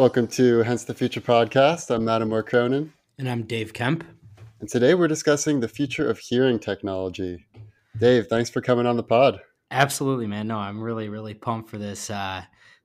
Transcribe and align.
Welcome 0.00 0.28
to 0.28 0.60
Hence 0.60 0.84
the 0.84 0.94
Future 0.94 1.20
podcast. 1.20 1.94
I'm 1.94 2.08
Adam 2.08 2.30
Moore 2.30 2.42
Cronin. 2.42 2.90
And 3.18 3.28
I'm 3.28 3.42
Dave 3.42 3.74
Kemp. 3.74 4.02
And 4.58 4.66
today 4.66 4.94
we're 4.94 5.08
discussing 5.08 5.60
the 5.60 5.68
future 5.68 6.08
of 6.08 6.18
hearing 6.18 6.58
technology. 6.58 7.44
Dave, 7.98 8.26
thanks 8.28 8.48
for 8.48 8.62
coming 8.62 8.86
on 8.86 8.96
the 8.96 9.02
pod. 9.02 9.42
Absolutely, 9.70 10.26
man. 10.26 10.46
No, 10.46 10.56
I'm 10.56 10.80
really, 10.80 11.10
really 11.10 11.34
pumped 11.34 11.68
for 11.68 11.76
this. 11.76 12.08
Uh, 12.08 12.40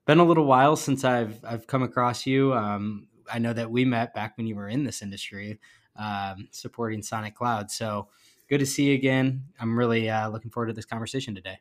been 0.06 0.20
a 0.20 0.26
little 0.26 0.44
while 0.44 0.76
since 0.76 1.06
I've 1.06 1.40
I've 1.46 1.68
come 1.68 1.84
across 1.84 2.26
you. 2.26 2.54
Um, 2.54 3.08
I 3.32 3.40
know 3.40 3.54
that 3.54 3.72
we 3.72 3.86
met 3.86 4.14
back 4.14 4.36
when 4.36 4.46
you 4.46 4.56
were 4.56 4.68
in 4.68 4.84
this 4.84 5.02
industry, 5.02 5.58
um, 5.96 6.50
supporting 6.52 7.02
Sonic 7.02 7.34
Cloud. 7.34 7.72
So 7.72 8.10
good 8.50 8.58
to 8.58 8.66
see 8.66 8.90
you 8.90 8.94
again. 8.94 9.46
I'm 9.58 9.80
really 9.80 10.10
uh, 10.10 10.28
looking 10.28 10.52
forward 10.52 10.68
to 10.68 10.74
this 10.74 10.84
conversation 10.84 11.34
today. 11.34 11.60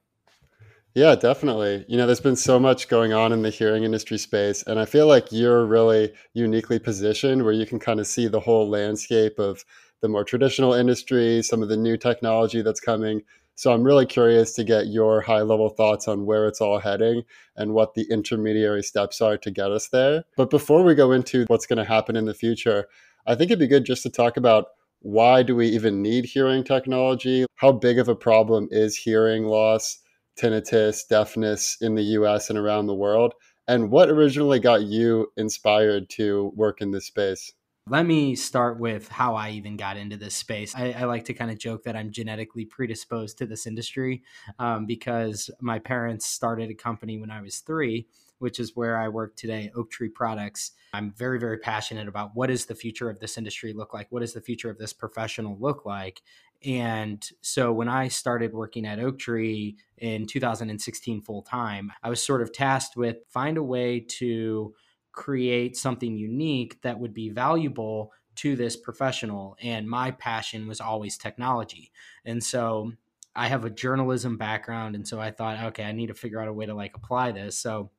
Yeah, 0.94 1.16
definitely. 1.16 1.84
You 1.88 1.96
know, 1.96 2.06
there's 2.06 2.20
been 2.20 2.36
so 2.36 2.58
much 2.60 2.88
going 2.88 3.12
on 3.12 3.32
in 3.32 3.42
the 3.42 3.50
hearing 3.50 3.82
industry 3.82 4.16
space, 4.16 4.62
and 4.62 4.78
I 4.78 4.84
feel 4.84 5.08
like 5.08 5.32
you're 5.32 5.66
really 5.66 6.12
uniquely 6.34 6.78
positioned 6.78 7.42
where 7.42 7.52
you 7.52 7.66
can 7.66 7.80
kind 7.80 7.98
of 7.98 8.06
see 8.06 8.28
the 8.28 8.38
whole 8.40 8.68
landscape 8.70 9.38
of 9.40 9.64
the 10.02 10.08
more 10.08 10.22
traditional 10.24 10.72
industry, 10.72 11.42
some 11.42 11.62
of 11.62 11.68
the 11.68 11.76
new 11.76 11.96
technology 11.96 12.62
that's 12.62 12.78
coming. 12.80 13.22
So 13.56 13.72
I'm 13.72 13.82
really 13.82 14.06
curious 14.06 14.52
to 14.54 14.64
get 14.64 14.86
your 14.88 15.20
high 15.20 15.42
level 15.42 15.68
thoughts 15.68 16.06
on 16.08 16.26
where 16.26 16.46
it's 16.46 16.60
all 16.60 16.78
heading 16.78 17.22
and 17.56 17.72
what 17.72 17.94
the 17.94 18.06
intermediary 18.10 18.82
steps 18.82 19.20
are 19.20 19.36
to 19.38 19.50
get 19.50 19.70
us 19.72 19.88
there. 19.88 20.24
But 20.36 20.50
before 20.50 20.82
we 20.84 20.94
go 20.94 21.10
into 21.12 21.44
what's 21.48 21.66
going 21.66 21.78
to 21.78 21.84
happen 21.84 22.14
in 22.16 22.24
the 22.26 22.34
future, 22.34 22.86
I 23.26 23.34
think 23.34 23.50
it'd 23.50 23.58
be 23.60 23.66
good 23.66 23.84
just 23.84 24.02
to 24.04 24.10
talk 24.10 24.36
about 24.36 24.66
why 25.00 25.42
do 25.42 25.54
we 25.56 25.66
even 25.68 26.02
need 26.02 26.24
hearing 26.24 26.62
technology? 26.64 27.46
How 27.56 27.72
big 27.72 27.98
of 27.98 28.08
a 28.08 28.14
problem 28.16 28.68
is 28.70 28.96
hearing 28.96 29.44
loss? 29.44 29.98
Tinnitus, 30.40 31.00
deafness 31.08 31.76
in 31.80 31.94
the 31.94 32.02
US 32.02 32.50
and 32.50 32.58
around 32.58 32.86
the 32.86 32.94
world? 32.94 33.34
And 33.66 33.90
what 33.90 34.10
originally 34.10 34.60
got 34.60 34.82
you 34.82 35.32
inspired 35.36 36.10
to 36.10 36.52
work 36.54 36.80
in 36.80 36.90
this 36.90 37.06
space? 37.06 37.52
Let 37.86 38.06
me 38.06 38.34
start 38.34 38.80
with 38.80 39.08
how 39.08 39.34
I 39.34 39.50
even 39.50 39.76
got 39.76 39.98
into 39.98 40.16
this 40.16 40.34
space. 40.34 40.74
I, 40.74 40.92
I 40.92 41.04
like 41.04 41.26
to 41.26 41.34
kind 41.34 41.50
of 41.50 41.58
joke 41.58 41.84
that 41.84 41.94
I'm 41.94 42.10
genetically 42.10 42.64
predisposed 42.64 43.36
to 43.38 43.46
this 43.46 43.66
industry 43.66 44.22
um, 44.58 44.86
because 44.86 45.50
my 45.60 45.78
parents 45.78 46.26
started 46.26 46.70
a 46.70 46.74
company 46.74 47.18
when 47.18 47.30
I 47.30 47.42
was 47.42 47.58
three, 47.58 48.06
which 48.44 48.60
is 48.60 48.76
where 48.76 48.98
I 48.98 49.08
work 49.08 49.36
today, 49.36 49.70
Oaktree 49.74 50.10
Products. 50.10 50.72
I'm 50.92 51.14
very, 51.16 51.40
very 51.40 51.56
passionate 51.56 52.08
about 52.08 52.32
what 52.34 52.48
does 52.48 52.66
the 52.66 52.74
future 52.74 53.08
of 53.08 53.18
this 53.18 53.38
industry 53.38 53.72
look 53.72 53.94
like? 53.94 54.08
What 54.10 54.20
does 54.20 54.34
the 54.34 54.42
future 54.42 54.68
of 54.68 54.76
this 54.76 54.92
professional 54.92 55.56
look 55.58 55.86
like? 55.86 56.20
And 56.62 57.26
so 57.40 57.72
when 57.72 57.88
I 57.88 58.08
started 58.08 58.52
working 58.52 58.84
at 58.84 58.98
Oaktree 58.98 59.76
in 59.96 60.26
2016 60.26 61.22
full 61.22 61.40
time, 61.40 61.90
I 62.02 62.10
was 62.10 62.22
sort 62.22 62.42
of 62.42 62.52
tasked 62.52 62.98
with 62.98 63.16
find 63.30 63.56
a 63.56 63.62
way 63.62 64.00
to 64.18 64.74
create 65.12 65.74
something 65.78 66.14
unique 66.14 66.82
that 66.82 67.00
would 67.00 67.14
be 67.14 67.30
valuable 67.30 68.12
to 68.36 68.56
this 68.56 68.76
professional. 68.76 69.56
And 69.62 69.88
my 69.88 70.10
passion 70.10 70.68
was 70.68 70.82
always 70.82 71.16
technology. 71.16 71.92
And 72.26 72.44
so 72.44 72.92
I 73.34 73.48
have 73.48 73.64
a 73.64 73.70
journalism 73.70 74.36
background. 74.36 74.96
And 74.96 75.08
so 75.08 75.18
I 75.18 75.30
thought, 75.30 75.64
okay, 75.64 75.84
I 75.84 75.92
need 75.92 76.08
to 76.08 76.14
figure 76.14 76.40
out 76.40 76.48
a 76.48 76.52
way 76.52 76.66
to 76.66 76.74
like 76.74 76.94
apply 76.94 77.32
this. 77.32 77.56
So 77.56 77.90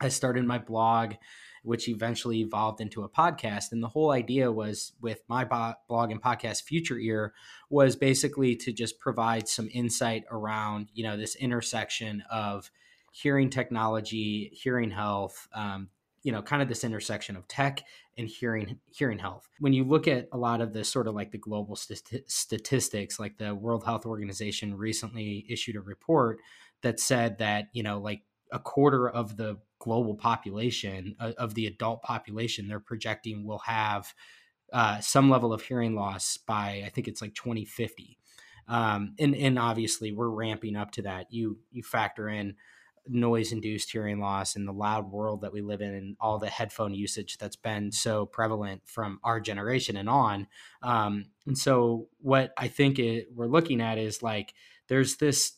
I 0.00 0.08
started 0.08 0.44
my 0.44 0.58
blog 0.58 1.14
which 1.62 1.88
eventually 1.88 2.40
evolved 2.40 2.80
into 2.80 3.02
a 3.02 3.08
podcast. 3.08 3.72
And 3.72 3.82
the 3.82 3.88
whole 3.88 4.10
idea 4.10 4.50
was 4.50 4.92
with 5.00 5.22
my 5.28 5.44
blog 5.44 6.10
and 6.10 6.22
podcast 6.22 6.62
Future 6.62 6.98
Ear 6.98 7.34
was 7.70 7.96
basically 7.96 8.56
to 8.56 8.72
just 8.72 8.98
provide 8.98 9.48
some 9.48 9.68
insight 9.72 10.24
around, 10.30 10.88
you 10.94 11.04
know, 11.04 11.16
this 11.16 11.36
intersection 11.36 12.22
of 12.30 12.70
hearing 13.12 13.50
technology, 13.50 14.50
hearing 14.52 14.90
health, 14.90 15.48
um, 15.52 15.88
you 16.22 16.32
know, 16.32 16.42
kind 16.42 16.62
of 16.62 16.68
this 16.68 16.84
intersection 16.84 17.36
of 17.36 17.46
tech 17.48 17.84
and 18.16 18.28
hearing 18.28 18.78
hearing 18.90 19.18
health. 19.18 19.48
When 19.60 19.72
you 19.72 19.84
look 19.84 20.08
at 20.08 20.28
a 20.32 20.38
lot 20.38 20.60
of 20.60 20.72
the 20.72 20.84
sort 20.84 21.06
of 21.06 21.14
like 21.14 21.32
the 21.32 21.38
global 21.38 21.76
st- 21.76 22.30
statistics, 22.30 23.20
like 23.20 23.38
the 23.38 23.54
World 23.54 23.84
Health 23.84 24.04
Organization 24.04 24.76
recently 24.76 25.46
issued 25.48 25.76
a 25.76 25.80
report 25.80 26.38
that 26.82 26.98
said 26.98 27.38
that 27.38 27.68
you 27.72 27.82
know 27.82 27.98
like 27.98 28.22
a 28.52 28.58
quarter 28.58 29.08
of 29.08 29.36
the 29.36 29.58
global 29.78 30.14
population 30.14 31.14
uh, 31.20 31.32
of 31.38 31.54
the 31.54 31.66
adult 31.66 32.02
population 32.02 32.68
they're 32.68 32.80
projecting 32.80 33.46
will 33.46 33.60
have 33.60 34.12
uh, 34.72 35.00
some 35.00 35.30
level 35.30 35.52
of 35.52 35.62
hearing 35.62 35.94
loss 35.94 36.36
by 36.36 36.82
I 36.84 36.90
think 36.90 37.08
it's 37.08 37.22
like 37.22 37.34
2050. 37.34 38.18
Um, 38.68 39.14
and 39.18 39.34
and 39.34 39.58
obviously 39.58 40.12
we're 40.12 40.28
ramping 40.28 40.76
up 40.76 40.90
to 40.92 41.02
that. 41.02 41.26
You 41.30 41.58
you 41.70 41.82
factor 41.82 42.28
in 42.28 42.56
noise 43.10 43.52
induced 43.52 43.90
hearing 43.90 44.20
loss 44.20 44.56
and 44.56 44.68
the 44.68 44.72
loud 44.72 45.10
world 45.10 45.40
that 45.40 45.52
we 45.52 45.62
live 45.62 45.80
in 45.80 45.94
and 45.94 46.16
all 46.20 46.38
the 46.38 46.48
headphone 46.48 46.94
usage 46.94 47.38
that's 47.38 47.56
been 47.56 47.90
so 47.90 48.26
prevalent 48.26 48.82
from 48.84 49.18
our 49.24 49.40
generation 49.40 49.96
and 49.96 50.08
on. 50.08 50.46
Um, 50.82 51.26
and 51.46 51.56
so 51.56 52.08
what 52.18 52.52
I 52.58 52.68
think 52.68 52.98
it, 52.98 53.28
we're 53.34 53.46
looking 53.46 53.80
at 53.80 53.98
is 53.98 54.22
like 54.22 54.52
there's 54.88 55.16
this 55.16 55.52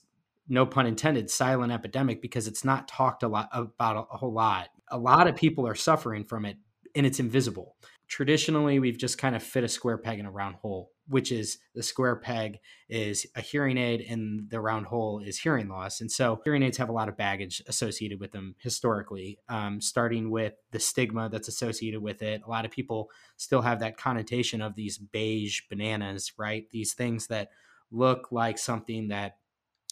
no 0.51 0.67
pun 0.67 0.85
intended, 0.85 1.31
silent 1.31 1.73
epidemic 1.73 2.21
because 2.21 2.49
it's 2.49 2.65
not 2.65 2.89
talked 2.89 3.23
a 3.23 3.29
lot 3.29 3.49
about 3.53 4.09
a, 4.13 4.17
whole 4.17 4.33
lot. 4.33 4.69
A 4.89 4.99
lot 4.99 5.29
of 5.29 5.37
people 5.37 5.67
are 5.67 5.77
suffering 5.77 6.25
from 6.25 6.45
it 6.45 6.57
and 6.97 7.07
it's 7.07 7.21
invisible. 7.21 7.77
Traditionally, 8.09 8.81
we've 8.81 8.99
just 8.99 9.17
kind 9.17 9.37
of 9.37 9.43
fit 9.45 9.63
a 9.63 9.69
square 9.69 9.97
peg 9.97 10.19
in 10.19 10.27
a 10.27 10.31
round 10.31 10.57
hole, 10.57 10.91
which 11.07 11.31
is 11.31 11.59
the 11.77 11.85
square 11.85 12.17
peg 12.17 12.59
is 12.89 13.25
a 13.37 13.41
hearing 13.41 13.79
aid 13.79 14.01
and 14.01 14.51
the 14.51 14.61
round 14.61 14.87
hole 14.87 15.21
is 15.21 15.39
hearing 15.39 15.69
loss. 15.69 16.01
And 16.01 16.11
so 16.11 16.41
hearing 16.43 16.65
aids 16.65 16.79
have 16.79 16.89
a 16.89 16.93
lot 16.93 17.09
of 17.09 17.17
baggage 17.17 17.63
associated 17.69 18.19
with 18.19 18.33
them 18.33 18.57
historically, 18.59 19.39
um, 19.49 19.81
starting 19.81 20.33
with 20.33 20.55
the 20.73 20.81
stigma 20.81 21.29
that's 21.29 21.47
associated 21.47 22.03
with 22.03 22.23
it. 22.23 22.43
A 22.45 22.51
lot 22.51 22.65
of 22.65 22.73
people 22.73 23.11
still 23.37 23.63
have 23.63 23.79
that 23.79 23.97
connotation 23.97 24.61
of 24.61 24.75
these 24.75 24.99
beige 24.99 25.61
bananas, 25.71 26.33
right? 26.37 26.69
These 26.71 26.95
things 26.95 27.29
that 27.29 27.51
look 27.93 28.33
like 28.33 28.59
something 28.59 29.09
that 29.09 29.37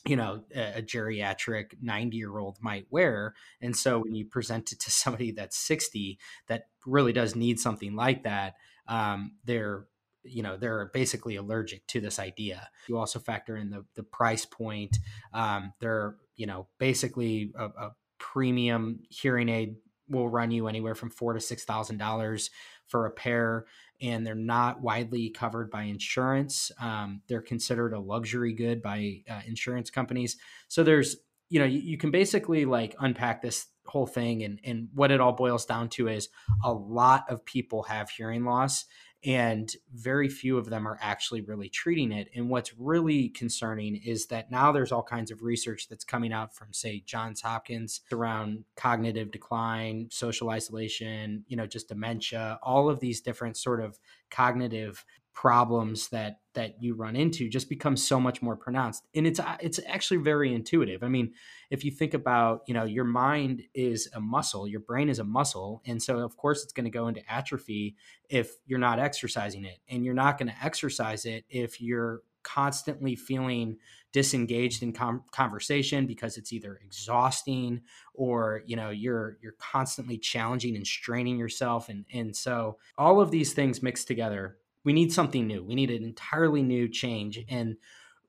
you 0.07 0.17
know 0.17 0.43
a, 0.55 0.83
geriatric 0.83 1.73
90 1.83 2.17
year 2.17 2.39
old 2.39 2.59
might 2.61 2.87
wear 2.91 3.35
and 3.61 3.77
so 3.77 3.99
when 3.99 4.15
you 4.15 4.25
present 4.25 4.73
it 4.73 4.81
to 4.81 4.91
somebody 4.93 5.33
that's 5.33 5.59
60 5.59 6.19
that 6.47 6.69
really 6.87 7.13
does 7.13 7.35
need 7.35 7.59
something 7.59 7.95
like 7.95 8.23
that 8.23 8.55
um, 8.87 9.33
they're 9.45 9.87
you 10.25 10.43
know 10.43 10.57
they're 10.57 10.91
basically 10.93 11.37
allergic 11.37 11.87
to 11.87 12.01
this 12.01 12.19
idea. 12.19 12.69
You 12.89 12.99
also 12.99 13.19
factor 13.19 13.57
in 13.57 13.71
the 13.71 13.85
the 13.95 14.03
price 14.03 14.45
point 14.45 14.99
um, 15.33 15.73
they're 15.81 16.17
you 16.37 16.47
know 16.47 16.69
basically 16.79 17.53
a, 17.57 17.67
a 17.67 17.93
premium 18.19 19.01
hearing 19.09 19.49
aid 19.49 19.77
will 20.09 20.29
run 20.29 20.51
you 20.51 20.69
anywhere 20.69 20.95
from 20.95 21.11
four 21.11 21.35
to 21.35 21.41
six 21.41 21.65
thousand 21.65 21.99
dollars 21.99 22.51
for 22.87 23.07
a 23.07 23.11
pair 23.11 23.67
and 24.01 24.27
they're 24.27 24.35
not 24.35 24.81
widely 24.81 25.31
covered 25.31 25.71
by 25.71 25.83
insurance. 25.83 26.71
Um, 26.81 27.23
they're 27.29 27.43
considered 27.43 27.93
a 27.93 28.01
luxury 28.01 28.53
good 28.53 28.83
by 28.83 29.23
uh, 29.29 29.41
insurance 29.47 29.91
companies. 29.91 30.37
So 30.69 30.83
there's, 30.83 31.17
you 31.49 31.59
know, 31.59 31.67
you, 31.67 31.81
you, 31.81 31.99
can 31.99 32.11
basically 32.11 32.65
like 32.65 32.95
unpack 33.01 33.43
this 33.43 33.67
whole 33.87 34.07
thing, 34.07 34.43
and 34.43 34.61
and 34.65 34.89
what 34.95 35.11
it 35.11 35.21
all 35.21 35.33
boils 35.33 35.65
down 35.65 35.89
to 35.91 36.09
is 36.09 36.29
a 36.63 36.73
lot 36.73 37.25
of 37.29 37.45
people 37.45 37.83
have 37.85 38.11
hearing 38.11 38.45
loss, 38.45 38.85
and 39.25 39.75
very 39.93 40.29
few 40.29 40.59
of 40.59 40.71
them 40.71 40.87
are 40.87 40.99
actually 41.01 41.41
really 41.41 41.69
treating 41.69 42.13
it. 42.13 42.29
And 42.37 42.49
what's 42.49 42.79
really 42.79 43.31
concerning 43.31 43.97
is 43.97 44.27
that 44.27 44.51
now 44.51 44.71
there's 44.71 44.93
all 44.93 45.03
kinds 45.03 45.31
of 45.31 45.43
research 45.43 45.89
that's 45.89 46.05
coming 46.05 46.33
out 46.33 46.55
from, 46.55 46.73
say, 46.73 47.03
Johns 47.05 47.41
Hopkins 47.41 48.01
around 48.13 48.65
cognitive 48.77 49.33
decline, 49.33 50.09
social 50.11 50.51
isolation, 50.51 51.45
you 51.49 51.57
know, 51.57 51.67
just 51.67 51.89
dementia, 51.89 52.61
all 52.63 52.89
of 52.89 53.01
these 53.01 53.21
different 53.21 53.57
sort 53.57 53.81
of 53.81 53.99
cognitive 54.31 55.05
problems 55.41 56.09
that 56.09 56.41
that 56.55 56.83
you 56.83 56.97
run 56.97 57.15
into 57.15 57.49
just 57.49 57.69
becomes 57.69 58.05
so 58.05 58.19
much 58.19 58.43
more 58.43 58.57
pronounced. 58.57 59.07
And 59.15 59.25
it's 59.25 59.39
uh, 59.39 59.57
it's 59.61 59.79
actually 59.87 60.17
very 60.17 60.53
intuitive. 60.53 61.05
I 61.05 61.09
mean 61.09 61.33
if 61.71 61.85
you 61.85 61.93
think 61.93 62.13
about 62.13 62.63
you 62.67 62.75
know 62.75 62.83
your 62.83 63.05
mind 63.05 63.63
is 63.73 64.09
a 64.15 64.21
muscle 64.21 64.67
your 64.67 64.81
brain 64.81 65.09
is 65.09 65.21
a 65.21 65.25
muscle 65.25 65.81
and 65.87 66.03
so 66.03 66.19
of 66.19 66.37
course 66.37 66.65
it's 66.65 66.73
going 66.73 66.87
to 66.87 66.91
go 66.91 67.07
into 67.07 67.23
atrophy 67.33 67.95
if 68.29 68.51
you're 68.67 68.81
not 68.81 68.99
exercising 68.99 69.65
it. 69.65 69.79
And 69.89 70.05
you're 70.05 70.13
not 70.13 70.39
going 70.39 70.49
to 70.49 70.65
exercise 70.65 71.25
it 71.25 71.45
if 71.49 71.81
you're 71.81 72.23
constantly 72.43 73.15
feeling 73.15 73.77
disengaged 74.13 74.83
in 74.83 74.93
com- 74.93 75.23
conversation 75.31 76.05
because 76.07 76.37
it's 76.37 76.53
either 76.53 76.81
exhausting 76.85 77.81
or 78.13 78.63
you 78.67 78.75
know 78.75 78.91
you're 78.91 79.39
you're 79.41 79.57
constantly 79.61 80.19
challenging 80.19 80.75
and 80.75 80.85
straining 80.85 81.39
yourself. 81.39 81.89
And 81.89 82.07
and 82.13 82.35
so 82.35 82.79
all 82.97 83.21
of 83.21 83.31
these 83.31 83.53
things 83.53 83.85
mixed 83.85 84.09
together 84.09 84.57
we 84.85 84.93
need 84.93 85.13
something 85.13 85.47
new. 85.47 85.65
We 85.65 85.75
need 85.75 85.91
an 85.91 86.05
entirely 86.05 86.63
new 86.63 86.89
change. 86.89 87.45
And 87.49 87.77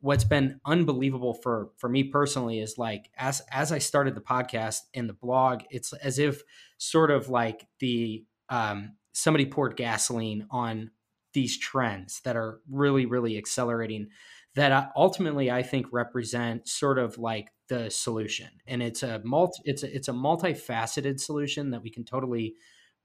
what's 0.01 0.23
been 0.23 0.59
unbelievable 0.65 1.33
for 1.33 1.69
for 1.77 1.89
me 1.89 2.03
personally 2.03 2.59
is 2.59 2.77
like 2.77 3.09
as 3.17 3.41
as 3.51 3.71
I 3.71 3.79
started 3.79 4.15
the 4.15 4.21
podcast 4.21 4.79
and 4.93 5.09
the 5.09 5.13
blog, 5.13 5.61
it's 5.69 5.93
as 5.93 6.19
if 6.19 6.41
sort 6.77 7.11
of 7.11 7.29
like 7.29 7.67
the 7.79 8.25
um, 8.49 8.95
somebody 9.13 9.45
poured 9.45 9.75
gasoline 9.75 10.47
on 10.49 10.91
these 11.33 11.57
trends 11.57 12.21
that 12.21 12.35
are 12.35 12.59
really 12.69 13.05
really 13.05 13.37
accelerating 13.37 14.07
that 14.55 14.91
ultimately 14.95 15.51
I 15.51 15.61
think 15.61 15.85
represent 15.91 16.67
sort 16.67 16.97
of 16.97 17.17
like 17.17 17.51
the 17.67 17.91
solution 17.91 18.49
and 18.65 18.81
it's 18.81 19.03
a 19.03 19.21
multi 19.23 19.61
it's 19.63 19.83
a, 19.83 19.95
it's 19.95 20.07
a 20.07 20.13
multifaceted 20.13 21.19
solution 21.19 21.69
that 21.69 21.83
we 21.83 21.91
can 21.91 22.03
totally 22.03 22.55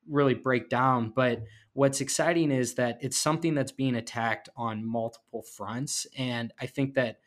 really 0.09 0.35
break 0.35 0.69
down. 0.69 1.13
But 1.15 1.43
what's 1.73 2.01
exciting 2.01 2.51
is 2.51 2.75
that 2.75 2.99
it's 3.01 3.17
something 3.17 3.55
that's 3.55 3.73
being 3.73 3.97
attacked 3.97 4.49
on 4.57 4.85
multiple 4.85 5.43
fronts. 5.43 6.07
And 6.17 6.53
I 6.61 6.67
think 6.67 6.95
that 6.95 7.19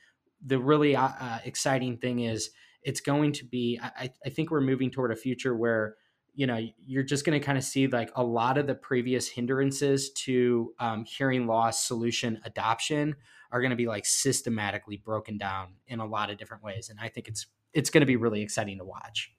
the 0.45 0.59
really 0.59 0.95
uh, 0.95 1.09
uh 1.19 1.39
exciting 1.45 1.97
thing 1.97 2.19
is 2.19 2.51
it's 2.83 3.01
going 3.01 3.33
to 3.33 3.45
be, 3.45 3.79
I, 3.81 4.11
I 4.25 4.29
think 4.29 4.51
we're 4.51 4.61
moving 4.61 4.91
toward 4.91 5.11
a 5.11 5.15
future 5.15 5.55
where 5.55 5.95
you 6.37 6.45
know 6.45 6.65
you're 6.85 7.03
just 7.03 7.25
going 7.25 7.37
to 7.37 7.43
kind 7.45 7.57
of 7.57 7.63
see 7.63 7.87
like 7.87 8.11
a 8.15 8.23
lot 8.23 8.57
of 8.57 8.67
the 8.67 8.75
previous 8.75 9.27
hindrances 9.27 10.11
to 10.11 10.71
um, 10.79 11.03
hearing 11.03 11.47
loss 11.47 11.85
solution 11.85 12.39
adoption 12.45 13.15
are 13.51 13.59
going 13.59 13.71
to 13.71 13.75
be 13.75 13.87
like 13.87 14.05
systematically 14.05 14.97
broken 14.97 15.37
down 15.37 15.73
in 15.87 15.99
a 15.99 16.05
lot 16.05 16.29
of 16.29 16.37
different 16.37 16.63
ways 16.63 16.89
and 16.89 16.99
i 17.01 17.09
think 17.09 17.27
it's 17.27 17.47
it's 17.73 17.89
going 17.89 18.01
to 18.01 18.05
be 18.05 18.15
really 18.15 18.41
exciting 18.41 18.77
to 18.77 18.85
watch 18.85 19.33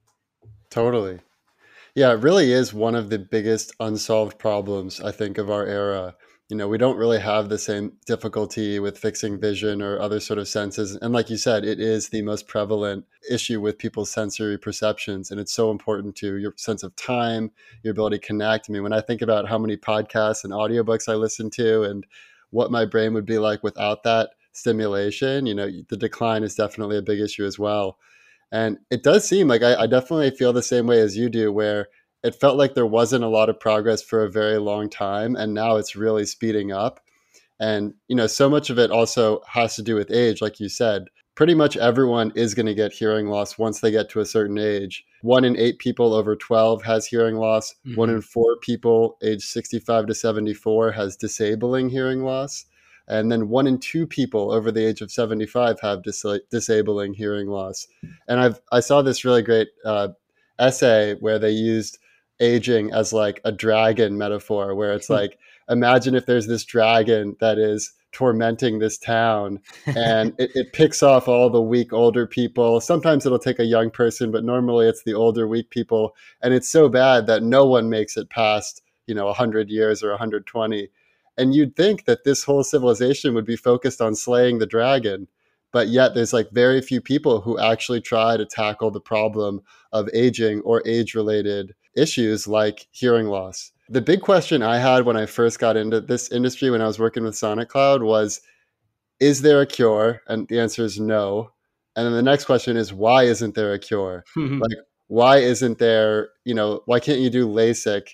totally 0.70 1.20
yeah 1.94 2.10
it 2.12 2.22
really 2.22 2.52
is 2.52 2.72
one 2.74 2.94
of 2.94 3.10
the 3.10 3.18
biggest 3.18 3.72
unsolved 3.80 4.38
problems 4.38 5.00
i 5.00 5.10
think 5.10 5.38
of 5.38 5.50
our 5.50 5.66
era. 5.66 6.14
You 6.50 6.56
know 6.56 6.66
we 6.66 6.78
don't 6.78 6.96
really 6.96 7.20
have 7.20 7.50
the 7.50 7.58
same 7.58 7.92
difficulty 8.06 8.78
with 8.78 8.96
fixing 8.98 9.38
vision 9.38 9.82
or 9.82 10.00
other 10.00 10.18
sort 10.18 10.38
of 10.38 10.48
senses 10.48 10.96
and 10.96 11.12
like 11.12 11.28
you 11.28 11.36
said 11.36 11.62
it 11.62 11.78
is 11.78 12.08
the 12.08 12.22
most 12.22 12.48
prevalent 12.48 13.04
issue 13.30 13.60
with 13.60 13.76
people's 13.76 14.10
sensory 14.10 14.56
perceptions 14.56 15.30
and 15.30 15.38
it's 15.38 15.52
so 15.52 15.70
important 15.70 16.16
to 16.16 16.36
your 16.38 16.54
sense 16.56 16.82
of 16.82 16.96
time 16.96 17.50
your 17.82 17.92
ability 17.92 18.18
to 18.18 18.26
connect. 18.26 18.70
I 18.70 18.72
mean 18.72 18.82
when 18.82 18.94
i 18.94 19.02
think 19.02 19.20
about 19.20 19.46
how 19.46 19.58
many 19.58 19.76
podcasts 19.76 20.42
and 20.42 20.54
audiobooks 20.54 21.06
i 21.06 21.14
listen 21.14 21.50
to 21.50 21.82
and 21.82 22.06
what 22.50 22.70
my 22.70 22.86
brain 22.86 23.12
would 23.12 23.26
be 23.26 23.38
like 23.38 23.62
without 23.62 24.02
that 24.04 24.30
stimulation 24.52 25.44
you 25.44 25.54
know 25.54 25.68
the 25.90 25.96
decline 25.98 26.42
is 26.42 26.54
definitely 26.54 26.96
a 26.96 27.02
big 27.02 27.20
issue 27.20 27.44
as 27.44 27.58
well 27.58 27.98
and 28.50 28.78
it 28.90 29.02
does 29.02 29.28
seem 29.28 29.48
like 29.48 29.62
I, 29.62 29.82
I 29.82 29.86
definitely 29.86 30.30
feel 30.30 30.52
the 30.52 30.62
same 30.62 30.86
way 30.86 31.00
as 31.00 31.16
you 31.16 31.28
do 31.28 31.52
where 31.52 31.88
it 32.22 32.34
felt 32.34 32.56
like 32.56 32.74
there 32.74 32.86
wasn't 32.86 33.24
a 33.24 33.28
lot 33.28 33.48
of 33.48 33.60
progress 33.60 34.02
for 34.02 34.24
a 34.24 34.30
very 34.30 34.58
long 34.58 34.90
time 34.90 35.36
and 35.36 35.54
now 35.54 35.76
it's 35.76 35.96
really 35.96 36.26
speeding 36.26 36.72
up. 36.72 37.00
And 37.60 37.94
you 38.06 38.16
know 38.16 38.26
so 38.26 38.48
much 38.48 38.70
of 38.70 38.78
it 38.78 38.90
also 38.90 39.40
has 39.48 39.76
to 39.76 39.82
do 39.82 39.94
with 39.94 40.10
age 40.10 40.40
like 40.40 40.60
you 40.60 40.68
said. 40.68 41.04
Pretty 41.34 41.54
much 41.54 41.76
everyone 41.76 42.32
is 42.34 42.54
going 42.54 42.66
to 42.66 42.74
get 42.74 42.92
hearing 42.92 43.28
loss 43.28 43.58
once 43.58 43.80
they 43.80 43.92
get 43.92 44.08
to 44.10 44.20
a 44.20 44.26
certain 44.26 44.58
age. 44.58 45.04
One 45.22 45.44
in 45.44 45.56
eight 45.56 45.78
people 45.78 46.12
over 46.12 46.34
12 46.34 46.82
has 46.82 47.06
hearing 47.06 47.36
loss. 47.36 47.74
Mm-hmm. 47.86 47.96
one 47.96 48.10
in 48.10 48.22
four 48.22 48.56
people 48.60 49.18
age 49.22 49.42
65 49.42 50.06
to 50.06 50.14
74 50.14 50.92
has 50.92 51.16
disabling 51.16 51.90
hearing 51.90 52.24
loss 52.24 52.64
and 53.08 53.32
then 53.32 53.48
one 53.48 53.66
in 53.66 53.78
two 53.78 54.06
people 54.06 54.52
over 54.52 54.70
the 54.70 54.84
age 54.84 55.00
of 55.00 55.10
75 55.10 55.80
have 55.80 56.02
dis- 56.02 56.24
disabling 56.50 57.14
hearing 57.14 57.48
loss. 57.48 57.86
And 58.28 58.40
i've 58.40 58.60
i 58.70 58.80
saw 58.80 59.02
this 59.02 59.24
really 59.24 59.42
great 59.42 59.68
uh, 59.84 60.08
essay 60.58 61.14
where 61.20 61.38
they 61.38 61.50
used 61.50 61.98
aging 62.40 62.92
as 62.92 63.12
like 63.12 63.40
a 63.44 63.52
dragon 63.52 64.16
metaphor 64.16 64.74
where 64.74 64.92
it's 64.92 65.08
hmm. 65.08 65.14
like 65.14 65.38
imagine 65.68 66.14
if 66.14 66.26
there's 66.26 66.46
this 66.46 66.64
dragon 66.64 67.36
that 67.40 67.58
is 67.58 67.92
tormenting 68.12 68.78
this 68.78 68.96
town 68.96 69.60
and 69.86 70.34
it, 70.38 70.50
it, 70.54 70.72
picks 70.72 71.02
off 71.02 71.28
all 71.28 71.50
the 71.50 71.60
weak 71.60 71.92
older 71.92 72.26
people. 72.26 72.80
Sometimes 72.80 73.26
it'll 73.26 73.38
take 73.38 73.58
a 73.58 73.64
young 73.64 73.90
person 73.90 74.30
but 74.30 74.44
normally 74.44 74.86
it's 74.86 75.02
the 75.02 75.12
older 75.14 75.46
weak 75.46 75.68
people. 75.70 76.16
And 76.40 76.54
it's 76.54 76.70
so 76.70 76.88
bad 76.88 77.26
that 77.26 77.42
no 77.42 77.66
one 77.66 77.90
makes 77.90 78.16
it 78.16 78.30
past 78.30 78.82
you 79.06 79.14
know 79.14 79.26
100 79.26 79.68
years 79.70 80.02
or 80.02 80.10
120 80.10 80.88
and 81.38 81.54
you'd 81.54 81.76
think 81.76 82.04
that 82.04 82.24
this 82.24 82.44
whole 82.44 82.64
civilization 82.64 83.34
would 83.34 83.46
be 83.46 83.56
focused 83.56 84.00
on 84.00 84.14
slaying 84.14 84.58
the 84.58 84.66
dragon 84.66 85.28
but 85.72 85.88
yet 85.88 86.14
there's 86.14 86.32
like 86.32 86.50
very 86.50 86.80
few 86.80 87.00
people 87.00 87.40
who 87.40 87.58
actually 87.58 88.00
try 88.00 88.36
to 88.36 88.46
tackle 88.46 88.90
the 88.90 89.00
problem 89.00 89.60
of 89.92 90.08
aging 90.14 90.60
or 90.60 90.82
age 90.86 91.14
related 91.14 91.74
issues 91.96 92.46
like 92.46 92.86
hearing 92.90 93.26
loss. 93.26 93.72
The 93.88 94.00
big 94.00 94.20
question 94.20 94.62
I 94.62 94.78
had 94.78 95.04
when 95.04 95.16
I 95.16 95.26
first 95.26 95.58
got 95.58 95.76
into 95.76 96.00
this 96.00 96.30
industry 96.30 96.70
when 96.70 96.82
I 96.82 96.86
was 96.86 96.98
working 96.98 97.24
with 97.24 97.36
Sonic 97.36 97.68
Cloud 97.68 98.02
was 98.02 98.40
is 99.20 99.42
there 99.42 99.60
a 99.60 99.66
cure? 99.66 100.22
And 100.28 100.46
the 100.48 100.60
answer 100.60 100.84
is 100.84 101.00
no. 101.00 101.50
And 101.96 102.06
then 102.06 102.12
the 102.12 102.22
next 102.22 102.44
question 102.44 102.76
is 102.76 102.92
why 102.92 103.24
isn't 103.24 103.54
there 103.54 103.72
a 103.72 103.78
cure? 103.78 104.24
Mm-hmm. 104.36 104.60
like 104.60 104.78
why 105.08 105.38
isn't 105.38 105.78
there, 105.78 106.30
you 106.44 106.54
know, 106.54 106.82
why 106.84 107.00
can't 107.00 107.20
you 107.20 107.30
do 107.30 107.48
LASIK 107.48 108.10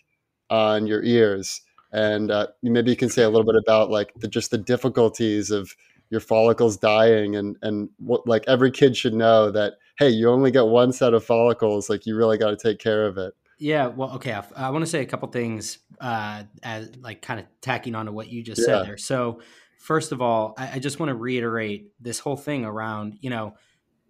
on 0.48 0.86
your 0.86 1.02
ears? 1.02 1.60
And 1.94 2.30
uh, 2.30 2.48
maybe 2.62 2.90
you 2.90 2.96
can 2.96 3.08
say 3.08 3.22
a 3.22 3.30
little 3.30 3.46
bit 3.46 3.56
about 3.56 3.90
like 3.90 4.12
the, 4.16 4.28
just 4.28 4.50
the 4.50 4.58
difficulties 4.58 5.50
of 5.50 5.74
your 6.10 6.20
follicles 6.20 6.76
dying 6.76 7.34
and 7.34 7.56
and 7.62 7.88
what 7.98 8.26
like 8.26 8.44
every 8.46 8.70
kid 8.70 8.94
should 8.94 9.14
know 9.14 9.50
that 9.50 9.74
hey 9.98 10.08
you 10.08 10.28
only 10.28 10.50
get 10.50 10.66
one 10.66 10.92
set 10.92 11.14
of 11.14 11.24
follicles 11.24 11.88
like 11.88 12.04
you 12.04 12.14
really 12.14 12.36
got 12.36 12.50
to 12.50 12.56
take 12.56 12.78
care 12.78 13.06
of 13.06 13.16
it 13.16 13.32
yeah, 13.58 13.86
well, 13.86 14.10
okay. 14.16 14.32
I, 14.32 14.44
I 14.56 14.70
want 14.70 14.84
to 14.84 14.90
say 14.90 15.00
a 15.00 15.06
couple 15.06 15.28
things 15.28 15.78
uh, 16.00 16.42
as 16.62 16.94
like 16.96 17.22
kind 17.22 17.40
of 17.40 17.46
tacking 17.60 17.94
on 17.94 18.06
to 18.06 18.12
what 18.12 18.28
you 18.28 18.42
just 18.42 18.60
yeah. 18.60 18.66
said 18.66 18.86
there. 18.86 18.96
So, 18.96 19.40
first 19.78 20.12
of 20.12 20.20
all, 20.20 20.54
I, 20.58 20.72
I 20.72 20.78
just 20.78 20.98
want 20.98 21.10
to 21.10 21.14
reiterate 21.14 21.88
this 22.00 22.18
whole 22.18 22.36
thing 22.36 22.64
around 22.64 23.18
you 23.20 23.30
know 23.30 23.54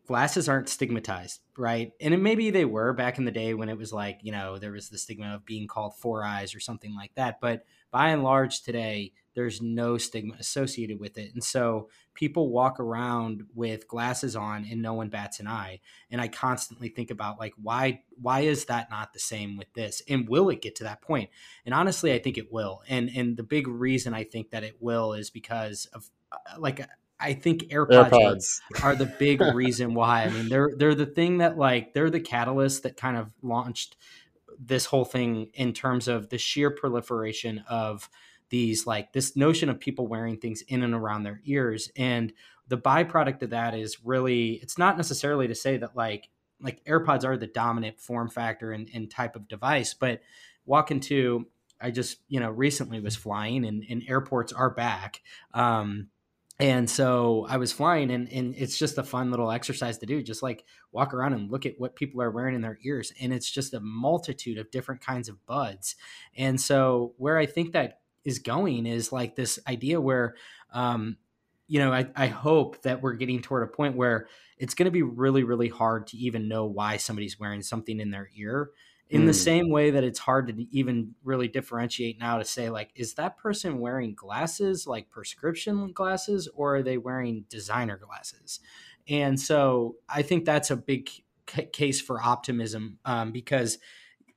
glasses 0.06 0.48
aren't 0.48 0.68
stigmatized, 0.68 1.40
right? 1.56 1.92
And 2.00 2.22
maybe 2.22 2.50
they 2.50 2.64
were 2.64 2.92
back 2.92 3.18
in 3.18 3.24
the 3.24 3.30
day 3.30 3.54
when 3.54 3.68
it 3.68 3.78
was 3.78 3.92
like 3.92 4.20
you 4.22 4.32
know 4.32 4.58
there 4.58 4.72
was 4.72 4.88
the 4.88 4.98
stigma 4.98 5.34
of 5.34 5.46
being 5.46 5.66
called 5.66 5.96
four 5.96 6.24
eyes 6.24 6.54
or 6.54 6.60
something 6.60 6.94
like 6.94 7.14
that. 7.14 7.40
But 7.40 7.64
by 7.90 8.08
and 8.08 8.22
large, 8.22 8.62
today 8.62 9.12
there's 9.34 9.60
no 9.60 9.98
stigma 9.98 10.34
associated 10.38 10.98
with 10.98 11.18
it. 11.18 11.32
And 11.34 11.42
so 11.42 11.88
people 12.14 12.50
walk 12.50 12.78
around 12.78 13.44
with 13.54 13.88
glasses 13.88 14.36
on 14.36 14.66
and 14.70 14.80
no 14.80 14.94
one 14.94 15.08
bats 15.08 15.40
an 15.40 15.48
eye. 15.48 15.80
And 16.10 16.20
I 16.20 16.28
constantly 16.28 16.88
think 16.88 17.10
about 17.10 17.38
like 17.38 17.52
why 17.60 18.02
why 18.20 18.40
is 18.40 18.66
that 18.66 18.90
not 18.90 19.12
the 19.12 19.20
same 19.20 19.56
with 19.56 19.72
this? 19.74 20.02
And 20.08 20.28
will 20.28 20.50
it 20.50 20.62
get 20.62 20.76
to 20.76 20.84
that 20.84 21.02
point? 21.02 21.30
And 21.64 21.74
honestly, 21.74 22.12
I 22.12 22.18
think 22.18 22.38
it 22.38 22.52
will. 22.52 22.82
And 22.88 23.10
and 23.14 23.36
the 23.36 23.42
big 23.42 23.66
reason 23.68 24.14
I 24.14 24.24
think 24.24 24.50
that 24.50 24.64
it 24.64 24.76
will 24.80 25.12
is 25.12 25.30
because 25.30 25.86
of 25.92 26.08
uh, 26.32 26.58
like 26.58 26.80
I 27.20 27.34
think 27.34 27.64
AirPods, 27.70 28.10
AirPods. 28.10 28.60
Are, 28.82 28.94
the 28.96 29.06
big 29.06 29.40
reason 29.54 29.94
why. 29.94 30.24
I 30.24 30.30
mean, 30.30 30.48
they're 30.48 30.70
they're 30.76 30.94
the 30.94 31.06
thing 31.06 31.38
that 31.38 31.56
like 31.56 31.94
they're 31.94 32.10
the 32.10 32.20
catalyst 32.20 32.82
that 32.82 32.96
kind 32.96 33.16
of 33.16 33.30
launched 33.42 33.96
this 34.58 34.86
whole 34.86 35.04
thing 35.04 35.50
in 35.54 35.72
terms 35.72 36.08
of 36.08 36.28
the 36.28 36.38
sheer 36.38 36.70
proliferation 36.70 37.64
of 37.68 38.08
these 38.50 38.86
like 38.86 39.12
this 39.12 39.36
notion 39.36 39.68
of 39.68 39.80
people 39.80 40.06
wearing 40.06 40.36
things 40.36 40.62
in 40.68 40.82
and 40.82 40.94
around 40.94 41.22
their 41.22 41.40
ears 41.44 41.90
and 41.96 42.32
the 42.68 42.78
byproduct 42.78 43.42
of 43.42 43.50
that 43.50 43.74
is 43.74 44.04
really 44.04 44.52
it's 44.62 44.78
not 44.78 44.96
necessarily 44.96 45.48
to 45.48 45.54
say 45.54 45.76
that 45.76 45.96
like 45.96 46.28
like 46.60 46.84
airpods 46.84 47.24
are 47.24 47.36
the 47.36 47.46
dominant 47.46 48.00
form 48.00 48.28
factor 48.28 48.72
and, 48.72 48.88
and 48.94 49.10
type 49.10 49.34
of 49.34 49.48
device 49.48 49.94
but 49.94 50.20
walk 50.66 50.90
into 50.90 51.46
i 51.80 51.90
just 51.90 52.18
you 52.28 52.38
know 52.38 52.50
recently 52.50 53.00
was 53.00 53.16
flying 53.16 53.64
and, 53.64 53.84
and 53.88 54.02
airports 54.06 54.52
are 54.52 54.70
back 54.70 55.22
um, 55.52 56.08
and 56.64 56.88
so 56.88 57.44
I 57.46 57.58
was 57.58 57.72
flying, 57.72 58.10
and, 58.10 58.26
and 58.32 58.54
it's 58.56 58.78
just 58.78 58.96
a 58.96 59.02
fun 59.02 59.30
little 59.30 59.50
exercise 59.50 59.98
to 59.98 60.06
do. 60.06 60.22
Just 60.22 60.42
like 60.42 60.64
walk 60.92 61.12
around 61.12 61.34
and 61.34 61.50
look 61.50 61.66
at 61.66 61.74
what 61.76 61.94
people 61.94 62.22
are 62.22 62.30
wearing 62.30 62.54
in 62.54 62.62
their 62.62 62.78
ears. 62.82 63.12
And 63.20 63.34
it's 63.34 63.50
just 63.50 63.74
a 63.74 63.80
multitude 63.80 64.56
of 64.56 64.70
different 64.70 65.02
kinds 65.02 65.28
of 65.28 65.44
buds. 65.44 65.94
And 66.38 66.58
so, 66.58 67.12
where 67.18 67.36
I 67.36 67.44
think 67.44 67.72
that 67.72 68.00
is 68.24 68.38
going 68.38 68.86
is 68.86 69.12
like 69.12 69.36
this 69.36 69.58
idea 69.68 70.00
where 70.00 70.36
um, 70.72 71.18
you 71.68 71.80
know 71.80 71.92
I, 71.92 72.06
I 72.16 72.28
hope 72.28 72.80
that 72.80 73.02
we're 73.02 73.12
getting 73.12 73.42
toward 73.42 73.64
a 73.64 73.70
point 73.70 73.94
where 73.94 74.26
it's 74.56 74.72
going 74.72 74.86
to 74.86 74.90
be 74.90 75.02
really 75.02 75.44
really 75.44 75.68
hard 75.68 76.06
to 76.08 76.16
even 76.16 76.48
know 76.48 76.64
why 76.64 76.96
somebody's 76.96 77.38
wearing 77.38 77.60
something 77.60 78.00
in 78.00 78.10
their 78.10 78.30
ear 78.34 78.70
in 79.14 79.22
mm. 79.22 79.26
the 79.26 79.34
same 79.34 79.70
way 79.70 79.92
that 79.92 80.02
it's 80.02 80.18
hard 80.18 80.48
to 80.48 80.66
even 80.76 81.14
really 81.22 81.46
differentiate 81.46 82.18
now 82.18 82.36
to 82.38 82.44
say 82.44 82.68
like 82.68 82.90
is 82.96 83.14
that 83.14 83.38
person 83.38 83.78
wearing 83.78 84.12
glasses 84.12 84.86
like 84.88 85.08
prescription 85.08 85.92
glasses 85.92 86.48
or 86.54 86.76
are 86.76 86.82
they 86.82 86.98
wearing 86.98 87.44
designer 87.48 87.96
glasses 87.96 88.58
and 89.08 89.40
so 89.40 89.94
i 90.08 90.20
think 90.20 90.44
that's 90.44 90.70
a 90.70 90.76
big 90.76 91.08
c- 91.48 91.66
case 91.72 92.00
for 92.00 92.20
optimism 92.20 92.98
um, 93.04 93.30
because 93.30 93.78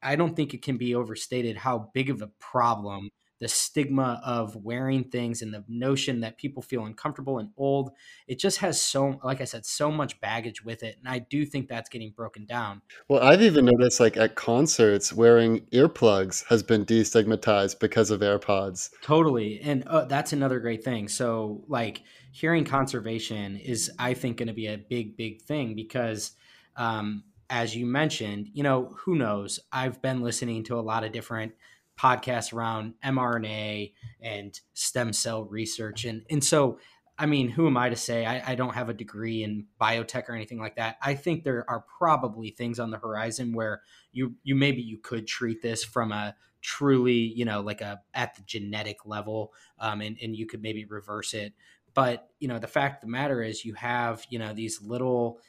i 0.04 0.16
don't 0.16 0.36
think 0.36 0.54
it 0.54 0.62
can 0.62 0.78
be 0.78 0.94
overstated 0.94 1.58
how 1.58 1.90
big 1.94 2.12
of 2.12 2.22
a 2.22 2.28
problem 2.40 3.10
the 3.40 3.48
stigma 3.48 4.22
of 4.26 4.56
wearing 4.56 5.04
things 5.04 5.42
and 5.42 5.54
the 5.54 5.64
notion 5.68 6.22
that 6.22 6.38
people 6.38 6.62
feel 6.62 6.86
uncomfortable 6.86 7.40
and 7.40 7.50
old 7.58 7.92
it 8.28 8.40
just 8.40 8.58
has 8.60 8.82
so 8.82 9.20
like 9.24 9.42
i 9.42 9.44
said 9.44 9.66
so 9.66 9.92
much 9.92 10.20
baggage 10.22 10.64
with 10.64 10.84
it 10.84 10.98
and 11.00 11.08
i 11.08 11.20
do 11.20 11.46
think 11.46 11.68
that's 11.68 11.90
getting 11.90 12.12
broken 12.12 12.46
down. 12.46 12.82
Well 13.08 13.22
i've 13.22 13.42
even 13.42 13.66
noticed 13.66 14.00
like 14.00 14.18
at 14.18 14.36
concerts 14.36 15.14
wearing 15.14 15.62
earplugs 15.72 16.46
has 16.48 16.64
been 16.64 16.86
destigmatized 16.86 17.80
because 17.80 18.12
of 18.12 18.22
airpods. 18.22 18.90
Totally 19.02 19.60
and 19.62 19.84
uh, 19.88 20.06
that's 20.06 20.34
another 20.34 20.60
great 20.60 20.84
thing 20.84 21.08
so 21.08 21.64
like 21.68 22.04
hearing 22.32 22.66
conservation 22.66 23.58
is 23.58 23.92
i 24.00 24.14
think 24.14 24.38
going 24.38 24.48
to 24.48 24.54
be 24.54 24.68
a 24.68 24.78
big 24.78 25.18
big 25.18 25.42
thing 25.42 25.76
because 25.76 26.32
um, 26.76 27.24
as 27.50 27.76
you 27.76 27.86
mentioned 27.86 28.50
you 28.54 28.64
know 28.64 28.94
who 28.98 29.16
knows? 29.16 29.60
I've 29.72 30.02
been 30.02 30.22
listening 30.22 30.64
to 30.66 30.78
a 30.78 30.82
lot 30.82 31.04
of 31.04 31.12
different 31.12 31.54
podcasts 31.98 32.54
around 32.54 32.94
mRNA 33.04 33.94
and 34.22 34.60
stem 34.74 35.14
cell 35.14 35.46
research. 35.46 36.06
And, 36.06 36.24
and 36.30 36.44
so, 36.44 36.80
I 37.20 37.26
mean, 37.26 37.50
who 37.50 37.66
am 37.66 37.78
I 37.78 37.90
to 37.90 37.96
say? 37.96 38.26
I, 38.26 38.52
I, 38.52 38.56
don't 38.56 38.76
have 38.76 38.90
a 38.90 38.94
degree 38.94 39.44
in 39.44 39.66
biotech 39.82 40.30
or 40.30 40.36
anything 40.36 40.60
like 40.60 40.76
that. 40.76 40.98
I 41.02 41.16
think 41.16 41.44
there 41.44 41.66
are 41.68 41.84
probably 41.98 42.52
things 42.52 42.80
on 42.80 42.92
the 42.92 43.00
horizon 43.00 43.54
where 43.54 43.82
you 44.12 44.36
you 44.44 44.54
maybe 44.56 44.84
you 44.84 45.00
could 45.00 45.26
treat 45.26 45.64
this 45.64 45.84
from 45.84 46.12
a 46.12 46.36
truly, 46.62 47.14
you 47.14 47.44
know, 47.44 47.62
like 47.62 47.82
a 47.82 48.02
at 48.14 48.36
the 48.36 48.44
genetic 48.44 49.06
level, 49.06 49.52
um, 49.80 50.02
and 50.02 50.18
and 50.22 50.36
you 50.36 50.46
could 50.46 50.62
maybe 50.62 50.86
reverse 50.86 51.34
it. 51.34 51.54
But 51.96 52.30
you 52.40 52.48
know, 52.48 52.60
the 52.60 52.68
fact 52.68 53.04
of 53.04 53.08
the 53.08 53.12
matter 53.12 53.42
is, 53.42 53.66
you 53.66 53.74
have 53.74 54.24
you 54.30 54.38
know 54.38 54.54
these 54.54 54.80
little 54.82 55.40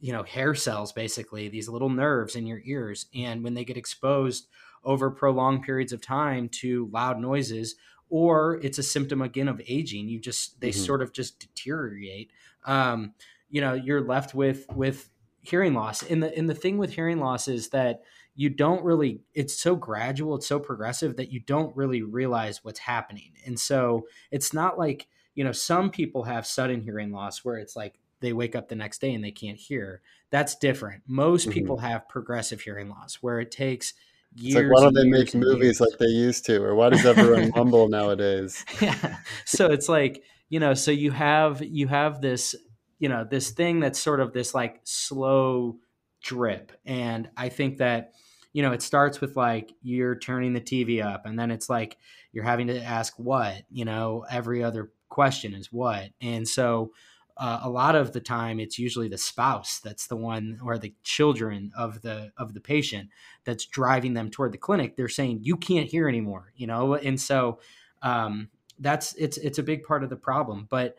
you 0.00 0.12
know 0.12 0.22
hair 0.22 0.54
cells 0.54 0.92
basically 0.92 1.48
these 1.48 1.68
little 1.68 1.88
nerves 1.90 2.36
in 2.36 2.46
your 2.46 2.60
ears 2.64 3.06
and 3.14 3.42
when 3.42 3.54
they 3.54 3.64
get 3.64 3.76
exposed 3.76 4.46
over 4.88 5.10
prolonged 5.10 5.62
periods 5.62 5.92
of 5.92 6.00
time 6.00 6.48
to 6.48 6.88
loud 6.90 7.20
noises 7.20 7.76
or 8.08 8.58
it's 8.62 8.78
a 8.78 8.82
symptom 8.82 9.20
again 9.20 9.48
of 9.48 9.60
aging. 9.68 10.08
You 10.08 10.18
just 10.18 10.60
they 10.60 10.70
mm-hmm. 10.70 10.80
sort 10.80 11.02
of 11.02 11.12
just 11.12 11.38
deteriorate. 11.40 12.32
Um, 12.64 13.12
you 13.50 13.60
know 13.60 13.74
you're 13.74 14.00
left 14.00 14.34
with 14.34 14.66
with 14.74 15.10
hearing 15.42 15.74
loss. 15.74 16.02
And 16.02 16.22
the 16.22 16.36
and 16.36 16.48
the 16.48 16.54
thing 16.54 16.78
with 16.78 16.94
hearing 16.94 17.20
loss 17.20 17.48
is 17.48 17.68
that 17.68 18.00
you 18.34 18.48
don't 18.48 18.82
really 18.82 19.20
it's 19.34 19.54
so 19.54 19.76
gradual 19.76 20.36
it's 20.36 20.46
so 20.46 20.58
progressive 20.58 21.16
that 21.16 21.30
you 21.30 21.40
don't 21.40 21.76
really 21.76 22.02
realize 22.02 22.64
what's 22.64 22.80
happening. 22.80 23.32
And 23.44 23.60
so 23.60 24.06
it's 24.30 24.54
not 24.54 24.78
like 24.78 25.06
you 25.34 25.44
know 25.44 25.52
some 25.52 25.90
people 25.90 26.24
have 26.24 26.46
sudden 26.46 26.80
hearing 26.80 27.12
loss 27.12 27.44
where 27.44 27.58
it's 27.58 27.76
like 27.76 27.98
they 28.20 28.32
wake 28.32 28.56
up 28.56 28.68
the 28.68 28.74
next 28.74 29.00
day 29.00 29.14
and 29.14 29.22
they 29.22 29.30
can't 29.30 29.58
hear. 29.58 30.00
That's 30.30 30.56
different. 30.56 31.02
Most 31.06 31.42
mm-hmm. 31.42 31.52
people 31.52 31.78
have 31.78 32.08
progressive 32.08 32.60
hearing 32.60 32.88
loss 32.88 33.16
where 33.16 33.38
it 33.38 33.50
takes 33.50 33.94
years 34.38 34.54
it's 34.54 34.64
like 34.64 34.72
why 34.72 34.82
don't 34.82 34.94
they 34.94 35.08
make 35.08 35.34
movies 35.34 35.80
like 35.80 35.98
they 35.98 36.06
used 36.06 36.44
to 36.46 36.62
or 36.62 36.74
why 36.74 36.88
does 36.88 37.04
everyone 37.04 37.52
mumble 37.56 37.88
nowadays? 37.88 38.64
Yeah. 38.80 39.16
So 39.44 39.66
it's 39.66 39.88
like 39.88 40.22
you 40.48 40.60
know 40.60 40.74
so 40.74 40.90
you 40.90 41.10
have 41.10 41.62
you 41.62 41.88
have 41.88 42.20
this 42.20 42.54
you 42.98 43.08
know 43.08 43.26
this 43.28 43.50
thing 43.50 43.80
that's 43.80 43.98
sort 43.98 44.20
of 44.20 44.32
this 44.32 44.54
like 44.54 44.80
slow 44.84 45.76
drip. 46.22 46.72
And 46.84 47.28
i 47.36 47.48
think 47.48 47.78
that 47.78 48.12
you 48.52 48.62
know 48.62 48.72
it 48.72 48.82
starts 48.82 49.20
with 49.20 49.36
like 49.36 49.72
you're 49.82 50.18
turning 50.18 50.52
the 50.52 50.60
tv 50.60 51.04
up 51.04 51.26
and 51.26 51.38
then 51.38 51.50
it's 51.50 51.68
like 51.68 51.96
you're 52.32 52.44
having 52.44 52.66
to 52.68 52.82
ask 52.82 53.14
what 53.16 53.62
you 53.70 53.84
know 53.84 54.24
every 54.30 54.64
other 54.64 54.90
question 55.08 55.54
is 55.54 55.72
what. 55.72 56.10
And 56.20 56.46
so 56.46 56.92
uh, 57.38 57.60
a 57.62 57.70
lot 57.70 57.94
of 57.94 58.12
the 58.12 58.20
time 58.20 58.58
it's 58.58 58.78
usually 58.78 59.08
the 59.08 59.18
spouse 59.18 59.78
that's 59.78 60.06
the 60.06 60.16
one 60.16 60.58
or 60.62 60.76
the 60.76 60.92
children 61.04 61.72
of 61.76 62.02
the 62.02 62.32
of 62.36 62.52
the 62.52 62.60
patient 62.60 63.08
that's 63.44 63.64
driving 63.66 64.14
them 64.14 64.30
toward 64.30 64.52
the 64.52 64.58
clinic. 64.58 64.96
They're 64.96 65.08
saying 65.08 65.40
you 65.42 65.56
can't 65.56 65.88
hear 65.88 66.08
anymore 66.08 66.52
you 66.56 66.66
know? 66.66 66.94
And 66.94 67.20
so 67.20 67.60
um, 68.02 68.48
that's 68.78 69.14
it's 69.14 69.38
it's 69.38 69.58
a 69.58 69.62
big 69.62 69.84
part 69.84 70.04
of 70.04 70.10
the 70.10 70.16
problem. 70.16 70.66
But 70.68 70.96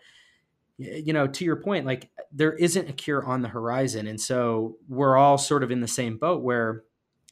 you 0.77 1.11
know 1.11 1.27
to 1.27 1.43
your 1.43 1.57
point 1.57 1.85
like 1.85 2.09
there 2.31 2.53
isn't 2.53 2.89
a 2.89 2.93
cure 2.93 3.25
on 3.25 3.41
the 3.41 3.49
horizon. 3.49 4.07
And 4.07 4.19
so 4.19 4.77
we're 4.87 5.17
all 5.17 5.37
sort 5.37 5.63
of 5.63 5.71
in 5.71 5.81
the 5.81 5.87
same 5.87 6.17
boat 6.17 6.43
where 6.43 6.83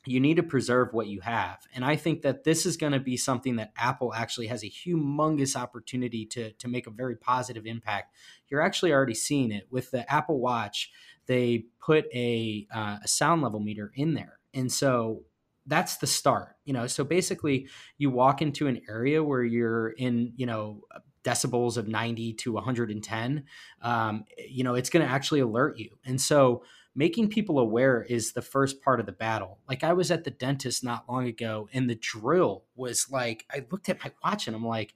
you 0.08 0.20
need 0.20 0.38
to 0.38 0.44
preserve 0.44 0.94
what 0.94 1.08
you 1.08 1.20
have. 1.22 1.60
And 1.74 1.84
i 1.84 1.96
think 1.96 2.22
that 2.22 2.44
this 2.44 2.66
is 2.66 2.78
going 2.78 2.94
to 2.94 3.00
be 3.00 3.18
something 3.18 3.58
that 3.58 3.74
apple 3.78 4.14
actually 4.14 4.48
has 4.48 4.64
a 4.64 4.70
humongous 4.70 5.56
opportunity 5.56 6.26
to 6.28 6.52
to 6.54 6.68
make 6.68 6.88
a 6.88 6.92
very 6.92 7.16
positive 7.16 7.66
impact. 7.66 8.16
You're 8.48 8.62
actually 8.62 8.94
already 8.94 9.14
seeing 9.14 9.52
it. 9.52 9.68
With 9.70 9.92
the 9.92 10.12
apple 10.12 10.40
watch 10.40 10.92
they 11.26 11.66
put 11.82 12.06
a, 12.14 12.66
uh, 12.74 13.00
a 13.04 13.08
sound 13.08 13.42
level 13.42 13.60
meter 13.60 13.92
in 13.96 14.14
there. 14.14 14.40
And 14.54 14.72
so 14.72 15.24
that's 15.66 15.98
the 15.98 16.08
start 16.08 16.56
you 16.64 16.74
know? 16.74 16.88
So 16.88 17.04
basically 17.04 17.68
you 17.98 18.10
walk 18.10 18.42
into 18.42 18.68
an 18.68 18.82
area 18.90 19.24
where 19.24 19.44
you're 19.44 19.90
in 19.90 20.34
you 20.36 20.46
know 20.46 20.82
decibels 21.24 21.76
of 21.76 21.90
90 21.90 22.34
to 22.34 22.54
110 22.54 23.44
um, 23.82 24.24
you 24.48 24.64
know 24.64 24.76
it's 24.76 24.90
going 24.90 25.06
to 25.06 25.12
actually 25.12 25.42
alert 25.42 25.78
you. 25.78 25.98
And 26.06 26.22
so 26.22 26.64
making 26.98 27.30
people 27.30 27.60
aware 27.60 28.02
is 28.02 28.34
the 28.34 28.42
first 28.42 28.82
part 28.82 29.00
of 29.00 29.06
the 29.06 29.12
battle. 29.14 29.60
Like 29.70 29.84
i 29.84 29.94
was 29.94 30.12
at 30.12 30.26
the 30.26 30.32
dentist 30.32 30.84
not 30.84 31.06
long 31.08 31.28
ago 31.28 31.70
and 31.72 31.90
the 31.90 31.96
drill 31.96 32.66
was 32.76 33.08
like 33.10 33.46
i 33.52 33.64
looked 33.72 33.88
at 33.88 34.04
my 34.04 34.12
watch 34.24 34.48
and 34.48 34.56
i'm 34.56 34.66
like 34.66 34.94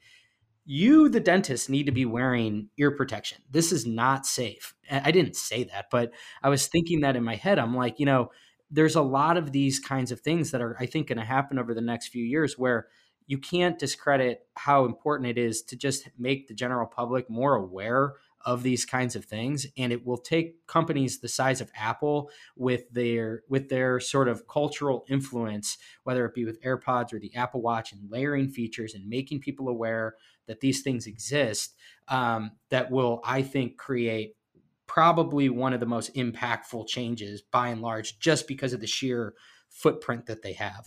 you 0.66 1.10
the 1.10 1.20
dentist 1.20 1.70
need 1.70 1.86
to 1.86 1.92
be 1.92 2.06
wearing 2.06 2.70
ear 2.78 2.92
protection. 2.92 3.40
This 3.50 3.72
is 3.72 3.86
not 3.86 4.28
safe. 4.28 4.76
I 4.90 5.12
didn't 5.12 5.36
say 5.36 5.64
that 5.66 5.86
but 5.92 6.12
i 6.44 6.50
was 6.50 6.68
thinking 6.68 7.02
that 7.02 7.16
in 7.16 7.24
my 7.24 7.36
head. 7.36 7.60
I'm 7.60 7.76
like 7.76 8.00
you 8.00 8.06
know 8.06 8.32
there's 8.72 8.96
a 8.96 9.02
lot 9.02 9.38
of 9.38 9.52
these 9.52 9.80
kinds 9.80 10.12
of 10.12 10.22
things 10.22 10.52
that 10.52 10.62
are 10.62 10.76
i 10.80 10.86
think 10.86 11.08
going 11.08 11.18
to 11.20 11.26
happen 11.26 11.60
over 11.60 11.74
the 11.74 11.82
next 11.82 12.08
few 12.08 12.24
years 12.24 12.58
where 12.58 12.88
you 13.28 13.38
can't 13.38 13.80
discredit 13.80 14.48
how 14.56 14.86
important 14.86 15.30
it 15.30 15.38
is 15.38 15.62
to 15.62 15.76
just 15.76 16.10
make 16.18 16.48
the 16.48 16.54
general 16.54 16.88
public 16.88 17.30
more 17.30 17.56
aware 17.56 18.16
of 18.46 18.64
these 18.64 18.86
kinds 18.86 19.16
of 19.16 19.26
things 19.26 19.66
and 19.78 19.92
it 19.92 20.06
will 20.06 20.18
take 20.18 20.66
companies 20.68 21.20
the 21.20 21.28
size 21.28 21.62
of 21.62 21.72
Apple 21.76 22.30
with 22.56 22.90
their 22.92 23.44
with 23.50 23.70
their 23.70 24.00
sort 24.00 24.28
of 24.28 24.48
cultural 24.48 25.06
influence 25.10 25.78
whether 26.04 26.26
it 26.26 26.34
be 26.34 26.46
with 26.46 26.62
AirPods 26.62 27.14
or 27.14 27.20
the 27.20 27.34
Apple 27.36 27.62
Watch 27.62 27.92
and 27.92 28.10
layering 28.12 28.50
features 28.50 28.94
and 28.94 29.08
making 29.08 29.40
people 29.40 29.68
aware 29.68 30.16
that 30.48 30.60
these 30.60 30.82
things 30.82 31.08
exist 31.08 31.76
um, 32.08 32.52
that 32.70 32.92
will 32.92 33.22
I 33.24 33.42
think 33.42 33.78
create 33.78 34.36
probably 34.88 35.48
one 35.48 35.74
of 35.74 35.80
the 35.80 35.86
most 35.86 36.14
impactful 36.16 36.86
changes 36.88 37.42
by 37.42 37.70
and 37.70 37.82
large 37.82 38.20
just 38.20 38.48
because 38.48 38.74
of 38.74 38.82
the 38.82 38.88
sheer 38.88 39.34
footprint 39.70 40.26
that 40.26 40.42
they 40.42 40.52
have. 40.52 40.86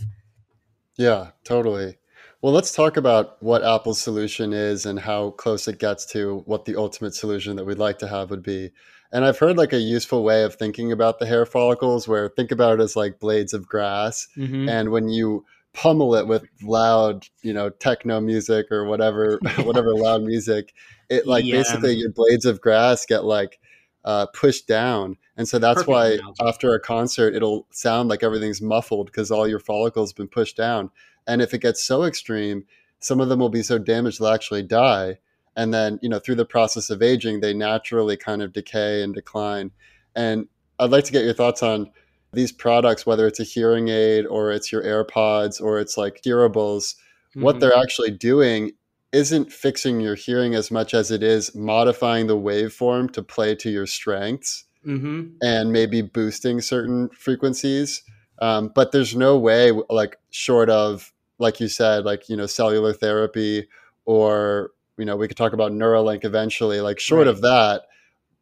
Yeah, 0.97 1.31
totally. 1.43 1.97
Well, 2.45 2.53
let's 2.53 2.73
talk 2.73 2.99
about 2.99 3.43
what 3.43 3.65
Apple's 3.65 4.03
solution 4.03 4.53
is 4.53 4.85
and 4.85 5.01
how 5.01 5.31
close 5.31 5.67
it 5.67 5.79
gets 5.79 6.05
to 6.13 6.43
what 6.45 6.67
the 6.67 6.77
ultimate 6.77 7.15
solution 7.15 7.57
that 7.57 7.65
we'd 7.65 7.79
like 7.79 7.97
to 8.01 8.07
have 8.07 8.29
would 8.29 8.43
be. 8.43 8.71
And 9.11 9.25
I've 9.25 9.39
heard 9.39 9.57
like 9.57 9.73
a 9.73 9.81
useful 9.81 10.23
way 10.23 10.43
of 10.43 10.55
thinking 10.55 10.93
about 10.93 11.19
the 11.19 11.25
hair 11.25 11.47
follicles 11.47 12.07
where 12.07 12.29
think 12.29 12.53
about 12.53 12.81
it 12.81 12.83
as 12.83 12.97
like 12.97 13.19
blades 13.19 13.55
of 13.55 13.67
grass. 13.67 14.29
Mm-hmm. 14.37 14.69
And 14.69 14.91
when 14.91 15.09
you 15.09 15.47
pummel 15.73 16.15
it 16.17 16.27
with 16.27 16.45
loud, 16.63 17.27
you 17.41 17.55
know, 17.55 17.71
techno 17.71 18.21
music 18.21 18.71
or 18.71 18.85
whatever, 18.85 19.39
whatever 19.61 19.95
loud 19.95 20.23
music, 20.23 20.75
it 21.09 21.27
like 21.27 21.47
yeah. 21.47 21.57
basically 21.57 21.95
your 21.95 22.13
blades 22.13 22.45
of 22.45 22.61
grass 22.61 23.07
get 23.07 23.25
like 23.25 23.59
uh, 24.05 24.27
pushed 24.27 24.69
down. 24.69 25.17
And 25.39 25.49
so 25.49 25.59
that's 25.59 25.77
Perfect 25.77 25.89
why 25.89 26.07
analogy. 26.09 26.45
after 26.47 26.75
a 26.75 26.81
concert, 26.81 27.35
it'll 27.35 27.67
sound 27.71 28.11
like 28.11 28.23
everything's 28.23 28.61
muffled 28.61 29.07
because 29.07 29.31
all 29.31 29.49
your 29.49 29.61
follicles 29.61 30.13
been 30.13 30.29
pushed 30.29 30.59
down. 30.59 30.91
And 31.27 31.41
if 31.43 31.55
it 31.55 31.63
gets 31.63 31.83
so 31.83 32.05
extreme, 32.05 32.65
some 33.01 33.21
of 33.21 33.29
them 33.29 33.39
will 33.39 33.49
be 33.49 33.63
so 33.63 33.79
damaged 33.79 34.21
they'll 34.21 34.29
actually 34.29 34.63
die. 34.63 35.19
And 35.57 35.73
then, 35.73 35.99
you 36.03 36.09
know, 36.09 36.19
through 36.19 36.35
the 36.37 36.45
process 36.45 36.91
of 36.91 37.03
aging, 37.03 37.41
they 37.41 37.55
naturally 37.55 38.17
kind 38.17 38.43
of 38.43 38.53
decay 38.53 39.03
and 39.03 39.15
decline. 39.15 39.71
And 40.15 40.49
I'd 40.79 40.91
like 40.91 41.05
to 41.05 41.13
get 41.13 41.25
your 41.25 41.35
thoughts 41.35 41.63
on 41.63 41.91
these 42.33 42.53
products, 42.53 43.07
whether 43.07 43.27
it's 43.27 43.41
a 43.41 43.45
hearing 43.45 43.89
aid 43.89 44.27
or 44.27 44.51
it's 44.51 44.73
your 44.73 44.83
AirPods 44.83 45.63
or 45.63 45.79
it's 45.79 45.97
like 45.97 46.23
hearables, 46.23 46.95
mm-hmm. 47.31 47.43
what 47.43 47.61
they're 47.61 47.77
actually 47.77 48.11
doing 48.11 48.73
isn't 49.13 49.53
fixing 49.53 50.01
your 50.01 50.17
hearing 50.17 50.57
as 50.57 50.73
much 50.73 50.93
as 50.93 51.13
it 51.13 51.23
is 51.23 51.55
modifying 51.55 52.27
the 52.27 52.37
waveform 52.37 53.13
to 53.13 53.23
play 53.23 53.55
to 53.55 53.71
your 53.71 53.87
strengths 53.87 54.65
mm-hmm. 54.85 55.29
and 55.41 55.73
maybe 55.73 56.03
boosting 56.03 56.61
certain 56.61 57.09
frequencies. 57.11 58.03
Um, 58.41 58.73
but 58.75 58.91
there's 58.91 59.15
no 59.15 59.39
way, 59.39 59.71
like, 59.89 60.19
short 60.31 60.69
of 60.69 61.13
like 61.39 61.61
you 61.61 61.69
said, 61.69 62.05
like, 62.05 62.29
you 62.29 62.37
know, 62.37 62.47
cellular 62.47 62.93
therapy 62.93 63.67
or, 64.05 64.71
you 64.97 65.05
know, 65.05 65.17
we 65.17 65.29
could 65.29 65.37
talk 65.37 65.53
about 65.53 65.73
Neuralink 65.73 66.25
eventually. 66.25 66.81
Like, 66.81 67.01
short 67.01 67.27
right. 67.27 67.29
of 67.29 67.41
that, 67.43 67.83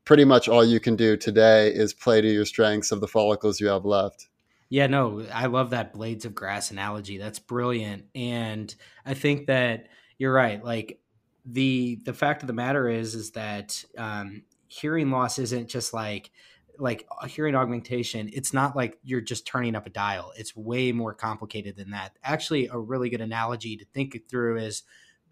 pretty 0.05 0.25
much 0.25 0.49
all 0.49 0.65
you 0.65 0.81
can 0.81 0.97
do 0.97 1.17
today 1.17 1.69
is 1.69 1.95
play 1.95 2.21
to 2.21 2.29
your 2.29 2.45
strengths 2.45 2.93
of 2.93 3.01
the 3.01 3.09
follicles 3.09 3.61
you 3.61 3.69
have 3.69 3.85
left. 3.85 4.29
Yeah, 4.69 4.87
no, 4.87 5.27
I 5.33 5.47
love 5.47 5.71
that 5.71 5.93
blades 5.93 6.25
of 6.25 6.35
grass 6.35 6.71
analogy. 6.71 7.19
That's 7.19 7.39
brilliant. 7.39 8.07
And 8.15 8.75
I 9.05 9.15
think 9.15 9.47
that 9.47 9.89
you're 10.17 10.33
right. 10.33 10.65
Like 10.65 10.99
the 11.45 11.97
the 12.05 12.15
fact 12.15 12.43
of 12.43 12.47
the 12.47 12.53
matter 12.55 12.89
is 12.89 13.15
is 13.15 13.33
that 13.33 13.85
um, 13.99 14.45
hearing 14.69 15.11
loss 15.11 15.39
isn't 15.39 15.69
just 15.69 15.93
like 15.93 16.31
like 16.79 17.07
hearing 17.29 17.55
augmentation 17.55 18.31
it's 18.33 18.53
not 18.53 18.75
like 18.75 18.99
you're 19.03 19.21
just 19.21 19.47
turning 19.47 19.75
up 19.75 19.87
a 19.87 19.91
dial 19.91 20.33
it's 20.37 20.57
way 20.57 20.93
more 20.93 21.15
complicated 21.15 21.77
than 21.77 21.91
that 21.91 22.17
actually 22.25 22.67
a 22.69 22.79
really 22.79 23.11
good 23.11 23.21
analogy 23.21 23.77
to 23.77 23.85
think 23.87 24.15
it 24.15 24.29
through 24.29 24.57
is 24.59 24.83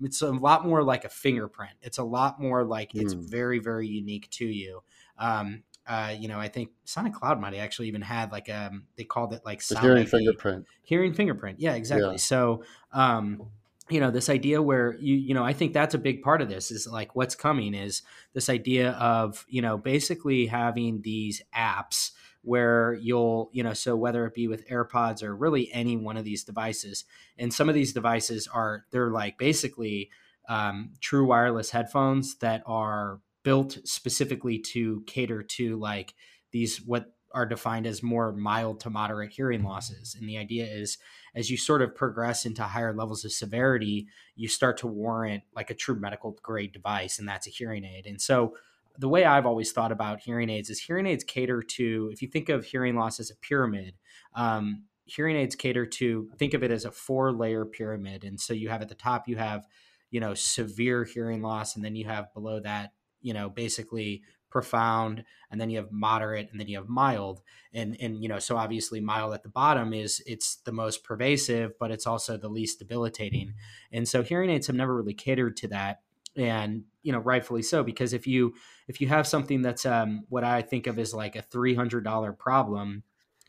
it's 0.02 0.22
a 0.22 0.30
lot 0.30 0.66
more 0.66 0.82
like 0.82 1.04
a 1.04 1.08
fingerprint 1.08 1.72
it's 1.82 1.98
a 1.98 2.04
lot 2.04 2.40
more 2.40 2.64
like 2.64 2.92
mm. 2.92 3.00
it's 3.02 3.14
hmm. 3.14 3.22
very 3.22 3.58
very 3.58 3.86
unique 3.86 4.28
to 4.30 4.44
you 4.46 4.82
um, 5.18 5.62
uh, 5.86 6.14
you 6.16 6.28
know, 6.28 6.38
I 6.38 6.48
think 6.48 6.70
Sonic 6.84 7.14
Cloud 7.14 7.40
might 7.40 7.54
actually 7.54 7.88
even 7.88 8.00
had 8.00 8.30
like 8.30 8.48
um 8.48 8.84
they 8.96 9.04
called 9.04 9.32
it 9.32 9.42
like 9.44 9.60
hearing 9.80 10.06
fingerprint. 10.06 10.66
Hearing 10.82 11.12
fingerprint. 11.12 11.60
Yeah, 11.60 11.74
exactly. 11.74 12.12
Yeah. 12.12 12.16
So 12.16 12.62
um 12.92 13.42
you 13.90 14.00
know 14.00 14.10
this 14.10 14.28
idea 14.28 14.62
where 14.62 14.96
you 15.00 15.14
you 15.14 15.34
know 15.34 15.44
i 15.44 15.52
think 15.52 15.72
that's 15.72 15.94
a 15.94 15.98
big 15.98 16.22
part 16.22 16.40
of 16.40 16.48
this 16.48 16.70
is 16.70 16.86
like 16.86 17.14
what's 17.14 17.34
coming 17.34 17.74
is 17.74 18.02
this 18.32 18.48
idea 18.48 18.92
of 18.92 19.44
you 19.48 19.60
know 19.60 19.76
basically 19.76 20.46
having 20.46 21.02
these 21.02 21.42
apps 21.56 22.12
where 22.42 22.94
you'll 22.94 23.50
you 23.52 23.62
know 23.62 23.74
so 23.74 23.94
whether 23.94 24.24
it 24.26 24.34
be 24.34 24.48
with 24.48 24.68
airpods 24.68 25.22
or 25.22 25.34
really 25.34 25.70
any 25.72 25.96
one 25.96 26.16
of 26.16 26.24
these 26.24 26.44
devices 26.44 27.04
and 27.38 27.52
some 27.52 27.68
of 27.68 27.74
these 27.74 27.92
devices 27.92 28.48
are 28.52 28.84
they're 28.90 29.10
like 29.10 29.36
basically 29.38 30.10
um, 30.48 30.90
true 31.00 31.26
wireless 31.26 31.70
headphones 31.70 32.36
that 32.38 32.62
are 32.66 33.20
built 33.42 33.78
specifically 33.84 34.58
to 34.58 35.02
cater 35.06 35.42
to 35.42 35.76
like 35.76 36.14
these 36.50 36.78
what 36.82 37.12
are 37.32 37.46
defined 37.46 37.86
as 37.86 38.02
more 38.02 38.32
mild 38.32 38.80
to 38.80 38.90
moderate 38.90 39.30
hearing 39.30 39.62
losses. 39.62 40.16
And 40.18 40.28
the 40.28 40.38
idea 40.38 40.66
is 40.66 40.98
as 41.34 41.50
you 41.50 41.56
sort 41.56 41.82
of 41.82 41.94
progress 41.94 42.44
into 42.44 42.62
higher 42.62 42.94
levels 42.94 43.24
of 43.24 43.32
severity, 43.32 44.06
you 44.36 44.48
start 44.48 44.76
to 44.78 44.86
warrant 44.86 45.42
like 45.54 45.70
a 45.70 45.74
true 45.74 45.98
medical 45.98 46.36
grade 46.42 46.72
device, 46.72 47.18
and 47.18 47.28
that's 47.28 47.46
a 47.46 47.50
hearing 47.50 47.84
aid. 47.84 48.06
And 48.06 48.20
so 48.20 48.54
the 48.98 49.08
way 49.08 49.24
I've 49.24 49.46
always 49.46 49.72
thought 49.72 49.92
about 49.92 50.20
hearing 50.20 50.50
aids 50.50 50.68
is 50.68 50.80
hearing 50.80 51.06
aids 51.06 51.24
cater 51.24 51.62
to, 51.62 52.10
if 52.12 52.22
you 52.22 52.28
think 52.28 52.48
of 52.48 52.64
hearing 52.64 52.96
loss 52.96 53.20
as 53.20 53.30
a 53.30 53.36
pyramid, 53.36 53.94
um, 54.34 54.84
hearing 55.04 55.36
aids 55.36 55.54
cater 55.56 55.86
to, 55.86 56.28
think 56.38 56.54
of 56.54 56.62
it 56.62 56.70
as 56.70 56.84
a 56.84 56.90
four 56.90 57.32
layer 57.32 57.64
pyramid. 57.64 58.24
And 58.24 58.38
so 58.38 58.52
you 58.52 58.68
have 58.68 58.82
at 58.82 58.88
the 58.88 58.94
top, 58.94 59.28
you 59.28 59.36
have, 59.36 59.66
you 60.10 60.20
know, 60.20 60.34
severe 60.34 61.04
hearing 61.04 61.40
loss, 61.40 61.76
and 61.76 61.84
then 61.84 61.96
you 61.96 62.04
have 62.06 62.32
below 62.34 62.60
that, 62.60 62.92
you 63.22 63.32
know, 63.32 63.48
basically 63.48 64.22
profound 64.50 65.24
and 65.50 65.60
then 65.60 65.70
you 65.70 65.78
have 65.78 65.92
moderate 65.92 66.48
and 66.50 66.60
then 66.60 66.68
you 66.68 66.78
have 66.78 66.88
mild. 66.88 67.40
And 67.72 67.96
and 68.00 68.22
you 68.22 68.28
know 68.28 68.38
so 68.38 68.56
obviously 68.56 69.00
mild 69.00 69.32
at 69.32 69.42
the 69.42 69.48
bottom 69.48 69.92
is 69.94 70.22
it's 70.26 70.56
the 70.56 70.72
most 70.72 71.04
pervasive 71.04 71.78
but 71.78 71.90
it's 71.90 72.06
also 72.06 72.36
the 72.36 72.48
least 72.48 72.78
debilitating. 72.78 73.54
And 73.92 74.08
so 74.08 74.22
hearing 74.22 74.50
aids 74.50 74.66
have 74.66 74.76
never 74.76 74.94
really 74.94 75.14
catered 75.14 75.56
to 75.58 75.68
that 75.68 76.00
and 76.36 76.84
you 77.02 77.10
know 77.10 77.18
rightfully 77.18 77.60
so 77.60 77.82
because 77.82 78.12
if 78.12 78.24
you 78.24 78.54
if 78.86 79.00
you 79.00 79.08
have 79.08 79.26
something 79.26 79.62
that's 79.62 79.84
um 79.84 80.22
what 80.28 80.44
i 80.44 80.62
think 80.62 80.86
of 80.86 80.96
as 80.96 81.12
like 81.12 81.34
a 81.34 81.42
$300 81.42 82.38
problem 82.38 83.02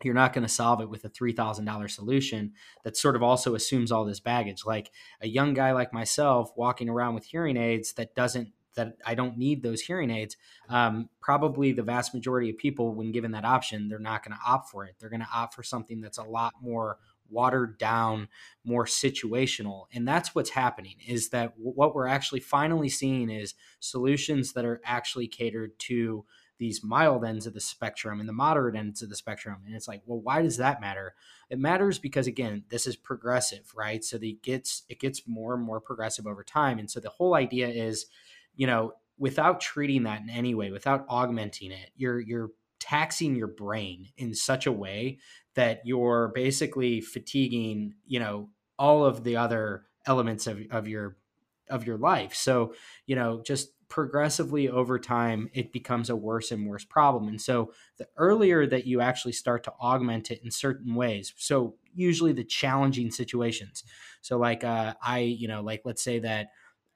you're 0.03 0.13
not 0.13 0.33
going 0.33 0.45
to 0.45 0.49
solve 0.49 0.81
it 0.81 0.89
with 0.89 1.05
a 1.05 1.09
$3000 1.09 1.89
solution 1.89 2.53
that 2.83 2.97
sort 2.97 3.15
of 3.15 3.23
also 3.23 3.55
assumes 3.55 3.91
all 3.91 4.05
this 4.05 4.19
baggage. 4.19 4.65
Like 4.65 4.91
a 5.21 5.27
young 5.27 5.53
guy 5.53 5.71
like 5.71 5.93
myself 5.93 6.51
walking 6.55 6.89
around 6.89 7.15
with 7.15 7.25
hearing 7.25 7.57
aids 7.57 7.93
that 7.93 8.15
doesn't 8.15 8.49
that 8.75 8.97
I 9.05 9.15
don't 9.15 9.37
need 9.37 9.63
those 9.63 9.81
hearing 9.81 10.11
aids, 10.11 10.37
um, 10.69 11.09
probably 11.21 11.71
the 11.71 11.83
vast 11.83 12.13
majority 12.13 12.49
of 12.49 12.57
people, 12.57 12.93
when 12.93 13.11
given 13.11 13.31
that 13.31 13.45
option, 13.45 13.89
they're 13.89 13.99
not 13.99 14.23
going 14.23 14.35
to 14.35 14.43
opt 14.45 14.69
for 14.69 14.85
it. 14.85 14.95
They're 14.99 15.09
going 15.09 15.21
to 15.21 15.27
opt 15.33 15.53
for 15.53 15.63
something 15.63 16.01
that's 16.01 16.17
a 16.17 16.23
lot 16.23 16.53
more 16.61 16.97
watered 17.29 17.77
down, 17.77 18.27
more 18.63 18.85
situational. 18.85 19.85
And 19.93 20.07
that's 20.07 20.35
what's 20.35 20.49
happening 20.49 20.95
is 21.07 21.29
that 21.29 21.53
what 21.57 21.95
we're 21.95 22.07
actually 22.07 22.41
finally 22.41 22.89
seeing 22.89 23.29
is 23.29 23.53
solutions 23.79 24.53
that 24.53 24.65
are 24.65 24.81
actually 24.83 25.27
catered 25.27 25.79
to 25.79 26.25
these 26.61 26.83
mild 26.83 27.25
ends 27.25 27.47
of 27.47 27.55
the 27.55 27.59
spectrum 27.59 28.19
and 28.19 28.29
the 28.29 28.33
moderate 28.33 28.75
ends 28.75 29.01
of 29.01 29.09
the 29.09 29.15
spectrum. 29.15 29.63
And 29.65 29.75
it's 29.75 29.87
like, 29.87 30.03
well, 30.05 30.19
why 30.19 30.43
does 30.43 30.57
that 30.57 30.79
matter? 30.79 31.15
It 31.49 31.57
matters 31.57 31.97
because 31.97 32.27
again, 32.27 32.65
this 32.69 32.85
is 32.85 32.95
progressive, 32.95 33.71
right? 33.75 34.03
So 34.03 34.19
the 34.19 34.37
gets 34.43 34.83
it 34.87 34.99
gets 34.99 35.27
more 35.27 35.55
and 35.55 35.63
more 35.63 35.81
progressive 35.81 36.27
over 36.27 36.43
time. 36.43 36.77
And 36.77 36.91
so 36.91 36.99
the 36.99 37.09
whole 37.09 37.33
idea 37.33 37.67
is 37.67 38.05
you 38.55 38.67
know, 38.67 38.93
without 39.17 39.61
treating 39.61 40.03
that 40.03 40.21
in 40.21 40.29
any 40.29 40.53
way, 40.55 40.71
without 40.71 41.05
augmenting 41.07 41.71
it, 41.71 41.91
you're 41.95 42.19
you're 42.19 42.51
taxing 42.79 43.35
your 43.35 43.47
brain 43.47 44.07
in 44.17 44.33
such 44.33 44.65
a 44.65 44.71
way 44.71 45.19
that 45.53 45.81
you're 45.85 46.31
basically 46.33 46.99
fatiguing, 46.99 47.93
you 48.07 48.19
know, 48.19 48.49
all 48.79 49.05
of 49.05 49.23
the 49.23 49.37
other 49.37 49.83
elements 50.07 50.47
of, 50.47 50.59
of 50.71 50.87
your 50.87 51.17
of 51.69 51.85
your 51.85 51.97
life. 51.97 52.33
So, 52.33 52.73
you 53.05 53.15
know, 53.15 53.41
just 53.45 53.69
progressively 53.87 54.69
over 54.69 54.97
time, 54.97 55.49
it 55.53 55.71
becomes 55.71 56.09
a 56.09 56.15
worse 56.15 56.51
and 56.51 56.67
worse 56.67 56.85
problem. 56.85 57.27
And 57.27 57.39
so 57.39 57.73
the 57.97 58.07
earlier 58.17 58.65
that 58.65 58.87
you 58.87 59.01
actually 59.01 59.33
start 59.33 59.63
to 59.65 59.73
augment 59.73 60.31
it 60.31 60.41
in 60.43 60.49
certain 60.49 60.95
ways, 60.95 61.33
so 61.37 61.75
usually 61.93 62.33
the 62.33 62.43
challenging 62.43 63.11
situations. 63.11 63.83
So 64.21 64.37
like 64.37 64.63
uh, 64.63 64.95
I, 65.01 65.19
you 65.19 65.47
know, 65.47 65.61
like 65.61 65.81
let's 65.85 66.01
say 66.01 66.19
that 66.19 66.47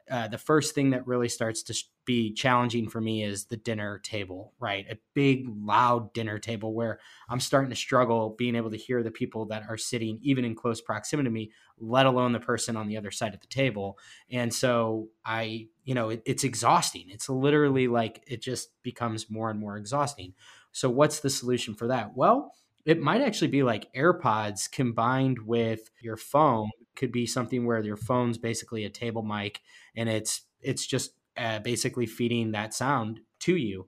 uh, 0.10 0.28
the 0.28 0.38
first 0.38 0.76
thing 0.76 0.92
that 0.92 1.08
really 1.08 1.30
starts 1.30 1.64
to 1.64 1.76
be 2.06 2.32
challenging 2.32 2.88
for 2.88 3.02
me 3.02 3.24
is 3.24 3.46
the 3.46 3.58
dinner 3.58 4.00
table, 4.00 4.54
right? 4.60 4.86
A 4.90 4.98
big, 5.16 5.48
loud 5.48 6.14
dinner 6.14 6.38
table 6.38 6.74
where 6.74 7.00
I'm 7.28 7.40
starting 7.40 7.72
to 7.72 7.76
struggle 7.76 8.36
being 8.38 8.56
able 8.56 8.70
to 8.70 8.78
hear 8.78 9.02
the 9.02 9.10
people 9.10 9.46
that 9.48 9.64
are 9.68 9.78
sitting 9.78 10.20
even 10.22 10.46
in 10.46 10.54
close 10.54 10.82
proximity 10.82 11.28
to 11.28 11.34
me, 11.34 11.52
let 11.80 12.06
alone 12.06 12.34
the 12.34 12.40
person 12.40 12.78
on 12.78 12.88
the 12.88 12.98
other 12.98 13.10
side 13.10 13.34
of 13.34 13.42
the 13.42 13.48
table. 13.48 13.98
And 14.30 14.54
so 14.54 15.10
I, 15.26 15.68
you 15.84 15.96
know, 15.96 16.10
it, 16.10 16.22
it's 16.26 16.44
exhausting. 16.44 17.06
It's 17.10 17.28
literally 17.28 17.88
like 17.88 18.24
it 18.28 18.42
just 18.42 18.70
becomes 18.84 19.30
more 19.30 19.50
and 19.50 19.60
more 19.60 19.78
exhausting. 19.78 20.34
So, 20.72 20.90
what's 20.90 21.22
the 21.22 21.30
solution 21.30 21.74
for 21.74 21.88
that? 21.88 22.16
Well, 22.16 22.52
it 22.86 23.02
might 23.02 23.22
actually 23.22 23.48
be 23.48 23.64
like 23.64 23.92
AirPods 23.94 24.70
combined 24.70 25.40
with 25.40 25.90
your 26.00 26.18
phone 26.18 26.70
could 26.96 27.12
be 27.12 27.26
something 27.26 27.66
where 27.66 27.82
your 27.84 27.98
phone's 27.98 28.38
basically 28.38 28.86
a 28.86 28.90
table 28.90 29.24
mic 29.24 29.62
and 29.96 30.10
it's 30.10 30.42
it's 30.62 30.86
just 30.86 31.12
uh, 31.38 31.60
basically 31.60 32.06
feeding 32.06 32.52
that 32.52 32.74
sound 32.74 33.20
to 33.40 33.56
you. 33.56 33.88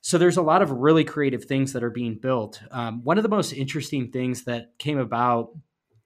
So 0.00 0.18
there's 0.18 0.36
a 0.36 0.42
lot 0.42 0.62
of 0.62 0.70
really 0.70 1.04
creative 1.04 1.44
things 1.44 1.72
that 1.72 1.82
are 1.82 1.90
being 1.90 2.16
built. 2.16 2.62
Um, 2.70 3.02
one 3.02 3.18
of 3.18 3.22
the 3.24 3.28
most 3.28 3.52
interesting 3.52 4.10
things 4.10 4.44
that 4.44 4.78
came 4.78 4.98
about 4.98 5.50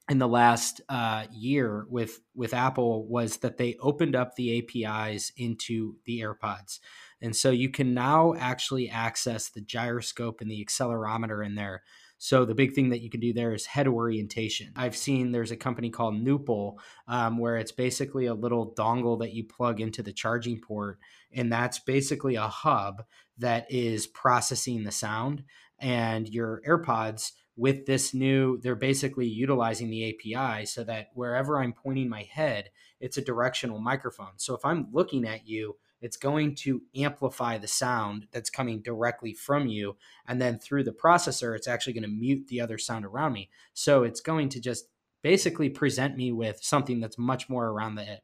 in 0.08 0.18
the 0.18 0.26
last 0.26 0.80
uh, 0.88 1.26
year 1.30 1.86
with 1.88 2.20
with 2.34 2.54
Apple 2.54 3.06
was 3.06 3.36
that 3.38 3.58
they 3.58 3.76
opened 3.80 4.16
up 4.16 4.34
the 4.34 4.58
APIs 4.58 5.32
into 5.36 5.96
the 6.04 6.20
AirPods, 6.20 6.80
and 7.20 7.36
so 7.36 7.50
you 7.50 7.68
can 7.68 7.94
now 7.94 8.34
actually 8.34 8.88
access 8.88 9.50
the 9.50 9.60
gyroscope 9.60 10.40
and 10.40 10.50
the 10.50 10.64
accelerometer 10.64 11.44
in 11.44 11.54
there 11.54 11.82
so 12.22 12.44
the 12.44 12.54
big 12.54 12.74
thing 12.74 12.90
that 12.90 13.00
you 13.00 13.08
can 13.08 13.18
do 13.18 13.32
there 13.32 13.54
is 13.54 13.64
head 13.64 13.88
orientation. 13.88 14.74
I've 14.76 14.94
seen 14.94 15.32
there's 15.32 15.52
a 15.52 15.56
company 15.56 15.88
called 15.88 16.14
Nupul 16.14 16.74
um, 17.08 17.38
where 17.38 17.56
it's 17.56 17.72
basically 17.72 18.26
a 18.26 18.34
little 18.34 18.74
dongle 18.74 19.20
that 19.20 19.32
you 19.32 19.42
plug 19.42 19.80
into 19.80 20.02
the 20.02 20.12
charging 20.12 20.60
port, 20.60 20.98
and 21.32 21.50
that's 21.50 21.78
basically 21.78 22.34
a 22.34 22.46
hub 22.46 23.04
that 23.38 23.72
is 23.72 24.06
processing 24.06 24.84
the 24.84 24.92
sound. 24.92 25.44
And 25.78 26.28
your 26.28 26.60
AirPods 26.68 27.32
with 27.56 27.86
this 27.86 28.12
new, 28.12 28.58
they're 28.58 28.76
basically 28.76 29.26
utilizing 29.26 29.88
the 29.88 30.10
API 30.10 30.66
so 30.66 30.84
that 30.84 31.08
wherever 31.14 31.58
I'm 31.58 31.72
pointing 31.72 32.10
my 32.10 32.24
head, 32.30 32.68
it's 33.00 33.16
a 33.16 33.24
directional 33.24 33.80
microphone. 33.80 34.32
So 34.36 34.54
if 34.54 34.62
I'm 34.62 34.88
looking 34.92 35.26
at 35.26 35.48
you, 35.48 35.76
it's 36.00 36.16
going 36.16 36.54
to 36.54 36.82
amplify 36.96 37.58
the 37.58 37.68
sound 37.68 38.26
that's 38.32 38.50
coming 38.50 38.80
directly 38.80 39.34
from 39.34 39.66
you. 39.66 39.96
And 40.26 40.40
then 40.40 40.58
through 40.58 40.84
the 40.84 40.92
processor, 40.92 41.54
it's 41.54 41.68
actually 41.68 41.92
going 41.92 42.04
to 42.04 42.08
mute 42.08 42.48
the 42.48 42.60
other 42.60 42.78
sound 42.78 43.04
around 43.04 43.34
me. 43.34 43.50
So 43.74 44.02
it's 44.02 44.20
going 44.20 44.48
to 44.50 44.60
just 44.60 44.86
basically 45.22 45.68
present 45.68 46.16
me 46.16 46.32
with 46.32 46.60
something 46.62 47.00
that's 47.00 47.18
much 47.18 47.48
more 47.48 47.66
around 47.68 47.96
the 47.96 48.20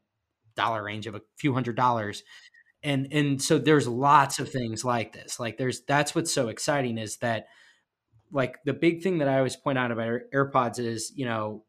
dollar 0.55 0.83
range 0.83 1.07
of 1.07 1.15
a 1.15 1.21
few 1.37 1.53
hundred 1.53 1.75
dollars. 1.75 2.23
And 2.83 3.07
and 3.11 3.41
so 3.41 3.57
there's 3.57 3.87
lots 3.87 4.39
of 4.39 4.49
things 4.49 4.83
like 4.83 5.13
this. 5.13 5.39
Like 5.39 5.57
there's 5.57 5.81
that's 5.81 6.15
what's 6.15 6.33
so 6.33 6.47
exciting 6.47 6.97
is 6.97 7.17
that 7.17 7.47
like 8.31 8.57
the 8.65 8.73
big 8.73 9.01
thing 9.01 9.19
that 9.19 9.27
I 9.27 9.37
always 9.37 9.55
point 9.55 9.77
out 9.77 9.91
about 9.91 10.21
AirPods 10.33 10.79
is, 10.79 11.11
you 11.15 11.25
know, 11.25 11.63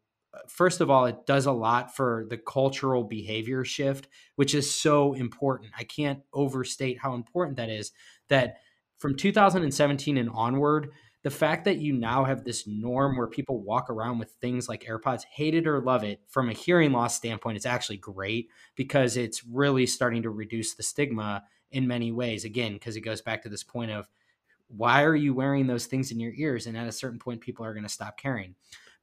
first 0.47 0.81
of 0.81 0.91
all, 0.91 1.07
it 1.07 1.27
does 1.27 1.47
a 1.47 1.53
lot 1.53 1.95
for 1.95 2.27
the 2.29 2.39
cultural 2.39 3.05
behavior 3.05 3.65
shift, 3.65 4.09
which 4.37 4.55
is 4.55 4.71
so 4.71 5.15
important. 5.15 5.73
I 5.77 5.85
can't 5.85 6.21
overstate 6.33 6.99
how 6.99 7.15
important 7.15 7.57
that 7.57 7.71
is. 7.71 7.93
That 8.29 8.57
from 8.99 9.17
2017 9.17 10.17
and 10.17 10.31
onward, 10.31 10.91
the 11.23 11.31
fact 11.31 11.65
that 11.65 11.79
you 11.79 11.93
now 11.93 12.25
have 12.25 12.45
this 12.45 12.67
norm 12.67 13.17
where 13.17 13.27
people 13.27 13.61
walk 13.61 13.91
around 13.91 14.19
with 14.19 14.31
things 14.41 14.69
like 14.69 14.85
AirPods, 14.85 15.25
hate 15.25 15.55
it 15.55 15.67
or 15.67 15.81
love 15.81 16.05
it, 16.05 16.21
from 16.29 16.49
a 16.49 16.55
hearing 16.55 16.93
loss 16.93 17.17
standpoint, 17.17 17.57
it's 17.57 17.67
actually 17.67 17.97
great 17.97 18.49
because 18.77 19.17
it's 19.17 19.45
really 19.45 19.87
starting 19.87 20.23
to 20.23 20.31
reduce 20.31 20.75
the 20.75 20.83
stigma 20.83 21.43
in 21.71 21.87
many 21.87 22.13
ways. 22.13 22.45
Again, 22.45 22.75
because 22.75 22.97
it 22.97 23.01
goes 23.01 23.21
back 23.21 23.43
to 23.43 23.49
this 23.49 23.65
point 23.65 23.91
of 23.91 24.09
why 24.69 25.03
are 25.03 25.17
you 25.17 25.35
wearing 25.35 25.67
those 25.67 25.87
things 25.87 26.13
in 26.13 26.21
your 26.21 26.33
ears? 26.35 26.67
And 26.67 26.77
at 26.77 26.87
a 26.87 26.93
certain 26.93 27.19
point, 27.19 27.41
people 27.41 27.65
are 27.65 27.73
going 27.73 27.85
to 27.85 27.89
stop 27.89 28.19
caring. 28.19 28.55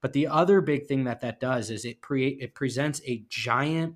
But 0.06 0.14
the 0.14 0.28
other 0.28 0.62
big 0.62 0.86
thing 0.86 1.06
that 1.06 1.22
that 1.22 1.40
does 1.40 1.72
is 1.72 1.84
it 1.84 2.00
create 2.00 2.38
it 2.40 2.54
presents 2.54 3.02
a 3.08 3.26
giant 3.28 3.96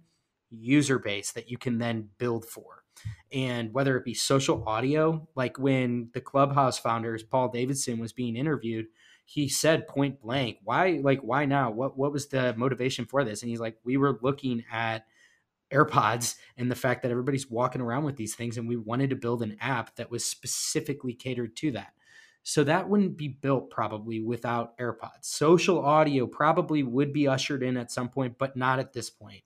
user 0.49 0.97
base 0.97 1.31
that 1.33 1.51
you 1.51 1.57
can 1.59 1.77
then 1.77 2.09
build 2.17 2.45
for. 2.45 2.83
And 3.31 3.71
whether 3.75 3.95
it 3.95 4.05
be 4.05 4.15
social 4.15 4.67
audio, 4.67 5.27
like 5.35 5.59
when 5.59 6.09
the 6.15 6.19
Clubhouse 6.19 6.79
founders 6.79 7.21
Paul 7.21 7.49
Davidson 7.49 7.99
was 7.99 8.11
being 8.11 8.35
interviewed, 8.35 8.87
he 9.23 9.47
said 9.47 9.87
point 9.87 10.19
blank, 10.19 10.57
"Why 10.63 10.99
like 11.03 11.19
why 11.19 11.45
now? 11.45 11.69
What 11.69 11.95
what 11.95 12.11
was 12.11 12.27
the 12.29 12.55
motivation 12.57 13.05
for 13.05 13.23
this?" 13.23 13.43
And 13.43 13.51
he's 13.51 13.59
like, 13.59 13.77
"We 13.83 13.95
were 13.95 14.17
looking 14.23 14.63
at 14.71 15.05
AirPods 15.71 16.37
and 16.57 16.71
the 16.71 16.75
fact 16.75 17.03
that 17.03 17.11
everybody's 17.11 17.51
walking 17.51 17.81
around 17.81 18.05
with 18.05 18.15
these 18.15 18.33
things 18.33 18.57
and 18.57 18.67
we 18.67 18.77
wanted 18.77 19.11
to 19.11 19.15
build 19.15 19.43
an 19.43 19.57
app 19.61 19.95
that 19.97 20.09
was 20.09 20.25
specifically 20.25 21.13
catered 21.13 21.55
to 21.57 21.69
that." 21.73 21.93
So 22.49 22.63
that 22.63 22.89
wouldn't 22.89 23.15
be 23.15 23.27
built 23.27 23.69
probably 23.69 24.21
without 24.21 24.75
AirPods. 24.79 25.21
Social 25.21 25.85
audio 25.85 26.25
probably 26.25 26.81
would 26.81 27.13
be 27.13 27.27
ushered 27.27 27.61
in 27.61 27.77
at 27.77 27.91
some 27.91 28.09
point, 28.09 28.39
but 28.39 28.57
not 28.57 28.79
at 28.79 28.91
this 28.91 29.07
point. 29.07 29.43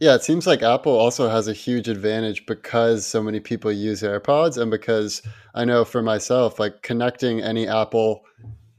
Yeah, 0.00 0.16
it 0.16 0.22
seems 0.22 0.46
like 0.46 0.62
Apple 0.62 0.92
also 0.92 1.30
has 1.30 1.48
a 1.48 1.54
huge 1.54 1.88
advantage 1.88 2.44
because 2.44 3.06
so 3.06 3.22
many 3.22 3.40
people 3.40 3.72
use 3.72 4.02
AirPods 4.02 4.60
and 4.60 4.70
because 4.70 5.22
I 5.54 5.64
know 5.64 5.82
for 5.82 6.02
myself, 6.02 6.60
like 6.60 6.82
connecting 6.82 7.40
any 7.40 7.66
Apple 7.66 8.26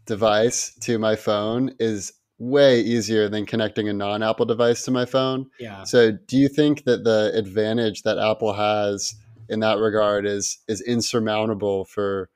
device 0.06 0.76
to 0.82 1.00
my 1.00 1.16
phone 1.16 1.74
is 1.80 2.14
way 2.38 2.80
easier 2.80 3.28
than 3.28 3.48
connecting 3.48 3.90
a 3.90 3.94
non-Apple 3.94 4.46
device 4.46 4.86
to 4.86 4.92
my 4.92 5.06
phone. 5.06 5.50
Yeah. 5.60 5.84
So 5.84 6.12
do 6.12 6.38
you 6.38 6.48
think 6.48 6.84
that 6.84 7.06
the 7.06 7.32
advantage 7.34 8.04
that 8.04 8.20
Apple 8.20 8.54
has 8.54 9.16
in 9.50 9.62
that 9.62 9.80
regard 9.80 10.28
is 10.28 10.60
is 10.68 10.82
insurmountable 10.82 11.86
for 11.86 12.30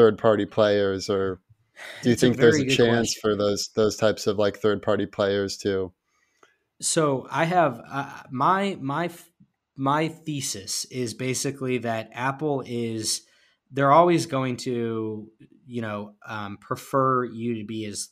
third 0.00 0.16
party 0.16 0.46
players 0.46 1.10
or 1.10 1.40
do 2.02 2.08
you 2.08 2.12
it's 2.12 2.22
think 2.22 2.36
a 2.36 2.40
there's 2.40 2.58
a 2.58 2.66
chance 2.66 3.12
question. 3.12 3.20
for 3.20 3.36
those 3.36 3.68
those 3.74 3.96
types 3.96 4.26
of 4.26 4.38
like 4.38 4.56
third 4.56 4.80
party 4.80 5.04
players 5.04 5.58
too 5.58 5.92
so 6.80 7.26
i 7.30 7.44
have 7.44 7.82
uh, 7.86 8.22
my 8.30 8.78
my 8.80 9.10
my 9.76 10.08
thesis 10.08 10.86
is 10.86 11.12
basically 11.12 11.76
that 11.76 12.08
apple 12.14 12.62
is 12.66 13.26
they're 13.70 13.92
always 13.92 14.24
going 14.24 14.56
to 14.56 15.30
you 15.66 15.82
know 15.82 16.14
um, 16.26 16.56
prefer 16.56 17.24
you 17.24 17.58
to 17.58 17.64
be 17.64 17.84
as 17.84 18.08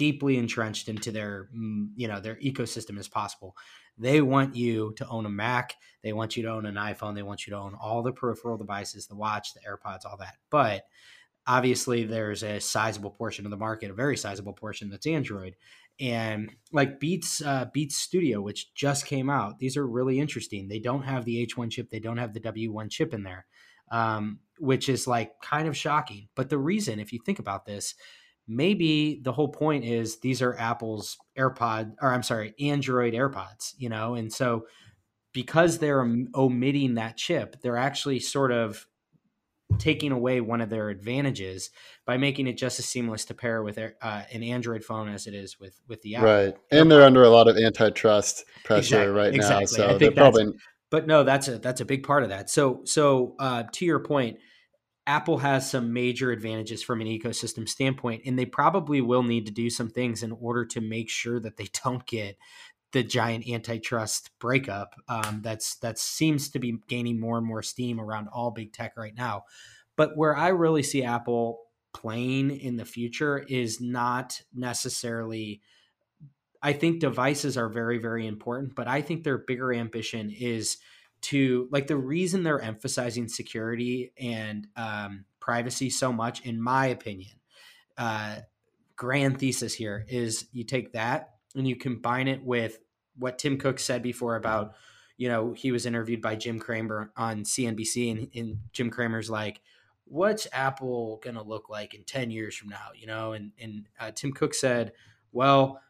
deeply 0.00 0.38
entrenched 0.38 0.88
into 0.88 1.12
their 1.12 1.50
mm, 1.54 1.88
you 1.94 2.08
know 2.08 2.20
their 2.20 2.36
ecosystem 2.36 2.98
as 2.98 3.06
possible. 3.06 3.54
They 3.98 4.22
want 4.22 4.56
you 4.56 4.94
to 4.96 5.06
own 5.08 5.26
a 5.26 5.28
mac. 5.28 5.74
They 6.02 6.14
want 6.14 6.38
you 6.38 6.42
to 6.44 6.48
own 6.48 6.64
an 6.64 6.76
iphone. 6.76 7.14
They 7.14 7.22
want 7.22 7.46
you 7.46 7.52
to 7.52 7.58
own 7.58 7.74
all 7.74 8.02
the 8.02 8.10
peripheral 8.10 8.56
devices 8.56 9.06
the 9.06 9.14
watch 9.14 9.52
the 9.52 9.60
airpods 9.60 10.06
all 10.06 10.16
that. 10.16 10.36
But 10.48 10.84
obviously 11.46 12.04
there's 12.04 12.42
a 12.42 12.60
sizable 12.60 13.10
portion 13.10 13.44
of 13.44 13.50
the 13.50 13.56
market 13.56 13.90
a 13.90 13.94
very 13.94 14.16
sizable 14.16 14.52
portion 14.52 14.90
that's 14.90 15.06
android 15.06 15.56
and 16.00 16.50
like 16.72 16.98
beats 16.98 17.42
uh, 17.42 17.66
beats 17.74 17.96
studio 17.96 18.40
which 18.40 18.72
just 18.74 19.06
came 19.06 19.28
out 19.28 19.58
these 19.58 19.76
are 19.76 19.86
really 19.86 20.18
interesting. 20.18 20.66
They 20.66 20.78
don't 20.78 21.02
have 21.02 21.24
the 21.24 21.46
h1 21.46 21.70
chip 21.70 21.90
they 21.90 22.00
don't 22.00 22.16
have 22.16 22.32
the 22.32 22.40
w1 22.40 22.90
chip 22.90 23.12
in 23.14 23.22
there 23.22 23.46
um, 23.92 24.38
which 24.58 24.88
is 24.88 25.06
like 25.06 25.32
kind 25.42 25.66
of 25.66 25.76
shocking. 25.76 26.28
But 26.36 26.48
the 26.48 26.58
reason 26.58 27.00
if 27.00 27.12
you 27.12 27.18
think 27.24 27.38
about 27.38 27.66
this 27.66 27.94
maybe 28.48 29.20
the 29.22 29.32
whole 29.32 29.48
point 29.48 29.84
is 29.84 30.18
these 30.20 30.42
are 30.42 30.58
Apple's 30.58 31.16
AirPod 31.38 31.94
or 32.02 32.12
I'm 32.12 32.24
sorry, 32.24 32.54
Android 32.58 33.14
AirPods, 33.14 33.74
you 33.78 33.88
know, 33.88 34.14
and 34.14 34.32
so 34.32 34.66
because 35.32 35.78
they're 35.78 36.00
omitting 36.34 36.94
that 36.94 37.16
chip, 37.16 37.60
they're 37.62 37.76
actually 37.76 38.18
sort 38.18 38.50
of 38.50 38.86
taking 39.78 40.12
away 40.12 40.40
one 40.40 40.60
of 40.60 40.70
their 40.70 40.88
advantages 40.88 41.70
by 42.04 42.16
making 42.16 42.46
it 42.46 42.54
just 42.54 42.78
as 42.78 42.86
seamless 42.86 43.24
to 43.26 43.34
pair 43.34 43.62
with 43.62 43.78
uh, 43.78 44.22
an 44.32 44.42
Android 44.42 44.84
phone 44.84 45.08
as 45.08 45.26
it 45.26 45.34
is 45.34 45.58
with 45.58 45.80
with 45.88 46.02
the 46.02 46.16
Apple. 46.16 46.28
Right, 46.28 46.56
and 46.70 46.90
they're 46.90 47.02
under 47.02 47.22
a 47.22 47.30
lot 47.30 47.48
of 47.48 47.56
antitrust 47.56 48.44
pressure 48.64 49.02
exactly, 49.02 49.14
right 49.14 49.34
exactly. 49.34 49.78
now, 49.78 49.92
so 49.92 49.98
they're 49.98 50.10
probably. 50.10 50.52
But 50.90 51.06
no, 51.06 51.22
that's 51.22 51.48
a 51.48 51.58
that's 51.58 51.80
a 51.80 51.84
big 51.84 52.02
part 52.02 52.22
of 52.22 52.30
that. 52.30 52.50
So 52.50 52.82
so 52.84 53.36
uh, 53.38 53.64
to 53.72 53.84
your 53.84 54.00
point, 54.00 54.38
Apple 55.06 55.38
has 55.38 55.68
some 55.68 55.92
major 55.92 56.30
advantages 56.30 56.82
from 56.82 57.00
an 57.00 57.06
ecosystem 57.06 57.68
standpoint, 57.68 58.22
and 58.26 58.38
they 58.38 58.46
probably 58.46 59.00
will 59.00 59.22
need 59.22 59.46
to 59.46 59.52
do 59.52 59.70
some 59.70 59.88
things 59.88 60.22
in 60.22 60.32
order 60.32 60.64
to 60.66 60.80
make 60.80 61.08
sure 61.08 61.40
that 61.40 61.56
they 61.56 61.68
don't 61.84 62.06
get 62.06 62.36
the 62.92 63.02
giant 63.02 63.48
antitrust 63.48 64.30
breakup 64.38 64.94
um, 65.08 65.40
that's 65.42 65.76
that 65.76 65.98
seems 65.98 66.48
to 66.50 66.58
be 66.58 66.78
gaining 66.88 67.20
more 67.20 67.38
and 67.38 67.46
more 67.46 67.62
steam 67.62 68.00
around 68.00 68.28
all 68.28 68.50
big 68.50 68.72
tech 68.72 68.96
right 68.96 69.14
now. 69.16 69.44
But 69.96 70.16
where 70.16 70.36
I 70.36 70.48
really 70.48 70.82
see 70.82 71.04
Apple 71.04 71.60
playing 71.92 72.50
in 72.50 72.76
the 72.76 72.84
future 72.84 73.38
is 73.38 73.80
not 73.80 74.42
necessarily. 74.54 75.60
I 76.62 76.74
think 76.74 77.00
devices 77.00 77.56
are 77.56 77.68
very 77.68 77.98
very 77.98 78.26
important, 78.26 78.74
but 78.74 78.88
I 78.88 79.02
think 79.02 79.24
their 79.24 79.38
bigger 79.38 79.72
ambition 79.72 80.30
is 80.30 80.78
to 81.22 81.68
like 81.70 81.86
the 81.86 81.96
reason 81.96 82.42
they're 82.42 82.60
emphasizing 82.60 83.28
security 83.28 84.12
and 84.18 84.66
um, 84.76 85.24
privacy 85.38 85.90
so 85.90 86.12
much, 86.12 86.44
in 86.44 86.60
my 86.60 86.86
opinion, 86.86 87.32
uh, 87.96 88.36
grand 88.96 89.38
thesis 89.38 89.74
here 89.74 90.04
is 90.08 90.46
you 90.52 90.64
take 90.64 90.92
that 90.92 91.30
and 91.54 91.66
you 91.66 91.76
combine 91.76 92.28
it 92.28 92.44
with 92.44 92.78
what 93.16 93.38
Tim 93.38 93.58
Cook 93.58 93.78
said 93.78 94.02
before 94.02 94.36
about, 94.36 94.74
you 95.16 95.28
know, 95.28 95.52
he 95.52 95.72
was 95.72 95.86
interviewed 95.86 96.22
by 96.22 96.36
Jim 96.36 96.58
Cramer 96.58 97.12
on 97.16 97.44
CNBC, 97.44 98.10
and, 98.10 98.28
and 98.34 98.58
Jim 98.72 98.90
Cramer's 98.90 99.28
like, 99.28 99.60
"What's 100.04 100.46
Apple 100.52 101.20
gonna 101.22 101.42
look 101.42 101.68
like 101.68 101.94
in 101.94 102.04
ten 102.04 102.30
years 102.30 102.56
from 102.56 102.68
now?" 102.70 102.88
You 102.94 103.06
know, 103.06 103.32
and 103.32 103.52
and 103.58 103.86
uh, 103.98 104.10
Tim 104.12 104.32
Cook 104.32 104.54
said, 104.54 104.92
"Well." 105.32 105.80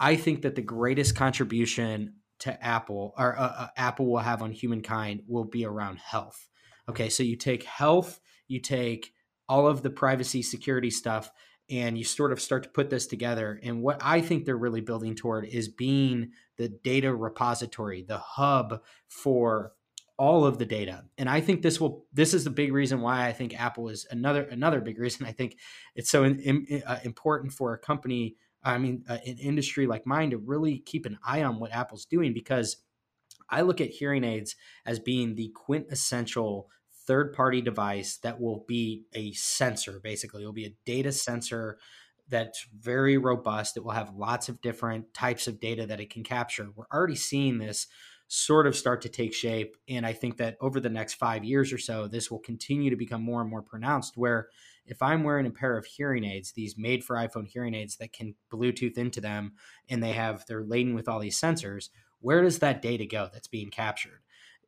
I 0.00 0.16
think 0.16 0.42
that 0.42 0.56
the 0.56 0.62
greatest 0.62 1.14
contribution 1.14 2.14
to 2.42 2.60
Apple 2.64 3.14
or 3.16 3.38
uh, 3.38 3.54
uh, 3.56 3.68
Apple 3.76 4.06
will 4.06 4.18
have 4.18 4.42
on 4.42 4.50
humankind 4.50 5.22
will 5.28 5.44
be 5.44 5.64
around 5.64 5.98
health. 5.98 6.48
Okay, 6.88 7.08
so 7.08 7.22
you 7.22 7.36
take 7.36 7.62
health, 7.62 8.18
you 8.48 8.58
take 8.58 9.12
all 9.48 9.68
of 9.68 9.82
the 9.82 9.90
privacy 9.90 10.42
security 10.42 10.90
stuff, 10.90 11.30
and 11.70 11.96
you 11.96 12.04
sort 12.04 12.32
of 12.32 12.40
start 12.40 12.62
to 12.64 12.68
put 12.68 12.90
this 12.90 13.06
together. 13.06 13.58
And 13.62 13.82
what 13.82 14.00
I 14.02 14.20
think 14.20 14.44
they're 14.44 14.56
really 14.56 14.80
building 14.80 15.14
toward 15.14 15.46
is 15.46 15.68
being 15.68 16.32
the 16.56 16.68
data 16.68 17.14
repository, 17.14 18.02
the 18.02 18.18
hub 18.18 18.82
for 19.08 19.72
all 20.18 20.44
of 20.44 20.58
the 20.58 20.66
data. 20.66 21.04
And 21.16 21.28
I 21.28 21.40
think 21.40 21.62
this 21.62 21.80
will 21.80 22.04
this 22.12 22.34
is 22.34 22.44
the 22.44 22.50
big 22.50 22.72
reason 22.72 23.00
why 23.00 23.26
I 23.26 23.32
think 23.32 23.58
Apple 23.58 23.88
is 23.88 24.06
another 24.10 24.42
another 24.42 24.80
big 24.80 24.98
reason 24.98 25.26
I 25.26 25.32
think 25.32 25.56
it's 25.94 26.10
so 26.10 26.24
in, 26.24 26.40
in, 26.40 26.82
uh, 26.86 26.98
important 27.04 27.52
for 27.52 27.72
a 27.72 27.78
company 27.78 28.36
I 28.64 28.78
mean, 28.78 29.04
uh, 29.08 29.18
an 29.26 29.38
industry 29.38 29.86
like 29.86 30.06
mine 30.06 30.30
to 30.30 30.38
really 30.38 30.78
keep 30.78 31.06
an 31.06 31.18
eye 31.24 31.42
on 31.42 31.58
what 31.58 31.72
Apple's 31.72 32.04
doing 32.04 32.32
because 32.32 32.76
I 33.50 33.62
look 33.62 33.80
at 33.80 33.90
hearing 33.90 34.24
aids 34.24 34.56
as 34.86 34.98
being 34.98 35.34
the 35.34 35.52
quintessential 35.54 36.68
third 37.06 37.32
party 37.32 37.60
device 37.60 38.18
that 38.18 38.40
will 38.40 38.64
be 38.66 39.04
a 39.14 39.32
sensor, 39.32 40.00
basically. 40.02 40.42
It 40.42 40.46
will 40.46 40.52
be 40.52 40.66
a 40.66 40.76
data 40.84 41.12
sensor 41.12 41.78
that's 42.28 42.66
very 42.78 43.18
robust. 43.18 43.76
It 43.76 43.84
will 43.84 43.92
have 43.92 44.14
lots 44.14 44.48
of 44.48 44.60
different 44.60 45.12
types 45.12 45.46
of 45.46 45.60
data 45.60 45.86
that 45.86 46.00
it 46.00 46.10
can 46.10 46.24
capture. 46.24 46.70
We're 46.74 46.86
already 46.92 47.16
seeing 47.16 47.58
this 47.58 47.86
sort 48.28 48.66
of 48.66 48.74
start 48.74 49.02
to 49.02 49.10
take 49.10 49.34
shape. 49.34 49.76
And 49.88 50.06
I 50.06 50.14
think 50.14 50.38
that 50.38 50.56
over 50.58 50.80
the 50.80 50.88
next 50.88 51.14
five 51.14 51.44
years 51.44 51.70
or 51.70 51.76
so, 51.76 52.08
this 52.08 52.30
will 52.30 52.38
continue 52.38 52.88
to 52.88 52.96
become 52.96 53.22
more 53.22 53.42
and 53.42 53.50
more 53.50 53.60
pronounced 53.60 54.16
where 54.16 54.48
if 54.86 55.02
I'm 55.02 55.22
wearing 55.22 55.46
a 55.46 55.50
pair 55.50 55.76
of 55.76 55.84
hearing 55.84 56.24
aids, 56.24 56.52
these 56.52 56.78
made 56.78 57.04
for 57.04 57.16
iPhone 57.16 57.46
hearing 57.46 57.74
aids 57.74 57.96
that 57.98 58.12
can 58.12 58.34
Bluetooth 58.50 58.96
into 58.96 59.20
them 59.20 59.52
and 59.90 60.02
they 60.02 60.12
have 60.12 60.46
they're 60.46 60.64
laden 60.64 60.94
with 60.94 61.08
all 61.08 61.20
these 61.20 61.38
sensors, 61.38 61.90
where 62.20 62.42
does 62.42 62.60
that 62.60 62.80
data 62.80 63.04
go 63.04 63.28
that's 63.30 63.48
being 63.48 63.68
captured? 63.68 64.21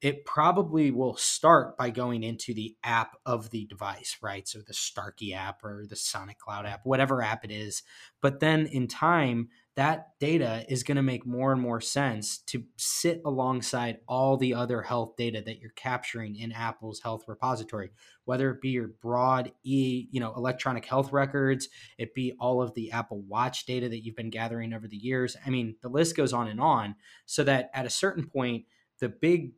It 0.04 0.26
probably 0.26 0.90
will 0.90 1.16
start 1.16 1.78
by 1.78 1.88
going 1.88 2.24
into 2.24 2.52
the 2.52 2.76
app 2.84 3.16
of 3.24 3.48
the 3.48 3.64
device, 3.64 4.18
right? 4.20 4.46
So 4.46 4.58
the 4.58 4.74
Starkey 4.74 5.32
app 5.32 5.64
or 5.64 5.86
the 5.88 5.96
Sonic 5.96 6.36
Cloud 6.36 6.66
app, 6.66 6.82
whatever 6.84 7.22
app 7.22 7.42
it 7.42 7.50
is. 7.50 7.82
But 8.20 8.38
then 8.38 8.66
in 8.66 8.86
time, 8.86 9.48
that 9.76 10.08
data 10.20 10.66
is 10.68 10.82
going 10.82 10.96
to 10.96 11.02
make 11.02 11.24
more 11.24 11.52
and 11.52 11.60
more 11.62 11.80
sense 11.80 12.36
to 12.48 12.64
sit 12.76 13.22
alongside 13.24 14.00
all 14.06 14.36
the 14.36 14.52
other 14.52 14.82
health 14.82 15.16
data 15.16 15.40
that 15.46 15.58
you're 15.58 15.70
capturing 15.70 16.36
in 16.36 16.52
Apple's 16.52 17.00
health 17.00 17.24
repository, 17.26 17.90
whether 18.26 18.50
it 18.50 18.60
be 18.60 18.68
your 18.68 18.88
broad 19.00 19.52
e, 19.62 20.06
you 20.10 20.20
know, 20.20 20.34
electronic 20.36 20.84
health 20.84 21.12
records, 21.12 21.70
it 21.96 22.14
be 22.14 22.34
all 22.38 22.60
of 22.60 22.74
the 22.74 22.92
Apple 22.92 23.22
Watch 23.22 23.64
data 23.64 23.88
that 23.88 24.04
you've 24.04 24.16
been 24.16 24.28
gathering 24.28 24.74
over 24.74 24.86
the 24.86 24.98
years. 24.98 25.34
I 25.46 25.48
mean, 25.48 25.76
the 25.80 25.88
list 25.88 26.14
goes 26.14 26.34
on 26.34 26.46
and 26.46 26.60
on 26.60 26.94
so 27.24 27.42
that 27.44 27.70
at 27.72 27.86
a 27.86 27.90
certain 27.90 28.26
point, 28.26 28.66
the 29.00 29.08
big 29.08 29.52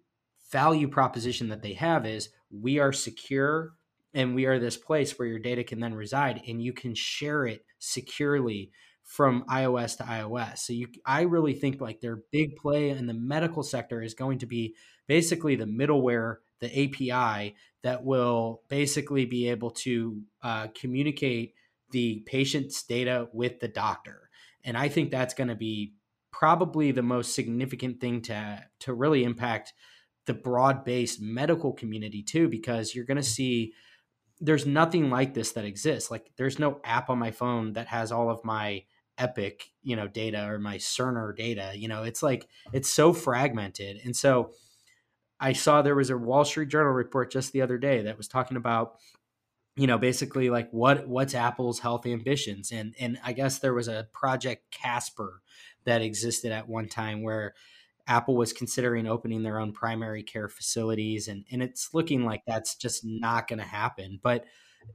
value 0.51 0.89
proposition 0.89 1.49
that 1.49 1.63
they 1.63 1.75
have 1.75 2.07
is 2.07 2.31
we 2.51 2.79
are 2.79 2.93
secure 2.93 3.73
and 4.15 4.35
we 4.35 4.47
are 4.47 4.59
this 4.59 4.77
place 4.77 5.19
where 5.19 5.29
your 5.29 5.39
data 5.39 5.65
can 5.65 5.81
then 5.81 5.95
reside 5.95 6.41
and 6.49 6.63
you 6.63 6.73
can 6.73 6.95
share 6.95 7.47
it 7.47 7.65
securely 7.79 8.71
from 9.03 9.45
iOS 9.49 9.97
to 9.99 10.03
iOS. 10.03 10.59
So 10.59 10.73
you 10.73 10.89
I 11.05 11.23
really 11.23 11.55
think 11.55 11.81
like 11.81 12.01
their 12.01 12.23
big 12.33 12.57
play 12.57 12.91
in 12.91 13.07
the 13.07 13.15
medical 13.15 13.63
sector 13.63 14.03
is 14.03 14.15
going 14.15 14.39
to 14.39 14.47
be 14.47 14.75
basically 15.07 15.55
the 15.55 15.65
middleware, 15.65 16.37
the 16.61 16.67
API 16.67 17.55
that 17.83 18.05
will 18.05 18.63
basically 18.69 19.25
be 19.25 19.49
able 19.49 19.71
to 19.71 20.23
uh, 20.43 20.67
communicate 20.75 21.55
the 21.93 22.25
patient's 22.27 22.83
data 22.83 23.29
with 23.33 23.61
the 23.61 23.69
doctor. 23.69 24.29
And 24.65 24.77
I 24.77 24.89
think 24.89 25.11
that's 25.11 25.35
going 25.35 25.49
to 25.49 25.55
be 25.55 25.93
probably 26.33 26.91
the 26.91 27.03
most 27.03 27.35
significant 27.35 28.01
thing 28.01 28.23
to 28.23 28.65
to 28.81 28.93
really 28.93 29.25
impact 29.25 29.73
the 30.27 30.35
broad-based 30.35 31.21
medical 31.21 31.73
community 31.73 32.23
too 32.23 32.49
because 32.49 32.95
you're 32.95 33.05
going 33.05 33.17
to 33.17 33.23
see 33.23 33.73
there's 34.41 34.67
nothing 34.67 35.09
like 35.09 35.33
this 35.33 35.53
that 35.53 35.65
exists. 35.65 36.11
Like 36.11 36.31
there's 36.37 36.59
no 36.59 36.81
app 36.85 37.09
on 37.09 37.19
my 37.19 37.31
phone 37.31 37.73
that 37.73 37.87
has 37.87 38.13
all 38.13 38.29
of 38.29 38.45
my 38.45 38.85
epic 39.19 39.71
you 39.83 39.97
know 39.97 40.07
data 40.07 40.47
or 40.47 40.59
my 40.59 40.77
cerner 40.77 41.35
data 41.35 41.73
you 41.75 41.89
know? 41.89 42.03
It's 42.03 42.23
like 42.23 42.49
it's 42.73 42.91
so 42.91 43.13
fragmented. 43.13 44.01
And 44.05 44.15
so 44.15 44.51
i 45.39 45.53
saw 45.53 45.83
there 45.83 45.95
was 45.95 46.11
a 46.11 46.17
wall 46.17 46.45
street 46.45 46.69
journal 46.69 46.93
report 46.93 47.31
just 47.31 47.53
the 47.53 47.61
other 47.61 47.77
day 47.77 48.01
that 48.03 48.17
was 48.17 48.27
talking 48.27 48.57
about 48.57 48.97
you 49.77 49.87
know 49.87 49.99
basically 49.99 50.49
like 50.49 50.71
what 50.71 51.07
what's 51.07 51.35
apple's 51.35 51.79
health 51.81 52.07
ambitions? 52.07 52.73
And 52.73 52.95
and 52.99 53.19
i 53.25 53.33
guess 53.33 53.59
there 53.59 53.75
was 53.75 53.89
a 53.89 54.09
project 54.13 54.71
casper 54.71 55.43
that 55.85 56.03
existed 56.03 56.53
at 56.53 56.69
one 56.69 56.89
time 56.89 57.23
where 57.23 57.55
apple 58.07 58.37
was 58.37 58.53
considering 58.53 59.07
opening 59.07 59.43
their 59.43 59.59
own 59.59 59.73
primary 59.73 60.23
care 60.23 60.49
facilities 60.49 61.29
and 61.29 61.45
and 61.51 61.63
it's 61.63 61.93
looking 61.93 62.25
like 62.25 62.43
that's 62.47 62.75
just 62.77 63.05
not 63.05 63.49
going 63.49 63.59
to 63.59 63.65
happen 63.65 64.19
but 64.23 64.45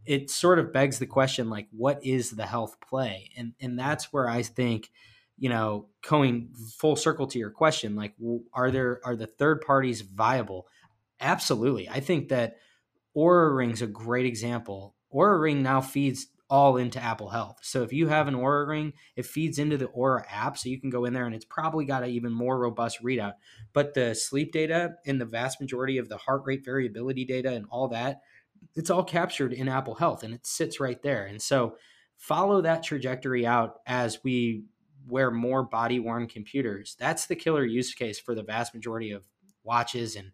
it 0.06 0.30
sort 0.30 0.60
of 0.60 0.74
begs 0.74 1.00
the 1.00 1.06
question 1.06 1.50
like 1.50 1.67
what 1.71 2.04
is 2.04 2.32
the 2.32 2.45
health 2.45 2.78
play? 2.82 3.32
And 3.38 3.54
and 3.60 3.78
that's 3.78 4.12
where 4.12 4.28
i 4.28 4.41
think 4.41 4.89
you 5.38 5.50
know 5.50 5.88
going 6.08 6.54
full 6.78 6.95
circle 6.95 7.28
to 7.28 7.39
your 7.39 7.50
question 7.50 7.95
like 7.95 8.13
are 8.54 8.71
there 8.71 9.02
are 9.04 9.15
the 9.15 9.28
third 9.28 9.62
parties 9.62 10.02
viable? 10.02 10.67
Absolutely. 11.19 11.88
I 11.88 12.00
think 12.00 12.30
that 12.30 12.58
Oura 13.15 13.56
ring's 13.56 13.82
a 13.82 13.88
great 13.88 14.26
example. 14.26 14.95
Oura 15.13 15.39
Ring 15.39 15.62
now 15.62 15.82
feeds 15.82 16.28
all 16.52 16.76
into 16.76 17.02
Apple 17.02 17.30
Health. 17.30 17.60
So 17.62 17.82
if 17.82 17.94
you 17.94 18.10
have 18.10 18.28
an 18.28 18.36
Oura 18.36 18.68
Ring, 18.68 18.92
it 19.16 19.26
feeds 19.26 19.58
into 19.58 19.78
the 19.78 19.88
Oura 19.88 20.26
app. 20.30 20.58
So 20.58 20.68
you 20.68 20.82
can 20.82 20.90
go 20.90 21.06
in 21.06 21.14
there 21.14 21.26
and 21.26 21.34
it's 21.34 21.46
probably 21.46 21.86
got 21.86 22.04
an 22.04 22.10
even 22.10 22.34
more 22.34 22.60
robust 22.60 23.02
readout. 23.02 23.36
But 23.72 23.94
the 23.94 24.14
sleep 24.14 24.52
data 24.52 24.96
and 25.08 25.20
the 25.20 25.26
vast 25.26 25.62
majority 25.62 25.98
of 25.98 26.10
the 26.10 26.18
heart 26.18 26.42
rate 26.46 26.66
variability 26.66 27.24
data 27.24 27.54
and 27.54 27.66
all 27.72 27.88
that, 27.88 28.20
it's 28.76 28.90
all 28.90 29.06
captured 29.06 29.54
in 29.54 29.70
Apple 29.70 29.96
Health 29.96 30.24
and 30.24 30.34
it 30.34 30.46
sits 30.46 30.82
right 30.82 31.02
there. 31.02 31.26
And 31.26 31.42
so 31.42 31.78
follow 32.18 32.62
that 32.62 32.84
trajectory 32.84 33.48
out 33.48 33.78
as 33.88 34.22
we 34.22 34.66
wear 35.08 35.32
more 35.32 35.64
body 35.64 36.00
worn 36.00 36.28
computers. 36.28 36.98
That's 37.00 37.28
the 37.28 37.36
killer 37.38 37.64
use 37.64 37.94
case 37.94 38.20
for 38.20 38.36
the 38.36 38.44
vast 38.44 38.76
majority 38.76 39.12
of 39.12 39.26
watches 39.64 40.18
and 40.18 40.32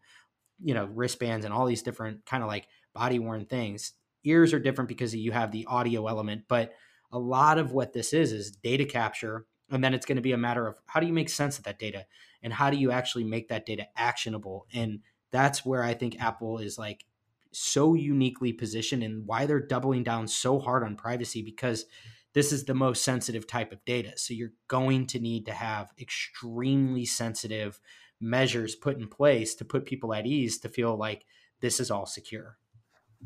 you 0.63 0.73
know 0.73 0.85
wristbands 0.85 1.45
and 1.45 1.53
all 1.53 1.67
these 1.67 1.83
different 1.83 2.25
kind 2.25 2.41
of 2.41 2.49
like 2.49 2.67
body 2.95 3.19
worn 3.19 3.45
things 3.45 3.93
ears 4.27 4.53
are 4.53 4.59
different 4.59 4.87
because 4.87 5.15
you 5.15 5.31
have 5.31 5.51
the 5.51 5.65
audio 5.65 6.07
element, 6.07 6.43
but 6.47 6.73
a 7.11 7.19
lot 7.19 7.57
of 7.57 7.71
what 7.71 7.93
this 7.93 8.13
is 8.13 8.31
is 8.31 8.51
data 8.51 8.85
capture. 8.85 9.45
And 9.69 9.83
then 9.83 9.93
it's 9.93 10.05
going 10.05 10.17
to 10.17 10.21
be 10.21 10.31
a 10.31 10.37
matter 10.37 10.67
of 10.67 10.79
how 10.85 10.99
do 10.99 11.07
you 11.07 11.13
make 11.13 11.29
sense 11.29 11.57
of 11.57 11.65
that 11.65 11.79
data 11.79 12.05
and 12.41 12.53
how 12.53 12.69
do 12.69 12.77
you 12.77 12.91
actually 12.91 13.23
make 13.23 13.49
that 13.49 13.65
data 13.65 13.87
actionable? 13.95 14.65
And 14.73 14.99
that's 15.31 15.65
where 15.65 15.83
I 15.83 15.93
think 15.93 16.21
Apple 16.21 16.59
is 16.59 16.77
like 16.77 17.05
so 17.51 17.93
uniquely 17.93 18.53
positioned 18.53 19.03
and 19.03 19.25
why 19.25 19.45
they're 19.45 19.59
doubling 19.59 20.03
down 20.03 20.27
so 20.27 20.59
hard 20.59 20.83
on 20.83 20.95
privacy 20.95 21.41
because 21.41 21.85
this 22.33 22.51
is 22.51 22.65
the 22.65 22.73
most 22.73 23.03
sensitive 23.03 23.47
type 23.47 23.71
of 23.71 23.83
data. 23.83 24.13
So 24.15 24.33
you're 24.33 24.53
going 24.67 25.07
to 25.07 25.19
need 25.19 25.45
to 25.47 25.53
have 25.53 25.91
extremely 25.99 27.05
sensitive 27.05 27.79
measures 28.19 28.75
put 28.75 28.97
in 28.97 29.07
place 29.07 29.55
to 29.55 29.65
put 29.65 29.85
people 29.85 30.13
at 30.13 30.25
ease 30.25 30.59
to 30.59 30.69
feel 30.69 30.95
like 30.95 31.25
this 31.61 31.79
is 31.79 31.89
all 31.89 32.05
secure. 32.05 32.57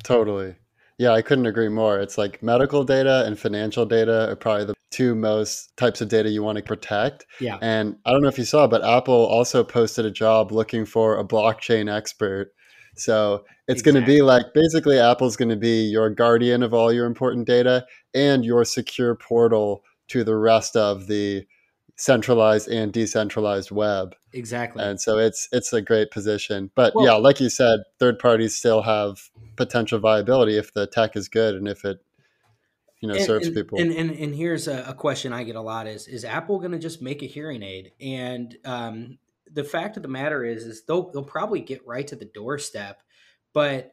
Totally. 0.03 0.55
Yeah, 0.97 1.12
I 1.12 1.21
couldn't 1.21 1.45
agree 1.45 1.69
more. 1.69 1.99
It's 1.99 2.17
like 2.17 2.43
medical 2.43 2.84
data 2.84 3.23
and 3.25 3.38
financial 3.39 3.86
data 3.86 4.30
are 4.30 4.36
probably 4.36 4.65
the 4.65 4.75
two 4.91 5.15
most 5.15 5.75
types 5.77 6.01
of 6.01 6.10
data 6.10 6.30
you 6.30 6.43
want 6.43 6.58
to 6.58 6.63
protect. 6.63 7.25
Yeah. 7.39 7.58
And 7.62 7.95
I 8.06 8.12
don't 8.12 8.21
know 8.21 8.27
if 8.27 8.38
you 8.38 8.43
saw, 8.43 8.67
but 8.67 8.84
Apple 8.84 9.25
also 9.25 9.63
posted 9.63 10.06
a 10.06 10.12
job 10.12 10.51
looking 10.51 10.86
for 10.86 11.17
a 11.17 11.25
blockchain 11.25 11.91
expert. 11.91 12.54
So 12.95 13.45
it's 13.67 13.82
exactly. 13.82 13.91
going 13.91 14.04
to 14.04 14.12
be 14.12 14.21
like 14.21 14.54
basically 14.54 14.99
Apple's 14.99 15.38
going 15.38 15.49
to 15.49 15.56
be 15.56 15.84
your 15.84 16.10
guardian 16.10 16.62
of 16.62 16.73
all 16.73 16.91
your 16.91 17.06
important 17.06 17.47
data 17.47 17.86
and 18.13 18.43
your 18.43 18.65
secure 18.65 19.15
portal 19.15 19.84
to 20.10 20.23
the 20.23 20.36
rest 20.36 20.75
of 20.75 21.08
the 21.08 21.45
centralized 22.01 22.67
and 22.67 22.91
decentralized 22.91 23.69
web. 23.69 24.15
Exactly. 24.33 24.83
And 24.83 24.99
so 24.99 25.19
it's 25.19 25.47
it's 25.51 25.71
a 25.71 25.81
great 25.81 26.09
position. 26.09 26.71
But 26.73 26.95
well, 26.95 27.05
yeah, 27.05 27.13
like 27.13 27.39
you 27.39 27.49
said, 27.49 27.81
third 27.99 28.17
parties 28.17 28.57
still 28.57 28.81
have 28.81 29.29
potential 29.55 29.99
viability 29.99 30.57
if 30.57 30.73
the 30.73 30.87
tech 30.87 31.15
is 31.15 31.27
good 31.29 31.53
and 31.53 31.67
if 31.67 31.85
it 31.85 31.99
you 33.01 33.07
know 33.07 33.13
and, 33.13 33.23
serves 33.23 33.47
and, 33.47 33.55
people. 33.55 33.79
And, 33.79 33.91
and 33.91 34.09
and 34.09 34.33
here's 34.33 34.67
a, 34.67 34.83
a, 34.87 34.95
question 34.95 35.31
I 35.31 35.43
get 35.43 35.55
a 35.55 35.61
lot 35.61 35.85
is 35.85 36.07
is 36.07 36.25
Apple 36.25 36.57
going 36.57 36.71
to 36.71 36.79
just 36.79 37.03
make 37.03 37.21
a 37.21 37.27
hearing 37.27 37.61
aid? 37.61 37.91
And 38.01 38.57
um, 38.65 39.19
the 39.53 39.63
fact 39.63 39.95
of 39.95 40.01
the 40.01 40.09
matter 40.09 40.43
is 40.43 40.65
is 40.65 40.83
they'll 40.85 41.11
they'll 41.11 41.23
probably 41.23 41.61
get 41.61 41.85
right 41.85 42.07
to 42.07 42.15
the 42.15 42.25
doorstep, 42.25 42.99
but 43.53 43.91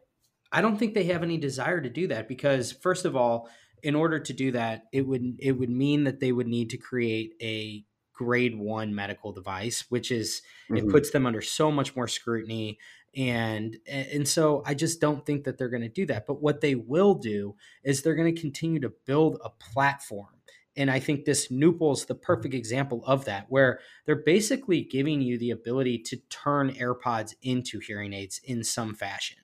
I 0.51 0.63
don't 0.63 0.79
think 0.79 0.95
they 0.95 1.05
have 1.05 1.23
any 1.23 1.37
desire 1.37 1.83
to 1.83 1.91
do 1.91 2.07
that 2.09 2.27
because 2.27 2.73
first 2.73 3.05
of 3.05 3.17
all, 3.17 3.51
in 3.83 3.95
order 3.95 4.19
to 4.19 4.33
do 4.33 4.53
that, 4.53 4.85
it 4.95 5.07
would 5.07 5.37
it 5.41 5.53
would 5.53 5.69
mean 5.69 6.05
that 6.05 6.21
they 6.21 6.33
would 6.33 6.49
need 6.49 6.71
to 6.71 6.79
create 6.79 7.35
a 7.43 7.85
grade 8.19 8.59
one 8.59 8.93
medical 8.93 9.33
device, 9.33 9.85
which 9.89 10.11
is 10.11 10.43
mm-hmm. 10.65 10.77
it 10.77 10.91
puts 10.91 11.11
them 11.11 11.25
under 11.25 11.41
so 11.41 11.71
much 11.71 11.95
more 11.95 12.09
scrutiny. 12.09 12.79
And 13.17 13.79
and 13.87 14.27
so 14.27 14.63
I 14.67 14.75
just 14.75 15.01
don't 15.01 15.25
think 15.25 15.45
that 15.45 15.57
they're 15.57 15.71
going 15.71 15.83
to 15.83 15.89
do 15.89 16.05
that. 16.07 16.27
But 16.27 16.43
what 16.43 16.61
they 16.61 16.75
will 16.75 17.15
do 17.15 17.55
is 17.85 18.03
they're 18.03 18.17
going 18.17 18.35
to 18.35 18.41
continue 18.41 18.81
to 18.81 18.93
build 19.07 19.39
a 19.43 19.51
platform. 19.51 20.35
And 20.77 20.91
I 20.91 21.01
think 21.01 21.25
this 21.25 21.49
Nupl 21.49 21.93
is 21.95 22.05
the 22.05 22.15
perfect 22.15 22.55
example 22.55 23.03
of 23.07 23.25
that, 23.25 23.47
where 23.49 23.81
they're 24.05 24.23
basically 24.23 24.83
giving 24.83 25.21
you 25.21 25.39
the 25.39 25.51
ability 25.51 25.99
to 26.07 26.17
turn 26.29 26.73
AirPods 26.73 27.35
into 27.43 27.81
hearing 27.81 28.13
aids 28.13 28.41
in 28.45 28.63
some 28.63 28.95
fashion. 28.95 29.39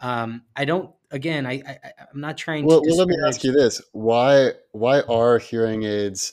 Um, 0.00 0.42
I 0.54 0.64
don't. 0.64 0.94
Again, 1.10 1.46
I, 1.46 1.62
I 1.66 1.78
am 2.12 2.20
not 2.20 2.36
trying 2.36 2.66
well, 2.66 2.82
to. 2.82 2.88
Well, 2.88 2.98
let 2.98 3.08
me 3.08 3.16
ask 3.26 3.42
you 3.42 3.52
this: 3.52 3.82
Why 3.92 4.52
why 4.72 5.00
are 5.02 5.38
hearing 5.38 5.82
aids 5.82 6.32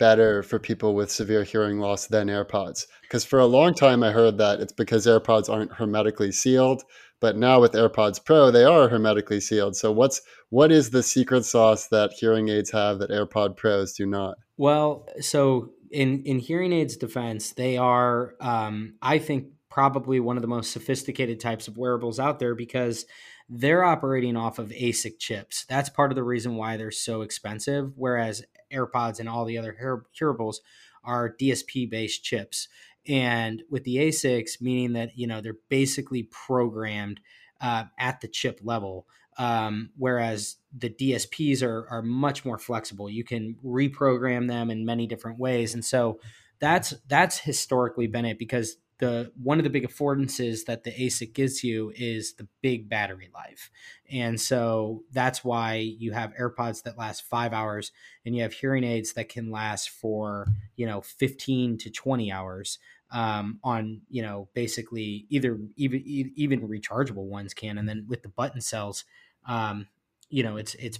better 0.00 0.42
for 0.42 0.58
people 0.58 0.94
with 0.94 1.12
severe 1.12 1.44
hearing 1.44 1.78
loss 1.78 2.06
than 2.06 2.26
AirPods. 2.26 2.86
Because 3.02 3.24
for 3.24 3.38
a 3.38 3.46
long 3.46 3.74
time, 3.74 4.02
I 4.02 4.10
heard 4.10 4.38
that 4.38 4.58
it's 4.58 4.72
because 4.72 5.06
AirPods 5.06 5.48
aren't 5.48 5.72
hermetically 5.72 6.32
sealed. 6.32 6.82
But 7.20 7.36
now 7.36 7.60
with 7.60 7.72
AirPods 7.72 8.24
Pro, 8.24 8.50
they 8.50 8.64
are 8.64 8.88
hermetically 8.88 9.40
sealed. 9.40 9.76
So 9.76 9.92
what's 9.92 10.22
what 10.48 10.72
is 10.72 10.90
the 10.90 11.02
secret 11.02 11.44
sauce 11.44 11.86
that 11.88 12.12
hearing 12.12 12.48
aids 12.48 12.70
have 12.70 12.98
that 12.98 13.10
AirPod 13.10 13.56
Pros 13.56 13.92
do 13.92 14.06
not? 14.06 14.38
Well, 14.56 15.06
so 15.20 15.70
in 15.90 16.22
in 16.24 16.38
hearing 16.38 16.72
aids 16.72 16.96
defense, 16.96 17.52
they 17.52 17.76
are, 17.76 18.34
um, 18.40 18.94
I 19.02 19.18
think, 19.18 19.48
probably 19.68 20.18
one 20.18 20.36
of 20.36 20.42
the 20.42 20.48
most 20.48 20.72
sophisticated 20.72 21.38
types 21.40 21.68
of 21.68 21.76
wearables 21.76 22.18
out 22.18 22.38
there 22.38 22.54
because 22.54 23.04
they're 23.50 23.84
operating 23.84 24.36
off 24.36 24.58
of 24.58 24.70
ASIC 24.70 25.18
chips. 25.18 25.66
That's 25.68 25.90
part 25.90 26.10
of 26.10 26.16
the 26.16 26.22
reason 26.22 26.56
why 26.56 26.76
they're 26.76 26.90
so 26.90 27.20
expensive. 27.20 27.92
Whereas 27.96 28.42
AirPods 28.72 29.20
and 29.20 29.28
all 29.28 29.44
the 29.44 29.58
other 29.58 29.76
hearables 30.20 30.56
are 31.04 31.34
DSP 31.40 31.88
based 31.88 32.22
chips. 32.22 32.68
And 33.08 33.62
with 33.70 33.84
the 33.84 33.96
ASICs, 33.96 34.60
meaning 34.60 34.92
that 34.92 35.16
you 35.16 35.26
know 35.26 35.40
they're 35.40 35.58
basically 35.68 36.24
programmed 36.24 37.20
uh, 37.60 37.84
at 37.98 38.20
the 38.20 38.28
chip 38.28 38.60
level, 38.62 39.06
um, 39.38 39.90
whereas 39.96 40.56
the 40.76 40.90
DSPs 40.90 41.62
are 41.62 41.86
are 41.88 42.02
much 42.02 42.44
more 42.44 42.58
flexible. 42.58 43.08
You 43.08 43.24
can 43.24 43.56
reprogram 43.64 44.48
them 44.48 44.70
in 44.70 44.84
many 44.84 45.06
different 45.06 45.38
ways, 45.38 45.74
and 45.74 45.84
so 45.84 46.20
that's 46.60 46.94
that's 47.08 47.38
historically 47.38 48.06
been 48.06 48.26
it 48.26 48.38
because 48.38 48.76
the 49.00 49.32
one 49.42 49.58
of 49.58 49.64
the 49.64 49.70
big 49.70 49.86
affordances 49.86 50.64
that 50.66 50.84
the 50.84 50.92
ASIC 50.92 51.32
gives 51.32 51.64
you 51.64 51.92
is 51.96 52.34
the 52.34 52.46
big 52.62 52.88
battery 52.88 53.30
life. 53.34 53.70
And 54.10 54.40
so 54.40 55.02
that's 55.12 55.44
why 55.44 55.74
you 55.76 56.12
have 56.12 56.34
AirPods 56.34 56.82
that 56.84 56.98
last 56.98 57.22
5 57.22 57.52
hours 57.52 57.92
and 58.24 58.36
you 58.36 58.42
have 58.42 58.52
hearing 58.52 58.84
aids 58.84 59.14
that 59.14 59.28
can 59.28 59.50
last 59.50 59.90
for, 59.90 60.46
you 60.76 60.86
know, 60.86 61.00
15 61.00 61.78
to 61.78 61.90
20 61.90 62.30
hours 62.30 62.78
um, 63.10 63.58
on, 63.64 64.02
you 64.08 64.22
know, 64.22 64.48
basically 64.54 65.26
either 65.30 65.58
even 65.76 66.02
even 66.06 66.68
rechargeable 66.68 67.26
ones 67.26 67.54
can 67.54 67.78
and 67.78 67.88
then 67.88 68.06
with 68.08 68.22
the 68.22 68.28
button 68.28 68.60
cells 68.60 69.04
um, 69.46 69.86
you 70.28 70.42
know, 70.42 70.56
it's 70.56 70.74
it's 70.76 70.98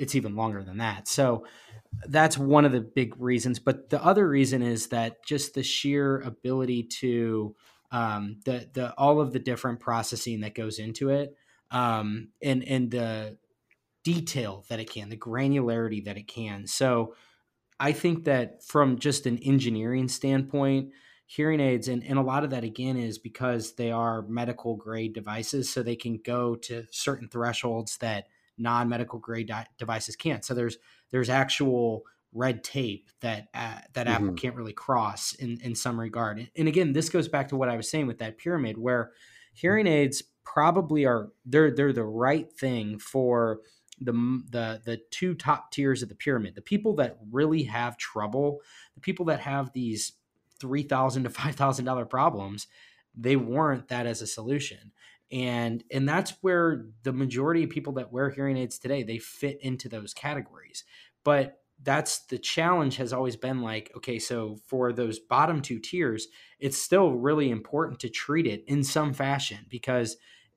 it's 0.00 0.14
even 0.14 0.34
longer 0.34 0.64
than 0.64 0.78
that. 0.78 1.06
So 1.06 1.44
that's 2.06 2.38
one 2.38 2.64
of 2.64 2.72
the 2.72 2.80
big 2.80 3.20
reasons. 3.20 3.58
But 3.58 3.90
the 3.90 4.02
other 4.02 4.26
reason 4.26 4.62
is 4.62 4.88
that 4.88 5.24
just 5.24 5.54
the 5.54 5.62
sheer 5.62 6.20
ability 6.20 6.84
to 7.00 7.54
um, 7.92 8.38
the 8.44 8.68
the 8.72 8.94
all 8.94 9.20
of 9.20 9.32
the 9.32 9.38
different 9.38 9.80
processing 9.80 10.40
that 10.40 10.54
goes 10.54 10.78
into 10.78 11.10
it, 11.10 11.36
um, 11.70 12.28
and 12.42 12.64
and 12.64 12.90
the 12.90 13.36
detail 14.02 14.64
that 14.70 14.80
it 14.80 14.90
can, 14.90 15.10
the 15.10 15.16
granularity 15.16 16.02
that 16.04 16.16
it 16.16 16.26
can. 16.26 16.66
So 16.66 17.14
I 17.78 17.92
think 17.92 18.24
that 18.24 18.64
from 18.64 18.98
just 18.98 19.26
an 19.26 19.38
engineering 19.38 20.08
standpoint, 20.08 20.92
hearing 21.26 21.60
aids 21.60 21.88
and, 21.88 22.02
and 22.04 22.18
a 22.18 22.22
lot 22.22 22.44
of 22.44 22.50
that 22.50 22.64
again 22.64 22.96
is 22.96 23.18
because 23.18 23.74
they 23.74 23.90
are 23.90 24.22
medical 24.22 24.76
grade 24.76 25.12
devices 25.12 25.68
so 25.68 25.82
they 25.82 25.96
can 25.96 26.18
go 26.24 26.56
to 26.56 26.84
certain 26.90 27.28
thresholds 27.28 27.98
that 27.98 28.26
non-medical 28.60 29.18
grade 29.18 29.48
di- 29.48 29.66
devices 29.78 30.14
can't 30.16 30.44
so 30.44 30.54
there's 30.54 30.78
there's 31.10 31.30
actual 31.30 32.04
red 32.32 32.62
tape 32.62 33.10
that 33.20 33.48
uh, 33.54 33.78
that 33.92 34.06
mm-hmm. 34.06 34.24
Apple 34.24 34.32
can't 34.34 34.54
really 34.54 34.72
cross 34.72 35.32
in 35.34 35.58
in 35.62 35.74
some 35.74 35.98
regard. 35.98 36.48
And 36.56 36.68
again, 36.68 36.92
this 36.92 37.08
goes 37.08 37.28
back 37.28 37.48
to 37.48 37.56
what 37.56 37.68
I 37.68 37.76
was 37.76 37.90
saying 37.90 38.06
with 38.06 38.18
that 38.18 38.38
pyramid, 38.38 38.78
where 38.78 39.12
hearing 39.52 39.86
aids 39.86 40.22
probably 40.44 41.04
are 41.04 41.28
they're 41.44 41.70
they're 41.70 41.92
the 41.92 42.04
right 42.04 42.52
thing 42.52 42.98
for 42.98 43.60
the 44.00 44.12
the 44.50 44.80
the 44.84 45.00
two 45.10 45.34
top 45.34 45.70
tiers 45.72 46.02
of 46.02 46.08
the 46.08 46.14
pyramid. 46.14 46.54
The 46.54 46.62
people 46.62 46.94
that 46.96 47.18
really 47.30 47.64
have 47.64 47.98
trouble, 47.98 48.60
the 48.94 49.00
people 49.00 49.26
that 49.26 49.40
have 49.40 49.72
these 49.72 50.12
three 50.60 50.82
thousand 50.82 51.24
to 51.24 51.30
five 51.30 51.56
thousand 51.56 51.84
dollar 51.84 52.06
problems, 52.06 52.66
they 53.16 53.36
warrant 53.36 53.88
that 53.88 54.06
as 54.06 54.22
a 54.22 54.26
solution 54.26 54.92
and 55.32 55.84
and 55.90 56.08
that's 56.08 56.34
where 56.40 56.86
the 57.02 57.12
majority 57.12 57.64
of 57.64 57.70
people 57.70 57.92
that 57.94 58.12
wear 58.12 58.30
hearing 58.30 58.56
aids 58.56 58.78
today 58.78 59.02
they 59.02 59.18
fit 59.18 59.58
into 59.62 59.88
those 59.88 60.12
categories. 60.14 60.84
But 61.24 61.60
that's 61.82 62.26
the 62.26 62.38
challenge 62.38 62.96
has 62.96 63.12
always 63.12 63.36
been 63.36 63.62
like 63.62 63.90
okay 63.96 64.18
so 64.18 64.56
for 64.66 64.92
those 64.92 65.18
bottom 65.18 65.62
two 65.62 65.78
tiers 65.78 66.28
it's 66.58 66.76
still 66.76 67.12
really 67.12 67.50
important 67.50 67.98
to 67.98 68.08
treat 68.08 68.46
it 68.46 68.62
in 68.66 68.84
some 68.84 69.12
fashion 69.12 69.58
because 69.68 70.16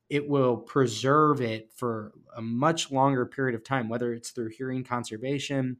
it 0.09 0.27
will 0.27 0.57
preserve 0.57 1.39
it 1.39 1.71
for 1.73 2.11
a 2.35 2.41
much 2.41 2.91
longer 2.91 3.25
period 3.25 3.55
of 3.55 3.63
time 3.63 3.87
whether 3.87 4.13
it's 4.13 4.31
through 4.31 4.49
hearing 4.49 4.83
conservation 4.83 5.77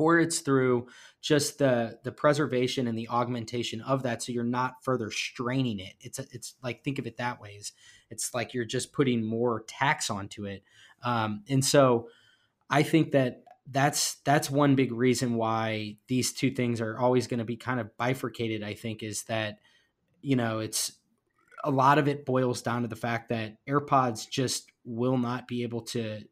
or 0.00 0.18
it's 0.18 0.40
through 0.40 0.86
just 1.20 1.58
the 1.58 1.98
the 2.02 2.12
preservation 2.12 2.88
and 2.88 2.98
the 2.98 3.08
augmentation 3.08 3.80
of 3.82 4.02
that 4.02 4.22
so 4.22 4.32
you're 4.32 4.42
not 4.42 4.82
further 4.82 5.10
straining 5.10 5.78
it 5.78 5.94
it's 6.00 6.18
a, 6.18 6.24
it's 6.32 6.54
like 6.62 6.82
think 6.82 6.98
of 6.98 7.06
it 7.06 7.18
that 7.18 7.40
way 7.40 7.50
it's, 7.50 7.72
it's 8.10 8.34
like 8.34 8.54
you're 8.54 8.64
just 8.64 8.92
putting 8.92 9.24
more 9.24 9.64
tax 9.68 10.10
onto 10.10 10.46
it 10.46 10.62
um, 11.02 11.44
and 11.48 11.64
so 11.64 12.08
I 12.68 12.82
think 12.82 13.12
that 13.12 13.42
that's 13.70 14.16
that's 14.24 14.50
one 14.50 14.74
big 14.74 14.92
reason 14.92 15.34
why 15.34 15.96
these 16.08 16.32
two 16.32 16.50
things 16.50 16.80
are 16.80 16.98
always 16.98 17.26
going 17.26 17.38
to 17.38 17.44
be 17.44 17.56
kind 17.56 17.80
of 17.80 17.96
bifurcated. 17.96 18.62
I 18.62 18.74
think 18.74 19.02
is 19.02 19.24
that 19.24 19.58
you 20.22 20.36
know 20.36 20.60
it's 20.60 20.92
a 21.62 21.70
lot 21.70 21.98
of 21.98 22.08
it 22.08 22.24
boils 22.24 22.62
down 22.62 22.82
to 22.82 22.88
the 22.88 22.96
fact 22.96 23.28
that 23.28 23.56
AirPods 23.68 24.28
just 24.28 24.70
will 24.84 25.18
not 25.18 25.46
be 25.46 25.62
able 25.62 25.82
to 25.82 26.22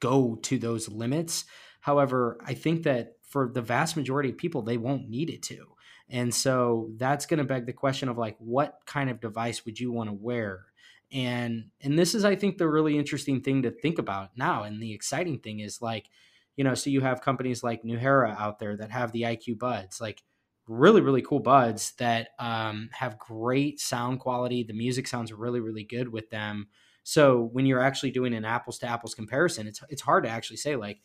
go 0.00 0.38
to 0.42 0.58
those 0.58 0.88
limits. 0.88 1.44
However, 1.86 2.36
I 2.44 2.54
think 2.54 2.82
that 2.82 3.12
for 3.22 3.46
the 3.46 3.62
vast 3.62 3.96
majority 3.96 4.30
of 4.30 4.36
people, 4.36 4.60
they 4.60 4.76
won't 4.76 5.08
need 5.08 5.30
it 5.30 5.40
to. 5.44 5.66
And 6.10 6.34
so 6.34 6.90
that's 6.96 7.26
going 7.26 7.38
to 7.38 7.44
beg 7.44 7.64
the 7.64 7.72
question 7.72 8.08
of 8.08 8.18
like, 8.18 8.34
what 8.40 8.80
kind 8.86 9.08
of 9.08 9.20
device 9.20 9.64
would 9.64 9.78
you 9.78 9.92
want 9.92 10.10
to 10.10 10.12
wear? 10.12 10.64
And 11.12 11.66
and 11.80 11.96
this 11.96 12.16
is, 12.16 12.24
I 12.24 12.34
think, 12.34 12.58
the 12.58 12.68
really 12.68 12.98
interesting 12.98 13.40
thing 13.40 13.62
to 13.62 13.70
think 13.70 14.00
about 14.00 14.30
now. 14.36 14.64
And 14.64 14.82
the 14.82 14.92
exciting 14.92 15.38
thing 15.38 15.60
is 15.60 15.80
like, 15.80 16.10
you 16.56 16.64
know, 16.64 16.74
so 16.74 16.90
you 16.90 17.02
have 17.02 17.20
companies 17.20 17.62
like 17.62 17.84
Nuheara 17.84 18.36
out 18.36 18.58
there 18.58 18.76
that 18.78 18.90
have 18.90 19.12
the 19.12 19.22
IQ 19.22 19.60
buds, 19.60 20.00
like 20.00 20.24
really, 20.66 21.02
really 21.02 21.22
cool 21.22 21.38
buds 21.38 21.92
that 21.98 22.30
um, 22.40 22.88
have 22.94 23.16
great 23.16 23.78
sound 23.78 24.18
quality. 24.18 24.64
The 24.64 24.72
music 24.72 25.06
sounds 25.06 25.32
really, 25.32 25.60
really 25.60 25.84
good 25.84 26.08
with 26.08 26.30
them. 26.30 26.66
So 27.04 27.48
when 27.52 27.64
you're 27.64 27.78
actually 27.78 28.10
doing 28.10 28.34
an 28.34 28.44
apples 28.44 28.78
to 28.80 28.88
apples 28.88 29.14
comparison, 29.14 29.68
it's 29.68 29.84
it's 29.88 30.02
hard 30.02 30.24
to 30.24 30.30
actually 30.30 30.56
say 30.56 30.74
like, 30.74 30.98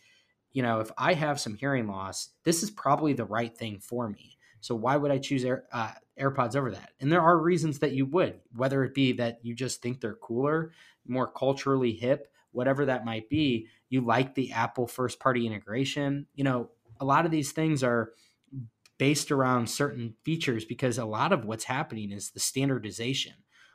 you 0.53 0.61
know, 0.61 0.79
if 0.79 0.91
I 0.97 1.13
have 1.13 1.39
some 1.39 1.55
hearing 1.55 1.87
loss, 1.87 2.29
this 2.43 2.63
is 2.63 2.71
probably 2.71 3.13
the 3.13 3.25
right 3.25 3.55
thing 3.55 3.79
for 3.79 4.09
me. 4.09 4.37
So 4.59 4.75
why 4.75 4.97
would 4.97 5.11
I 5.11 5.17
choose 5.17 5.43
Air, 5.43 5.65
uh, 5.71 5.91
AirPods 6.19 6.55
over 6.55 6.71
that? 6.71 6.91
And 6.99 7.11
there 7.11 7.21
are 7.21 7.37
reasons 7.37 7.79
that 7.79 7.93
you 7.93 8.05
would, 8.07 8.39
whether 8.55 8.83
it 8.83 8.93
be 8.93 9.13
that 9.13 9.39
you 9.43 9.55
just 9.55 9.81
think 9.81 9.99
they're 9.99 10.15
cooler, 10.15 10.71
more 11.07 11.27
culturally 11.27 11.93
hip, 11.93 12.31
whatever 12.51 12.85
that 12.85 13.05
might 13.05 13.29
be. 13.29 13.67
You 13.89 14.01
like 14.01 14.35
the 14.35 14.51
Apple 14.51 14.87
first 14.87 15.19
party 15.19 15.47
integration. 15.47 16.27
You 16.35 16.43
know, 16.43 16.69
a 16.99 17.05
lot 17.05 17.25
of 17.25 17.31
these 17.31 17.51
things 17.51 17.83
are 17.83 18.11
based 18.97 19.31
around 19.31 19.67
certain 19.67 20.15
features 20.23 20.63
because 20.63 20.99
a 20.99 21.05
lot 21.05 21.33
of 21.33 21.45
what's 21.45 21.63
happening 21.63 22.11
is 22.11 22.31
the 22.31 22.39
standardization 22.39 23.33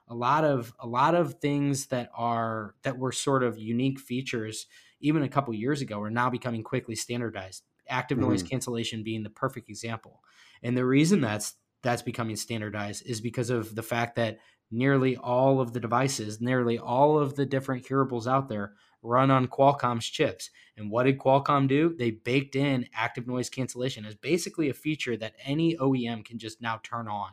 a 0.08 0.14
lot 0.14 0.44
of 0.44 0.72
a 0.78 0.86
lot 0.86 1.14
of 1.14 1.34
things 1.34 1.86
that 1.86 2.10
are 2.14 2.74
that 2.82 2.98
were 2.98 3.12
sort 3.12 3.42
of 3.42 3.58
unique 3.58 3.98
features 3.98 4.66
even 5.00 5.22
a 5.22 5.28
couple 5.28 5.52
years 5.54 5.80
ago 5.80 6.00
are 6.00 6.10
now 6.10 6.30
becoming 6.30 6.62
quickly 6.62 6.94
standardized 6.94 7.62
active 7.88 8.18
mm-hmm. 8.18 8.30
noise 8.30 8.42
cancellation 8.42 9.02
being 9.02 9.22
the 9.22 9.30
perfect 9.30 9.68
example 9.68 10.22
and 10.62 10.76
the 10.76 10.84
reason 10.84 11.20
that's 11.20 11.54
that's 11.82 12.02
becoming 12.02 12.36
standardized 12.36 13.02
is 13.06 13.20
because 13.20 13.50
of 13.50 13.74
the 13.74 13.82
fact 13.82 14.16
that 14.16 14.38
nearly 14.70 15.16
all 15.16 15.60
of 15.60 15.72
the 15.72 15.80
devices 15.80 16.40
nearly 16.40 16.78
all 16.78 17.18
of 17.18 17.36
the 17.36 17.46
different 17.46 17.86
hearables 17.86 18.26
out 18.26 18.48
there 18.48 18.72
run 19.06 19.30
on 19.30 19.46
Qualcomm's 19.46 20.06
chips. 20.06 20.50
And 20.76 20.90
what 20.90 21.04
did 21.04 21.18
Qualcomm 21.18 21.68
do? 21.68 21.94
They 21.96 22.10
baked 22.10 22.56
in 22.56 22.88
active 22.94 23.26
noise 23.26 23.48
cancellation 23.48 24.04
as 24.04 24.14
basically 24.14 24.68
a 24.68 24.74
feature 24.74 25.16
that 25.16 25.34
any 25.44 25.76
OEM 25.76 26.24
can 26.24 26.38
just 26.38 26.60
now 26.60 26.80
turn 26.82 27.08
on 27.08 27.30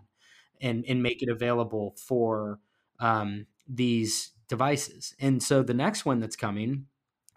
and, 0.62 0.86
and 0.88 1.04
make 1.04 1.22
it 1.22 1.30
available 1.30 1.96
for 1.98 2.60
um, 3.00 3.48
these 3.68 4.32
devices. 4.48 5.16
And 5.20 5.42
so 5.42 5.64
the 5.64 5.74
next 5.74 6.06
one 6.06 6.20
that's 6.20 6.36
coming, 6.36 6.86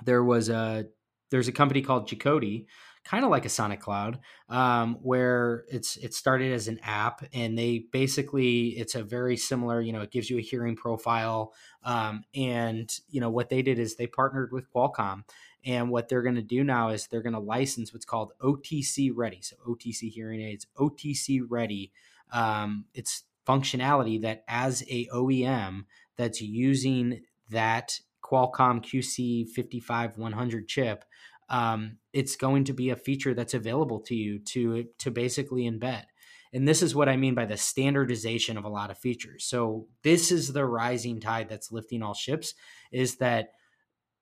there 0.04 0.24
was 0.24 0.48
a 0.48 0.86
there's 1.30 1.48
a 1.48 1.52
company 1.52 1.82
called 1.82 2.08
Jacoti 2.08 2.66
kind 3.06 3.24
of 3.24 3.30
like 3.30 3.44
a 3.44 3.48
Sonic 3.48 3.80
Cloud, 3.80 4.18
um, 4.48 4.96
where 5.00 5.64
it's 5.68 5.96
it 5.98 6.12
started 6.12 6.52
as 6.52 6.66
an 6.66 6.80
app, 6.82 7.24
and 7.32 7.56
they 7.56 7.86
basically 7.92 8.70
it's 8.70 8.96
a 8.96 9.02
very 9.04 9.36
similar. 9.36 9.80
You 9.80 9.92
know, 9.92 10.00
it 10.00 10.10
gives 10.10 10.28
you 10.28 10.38
a 10.38 10.42
hearing 10.42 10.76
profile, 10.76 11.54
um, 11.84 12.24
and 12.34 12.92
you 13.08 13.20
know 13.20 13.30
what 13.30 13.48
they 13.48 13.62
did 13.62 13.78
is 13.78 13.94
they 13.94 14.08
partnered 14.08 14.52
with 14.52 14.72
Qualcomm, 14.72 15.22
and 15.64 15.88
what 15.90 16.08
they're 16.08 16.22
going 16.22 16.34
to 16.34 16.42
do 16.42 16.64
now 16.64 16.88
is 16.88 17.06
they're 17.06 17.22
going 17.22 17.32
to 17.32 17.38
license 17.38 17.92
what's 17.92 18.04
called 18.04 18.32
OTC 18.40 19.12
Ready, 19.14 19.40
so 19.40 19.56
OTC 19.68 20.10
hearing 20.10 20.40
aids, 20.40 20.66
OTC 20.76 21.42
Ready. 21.48 21.92
Um, 22.32 22.86
it's 22.92 23.22
functionality 23.46 24.20
that 24.22 24.42
as 24.48 24.82
a 24.88 25.06
OEM 25.06 25.84
that's 26.16 26.40
using 26.40 27.22
that 27.50 28.00
Qualcomm 28.22 28.82
QC 28.82 29.48
55100 29.48 30.68
chip 30.68 31.04
um, 31.48 31.98
it's 32.12 32.36
going 32.36 32.64
to 32.64 32.72
be 32.72 32.90
a 32.90 32.96
feature 32.96 33.34
that's 33.34 33.54
available 33.54 34.00
to 34.00 34.14
you 34.14 34.38
to 34.40 34.86
to 34.98 35.10
basically 35.10 35.70
embed. 35.70 36.04
And 36.52 36.66
this 36.66 36.80
is 36.82 36.94
what 36.94 37.08
i 37.08 37.16
mean 37.16 37.34
by 37.34 37.44
the 37.44 37.56
standardization 37.56 38.56
of 38.56 38.64
a 38.64 38.68
lot 38.68 38.90
of 38.90 38.98
features. 38.98 39.44
So 39.44 39.86
this 40.02 40.32
is 40.32 40.52
the 40.52 40.64
rising 40.64 41.20
tide 41.20 41.48
that's 41.48 41.72
lifting 41.72 42.02
all 42.02 42.14
ships 42.14 42.54
is 42.90 43.16
that 43.16 43.52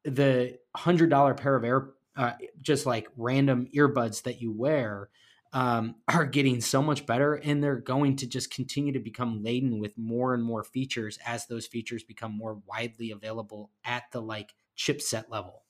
the 0.05 0.59
hundred 0.77 1.11
dollar 1.11 1.35
pair 1.35 1.57
of 1.57 1.65
air 1.65 1.91
uh, 2.17 2.33
just 2.61 2.87
like 2.87 3.09
random 3.17 3.67
earbuds 3.75 4.23
that 4.23 4.41
you 4.41 4.53
wear 4.53 5.09
um, 5.55 5.95
are 6.09 6.27
getting 6.27 6.61
so 6.61 6.83
much 6.83 7.07
better 7.07 7.35
and 7.35 7.65
they're 7.65 7.77
going 7.77 8.17
to 8.17 8.27
just 8.27 8.53
continue 8.53 8.93
to 8.93 8.99
become 8.99 9.43
laden 9.43 9.79
with 9.79 9.97
more 9.97 10.35
and 10.35 10.45
more 10.45 10.63
features 10.63 11.19
as 11.25 11.47
those 11.47 11.67
features 11.67 12.03
become 12.03 12.37
more 12.37 12.61
widely 12.67 13.11
available 13.11 13.71
at 13.85 14.05
the 14.13 14.21
like 14.21 14.53
chipset 14.77 15.25
level 15.31 15.63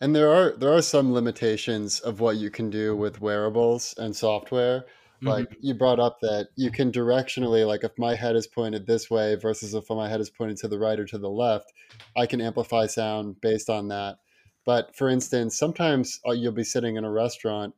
and 0.00 0.14
there 0.14 0.30
are 0.30 0.52
there 0.56 0.72
are 0.72 0.82
some 0.82 1.12
limitations 1.12 2.00
of 2.00 2.20
what 2.20 2.36
you 2.36 2.50
can 2.50 2.70
do 2.70 2.96
with 2.96 3.20
wearables 3.20 3.94
and 3.98 4.14
software. 4.14 4.80
Mm-hmm. 4.80 5.28
Like 5.28 5.56
you 5.60 5.74
brought 5.74 5.98
up 5.98 6.18
that 6.20 6.48
you 6.56 6.70
can 6.70 6.92
directionally, 6.92 7.66
like 7.66 7.84
if 7.84 7.92
my 7.96 8.14
head 8.14 8.36
is 8.36 8.46
pointed 8.46 8.86
this 8.86 9.10
way 9.10 9.34
versus 9.36 9.72
if 9.72 9.88
my 9.88 10.08
head 10.08 10.20
is 10.20 10.28
pointed 10.28 10.58
to 10.58 10.68
the 10.68 10.78
right 10.78 11.00
or 11.00 11.06
to 11.06 11.18
the 11.18 11.30
left, 11.30 11.72
I 12.16 12.26
can 12.26 12.42
amplify 12.42 12.86
sound 12.86 13.40
based 13.40 13.70
on 13.70 13.88
that. 13.88 14.18
But 14.66 14.94
for 14.94 15.08
instance, 15.08 15.56
sometimes 15.56 16.20
uh, 16.28 16.32
you'll 16.32 16.52
be 16.52 16.64
sitting 16.64 16.96
in 16.96 17.04
a 17.04 17.10
restaurant 17.10 17.74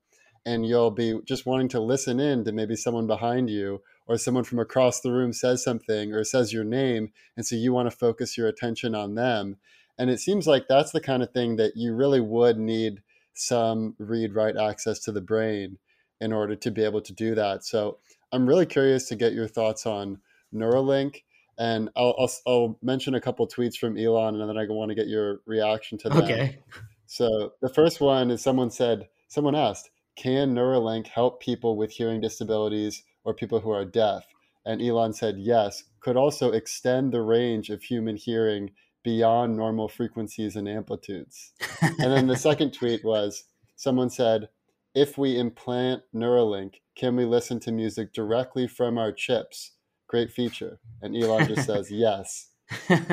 and 0.49 0.65
you'll 0.65 0.91
be 0.91 1.21
just 1.27 1.45
wanting 1.45 1.69
to 1.69 1.79
listen 1.79 2.19
in 2.19 2.43
to 2.43 2.53
maybe 2.53 2.75
someone 2.75 3.07
behind 3.07 3.51
you 3.51 3.83
or 4.07 4.17
someone 4.17 4.45
from 4.45 4.59
across 4.59 4.99
the 5.01 5.13
room 5.13 5.31
says 5.31 5.63
something 5.63 6.15
or 6.15 6.25
says 6.25 6.55
your 6.55 6.65
name. 6.65 7.13
And 7.37 7.45
so 7.45 7.55
you 7.55 7.75
want 7.75 7.91
to 7.91 7.95
focus 7.95 8.39
your 8.39 8.49
attention 8.49 8.95
on 8.95 9.15
them. 9.15 9.59
And 9.99 10.09
it 10.09 10.21
seems 10.21 10.47
like 10.47 10.65
that's 10.67 10.91
the 10.91 11.03
kind 11.03 11.23
of 11.23 11.33
thing 11.33 11.57
that 11.57 11.77
you 11.77 11.93
really 11.93 12.21
would 12.21 12.59
need 12.59 13.03
some 13.35 13.95
read 13.99 14.35
write 14.35 14.57
access 14.57 14.99
to 15.01 15.13
the 15.13 15.21
brain 15.21 15.77
in 16.19 16.33
order 16.33 16.57
to 16.57 16.71
be 16.71 16.83
able 16.83 17.03
to 17.03 17.13
do 17.13 17.35
that. 17.35 17.63
So 17.63 17.99
I'm 18.33 18.49
really 18.49 18.65
curious 18.65 19.07
to 19.09 19.17
get 19.17 19.35
your 19.35 19.49
thoughts 19.49 19.85
on 19.85 20.19
Neuralink. 20.55 21.25
And 21.59 21.91
I'll, 21.95 22.15
I'll, 22.19 22.31
I'll 22.47 22.79
mention 22.81 23.15
a 23.15 23.21
couple 23.21 23.47
tweets 23.47 23.77
from 23.77 23.99
Elon 23.99 24.41
and 24.41 24.49
then 24.49 24.57
I 24.57 24.65
want 24.71 24.89
to 24.89 24.95
get 24.95 25.09
your 25.09 25.41
reaction 25.45 25.99
to 25.99 26.09
them. 26.09 26.23
Okay. 26.23 26.59
So 27.05 27.53
the 27.61 27.69
first 27.69 28.01
one 28.01 28.31
is 28.31 28.41
someone 28.43 28.71
said, 28.71 29.09
someone 29.29 29.55
asked, 29.55 29.91
can 30.18 30.52
Neuralink 30.52 31.07
help 31.07 31.40
people 31.40 31.76
with 31.76 31.92
hearing 31.92 32.20
disabilities 32.20 33.04
or 33.24 33.33
people 33.33 33.61
who 33.61 33.70
are 33.70 33.85
deaf? 33.85 34.26
And 34.66 34.83
Elon 34.83 35.12
said, 35.12 35.37
yes, 35.38 35.85
could 36.00 36.16
also 36.16 36.50
extend 36.50 37.12
the 37.12 37.22
range 37.22 37.70
of 37.70 37.85
human 37.85 38.16
hearing 38.16 38.72
beyond 39.04 39.57
normal 39.57 39.88
frequencies 39.88 40.57
and 40.57 40.68
amplitudes. 40.68 41.52
and 41.81 42.12
then 42.12 42.26
the 42.26 42.37
second 42.48 42.72
tweet 42.72 43.04
was 43.04 43.44
someone 43.76 44.11
said, 44.11 44.48
if 44.92 45.16
we 45.16 45.38
implant 45.38 46.02
Neuralink, 46.12 46.81
can 46.96 47.14
we 47.14 47.24
listen 47.24 47.61
to 47.61 47.70
music 47.70 48.12
directly 48.12 48.66
from 48.66 48.98
our 48.98 49.12
chips? 49.12 49.72
Great 50.09 50.33
feature. 50.33 50.81
And 51.00 51.16
Elon 51.16 51.46
just 51.46 51.64
says, 51.64 51.90
yes. 51.92 52.48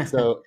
So 0.07 0.41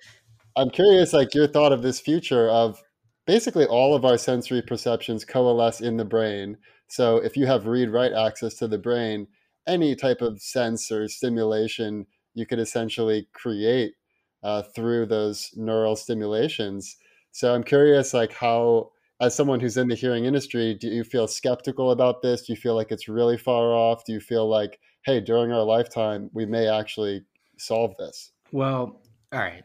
I'm 0.57 0.69
curious, 0.69 1.13
like 1.13 1.33
your 1.33 1.47
thought 1.47 1.71
of 1.71 1.83
this 1.83 2.01
future 2.01 2.49
of 2.49 2.83
basically 3.29 3.67
all 3.67 3.93
of 3.93 4.05
our 4.05 4.17
sensory 4.17 4.59
perceptions 4.59 5.23
coalesce 5.23 5.81
in 5.81 5.97
the 5.97 6.03
brain. 6.03 6.57
So 6.87 7.17
if 7.17 7.37
you 7.37 7.45
have 7.45 7.67
read 7.67 7.91
write 7.91 8.11
access 8.11 8.55
to 8.55 8.67
the 8.67 8.79
brain, 8.79 9.27
any 9.67 9.95
type 9.95 10.23
of 10.23 10.41
sense 10.41 10.91
or 10.91 11.07
stimulation 11.07 12.07
you 12.33 12.47
could 12.47 12.57
essentially 12.57 13.27
create 13.33 13.93
uh, 14.41 14.63
through 14.73 15.05
those 15.05 15.51
neural 15.55 15.95
stimulations. 15.95 16.97
So 17.31 17.53
I'm 17.53 17.63
curious, 17.63 18.15
like 18.15 18.33
how, 18.33 18.93
as 19.21 19.35
someone 19.35 19.59
who's 19.59 19.77
in 19.77 19.89
the 19.89 19.93
hearing 19.93 20.25
industry, 20.25 20.73
do 20.73 20.87
you 20.87 21.03
feel 21.03 21.27
skeptical 21.27 21.91
about 21.91 22.23
this? 22.23 22.47
Do 22.47 22.53
you 22.53 22.57
feel 22.57 22.73
like 22.73 22.91
it's 22.91 23.07
really 23.07 23.37
far 23.37 23.73
off? 23.75 24.05
Do 24.05 24.13
you 24.13 24.19
feel 24.19 24.49
like, 24.49 24.79
hey, 25.05 25.19
during 25.19 25.51
our 25.51 25.63
lifetime, 25.63 26.31
we 26.33 26.47
may 26.47 26.67
actually 26.67 27.25
solve 27.59 27.93
this? 27.99 28.31
Well, 28.51 29.03
all 29.31 29.39
right. 29.39 29.61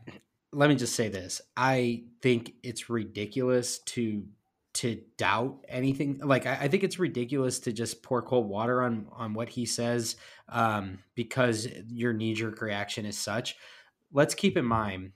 Let 0.54 0.68
me 0.70 0.76
just 0.76 0.94
say 0.94 1.08
this. 1.08 1.40
I 1.56 2.04
think 2.22 2.54
it's 2.62 2.88
ridiculous 2.88 3.80
to 3.80 4.24
to 4.74 5.00
doubt 5.16 5.64
anything 5.68 6.18
like 6.18 6.46
I, 6.46 6.58
I, 6.62 6.68
think 6.68 6.82
it's 6.82 6.98
ridiculous 6.98 7.60
to 7.60 7.72
just 7.72 8.02
pour 8.02 8.22
cold 8.22 8.48
water 8.48 8.82
on 8.82 9.06
on 9.12 9.32
what 9.32 9.48
he 9.48 9.66
says 9.66 10.16
um, 10.48 10.98
because 11.14 11.68
your 11.88 12.12
knee-jerk 12.12 12.60
reaction 12.60 13.06
is 13.06 13.16
such 13.16 13.56
let's 14.12 14.34
keep 14.34 14.56
in 14.56 14.64
mind 14.64 15.12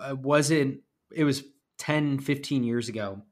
uh, 0.00 0.14
wasn't 0.14 0.82
it 1.12 1.24
was 1.24 1.42
10 1.78 2.20
15 2.20 2.62
years 2.62 2.88
ago 2.88 3.22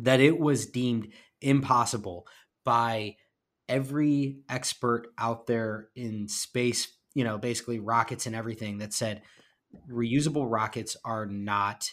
that 0.00 0.18
it 0.18 0.38
was 0.38 0.66
deemed 0.66 1.12
impossible 1.40 2.26
by 2.64 3.14
every 3.68 4.40
expert 4.48 5.06
out 5.18 5.46
there 5.46 5.88
in 5.94 6.26
space 6.26 6.88
you 7.14 7.22
know 7.22 7.38
basically 7.38 7.78
rockets 7.78 8.26
and 8.26 8.34
everything 8.34 8.78
that 8.78 8.92
said 8.92 9.22
reusable 9.90 10.50
rockets 10.50 10.96
are 11.04 11.26
not 11.26 11.90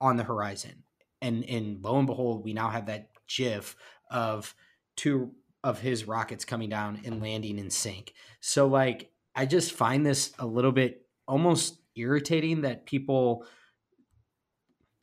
on 0.00 0.16
the 0.16 0.24
horizon 0.24 0.84
and 1.22 1.44
and 1.44 1.82
lo 1.82 1.98
and 1.98 2.06
behold, 2.06 2.44
we 2.44 2.52
now 2.52 2.68
have 2.68 2.86
that 2.86 3.10
GIF 3.28 3.76
of 4.10 4.54
two 4.96 5.32
of 5.62 5.80
his 5.80 6.06
rockets 6.06 6.44
coming 6.44 6.70
down 6.70 7.00
and 7.04 7.20
landing 7.20 7.58
in 7.58 7.70
sync. 7.70 8.14
So 8.40 8.66
like 8.66 9.10
I 9.34 9.46
just 9.46 9.72
find 9.72 10.04
this 10.04 10.32
a 10.38 10.46
little 10.46 10.72
bit 10.72 11.06
almost 11.28 11.78
irritating 11.94 12.62
that 12.62 12.86
people 12.86 13.44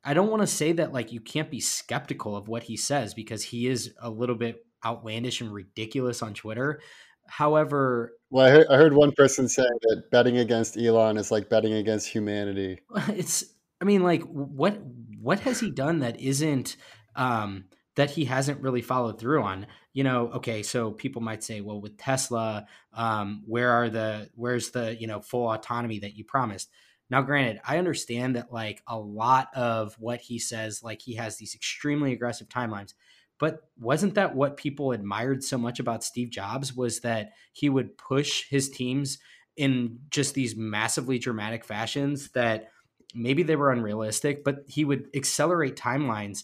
I 0.04 0.14
don't 0.14 0.30
want 0.30 0.41
to 0.41 0.48
say 0.48 0.72
that 0.74 0.93
like 0.93 1.12
you 1.12 1.20
can't 1.20 1.52
be 1.52 1.60
skeptical 1.60 2.36
of 2.36 2.48
what 2.48 2.64
he 2.64 2.78
says 2.78 3.14
because 3.14 3.43
he 3.43 3.68
is 3.68 3.93
a 4.02 4.10
little 4.10 4.36
bit 4.36 4.66
outlandish 4.86 5.41
and 5.41 5.54
ridiculous 5.54 6.22
on 6.22 6.34
Twitter. 6.34 6.80
However, 7.28 8.13
well, 8.30 8.45
I 8.45 8.49
heard, 8.49 8.67
I 8.67 8.78
heard 8.78 8.93
one 8.93 9.11
person 9.13 9.47
say 9.47 9.63
that 9.63 10.11
betting 10.11 10.38
against 10.38 10.78
Elon 10.78 11.17
is 11.17 11.32
like 11.32 11.49
betting 11.49 11.73
against 11.73 12.07
humanity. 12.07 12.80
It's, 13.09 13.45
I 13.82 13.86
mean, 13.86 14.03
like 14.03 14.23
what 14.23 14.80
what 15.19 15.39
has 15.41 15.59
he 15.59 15.71
done 15.71 15.99
that 15.99 16.19
isn't 16.19 16.78
um, 17.15 17.65
that 17.95 18.11
he 18.11 18.25
hasn't 18.25 18.61
really 18.61 18.82
followed 18.82 19.19
through 19.19 19.43
on? 19.43 19.67
You 19.93 20.03
know, 20.03 20.32
okay, 20.36 20.63
so 20.63 20.91
people 20.91 21.21
might 21.21 21.43
say, 21.43 21.61
well, 21.61 21.82
with 21.82 21.97
Tesla, 21.97 22.67
um, 22.93 23.43
where 23.45 23.71
are 23.71 23.89
the 23.89 24.30
where's 24.36 24.71
the 24.71 24.95
you 24.99 25.07
know 25.07 25.21
full 25.21 25.51
autonomy 25.51 25.99
that 25.99 26.15
you 26.15 26.23
promised? 26.23 26.69
Now, 27.09 27.21
granted, 27.21 27.61
I 27.65 27.78
understand 27.78 28.36
that 28.36 28.51
like 28.51 28.82
a 28.88 28.97
lot 28.97 29.49
of 29.55 29.95
what 29.99 30.19
he 30.19 30.39
says, 30.39 30.84
like 30.84 31.01
he 31.01 31.15
has 31.15 31.38
these 31.38 31.55
extremely 31.55 32.11
aggressive 32.11 32.49
timelines. 32.49 32.93
But 33.40 33.62
wasn't 33.80 34.16
that 34.16 34.36
what 34.36 34.58
people 34.58 34.92
admired 34.92 35.44
so 35.44 35.58
much 35.58 35.80
about 35.80 36.04
Steve 36.04 36.30
Jobs 36.30 36.76
was 36.76 37.02
that 37.02 37.34
he 37.54 37.70
would 37.70 37.98
push 37.98 38.50
his 38.50 38.70
teams 38.70 39.20
in 39.56 40.00
just 40.10 40.34
these 40.34 40.56
massively 40.56 41.20
dramatic 41.20 41.64
fashions 41.64 42.30
that 42.32 42.70
maybe 43.14 43.44
they 43.44 43.56
were 43.56 43.72
unrealistic, 43.72 44.44
but 44.44 44.64
he 44.68 44.86
would 44.86 45.08
accelerate 45.16 45.76
timelines 45.76 46.44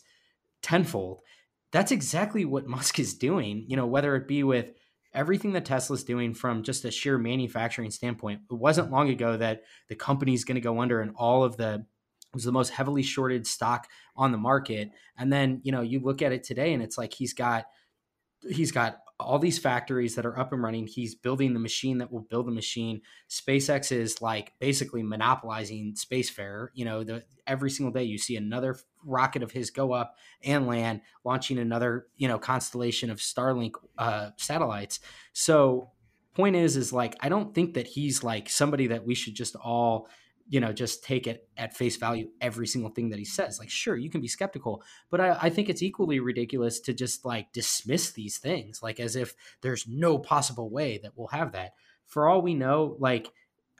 tenfold. 0.61 1.21
That's 1.71 1.91
exactly 1.91 2.45
what 2.45 2.67
Musk 2.67 2.99
is 2.99 3.13
doing, 3.13 3.65
you 3.67 3.75
know, 3.75 3.85
whether 3.85 4.15
it 4.15 4.27
be 4.27 4.43
with 4.43 4.67
everything 5.13 5.53
that 5.53 5.65
Tesla's 5.65 6.03
doing 6.03 6.33
from 6.33 6.63
just 6.63 6.85
a 6.85 6.91
sheer 6.91 7.17
manufacturing 7.17 7.91
standpoint. 7.91 8.41
It 8.49 8.55
wasn't 8.55 8.91
long 8.91 9.09
ago 9.09 9.37
that 9.37 9.61
the 9.87 9.95
company's 9.95 10.43
going 10.43 10.55
to 10.55 10.61
go 10.61 10.81
under 10.81 11.01
and 11.01 11.13
all 11.15 11.43
of 11.43 11.55
the 11.55 11.85
was 12.33 12.43
the 12.43 12.51
most 12.51 12.69
heavily 12.69 13.03
shorted 13.03 13.45
stock 13.45 13.87
on 14.15 14.31
the 14.31 14.37
market. 14.37 14.91
And 15.17 15.31
then, 15.31 15.61
you 15.63 15.71
know, 15.71 15.81
you 15.81 15.99
look 15.99 16.21
at 16.21 16.31
it 16.31 16.43
today 16.43 16.73
and 16.73 16.81
it's 16.81 16.97
like 16.97 17.13
he's 17.13 17.33
got 17.33 17.65
he's 18.49 18.71
got 18.71 18.99
all 19.19 19.39
these 19.39 19.59
factories 19.59 20.15
that 20.15 20.25
are 20.25 20.37
up 20.37 20.51
and 20.51 20.61
running. 20.61 20.87
He's 20.87 21.15
building 21.15 21.53
the 21.53 21.59
machine 21.59 21.99
that 21.99 22.11
will 22.11 22.21
build 22.21 22.47
the 22.47 22.51
machine. 22.51 23.01
SpaceX 23.29 23.91
is 23.91 24.21
like 24.21 24.53
basically 24.59 25.03
monopolizing 25.03 25.95
spacefarer. 25.95 26.67
You 26.73 26.85
know, 26.85 27.03
the, 27.03 27.23
every 27.47 27.69
single 27.69 27.93
day 27.93 28.03
you 28.03 28.17
see 28.17 28.35
another 28.35 28.77
rocket 29.05 29.43
of 29.43 29.51
his 29.51 29.69
go 29.69 29.91
up 29.91 30.15
and 30.43 30.67
land, 30.67 31.01
launching 31.23 31.57
another 31.57 32.07
you 32.17 32.27
know 32.27 32.39
constellation 32.39 33.09
of 33.09 33.19
Starlink 33.19 33.73
uh, 33.97 34.31
satellites. 34.37 34.99
So, 35.31 35.91
point 36.35 36.55
is, 36.55 36.75
is 36.75 36.91
like 36.91 37.15
I 37.21 37.29
don't 37.29 37.53
think 37.53 37.75
that 37.75 37.87
he's 37.87 38.23
like 38.23 38.49
somebody 38.49 38.87
that 38.87 39.05
we 39.05 39.15
should 39.15 39.35
just 39.35 39.55
all 39.55 40.09
you 40.47 40.59
know 40.59 40.73
just 40.73 41.03
take 41.03 41.27
it 41.27 41.47
at 41.57 41.75
face 41.75 41.95
value 41.97 42.29
every 42.41 42.67
single 42.67 42.91
thing 42.91 43.09
that 43.09 43.19
he 43.19 43.25
says 43.25 43.59
like 43.59 43.69
sure 43.69 43.95
you 43.95 44.09
can 44.09 44.21
be 44.21 44.27
skeptical 44.27 44.83
but 45.09 45.21
I, 45.21 45.37
I, 45.43 45.49
think 45.49 45.69
it's 45.69 45.81
equally 45.81 46.19
ridiculous 46.19 46.79
to 46.81 46.93
just 46.93 47.25
like 47.25 47.53
dismiss 47.53 48.11
these 48.11 48.37
things 48.37 48.81
like 48.83 48.99
as 48.99 49.15
if 49.15 49.35
there's 49.61 49.87
no 49.87 50.17
possible 50.17 50.69
way 50.69 50.99
that 51.01 51.13
we'll 51.15 51.27
have 51.27 51.53
that. 51.53 51.73
For 52.05 52.27
all 52.27 52.41
we 52.41 52.53
know 52.53 52.97
like 52.99 53.31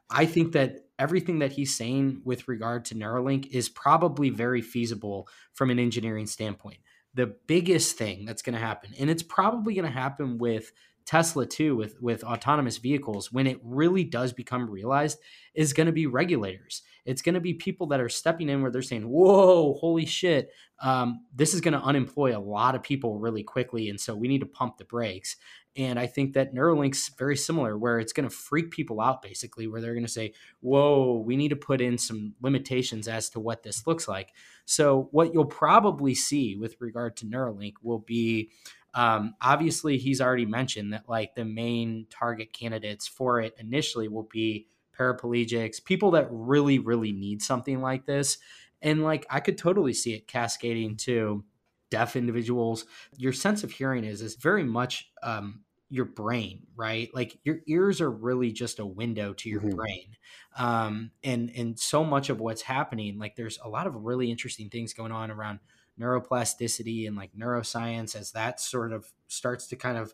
i 0.09 0.25
think 0.25 0.53
that 0.53 0.83
everything 0.99 1.39
that 1.39 1.51
he's 1.51 1.75
saying 1.75 2.21
with 2.23 2.47
regard 2.47 2.85
to 2.85 2.95
neuralink 2.95 3.47
is 3.51 3.69
probably 3.69 4.29
very 4.29 4.61
feasible 4.61 5.27
from 5.53 5.69
an 5.69 5.79
engineering 5.79 6.27
standpoint. 6.27 6.77
The 7.15 7.35
biggest 7.47 7.97
thing 7.97 8.25
that's 8.25 8.41
going 8.41 8.53
to 8.53 8.59
happen 8.59 8.91
and 8.97 9.09
it's 9.09 9.23
probably 9.23 9.73
going 9.73 9.85
to 9.85 9.91
happen 9.91 10.37
with 10.37 10.71
Tesla 11.05 11.45
too 11.45 11.75
with 11.75 12.01
with 12.01 12.23
autonomous 12.23 12.77
vehicles 12.77 13.31
when 13.31 13.47
it 13.47 13.59
really 13.63 14.03
does 14.03 14.33
become 14.33 14.69
realized 14.69 15.19
is 15.53 15.73
going 15.73 15.87
to 15.87 15.93
be 15.93 16.07
regulators. 16.07 16.81
It's 17.05 17.21
going 17.21 17.35
to 17.35 17.41
be 17.41 17.53
people 17.53 17.87
that 17.87 17.99
are 17.99 18.09
stepping 18.09 18.49
in 18.49 18.61
where 18.61 18.71
they're 18.71 18.81
saying, 18.81 19.07
"Whoa, 19.07 19.73
holy 19.73 20.05
shit, 20.05 20.51
um, 20.81 21.25
this 21.35 21.53
is 21.53 21.61
going 21.61 21.73
to 21.73 21.81
unemploy 21.81 22.35
a 22.35 22.39
lot 22.39 22.75
of 22.75 22.83
people 22.83 23.19
really 23.19 23.43
quickly, 23.43 23.89
and 23.89 23.99
so 23.99 24.15
we 24.15 24.27
need 24.27 24.39
to 24.39 24.45
pump 24.45 24.77
the 24.77 24.85
brakes." 24.85 25.35
And 25.75 25.99
I 25.99 26.05
think 26.05 26.33
that 26.33 26.53
Neuralink's 26.53 27.09
very 27.17 27.35
similar, 27.35 27.77
where 27.77 27.99
it's 27.99 28.13
going 28.13 28.29
to 28.29 28.35
freak 28.35 28.69
people 28.69 29.01
out 29.01 29.23
basically, 29.23 29.67
where 29.67 29.81
they're 29.81 29.93
going 29.93 30.05
to 30.05 30.11
say, 30.11 30.33
"Whoa, 30.61 31.23
we 31.25 31.35
need 31.35 31.49
to 31.49 31.55
put 31.55 31.81
in 31.81 31.97
some 31.97 32.35
limitations 32.41 33.07
as 33.07 33.29
to 33.31 33.39
what 33.39 33.63
this 33.63 33.85
looks 33.85 34.07
like." 34.07 34.33
So 34.65 35.09
what 35.11 35.33
you'll 35.33 35.45
probably 35.45 36.15
see 36.15 36.55
with 36.55 36.79
regard 36.79 37.17
to 37.17 37.25
Neuralink 37.25 37.73
will 37.81 37.99
be 37.99 38.51
um, 38.93 39.35
obviously, 39.41 39.97
he's 39.97 40.21
already 40.21 40.45
mentioned 40.45 40.93
that 40.93 41.09
like 41.09 41.35
the 41.35 41.45
main 41.45 42.07
target 42.09 42.53
candidates 42.53 43.07
for 43.07 43.41
it 43.41 43.55
initially 43.57 44.07
will 44.07 44.29
be 44.31 44.67
paraplegics, 44.97 45.83
people 45.83 46.11
that 46.11 46.27
really, 46.29 46.79
really 46.79 47.11
need 47.11 47.41
something 47.41 47.81
like 47.81 48.05
this. 48.05 48.37
And 48.81 49.03
like 49.03 49.25
I 49.29 49.39
could 49.39 49.57
totally 49.57 49.93
see 49.93 50.13
it 50.13 50.27
cascading 50.27 50.97
to 50.97 51.43
deaf 51.89 52.15
individuals. 52.15 52.85
Your 53.17 53.33
sense 53.33 53.63
of 53.63 53.71
hearing 53.71 54.03
is 54.03 54.21
is 54.21 54.35
very 54.35 54.63
much 54.63 55.11
um, 55.23 55.61
your 55.89 56.05
brain, 56.05 56.67
right? 56.75 57.09
Like 57.13 57.39
your 57.43 57.59
ears 57.67 58.01
are 58.01 58.11
really 58.11 58.51
just 58.51 58.79
a 58.79 58.85
window 58.85 59.33
to 59.33 59.49
your 59.49 59.61
mm-hmm. 59.61 59.75
brain. 59.75 60.15
Um, 60.57 61.11
and 61.23 61.51
and 61.55 61.79
so 61.79 62.03
much 62.03 62.29
of 62.29 62.39
what's 62.39 62.61
happening, 62.61 63.17
like 63.17 63.35
there's 63.35 63.57
a 63.63 63.69
lot 63.69 63.87
of 63.87 63.95
really 63.95 64.29
interesting 64.29 64.69
things 64.69 64.93
going 64.93 65.11
on 65.11 65.31
around 65.31 65.59
neuroplasticity 65.99 67.07
and 67.07 67.15
like 67.15 67.31
neuroscience 67.37 68.15
as 68.15 68.31
that 68.31 68.59
sort 68.59 68.93
of 68.93 69.11
starts 69.27 69.67
to 69.67 69.75
kind 69.75 69.97
of 69.97 70.13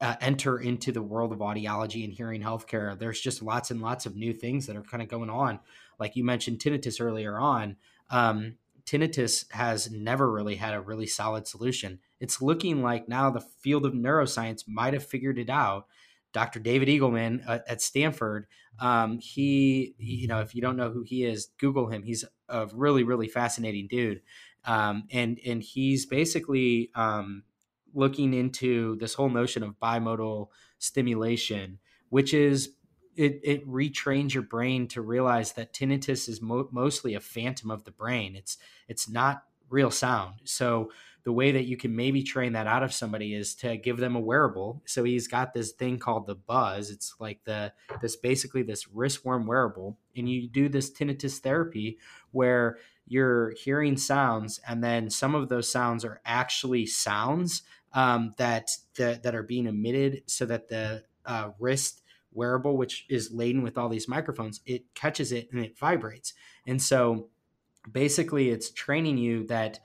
uh, 0.00 0.16
enter 0.20 0.58
into 0.58 0.92
the 0.92 1.02
world 1.02 1.32
of 1.32 1.38
audiology 1.40 2.04
and 2.04 2.12
hearing 2.12 2.40
healthcare, 2.40 2.98
there's 2.98 3.20
just 3.20 3.42
lots 3.42 3.70
and 3.70 3.82
lots 3.82 4.06
of 4.06 4.16
new 4.16 4.32
things 4.32 4.66
that 4.66 4.76
are 4.76 4.82
kind 4.82 5.02
of 5.02 5.08
going 5.08 5.28
on. 5.28 5.60
Like 5.98 6.16
you 6.16 6.24
mentioned 6.24 6.58
tinnitus 6.58 7.00
earlier 7.00 7.38
on. 7.38 7.76
Um, 8.08 8.56
tinnitus 8.86 9.50
has 9.52 9.90
never 9.90 10.30
really 10.30 10.56
had 10.56 10.74
a 10.74 10.80
really 10.80 11.06
solid 11.06 11.46
solution. 11.46 12.00
It's 12.18 12.40
looking 12.40 12.82
like 12.82 13.08
now 13.08 13.30
the 13.30 13.40
field 13.40 13.84
of 13.84 13.92
neuroscience 13.92 14.64
might 14.66 14.94
have 14.94 15.06
figured 15.06 15.38
it 15.38 15.50
out. 15.50 15.86
Dr. 16.32 16.60
David 16.60 16.88
Eagleman 16.88 17.42
uh, 17.46 17.58
at 17.68 17.82
Stanford, 17.82 18.46
um, 18.78 19.18
he, 19.18 19.94
you 19.98 20.28
know, 20.28 20.40
if 20.40 20.54
you 20.54 20.62
don't 20.62 20.76
know 20.76 20.90
who 20.90 21.02
he 21.02 21.24
is, 21.24 21.48
Google 21.58 21.88
him. 21.88 22.04
He's 22.04 22.24
a 22.48 22.68
really, 22.72 23.02
really 23.02 23.28
fascinating 23.28 23.88
dude 23.88 24.22
um, 24.64 25.04
and 25.10 25.38
and 25.44 25.62
he's 25.62 26.06
basically 26.06 26.90
um, 26.94 27.44
looking 27.94 28.34
into 28.34 28.96
this 28.96 29.14
whole 29.14 29.30
notion 29.30 29.62
of 29.62 29.78
bimodal 29.80 30.48
stimulation, 30.78 31.78
which 32.08 32.34
is 32.34 32.70
it, 33.16 33.40
it 33.42 33.68
retrains 33.68 34.32
your 34.32 34.42
brain 34.42 34.86
to 34.88 35.02
realize 35.02 35.52
that 35.52 35.72
tinnitus 35.72 36.28
is 36.28 36.40
mo- 36.40 36.68
mostly 36.72 37.14
a 37.14 37.20
phantom 37.20 37.70
of 37.70 37.84
the 37.84 37.90
brain. 37.90 38.36
It's 38.36 38.56
it's 38.88 39.08
not 39.08 39.44
real 39.68 39.90
sound. 39.90 40.34
So 40.44 40.90
the 41.24 41.32
way 41.32 41.52
that 41.52 41.66
you 41.66 41.76
can 41.76 41.94
maybe 41.94 42.22
train 42.22 42.52
that 42.54 42.66
out 42.66 42.82
of 42.82 42.92
somebody 42.92 43.34
is 43.34 43.54
to 43.56 43.76
give 43.76 43.98
them 43.98 44.16
a 44.16 44.20
wearable. 44.20 44.82
So 44.86 45.04
he's 45.04 45.28
got 45.28 45.52
this 45.52 45.72
thing 45.72 45.98
called 45.98 46.26
the 46.26 46.34
Buzz. 46.34 46.90
It's 46.90 47.14
like 47.18 47.44
the 47.44 47.72
this 48.00 48.16
basically 48.16 48.62
this 48.62 48.86
wristworn 48.86 49.46
wearable, 49.46 49.98
and 50.16 50.28
you 50.28 50.48
do 50.48 50.68
this 50.68 50.90
tinnitus 50.90 51.38
therapy 51.38 51.98
where 52.30 52.78
you're 53.06 53.54
hearing 53.56 53.96
sounds, 53.96 54.60
and 54.66 54.82
then 54.82 55.10
some 55.10 55.34
of 55.34 55.48
those 55.48 55.70
sounds 55.70 56.04
are 56.04 56.20
actually 56.24 56.86
sounds 56.86 57.62
um, 57.92 58.32
that, 58.36 58.70
that 58.96 59.22
that 59.24 59.34
are 59.34 59.42
being 59.42 59.66
emitted, 59.66 60.22
so 60.26 60.46
that 60.46 60.68
the 60.68 61.04
uh, 61.26 61.50
wrist 61.58 62.02
wearable, 62.32 62.76
which 62.76 63.06
is 63.08 63.32
laden 63.32 63.62
with 63.62 63.76
all 63.76 63.88
these 63.88 64.08
microphones, 64.08 64.60
it 64.64 64.94
catches 64.94 65.32
it 65.32 65.48
and 65.52 65.64
it 65.64 65.76
vibrates. 65.76 66.32
And 66.66 66.80
so, 66.80 67.28
basically, 67.90 68.50
it's 68.50 68.70
training 68.70 69.18
you 69.18 69.46
that 69.48 69.80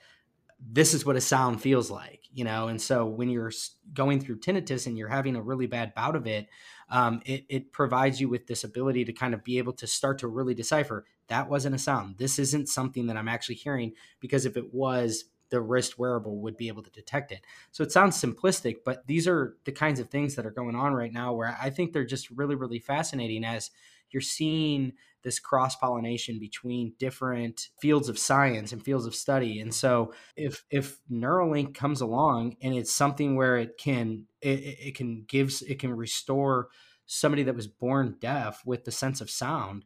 this 0.59 0.93
is 0.93 1.05
what 1.05 1.15
a 1.15 1.21
sound 1.21 1.61
feels 1.61 1.91
like, 1.91 2.21
you 2.33 2.43
know. 2.43 2.67
And 2.67 2.81
so, 2.81 3.05
when 3.05 3.29
you're 3.29 3.51
going 3.93 4.19
through 4.19 4.39
tinnitus 4.39 4.87
and 4.87 4.97
you're 4.97 5.09
having 5.09 5.35
a 5.35 5.41
really 5.41 5.67
bad 5.67 5.93
bout 5.93 6.15
of 6.15 6.27
it, 6.27 6.47
um, 6.89 7.21
it, 7.25 7.45
it 7.49 7.71
provides 7.71 8.21
you 8.21 8.29
with 8.29 8.47
this 8.47 8.63
ability 8.63 9.05
to 9.05 9.13
kind 9.13 9.33
of 9.33 9.43
be 9.43 9.57
able 9.57 9.73
to 9.73 9.87
start 9.87 10.19
to 10.19 10.27
really 10.27 10.53
decipher 10.53 11.05
that 11.27 11.49
wasn't 11.49 11.75
a 11.75 11.79
sound. 11.79 12.17
This 12.17 12.37
isn't 12.39 12.69
something 12.69 13.07
that 13.07 13.17
I'm 13.17 13.27
actually 13.27 13.55
hearing 13.55 13.93
because 14.19 14.45
if 14.45 14.57
it 14.57 14.73
was, 14.73 15.25
the 15.49 15.61
wrist 15.61 15.97
wearable 15.97 16.39
would 16.39 16.57
be 16.57 16.67
able 16.67 16.83
to 16.83 16.91
detect 16.91 17.31
it. 17.31 17.41
So 17.71 17.83
it 17.83 17.91
sounds 17.91 18.19
simplistic, 18.19 18.77
but 18.83 19.05
these 19.07 19.27
are 19.27 19.57
the 19.65 19.71
kinds 19.71 19.99
of 19.99 20.09
things 20.09 20.35
that 20.35 20.45
are 20.45 20.51
going 20.51 20.75
on 20.75 20.93
right 20.93 21.13
now 21.13 21.33
where 21.33 21.57
I 21.61 21.69
think 21.69 21.93
they're 21.93 22.05
just 22.05 22.29
really, 22.31 22.55
really 22.55 22.79
fascinating 22.79 23.43
as 23.43 23.71
you're 24.11 24.21
seeing 24.21 24.93
this 25.25 25.39
cross 25.39 25.75
pollination 25.75 26.39
between 26.39 26.93
different 26.97 27.67
fields 27.81 28.07
of 28.07 28.17
science 28.17 28.71
and 28.71 28.81
fields 28.81 29.05
of 29.05 29.13
study. 29.13 29.59
And 29.59 29.73
so 29.73 30.13
if 30.37 30.63
if 30.69 30.99
Neuralink 31.11 31.75
comes 31.75 31.99
along 31.99 32.55
and 32.61 32.73
it's 32.73 32.93
something 32.93 33.35
where 33.35 33.57
it 33.57 33.77
can 33.77 34.27
it, 34.41 34.77
it 34.87 34.95
can 34.95 35.25
gives 35.27 35.61
it 35.61 35.79
can 35.79 35.91
restore 35.93 36.69
somebody 37.05 37.43
that 37.43 37.55
was 37.55 37.67
born 37.67 38.15
deaf 38.21 38.61
with 38.65 38.85
the 38.85 38.91
sense 38.91 39.19
of 39.19 39.29
sound, 39.29 39.83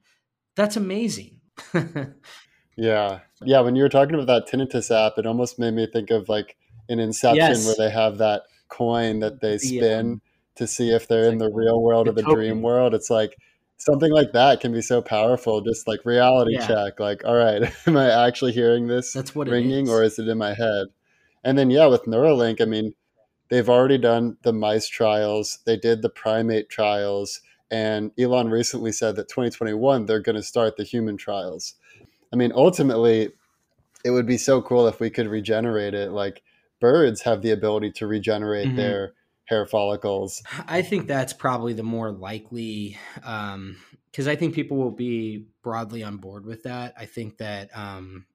that's 0.55 0.77
amazing. 0.77 1.39
Yeah. 2.79 3.19
Yeah. 3.43 3.59
When 3.59 3.75
you 3.75 3.83
were 3.83 3.89
talking 3.89 4.15
about 4.15 4.27
that 4.27 4.49
tinnitus 4.49 4.89
app, 4.89 5.17
it 5.17 5.25
almost 5.25 5.59
made 5.59 5.73
me 5.73 5.85
think 5.85 6.11
of 6.11 6.29
like 6.29 6.55
an 6.87 6.99
Inception 6.99 7.37
Yes. 7.37 7.65
where 7.65 7.75
they 7.75 7.93
have 7.93 8.19
that 8.19 8.43
coin 8.69 9.19
that 9.19 9.41
they 9.41 9.57
spin 9.57 10.13
um, 10.13 10.21
to 10.55 10.65
see 10.65 10.91
if 10.91 11.07
they're 11.07 11.25
it's 11.25 11.33
in 11.33 11.39
like 11.39 11.49
the 11.49 11.55
real 11.55 11.81
world 11.81 12.07
or 12.07 12.13
the 12.13 12.23
dream 12.23 12.61
world. 12.61 12.93
It's 12.93 13.09
like 13.09 13.35
something 13.79 14.11
like 14.11 14.33
that 14.33 14.61
can 14.61 14.71
be 14.71 14.81
so 14.81 15.01
powerful. 15.01 15.61
Just 15.61 15.87
like 15.87 16.05
reality 16.05 16.53
Yeah, 16.53 16.67
check. 16.67 16.99
Like, 16.99 17.25
all 17.25 17.35
right, 17.35 17.63
am 17.87 17.97
I 17.97 18.09
actually 18.27 18.51
hearing 18.51 18.87
this 18.87 19.13
that's 19.13 19.33
what 19.35 19.47
ringing 19.47 19.89
or 19.89 20.03
is. 20.03 20.13
is 20.13 20.19
it 20.19 20.27
in 20.27 20.37
my 20.37 20.53
head? 20.53 20.87
And 21.43 21.57
then, 21.57 21.71
yeah, 21.71 21.87
with 21.87 22.03
Neuralink, 22.03 22.61
I 22.61 22.65
mean, 22.65 22.93
they've 23.49 23.69
already 23.69 23.97
done 23.97 24.37
the 24.43 24.53
mice 24.53 24.87
trials, 24.87 25.59
they 25.65 25.77
did 25.77 26.01
the 26.01 26.09
primate 26.09 26.69
trials, 26.69 27.41
and 27.71 28.11
Elon 28.19 28.49
recently 28.49 28.91
said 28.91 29.15
that 29.15 29.29
2021 29.29 30.05
they're 30.05 30.19
going 30.19 30.35
to 30.35 30.43
start 30.43 30.77
the 30.77 30.83
human 30.83 31.17
trials. 31.17 31.75
I 32.33 32.35
mean, 32.35 32.51
ultimately, 32.53 33.31
it 34.03 34.11
would 34.11 34.25
be 34.25 34.37
so 34.37 34.61
cool 34.61 34.87
if 34.87 34.99
we 34.99 35.09
could 35.09 35.27
regenerate 35.27 35.93
it. 35.93 36.11
Like 36.11 36.43
birds 36.79 37.21
have 37.21 37.41
the 37.41 37.51
ability 37.51 37.91
to 37.93 38.07
regenerate 38.07 38.69
hmm 38.69 38.75
their 38.75 39.13
hair 39.49 39.65
follicles. 39.65 40.41
I 40.67 40.81
think 40.81 41.07
that's 41.07 41.33
probably 41.33 41.73
the 41.73 41.83
more 41.83 42.11
likely, 42.11 42.97
um, 43.23 43.77
because 44.11 44.27
I 44.27 44.35
think 44.35 44.53
people 44.53 44.77
will 44.77 44.91
be 44.91 45.47
broadly 45.63 46.03
on 46.03 46.17
board 46.17 46.45
with 46.45 46.63
that. 46.63 46.93
I 46.97 47.05
think 47.05 47.37
that, 47.37 47.69
um, 47.75 48.25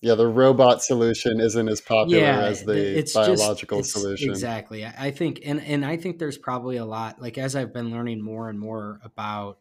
Yeah, 0.00 0.14
the 0.14 0.26
robot 0.26 0.82
solution 0.82 1.40
isn't 1.40 1.68
as 1.68 1.80
popular 1.80 2.22
yeah, 2.22 2.40
as 2.40 2.64
the- 2.64 2.94
just 3.02 3.14
biological 3.14 3.80
it's 3.80 3.92
solution. 3.92 4.30
exactly. 4.30 4.84
I, 4.84 4.94
I 5.06 5.10
think, 5.10 5.40
and 5.44 5.60
and 5.60 5.84
I 5.84 5.96
think 5.96 6.18
there's 6.18 6.38
probably 6.38 6.76
a 6.76 6.84
lot. 6.84 7.20
Like 7.20 7.38
as 7.38 7.54
I've 7.56 7.72
been 7.72 7.90
learning 7.90 8.20
more 8.22 8.48
and 8.48 8.58
more 8.58 9.00
about 9.02 9.58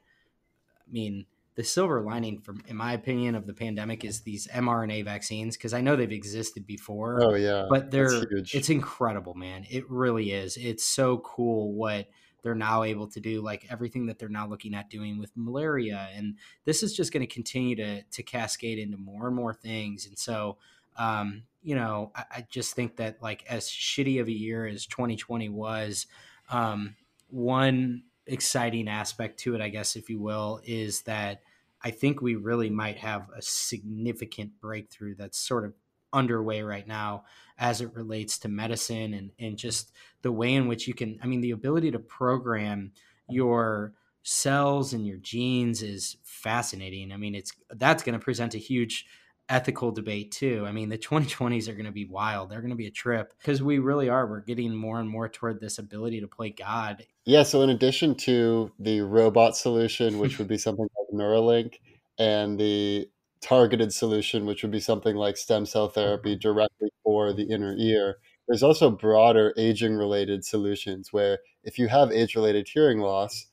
I 0.88 0.92
mean, 0.92 1.26
the 1.56 1.64
silver 1.64 2.02
lining, 2.02 2.40
from 2.40 2.62
in 2.68 2.76
my 2.76 2.94
opinion, 2.94 3.34
of 3.34 3.48
the 3.48 3.54
pandemic 3.54 4.04
is 4.04 4.22
these 4.22 4.48
mRNA 4.48 5.06
vaccines 5.06 5.56
because 5.56 5.74
I 5.74 5.82
know 5.82 5.96
they've 5.96 6.12
existed 6.12 6.68
before, 6.68 7.20
Oh 7.22 7.36
yeah, 7.36 7.66
but 7.70 7.92
they're 7.92 8.24
it's 8.54 8.70
incredible, 8.70 9.34
man. 9.34 9.66
It 9.70 9.90
really 9.90 10.32
is. 10.32 10.58
It's 10.58 10.84
so 10.84 11.20
cool 11.20 11.74
what 11.74 12.08
they're 12.44 12.56
now 12.56 12.84
able 12.84 13.08
to 13.08 13.20
do, 13.22 13.42
like 13.42 13.66
everything 13.70 14.06
that 14.06 14.20
they're 14.20 14.30
now 14.30 14.48
looking 14.48 14.76
at 14.76 14.90
doing 14.90 15.18
with 15.18 15.32
malaria, 15.36 16.10
and 16.14 16.36
this 16.66 16.84
is 16.84 16.94
just 16.94 17.14
going 17.14 17.26
to 17.26 17.34
continue 17.34 17.76
to 17.78 18.04
to 18.04 18.22
cascade 18.22 18.78
into 18.78 18.98
more 18.98 19.28
and 19.28 19.36
more 19.36 19.54
things. 19.54 20.06
And 20.06 20.18
so, 20.18 20.58
um, 20.98 21.44
you 21.64 21.76
know, 21.76 22.12
I, 22.14 22.24
I 22.32 22.48
just 22.50 22.76
think 22.76 22.98
that 22.98 23.24
like 23.24 23.46
as 23.50 23.70
shitty 23.70 24.20
of 24.20 24.28
a 24.28 24.32
year 24.34 24.68
as 24.68 24.86
2020 24.86 25.48
was, 25.48 26.06
um, 26.50 26.96
one 27.30 28.04
exciting 28.28 28.88
aspect 28.88 29.40
to 29.40 29.56
it, 29.56 29.62
I 29.62 29.70
guess, 29.70 29.96
if 29.96 30.10
you 30.10 30.20
will, 30.20 30.62
is 30.64 31.02
that 31.04 31.42
I 31.82 31.92
think 31.92 32.22
we 32.22 32.36
really 32.36 32.70
might 32.70 32.98
have 32.98 33.30
a 33.36 33.42
significant 33.42 34.60
breakthrough 34.60 35.16
that's 35.16 35.38
sort 35.38 35.66
of 35.66 35.74
underway 36.12 36.62
right 36.62 36.88
now 36.88 37.26
as 37.58 37.82
it 37.82 37.94
relates 37.94 38.38
to 38.40 38.48
medicine 38.48 39.14
and, 39.14 39.32
and 39.38 39.58
just 39.58 39.92
the 40.22 40.32
way 40.32 40.54
in 40.54 40.68
which 40.68 40.88
you 40.88 40.94
can, 40.94 41.20
I 41.22 41.28
mean, 41.28 41.42
the 41.42 41.52
ability 41.52 41.92
to 41.92 42.00
program 42.00 42.92
your 43.30 43.94
cells 44.24 44.94
and 44.94 45.06
your 45.06 45.18
genes 45.18 45.84
is 45.84 46.18
fascinating. 46.24 47.12
I 47.12 47.18
mean, 47.18 47.36
it's 47.36 47.54
that's 47.70 48.04
going 48.04 48.18
to 48.18 48.24
present 48.24 48.56
a 48.56 48.60
huge 48.60 49.06
ethical 49.50 49.92
debate 49.92 50.32
too. 50.32 50.66
I 50.66 50.72
mean, 50.72 50.90
the 50.90 50.98
2020s 50.98 51.68
are 51.68 51.74
going 51.74 51.86
to 51.86 51.92
be 51.92 52.06
wild. 52.06 52.50
They're 52.50 52.62
going 52.62 52.72
to 52.72 52.76
be 52.76 52.88
a 52.88 52.92
trip 52.92 53.34
because 53.40 53.62
we 53.62 53.80
really 53.80 54.10
are. 54.10 54.28
We're 54.28 54.42
getting 54.42 54.76
more 54.76 55.00
and 55.00 55.10
more 55.10 55.30
toward 55.30 55.60
this 55.60 55.78
ability 55.78 56.22
to 56.22 56.28
play 56.28 56.50
God. 56.50 57.06
Yeah, 57.26 57.44
so 57.44 57.62
in 57.62 57.70
addition 57.70 58.16
to 58.16 58.72
the 58.80 59.02
robot 59.02 59.56
solution, 59.56 60.20
which 60.20 60.38
would 60.38 60.48
be 60.48 60.58
something 60.58 60.88
like 60.98 61.20
Neuralink, 61.20 61.80
and 62.18 62.60
the 62.60 63.08
targeted 63.42 63.94
solution, 63.94 64.46
which 64.46 64.64
would 64.64 64.72
be 64.72 64.80
something 64.80 65.16
like 65.16 65.38
stem 65.38 65.66
cell 65.66 65.90
therapy 65.90 66.34
mm-hmm. 66.34 66.40
directly 66.40 66.90
for 67.04 67.34
the 67.34 67.44
inner 67.44 67.76
ear, 67.78 68.18
there's 68.48 68.64
also 68.64 68.90
broader 68.90 69.54
aging 69.58 69.96
related 69.96 70.46
solutions 70.46 71.12
where 71.12 71.40
if 71.64 71.80
you 71.80 71.88
have 71.88 72.12
age 72.12 72.36
related 72.36 72.68
hearing 72.68 73.00
loss, 73.00 73.48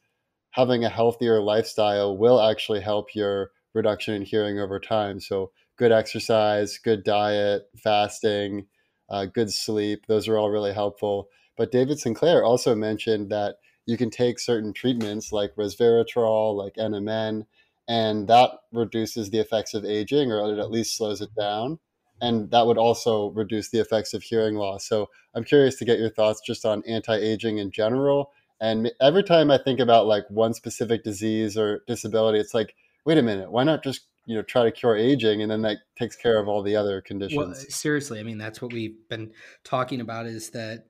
having 0.50 0.84
a 0.84 0.88
healthier 0.88 1.40
lifestyle 1.40 2.16
will 2.16 2.40
actually 2.40 2.80
help 2.80 3.14
your 3.14 3.50
reduction 3.74 4.14
in 4.14 4.22
hearing 4.22 4.58
over 4.58 4.78
time. 4.78 5.18
So, 5.18 5.50
good 5.82 5.90
exercise, 5.90 6.78
good 6.78 7.02
diet, 7.02 7.68
fasting, 7.76 8.66
uh, 9.10 9.24
good 9.24 9.52
sleep, 9.52 10.06
those 10.06 10.28
are 10.28 10.38
all 10.38 10.48
really 10.48 10.72
helpful. 10.72 11.28
But 11.56 11.72
David 11.72 11.98
Sinclair 11.98 12.44
also 12.44 12.76
mentioned 12.76 13.30
that 13.30 13.56
you 13.84 13.96
can 13.96 14.08
take 14.08 14.38
certain 14.38 14.72
treatments 14.72 15.32
like 15.32 15.56
resveratrol, 15.56 16.56
like 16.56 16.74
NMN, 16.76 17.46
and 17.88 18.28
that 18.28 18.50
reduces 18.72 19.30
the 19.30 19.40
effects 19.40 19.74
of 19.74 19.84
aging 19.84 20.30
or 20.30 20.52
it 20.52 20.60
at 20.60 20.70
least 20.70 20.96
slows 20.96 21.20
it 21.20 21.34
down. 21.34 21.80
And 22.20 22.52
that 22.52 22.68
would 22.68 22.78
also 22.78 23.30
reduce 23.30 23.70
the 23.70 23.80
effects 23.80 24.14
of 24.14 24.22
hearing 24.22 24.54
loss. 24.54 24.86
So, 24.86 25.08
I'm 25.34 25.42
curious 25.42 25.74
to 25.78 25.84
get 25.84 25.98
your 25.98 26.10
thoughts 26.10 26.40
just 26.46 26.64
on 26.64 26.84
anti 26.86 27.16
aging 27.16 27.58
in 27.58 27.72
general 27.72 28.30
and 28.62 28.92
every 29.00 29.24
time 29.24 29.50
I 29.50 29.58
think 29.58 29.80
about 29.80 30.06
like 30.06 30.24
one 30.30 30.54
specific 30.54 31.02
disease 31.02 31.58
or 31.58 31.82
disability, 31.88 32.38
it's 32.38 32.54
like, 32.54 32.76
wait 33.04 33.18
a 33.18 33.22
minute, 33.22 33.50
why 33.50 33.64
not 33.64 33.82
just 33.82 34.02
you 34.26 34.36
know 34.36 34.42
try 34.42 34.64
to 34.64 34.72
cure 34.72 34.96
aging, 34.96 35.42
and 35.42 35.50
then 35.50 35.62
that 35.62 35.78
takes 35.98 36.16
care 36.16 36.38
of 36.40 36.48
all 36.48 36.62
the 36.62 36.76
other 36.76 37.02
Well, 37.30 37.54
conditions. 37.54 37.66
seriously, 37.68 38.20
I 38.20 38.22
mean, 38.22 38.38
that's 38.38 38.60
what 38.60 38.72
we've 38.72 39.08
been 39.08 39.32
talking 39.64 40.00
about 40.00 40.26
is 40.26 40.50
that 40.50 40.86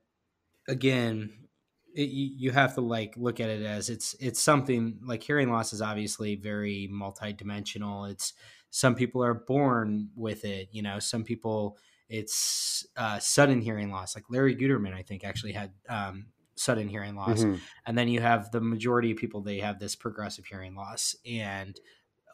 again, 0.67 1.47
it, 1.95 2.09
you, 2.09 2.51
have 2.51 2.75
to 2.75 2.81
like 2.81 3.15
look 3.17 3.39
at 3.39 3.49
it 3.49 3.63
as 3.63 3.89
it's 3.89 4.15
it's 4.19 4.41
something 4.41 4.99
like 5.05 5.23
hearing 5.23 5.51
loss 5.51 5.73
is 5.73 5.81
obviously 5.81 6.35
very 6.35 6.89
multidimensional. 6.91 8.09
It's 8.11 8.33
some 8.71 8.95
people 8.95 9.23
are 9.23 9.35
born 9.35 10.09
with 10.15 10.45
it, 10.45 10.69
you 10.71 10.81
know, 10.81 10.99
some 10.99 11.23
people 11.23 11.77
it's 12.09 12.85
uh, 12.97 13.19
sudden 13.19 13.61
hearing 13.61 13.91
loss. 13.91 14.15
Like 14.15 14.25
Larry 14.29 14.55
Guterman, 14.55 14.93
I 14.93 15.03
think 15.03 15.23
actually 15.23 15.53
had 15.53 15.73
um, 15.89 16.27
sudden 16.55 16.87
hearing 16.89 17.15
loss, 17.15 17.43
hmm 17.43 17.55
and 17.85 17.97
then 17.97 18.07
you 18.07 18.21
have 18.21 18.51
the 18.51 18.61
majority 18.61 19.11
of 19.11 19.17
people 19.17 19.41
they 19.41 19.59
have 19.59 19.79
this 19.79 19.95
progressive 19.95 20.45
hearing 20.45 20.75
loss, 20.75 21.15
and 21.25 21.79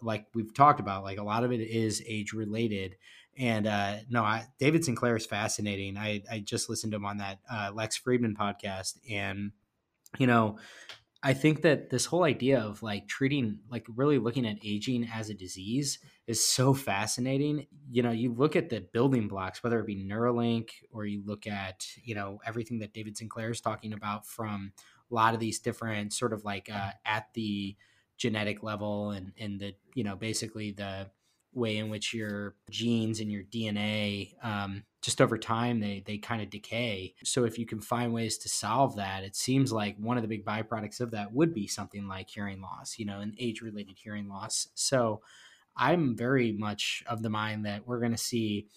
like 0.01 0.27
we've 0.33 0.53
talked 0.53 0.79
about, 0.79 1.03
like 1.03 1.17
a 1.17 1.23
lot 1.23 1.43
of 1.43 1.51
it 1.51 1.61
is 1.61 2.03
age 2.07 2.33
related. 2.33 2.95
And 3.37 3.67
uh, 3.67 3.97
no, 4.09 4.23
I, 4.23 4.45
David 4.59 4.83
Sinclair 4.83 5.15
is 5.15 5.25
fascinating. 5.25 5.97
I, 5.97 6.23
I 6.29 6.39
just 6.39 6.69
listened 6.69 6.91
to 6.91 6.97
him 6.97 7.05
on 7.05 7.17
that 7.17 7.39
uh, 7.49 7.71
Lex 7.73 7.99
Fridman 7.99 8.35
podcast, 8.35 8.97
and 9.09 9.51
you 10.17 10.27
know, 10.27 10.57
I 11.21 11.33
think 11.33 11.61
that 11.63 11.89
this 11.89 12.05
whole 12.05 12.23
idea 12.23 12.59
of 12.59 12.81
like 12.81 13.07
treating, 13.07 13.59
like 13.69 13.85
really 13.93 14.17
looking 14.17 14.47
at 14.47 14.57
aging 14.63 15.07
as 15.13 15.29
a 15.29 15.33
disease 15.33 15.99
is 16.27 16.45
so 16.45 16.73
fascinating. 16.73 17.67
You 17.91 18.03
know, 18.03 18.11
you 18.11 18.33
look 18.33 18.55
at 18.55 18.69
the 18.69 18.81
building 18.93 19.27
blocks, 19.27 19.61
whether 19.61 19.79
it 19.79 19.85
be 19.85 19.97
Neuralink 19.97 20.69
or 20.91 21.05
you 21.05 21.21
look 21.25 21.45
at, 21.45 21.85
you 22.03 22.15
know, 22.15 22.39
everything 22.45 22.79
that 22.79 22.93
David 22.93 23.17
Sinclair 23.17 23.51
is 23.51 23.59
talking 23.59 23.91
about 23.91 24.25
from 24.27 24.71
a 25.11 25.13
lot 25.13 25.33
of 25.33 25.41
these 25.41 25.59
different 25.59 26.13
sort 26.13 26.31
of 26.31 26.45
like 26.45 26.69
uh, 26.73 26.91
at 27.05 27.27
the 27.33 27.75
genetic 28.19 28.61
level 28.61 29.11
and, 29.11 29.31
and 29.39 29.59
the, 29.59 29.73
you 29.95 30.03
know, 30.03 30.15
basically 30.15 30.71
the 30.71 31.09
way 31.53 31.77
in 31.77 31.89
which 31.89 32.13
your 32.13 32.55
genes 32.69 33.19
and 33.19 33.31
your 33.31 33.43
DNA 33.43 34.35
um, 34.43 34.83
just 35.01 35.21
over 35.21 35.37
time 35.37 35.79
they 35.79 36.03
they 36.05 36.17
kind 36.17 36.41
of 36.41 36.49
decay. 36.49 37.15
So 37.23 37.45
if 37.45 37.57
you 37.57 37.65
can 37.65 37.81
find 37.81 38.13
ways 38.13 38.37
to 38.39 38.49
solve 38.49 38.97
that, 38.97 39.23
it 39.23 39.35
seems 39.35 39.71
like 39.71 39.97
one 39.97 40.17
of 40.17 40.21
the 40.21 40.27
big 40.27 40.45
byproducts 40.45 40.99
of 40.99 41.11
that 41.11 41.33
would 41.33 41.53
be 41.53 41.67
something 41.67 42.07
like 42.07 42.29
hearing 42.29 42.61
loss, 42.61 42.99
you 42.99 43.05
know, 43.05 43.19
an 43.19 43.33
age 43.39 43.61
related 43.61 43.97
hearing 43.97 44.27
loss. 44.27 44.67
So 44.75 45.21
I'm 45.75 46.15
very 46.15 46.51
much 46.51 47.03
of 47.07 47.23
the 47.23 47.29
mind 47.29 47.65
that 47.65 47.87
we're 47.87 47.99
going 47.99 48.11
to 48.11 48.17
see 48.17 48.67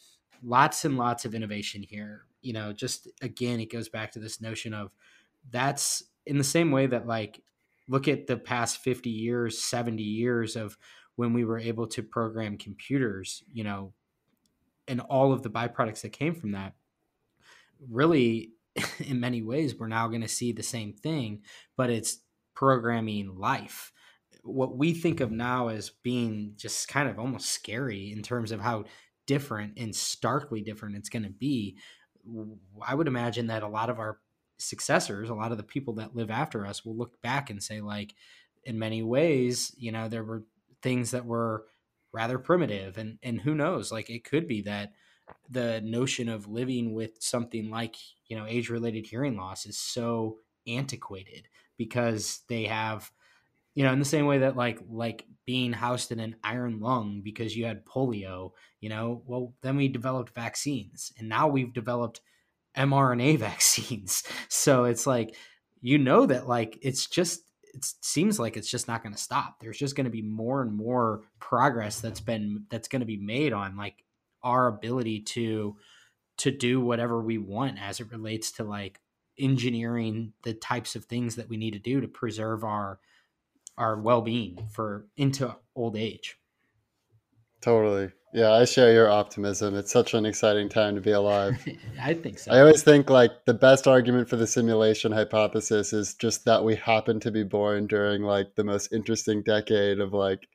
lots 0.43 0.85
and 0.85 0.97
lots 0.97 1.25
of 1.25 1.35
innovation 1.35 1.83
here. 1.83 2.23
You 2.41 2.53
know, 2.53 2.73
just 2.73 3.09
again, 3.21 3.61
it 3.61 3.71
goes 3.71 3.89
back 3.89 4.13
to 4.13 4.19
this 4.19 4.41
notion 4.41 4.73
of 4.73 4.93
that's 5.51 6.05
in 6.25 6.39
the 6.39 6.45
same 6.45 6.71
way 6.71 6.87
that 6.87 7.07
like 7.07 7.43
look 7.89 8.09
at 8.09 8.27
the 8.27 8.37
past 8.37 8.79
50 8.79 9.11
years, 9.11 9.59
70 9.59 10.03
years 10.03 10.57
of 10.57 10.77
when 11.17 11.33
we 11.33 11.45
were 11.45 11.59
able 11.59 11.87
to 11.89 12.03
program 12.03 12.57
computers, 12.57 13.43
you 13.53 13.65
know, 13.65 13.93
and 14.89 15.01
all 15.01 15.33
of 15.33 15.43
the 15.43 15.51
byproducts 15.51 16.03
that 16.03 16.13
came 16.13 16.35
from 16.35 16.53
that 16.53 16.75
really 17.91 18.53
in 19.01 19.21
many 19.21 19.43
ways 19.43 19.75
we're 19.79 19.87
now 19.87 20.09
going 20.09 20.23
to 20.23 20.29
see 20.29 20.53
the 20.53 20.63
same 20.63 20.93
thing 20.93 21.43
but 21.77 21.91
it's 21.91 22.19
programming 22.55 23.37
life. 23.37 23.93
What 24.43 24.77
we 24.77 24.93
think 24.93 25.21
of 25.21 25.31
now 25.31 25.69
as 25.69 25.91
being 26.03 26.55
just 26.57 26.89
kind 26.89 27.09
of 27.09 27.19
almost 27.19 27.51
scary 27.51 28.13
in 28.13 28.23
terms 28.23 28.53
of 28.53 28.61
how 28.61 28.85
different 29.27 29.75
and 29.77 29.95
starkly 29.95 30.61
different 30.61 30.97
it's 30.97 31.09
going 31.09 31.23
to 31.23 31.31
be 31.31 31.77
i 32.85 32.93
would 32.93 33.07
imagine 33.07 33.47
that 33.47 33.63
a 33.63 33.69
lot 33.69 33.89
of 33.89 34.01
our 34.01 34.19
successors 34.63 35.31
a 35.31 35.35
lot 35.35 35.53
of 35.53 35.59
the 35.59 35.65
people 35.65 35.95
that 35.95 36.17
live 36.17 36.31
after 36.31 36.67
us 36.67 36.85
will 36.85 36.97
look 36.97 37.21
back 37.23 37.51
and 37.51 37.63
say 37.63 37.81
like 37.81 38.15
in 38.65 38.79
many 38.79 39.03
ways 39.03 39.75
you 39.77 39.93
know 39.93 40.09
there 40.09 40.25
were 40.25 40.45
things 40.83 41.13
that 41.13 41.25
were 41.25 41.65
rather 42.13 42.39
primitive. 42.39 42.99
And 42.99 43.19
and 43.23 43.41
who 43.41 43.55
knows? 43.55 43.91
Like 43.91 44.11
it 44.11 44.25
could 44.25 44.47
be 44.47 44.63
that 44.63 44.93
the 45.49 45.81
notion 45.81 46.29
of 46.29 46.49
living 46.49 46.93
with 46.95 47.23
something 47.23 47.71
like 47.71 47.97
you 48.27 48.37
know 48.37 48.47
age 48.47 48.69
related 48.69 49.07
hearing 49.07 49.37
loss 49.37 49.67
is 49.67 49.79
so 49.79 50.39
antiquated 50.67 51.49
because 51.77 52.43
they 52.49 52.65
have 52.65 53.11
you 53.75 53.83
know 53.83 53.93
in 53.93 53.99
the 53.99 54.05
same 54.05 54.27
way 54.27 54.39
that 54.39 54.57
like 54.57 54.81
like 54.89 55.27
being 55.45 55.73
housed 55.73 56.13
in 56.13 56.21
an 56.21 56.37
iron 56.45 56.79
lung 56.81 57.21
because 57.23 57.57
you 57.57 57.65
had 57.65 57.85
polio, 57.85 58.53
you 58.81 58.89
know, 58.89 59.23
well, 59.27 59.55
then 59.63 59.77
we 59.77 59.89
developed 59.89 60.33
vaccines. 60.35 61.13
And 61.19 61.29
now 61.29 61.49
we've 61.49 61.73
developed 61.73 62.21
mRNA 62.77 63.39
vaccines. 63.39 64.23
So 64.49 64.85
it's 64.85 65.07
like, 65.07 65.35
you 65.81 65.99
know, 65.99 66.27
that 66.27 66.49
like 66.49 66.79
it's 66.83 67.07
just, 67.07 67.41
it 67.75 67.87
seems 68.03 68.39
like 68.39 68.57
it's 68.57 68.71
just 68.71 68.87
not 68.87 69.03
going 69.03 69.15
to 69.15 69.21
stop. 69.21 69.61
There's 69.61 69.79
just 69.79 69.97
going 69.97 70.05
to 70.05 70.11
be 70.11 70.23
more 70.23 70.61
and 70.63 70.75
more 70.75 71.23
progress 71.41 72.01
that's 72.01 72.21
been, 72.21 72.67
that's 72.71 72.89
going 72.89 73.01
to 73.01 73.07
be 73.07 73.17
made 73.17 73.53
on 73.53 73.77
like 73.77 74.05
our 74.43 74.67
ability 74.67 75.21
to, 75.21 75.77
to 76.39 76.51
do 76.51 76.81
whatever 76.81 77.23
we 77.23 77.39
want 77.39 77.79
as 77.81 78.01
it 78.01 78.11
relates 78.11 78.53
to 78.53 78.65
like 78.65 79.01
engineering 79.39 80.33
the 80.43 80.55
types 80.55 80.95
of 80.97 81.05
things 81.05 81.37
that 81.37 81.49
we 81.49 81.57
need 81.57 81.73
to 81.73 81.79
do 81.79 82.01
to 82.01 82.09
preserve 82.09 82.65
our 82.65 82.99
our 83.79 83.99
well-being 83.99 84.59
for 84.71 85.07
into 85.17 85.55
old 85.75 85.97
age 85.97 86.39
totally 87.61 88.11
yeah 88.33 88.53
i 88.53 88.65
share 88.65 88.93
your 88.93 89.11
optimism 89.11 89.75
it's 89.75 89.93
such 89.93 90.15
an 90.15 90.25
exciting 90.25 90.69
time 90.69 90.95
to 90.95 91.01
be 91.01 91.13
alive 91.13 91.57
i 92.03 92.15
think 92.15 92.39
so 92.39 92.53
i 92.53 92.61
always 92.61 92.83
think 92.83 93.11
like 93.11 93.45
the 93.47 93.55
best 93.55 93.87
argument 93.87 94.29
for 94.29 94.37
the 94.37 94.47
simulation 94.47 95.13
hypothesis 95.13 95.93
is 95.93 96.15
just 96.15 96.45
that 96.45 96.65
we 96.65 96.75
happen 96.75 97.21
to 97.21 97.31
be 97.31 97.43
born 97.43 97.87
during 97.87 98.23
like 98.23 98.55
the 98.57 98.65
most 98.65 98.93
interesting 98.93 99.43
decade 99.43 100.01
of 100.01 100.13
like 100.13 100.47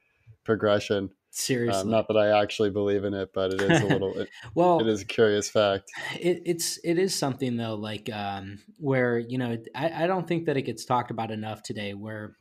progression 0.43 1.09
Seriously, 1.37 1.81
um, 1.81 1.91
not 1.91 2.07
that 2.07 2.17
I 2.17 2.41
actually 2.41 2.71
believe 2.71 3.03
in 3.03 3.13
it, 3.13 3.29
but 3.31 3.53
it 3.53 3.61
is 3.61 3.81
a 3.81 3.85
little. 3.93 4.17
It, 4.17 4.27
well, 4.55 4.79
it 4.79 4.87
is 4.87 5.03
a 5.03 5.05
curious 5.05 5.47
fact. 5.47 5.91
It, 6.19 6.41
it's 6.45 6.79
it 6.83 6.97
is 6.97 7.13
something 7.13 7.57
though, 7.57 7.75
like 7.75 8.09
um, 8.11 8.57
where 8.79 9.19
you 9.19 9.37
know 9.37 9.55
I, 9.75 10.05
I 10.05 10.07
don't 10.07 10.27
think 10.27 10.45
that 10.45 10.57
it 10.57 10.63
gets 10.63 10.83
talked 10.83 11.11
about 11.11 11.29
enough 11.29 11.61
today. 11.61 11.93
Where 11.93 12.37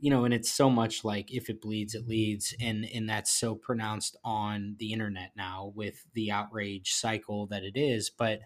you 0.00 0.10
know, 0.10 0.24
and 0.24 0.34
it's 0.34 0.52
so 0.52 0.70
much 0.70 1.04
like 1.04 1.32
if 1.32 1.48
it 1.50 1.60
bleeds, 1.60 1.94
it 1.94 2.06
leads, 2.06 2.54
and 2.60 2.86
and 2.94 3.08
that's 3.08 3.32
so 3.32 3.54
pronounced 3.54 4.16
on 4.24 4.76
the 4.78 4.92
internet 4.92 5.32
now 5.36 5.72
with 5.74 6.06
the 6.14 6.30
outrage 6.30 6.92
cycle 6.92 7.46
that 7.48 7.62
it 7.62 7.76
is. 7.76 8.10
But 8.10 8.40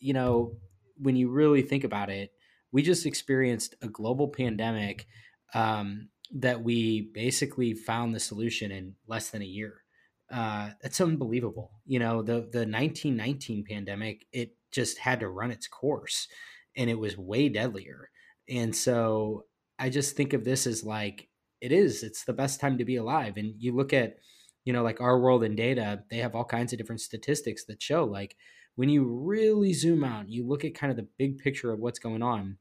you 0.00 0.12
know, 0.12 0.52
when 0.96 1.16
you 1.16 1.30
really 1.30 1.62
think 1.62 1.84
about 1.84 2.10
it, 2.10 2.30
we 2.72 2.82
just 2.82 3.06
experienced 3.06 3.74
a 3.82 3.88
global 3.88 4.28
pandemic. 4.28 5.06
Um, 5.54 6.10
that 6.30 6.62
we 6.62 7.10
basically 7.14 7.74
found 7.74 8.14
the 8.14 8.20
solution 8.20 8.70
in 8.70 8.94
less 9.06 9.30
than 9.30 9.42
a 9.42 9.46
year. 9.46 9.82
Uh, 10.30 10.70
that's 10.82 11.00
unbelievable. 11.00 11.72
You 11.86 11.98
know, 11.98 12.22
the 12.22 12.34
the 12.52 12.66
1919 12.66 13.64
pandemic, 13.64 14.26
it 14.32 14.54
just 14.70 14.98
had 14.98 15.20
to 15.20 15.28
run 15.28 15.50
its 15.50 15.66
course, 15.66 16.28
and 16.76 16.90
it 16.90 16.98
was 16.98 17.16
way 17.16 17.48
deadlier. 17.48 18.10
And 18.48 18.76
so 18.76 19.44
I 19.78 19.90
just 19.90 20.16
think 20.16 20.32
of 20.32 20.44
this 20.44 20.66
as 20.66 20.84
like 20.84 21.28
it 21.60 21.72
is. 21.72 22.02
It's 22.02 22.24
the 22.24 22.32
best 22.32 22.60
time 22.60 22.78
to 22.78 22.84
be 22.84 22.96
alive. 22.96 23.36
And 23.36 23.54
you 23.58 23.74
look 23.74 23.92
at, 23.92 24.16
you 24.64 24.72
know, 24.72 24.82
like 24.82 25.00
our 25.00 25.18
world 25.20 25.44
and 25.44 25.56
data, 25.56 26.04
they 26.10 26.18
have 26.18 26.34
all 26.34 26.44
kinds 26.44 26.72
of 26.72 26.78
different 26.78 27.00
statistics 27.00 27.64
that 27.64 27.82
show 27.82 28.04
like 28.04 28.36
when 28.76 28.88
you 28.88 29.04
really 29.04 29.72
zoom 29.72 30.04
out, 30.04 30.28
you 30.28 30.46
look 30.46 30.64
at 30.64 30.74
kind 30.74 30.90
of 30.90 30.96
the 30.96 31.08
big 31.18 31.38
picture 31.38 31.72
of 31.72 31.80
what's 31.80 31.98
going 31.98 32.22
on 32.22 32.58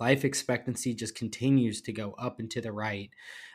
life 0.00 0.24
expectancy 0.24 0.94
just 0.94 1.14
continues 1.14 1.80
to 1.82 1.92
go 1.92 2.12
up 2.18 2.38
and 2.38 2.50
to 2.50 2.60
the 2.60 2.72
right. 2.72 3.10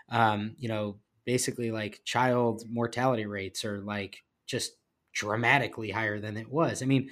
Um, 0.10 0.56
you 0.58 0.70
know, 0.70 1.00
basically 1.26 1.72
like 1.72 2.02
child 2.06 2.64
mortality 2.70 3.26
rates 3.26 3.64
are 3.66 3.82
like 3.82 4.24
just 4.48 4.74
dramatically 5.14 5.92
higher 5.92 6.20
than 6.20 6.38
it 6.38 6.50
was. 6.50 6.82
I 6.82 6.86
mean, 6.86 7.10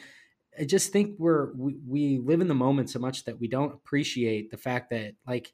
I 0.60 0.66
just 0.66 0.92
think 0.92 1.16
we're 1.20 1.54
we, 1.54 1.78
we 1.86 2.18
live 2.18 2.42
in 2.42 2.48
the 2.48 2.56
moment 2.56 2.90
so 2.90 3.00
much 3.00 3.26
that 3.26 3.40
we 3.40 3.48
don't 3.48 3.74
appreciate 3.74 4.50
the 4.50 4.58
fact 4.58 4.90
that 4.90 5.14
like 5.28 5.54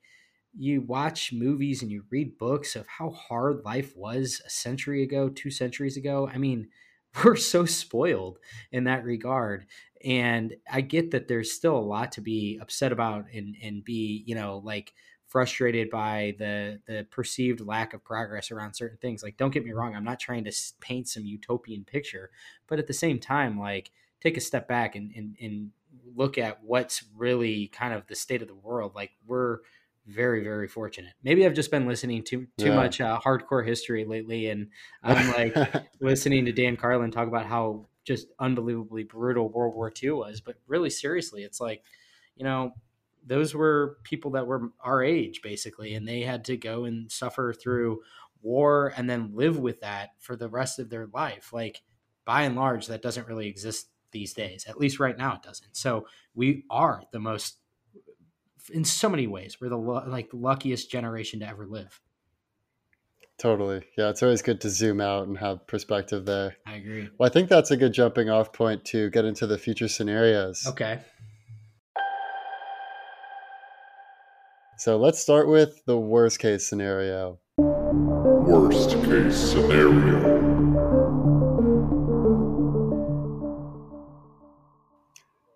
you 0.56 0.82
watch 0.82 1.34
movies 1.34 1.82
and 1.82 1.92
you 1.92 2.04
read 2.10 2.38
books 2.38 2.76
of 2.76 2.88
how 2.88 3.10
hard 3.12 3.64
life 3.66 3.96
was 3.96 4.42
a 4.46 4.50
century 4.50 5.04
ago, 5.04 5.30
two 5.30 5.50
centuries 5.50 5.98
ago. 5.98 6.30
I 6.32 6.38
mean, 6.38 6.70
we're 7.24 7.36
so 7.36 7.66
spoiled 7.66 8.40
in 8.72 8.86
that 8.86 9.04
regard 9.04 9.66
and 10.04 10.56
i 10.72 10.82
get 10.82 11.12
that 11.12 11.28
there's 11.28 11.52
still 11.52 11.78
a 11.78 11.80
lot 11.80 12.12
to 12.12 12.22
be 12.22 12.58
upset 12.62 12.92
about 12.92 13.26
and 13.34 13.56
and 13.62 13.84
be 13.84 14.24
you 14.26 14.36
know 14.36 14.62
like 14.64 14.94
frustrated 15.28 15.90
by 15.90 16.36
the 16.38 16.80
the 16.86 17.06
perceived 17.10 17.62
lack 17.62 17.94
of 17.94 18.04
progress 18.04 18.52
around 18.52 18.74
certain 18.74 18.98
things 18.98 19.24
like 19.24 19.38
don't 19.38 19.54
get 19.54 19.66
me 19.66 19.72
wrong 19.72 19.96
i'm 19.96 20.04
not 20.04 20.20
trying 20.20 20.44
to 20.44 20.52
paint 20.80 21.08
some 21.08 21.26
utopian 21.26 21.84
picture 21.84 22.30
but 22.68 22.80
at 22.80 22.88
the 22.88 22.94
same 22.94 23.20
time 23.20 23.60
like 23.60 23.92
take 24.22 24.38
a 24.38 24.42
step 24.42 24.68
back 24.68 24.96
and 24.96 25.12
and, 25.16 25.36
and 25.42 25.72
look 26.16 26.38
at 26.38 26.64
what's 26.64 27.04
really 27.16 27.68
kind 27.68 27.94
of 27.94 28.06
the 28.08 28.16
state 28.16 28.42
of 28.42 28.48
the 28.48 28.56
world 28.56 28.94
like 28.96 29.12
we're 29.26 29.60
very 30.08 30.44
very 30.44 30.68
fortunate. 30.68 31.14
Maybe 31.24 31.46
i've 31.46 31.54
just 31.54 31.72
been 31.72 31.88
listening 31.88 32.24
to 32.24 32.48
too 32.58 32.68
yeah. 32.68 32.76
much 32.76 33.02
uh, 33.02 33.20
hardcore 33.20 33.66
history 33.66 34.06
lately 34.06 34.50
and 34.50 34.68
i'm 35.04 35.32
like 35.32 35.56
listening 36.02 36.46
to 36.46 36.52
dan 36.52 36.76
carlin 36.76 37.12
talk 37.12 37.28
about 37.28 37.46
how 37.46 37.88
just 38.04 38.28
unbelievably 38.40 39.04
brutal 39.04 39.50
world 39.50 39.76
war 39.76 39.92
ii 40.04 40.12
was 40.12 40.42
but 40.42 40.56
really 40.68 40.90
seriously 40.90 41.44
it's 41.44 41.62
like 41.62 41.84
you 42.36 42.44
know 42.44 42.74
those 43.26 43.56
were 43.56 43.98
people 44.04 44.32
that 44.32 44.46
were 44.46 44.72
our 44.82 45.02
age 45.02 45.42
basically 45.42 45.94
and 45.94 46.08
they 46.08 46.22
had 46.22 46.44
to 46.46 46.58
go 46.58 46.84
and 46.84 47.10
suffer 47.12 47.54
through 47.54 48.02
war 48.44 48.94
and 48.98 49.10
then 49.10 49.32
live 49.34 49.58
with 49.58 49.82
that 49.82 50.12
for 50.20 50.36
the 50.36 50.50
rest 50.50 50.78
of 50.78 50.90
their 50.90 51.08
life. 51.08 51.52
Like 51.52 51.82
by 52.26 52.44
and 52.44 52.56
large 52.56 52.88
that 52.88 53.02
doesn't 53.02 53.28
really 53.28 53.48
exist 53.48 53.88
these 54.12 54.34
days. 54.34 54.66
At 54.68 54.78
least 54.78 55.00
right 55.00 55.18
now 55.18 55.36
it 55.36 55.42
doesn't. 55.42 55.76
So 55.76 56.06
we 56.36 56.66
are 56.70 57.04
the 57.12 57.20
most 57.20 57.58
in 58.72 58.84
so 58.84 59.10
many 59.10 59.28
ways. 59.28 59.58
We're 59.60 59.70
the 59.70 59.78
like 59.78 60.30
luckiest 60.34 60.90
generation 60.90 61.40
to 61.42 61.48
ever 61.48 61.66
live. 61.66 62.00
Totally. 63.38 63.84
Yeah, 63.98 64.10
it's 64.10 64.22
always 64.24 64.42
good 64.42 64.62
to 64.62 64.70
zoom 64.70 65.02
out 65.02 65.28
and 65.28 65.38
have 65.38 65.66
perspective 65.68 66.26
there. 66.26 66.56
I 66.66 66.76
agree. 66.76 67.10
Well, 67.18 67.28
I 67.28 67.34
think 67.34 67.50
that's 67.50 67.72
a 67.72 67.78
good 67.78 67.94
jumping 67.94 68.30
off 68.30 68.54
point 68.54 68.86
to 68.86 69.10
get 69.10 69.26
into 69.26 69.48
the 69.48 69.58
future 69.58 69.88
scenarios. 69.88 70.66
Okay. 70.68 71.00
So 74.78 74.98
let's 74.98 75.20
start 75.20 75.48
with 75.48 75.84
the 75.86 75.98
worst 75.98 76.40
case 76.40 76.68
scenario. 76.68 77.40
Worst 77.58 78.92
case 79.04 79.36
scenario. 79.36 80.73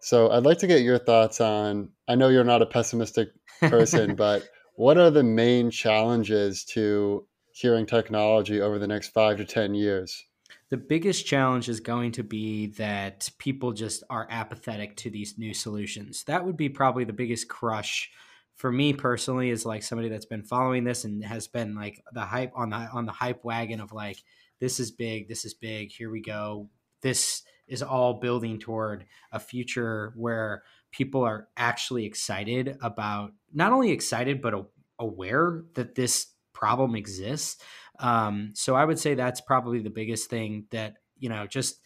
So 0.07 0.31
I'd 0.31 0.45
like 0.45 0.59
to 0.59 0.67
get 0.67 0.83
your 0.83 0.99
thoughts 0.99 1.41
on. 1.41 1.89
I 2.07 2.15
know 2.15 2.29
you're 2.29 2.45
not 2.45 2.61
a 2.61 2.65
pessimistic 2.65 3.27
person, 3.59 4.15
but 4.15 4.47
what 4.75 4.97
are 4.97 5.11
the 5.11 5.21
main 5.21 5.69
challenges 5.69 6.63
to 6.69 7.27
hearing 7.51 7.85
technology 7.85 8.61
over 8.61 8.79
the 8.79 8.87
next 8.87 9.09
five 9.09 9.35
to 9.35 9.43
10 9.43 9.73
years? 9.73 10.23
The 10.69 10.77
biggest 10.77 11.25
challenge 11.25 11.67
is 11.67 11.81
going 11.81 12.13
to 12.13 12.23
be 12.23 12.67
that 12.77 13.29
people 13.37 13.73
just 13.73 14.01
are 14.09 14.25
apathetic 14.29 14.95
to 14.95 15.09
these 15.09 15.37
new 15.37 15.53
solutions. 15.53 16.23
That 16.23 16.45
would 16.45 16.55
be 16.55 16.69
probably 16.69 17.03
the 17.03 17.11
biggest 17.11 17.49
crush 17.49 18.09
for 18.55 18.71
me 18.71 18.93
personally 18.93 19.49
is 19.49 19.65
like 19.65 19.83
somebody 19.83 20.07
that's 20.07 20.25
been 20.25 20.43
following 20.43 20.85
this 20.85 21.03
and 21.03 21.21
has 21.21 21.49
been 21.49 21.75
like 21.75 22.01
the 22.13 22.21
hype 22.21 22.53
on 22.55 22.69
the 22.69 22.77
on 22.77 23.05
the 23.05 23.11
hype 23.11 23.43
wagon 23.43 23.81
of 23.81 23.91
like 23.91 24.23
this 24.61 24.79
is 24.79 24.89
big, 24.89 25.27
this 25.27 25.43
is 25.43 25.53
big, 25.53 25.91
here 25.91 26.09
we 26.09 26.21
go. 26.21 26.69
This 27.01 27.43
is 27.67 27.83
all 27.83 28.19
building 28.19 28.59
toward 28.59 29.05
a 29.31 29.39
future 29.39 30.13
where 30.15 30.63
people 30.91 31.23
are 31.23 31.47
actually 31.57 32.05
excited 32.05 32.77
about 32.81 33.33
not 33.53 33.71
only 33.71 33.91
excited 33.91 34.41
but 34.41 34.53
aware 34.99 35.63
that 35.75 35.95
this 35.95 36.27
problem 36.53 36.95
exists. 36.95 37.61
Um, 37.99 38.51
so 38.53 38.75
I 38.75 38.85
would 38.85 38.99
say 38.99 39.13
that's 39.13 39.41
probably 39.41 39.79
the 39.79 39.89
biggest 39.89 40.29
thing 40.29 40.65
that 40.71 40.95
you 41.19 41.29
know 41.29 41.47
just 41.47 41.79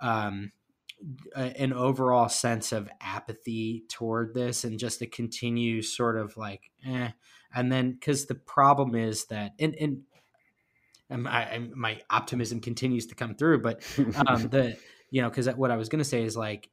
um, 0.00 0.52
an 1.34 1.72
overall 1.72 2.28
sense 2.28 2.72
of 2.72 2.88
apathy 3.00 3.84
toward 3.88 4.34
this 4.34 4.64
and 4.64 4.78
just 4.78 5.00
to 5.00 5.06
continue 5.06 5.82
sort 5.82 6.16
of 6.16 6.36
like 6.36 6.70
eh. 6.86 7.10
and 7.54 7.70
then 7.70 7.92
because 7.92 8.26
the 8.26 8.34
problem 8.34 8.94
is 8.94 9.26
that 9.26 9.52
and 9.58 9.74
and 9.74 10.02
I, 11.10 11.60
my 11.74 12.00
optimism 12.08 12.60
continues 12.60 13.06
to 13.08 13.14
come 13.14 13.34
through 13.34 13.62
but 13.62 13.82
um, 14.16 14.48
the 14.50 14.76
you 15.14 15.22
know, 15.22 15.30
because 15.30 15.46
what 15.46 15.70
I 15.70 15.76
was 15.76 15.88
going 15.88 16.00
to 16.00 16.04
say 16.04 16.24
is 16.24 16.36
like 16.36 16.68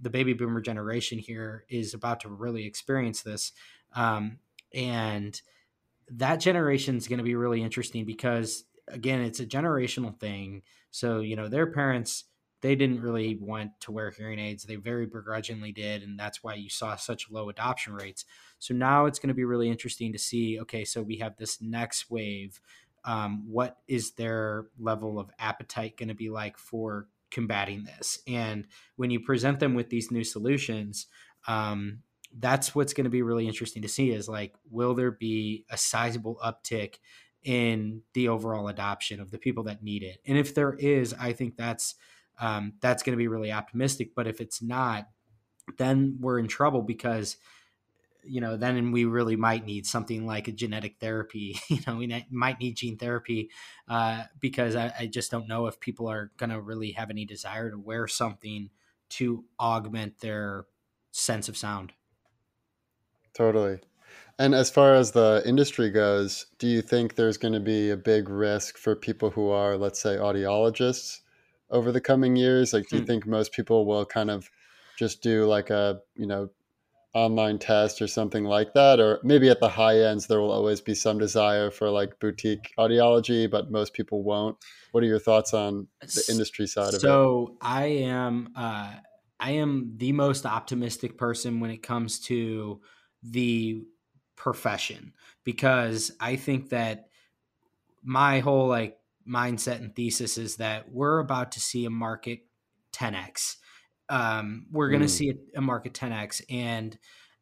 the 0.00 0.10
baby 0.10 0.32
boomer 0.32 0.60
generation 0.60 1.16
here 1.16 1.64
is 1.68 1.94
about 1.94 2.18
to 2.20 2.28
really 2.28 2.66
experience 2.66 3.22
this. 3.22 3.52
Um, 3.92 4.40
and 4.74 5.40
that 6.10 6.40
generation 6.40 6.96
is 6.96 7.06
going 7.06 7.18
to 7.18 7.24
be 7.24 7.36
really 7.36 7.62
interesting 7.62 8.04
because, 8.04 8.64
again, 8.88 9.20
it's 9.20 9.38
a 9.38 9.46
generational 9.46 10.18
thing. 10.18 10.62
So, 10.90 11.20
you 11.20 11.36
know, 11.36 11.46
their 11.46 11.68
parents, 11.68 12.24
they 12.62 12.74
didn't 12.74 13.00
really 13.00 13.36
want 13.40 13.70
to 13.82 13.92
wear 13.92 14.10
hearing 14.10 14.40
aids. 14.40 14.64
They 14.64 14.74
very 14.74 15.06
begrudgingly 15.06 15.70
did. 15.70 16.02
And 16.02 16.18
that's 16.18 16.42
why 16.42 16.54
you 16.54 16.70
saw 16.70 16.96
such 16.96 17.30
low 17.30 17.48
adoption 17.48 17.94
rates. 17.94 18.24
So 18.58 18.74
now 18.74 19.06
it's 19.06 19.20
going 19.20 19.28
to 19.28 19.34
be 19.34 19.44
really 19.44 19.70
interesting 19.70 20.12
to 20.14 20.18
see 20.18 20.58
okay, 20.62 20.84
so 20.84 21.00
we 21.00 21.18
have 21.18 21.36
this 21.36 21.62
next 21.62 22.10
wave. 22.10 22.60
Um, 23.04 23.44
what 23.46 23.76
is 23.86 24.14
their 24.14 24.66
level 24.80 25.20
of 25.20 25.30
appetite 25.38 25.96
going 25.96 26.08
to 26.08 26.14
be 26.16 26.28
like 26.28 26.58
for 26.58 27.06
combating 27.30 27.84
this. 27.84 28.20
And 28.26 28.66
when 28.96 29.10
you 29.10 29.20
present 29.20 29.60
them 29.60 29.74
with 29.74 29.90
these 29.90 30.10
new 30.10 30.24
solutions, 30.24 31.06
um, 31.46 32.00
that's 32.38 32.74
what's 32.74 32.92
going 32.92 33.04
to 33.04 33.10
be 33.10 33.22
really 33.22 33.46
interesting 33.46 33.82
to 33.82 33.88
see 33.88 34.10
is 34.10 34.28
like, 34.28 34.54
will 34.70 34.94
there 34.94 35.10
be 35.10 35.64
a 35.70 35.76
sizable 35.76 36.38
uptick 36.44 36.96
in 37.48 38.02
the 38.14 38.28
overall 38.28 38.68
adoption 38.68 39.20
of 39.20 39.30
the 39.30 39.38
people 39.38 39.64
that 39.64 39.82
need 39.82 40.02
it. 40.02 40.18
And 40.26 40.36
if 40.36 40.54
there 40.54 40.74
is, 40.74 41.14
I 41.14 41.32
think 41.32 41.56
that's 41.56 41.94
um, 42.40 42.74
that's 42.80 43.02
going 43.02 43.14
to 43.14 43.18
be 43.18 43.28
really 43.28 43.50
optimistic. 43.50 44.14
But 44.14 44.26
if 44.26 44.40
it's 44.40 44.62
not, 44.62 45.08
then 45.76 46.18
we're 46.20 46.38
in 46.38 46.46
trouble 46.46 46.82
because 46.82 47.36
you 48.24 48.40
know 48.40 48.56
then 48.56 48.92
we 48.92 49.04
really 49.04 49.36
might 49.36 49.64
need 49.64 49.86
something 49.86 50.26
like 50.26 50.48
a 50.48 50.52
genetic 50.52 50.96
therapy 51.00 51.58
you 51.68 51.80
know 51.86 51.96
we 51.96 52.24
might 52.30 52.60
need 52.60 52.76
gene 52.76 52.96
therapy 52.96 53.50
uh, 53.88 54.24
because 54.40 54.76
I, 54.76 54.92
I, 54.98 55.06
just 55.06 55.30
don't 55.30 55.48
know 55.48 55.66
if 55.66 55.80
people 55.80 56.08
are 56.08 56.30
going 56.36 56.50
to 56.50 56.60
really 56.60 56.92
have 56.92 57.10
any 57.10 57.24
desire 57.24 57.70
to 57.70 57.78
wear 57.78 58.06
something 58.06 58.70
to 59.10 59.44
augment 59.58 60.20
their 60.20 60.66
sense 61.10 61.48
of 61.48 61.56
sound. 61.56 61.92
Totally. 63.34 63.80
And 64.38 64.54
as 64.54 64.70
far 64.70 64.94
as 64.94 65.12
the 65.12 65.42
industry 65.46 65.90
goes 65.90 66.46
do 66.58 66.66
you 66.66 66.82
think 66.82 67.14
there's 67.14 67.38
going 67.38 67.54
to 67.54 67.60
be 67.60 67.90
a 67.90 67.96
big 67.96 68.28
risk 68.28 68.76
for 68.76 68.94
people 68.94 69.30
who 69.30 69.48
are 69.48 69.76
let's 69.76 70.00
say 70.00 70.16
audiologists 70.16 71.20
over 71.70 71.92
the 71.92 72.00
coming 72.00 72.36
years? 72.36 72.72
Like 72.72 72.88
do 72.88 72.96
you 72.96 73.02
hmm. 73.02 73.06
think 73.06 73.26
most 73.26 73.52
people 73.52 73.86
will 73.86 74.04
kind 74.04 74.30
of 74.30 74.50
just 74.98 75.22
do 75.22 75.44
like 75.46 75.70
a 75.70 76.00
you 76.16 76.26
know 76.26 76.50
online 77.14 77.58
test 77.58 78.02
or 78.02 78.06
something 78.06 78.44
like 78.44 78.74
that 78.74 79.00
or 79.00 79.18
maybe 79.22 79.48
at 79.48 79.60
the 79.60 79.68
high 79.68 79.98
ends 79.98 80.26
there 80.26 80.40
will 80.40 80.52
always 80.52 80.80
be 80.80 80.94
some 80.94 81.18
desire 81.18 81.70
for 81.70 81.88
like 81.90 82.18
boutique 82.20 82.72
audiology 82.78 83.50
but 83.50 83.70
most 83.70 83.94
people 83.94 84.22
won't. 84.22 84.56
What 84.92 85.02
are 85.02 85.06
your 85.06 85.18
thoughts 85.18 85.54
on 85.54 85.86
the 86.00 86.24
industry 86.30 86.66
side 86.66 86.94
of 86.94 86.94
so 86.94 86.96
it? 86.96 87.00
so 87.00 87.56
i 87.62 87.86
am 87.86 88.50
uh, 88.54 88.92
i 89.40 89.52
am 89.52 89.94
the 89.96 90.12
most 90.12 90.44
optimistic 90.44 91.16
person 91.16 91.60
when 91.60 91.70
it 91.70 91.82
comes 91.82 92.20
to 92.20 92.80
the 93.22 93.82
profession 94.36 95.12
because 95.44 96.12
i 96.20 96.36
think 96.36 96.68
that 96.68 97.08
my 98.02 98.40
whole 98.40 98.68
like 98.68 98.98
mindset 99.28 99.76
and 99.76 99.94
thesis 99.94 100.38
is 100.38 100.56
that 100.56 100.90
we're 100.90 101.18
about 101.18 101.52
to 101.52 101.60
see 101.60 101.84
a 101.84 101.90
market 101.90 102.40
10x 102.92 103.56
um, 104.08 104.66
we're 104.70 104.88
going 104.88 105.02
to 105.02 105.06
mm. 105.06 105.10
see 105.10 105.30
a, 105.30 105.58
a, 105.58 105.60
market 105.60 105.92
10x. 105.92 106.42
And 106.48 106.98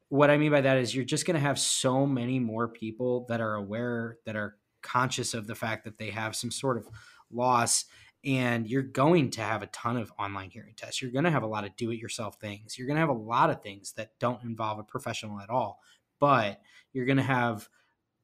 what 0.08 0.30
I 0.30 0.36
mean 0.36 0.50
by 0.50 0.62
that 0.62 0.78
is 0.78 0.94
you're 0.94 1.04
just 1.04 1.26
going 1.26 1.34
to 1.34 1.40
have 1.40 1.58
so 1.58 2.06
many 2.06 2.38
more 2.38 2.68
people 2.68 3.26
that 3.28 3.40
are 3.40 3.54
aware, 3.54 4.18
that 4.26 4.36
are 4.36 4.56
conscious 4.82 5.34
of 5.34 5.46
the 5.46 5.54
fact 5.54 5.84
that 5.84 5.98
they 5.98 6.10
have 6.10 6.34
some 6.34 6.50
sort 6.50 6.76
of 6.76 6.88
loss. 7.30 7.84
And 8.24 8.66
you're 8.66 8.82
going 8.82 9.30
to 9.30 9.40
have 9.42 9.62
a 9.62 9.68
ton 9.68 9.96
of 9.96 10.12
online 10.18 10.50
hearing 10.50 10.74
tests. 10.76 11.00
You're 11.00 11.12
going 11.12 11.24
to 11.24 11.30
have 11.30 11.44
a 11.44 11.48
lot 11.48 11.64
of 11.64 11.76
do 11.76 11.92
it 11.92 11.98
yourself 11.98 12.40
things. 12.40 12.76
You're 12.76 12.88
going 12.88 12.96
to 12.96 13.00
have 13.00 13.08
a 13.08 13.12
lot 13.12 13.50
of 13.50 13.62
things 13.62 13.92
that 13.92 14.18
don't 14.18 14.42
involve 14.42 14.80
a 14.80 14.84
professional 14.84 15.38
at 15.38 15.50
all. 15.50 15.80
But 16.18 16.60
you're 16.92 17.06
going 17.06 17.18
to 17.18 17.22
have, 17.22 17.68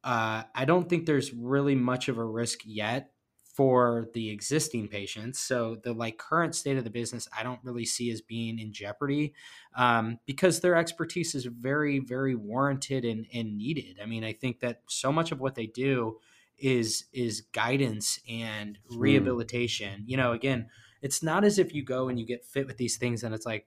uh, 0.02 0.42
I 0.54 0.64
don't 0.64 0.88
think 0.88 1.06
there's 1.06 1.32
really 1.32 1.76
much 1.76 2.08
of 2.08 2.18
a 2.18 2.24
risk 2.24 2.60
yet 2.64 3.12
for 3.52 4.08
the 4.14 4.30
existing 4.30 4.88
patients. 4.88 5.38
So 5.38 5.76
the 5.82 5.92
like 5.92 6.16
current 6.16 6.54
state 6.54 6.78
of 6.78 6.84
the 6.84 6.90
business, 6.90 7.28
I 7.36 7.42
don't 7.42 7.60
really 7.62 7.84
see 7.84 8.10
as 8.10 8.22
being 8.22 8.58
in 8.58 8.72
jeopardy 8.72 9.34
um, 9.76 10.18
because 10.26 10.60
their 10.60 10.74
expertise 10.74 11.34
is 11.34 11.44
very, 11.44 11.98
very 11.98 12.34
warranted 12.34 13.04
and, 13.04 13.26
and 13.32 13.58
needed. 13.58 13.98
I 14.02 14.06
mean, 14.06 14.24
I 14.24 14.32
think 14.32 14.60
that 14.60 14.80
so 14.88 15.12
much 15.12 15.32
of 15.32 15.40
what 15.40 15.54
they 15.54 15.66
do 15.66 16.18
is 16.58 17.06
is 17.12 17.42
guidance 17.52 18.20
and 18.28 18.78
hmm. 18.88 18.98
rehabilitation. 18.98 20.00
Mm. 20.00 20.04
You 20.06 20.16
know, 20.16 20.32
again, 20.32 20.68
it's 21.02 21.22
not 21.22 21.44
as 21.44 21.58
if 21.58 21.74
you 21.74 21.84
go 21.84 22.08
and 22.08 22.18
you 22.18 22.24
get 22.24 22.44
fit 22.44 22.66
with 22.66 22.76
these 22.76 22.96
things 22.96 23.22
and 23.22 23.34
it's 23.34 23.46
like, 23.46 23.66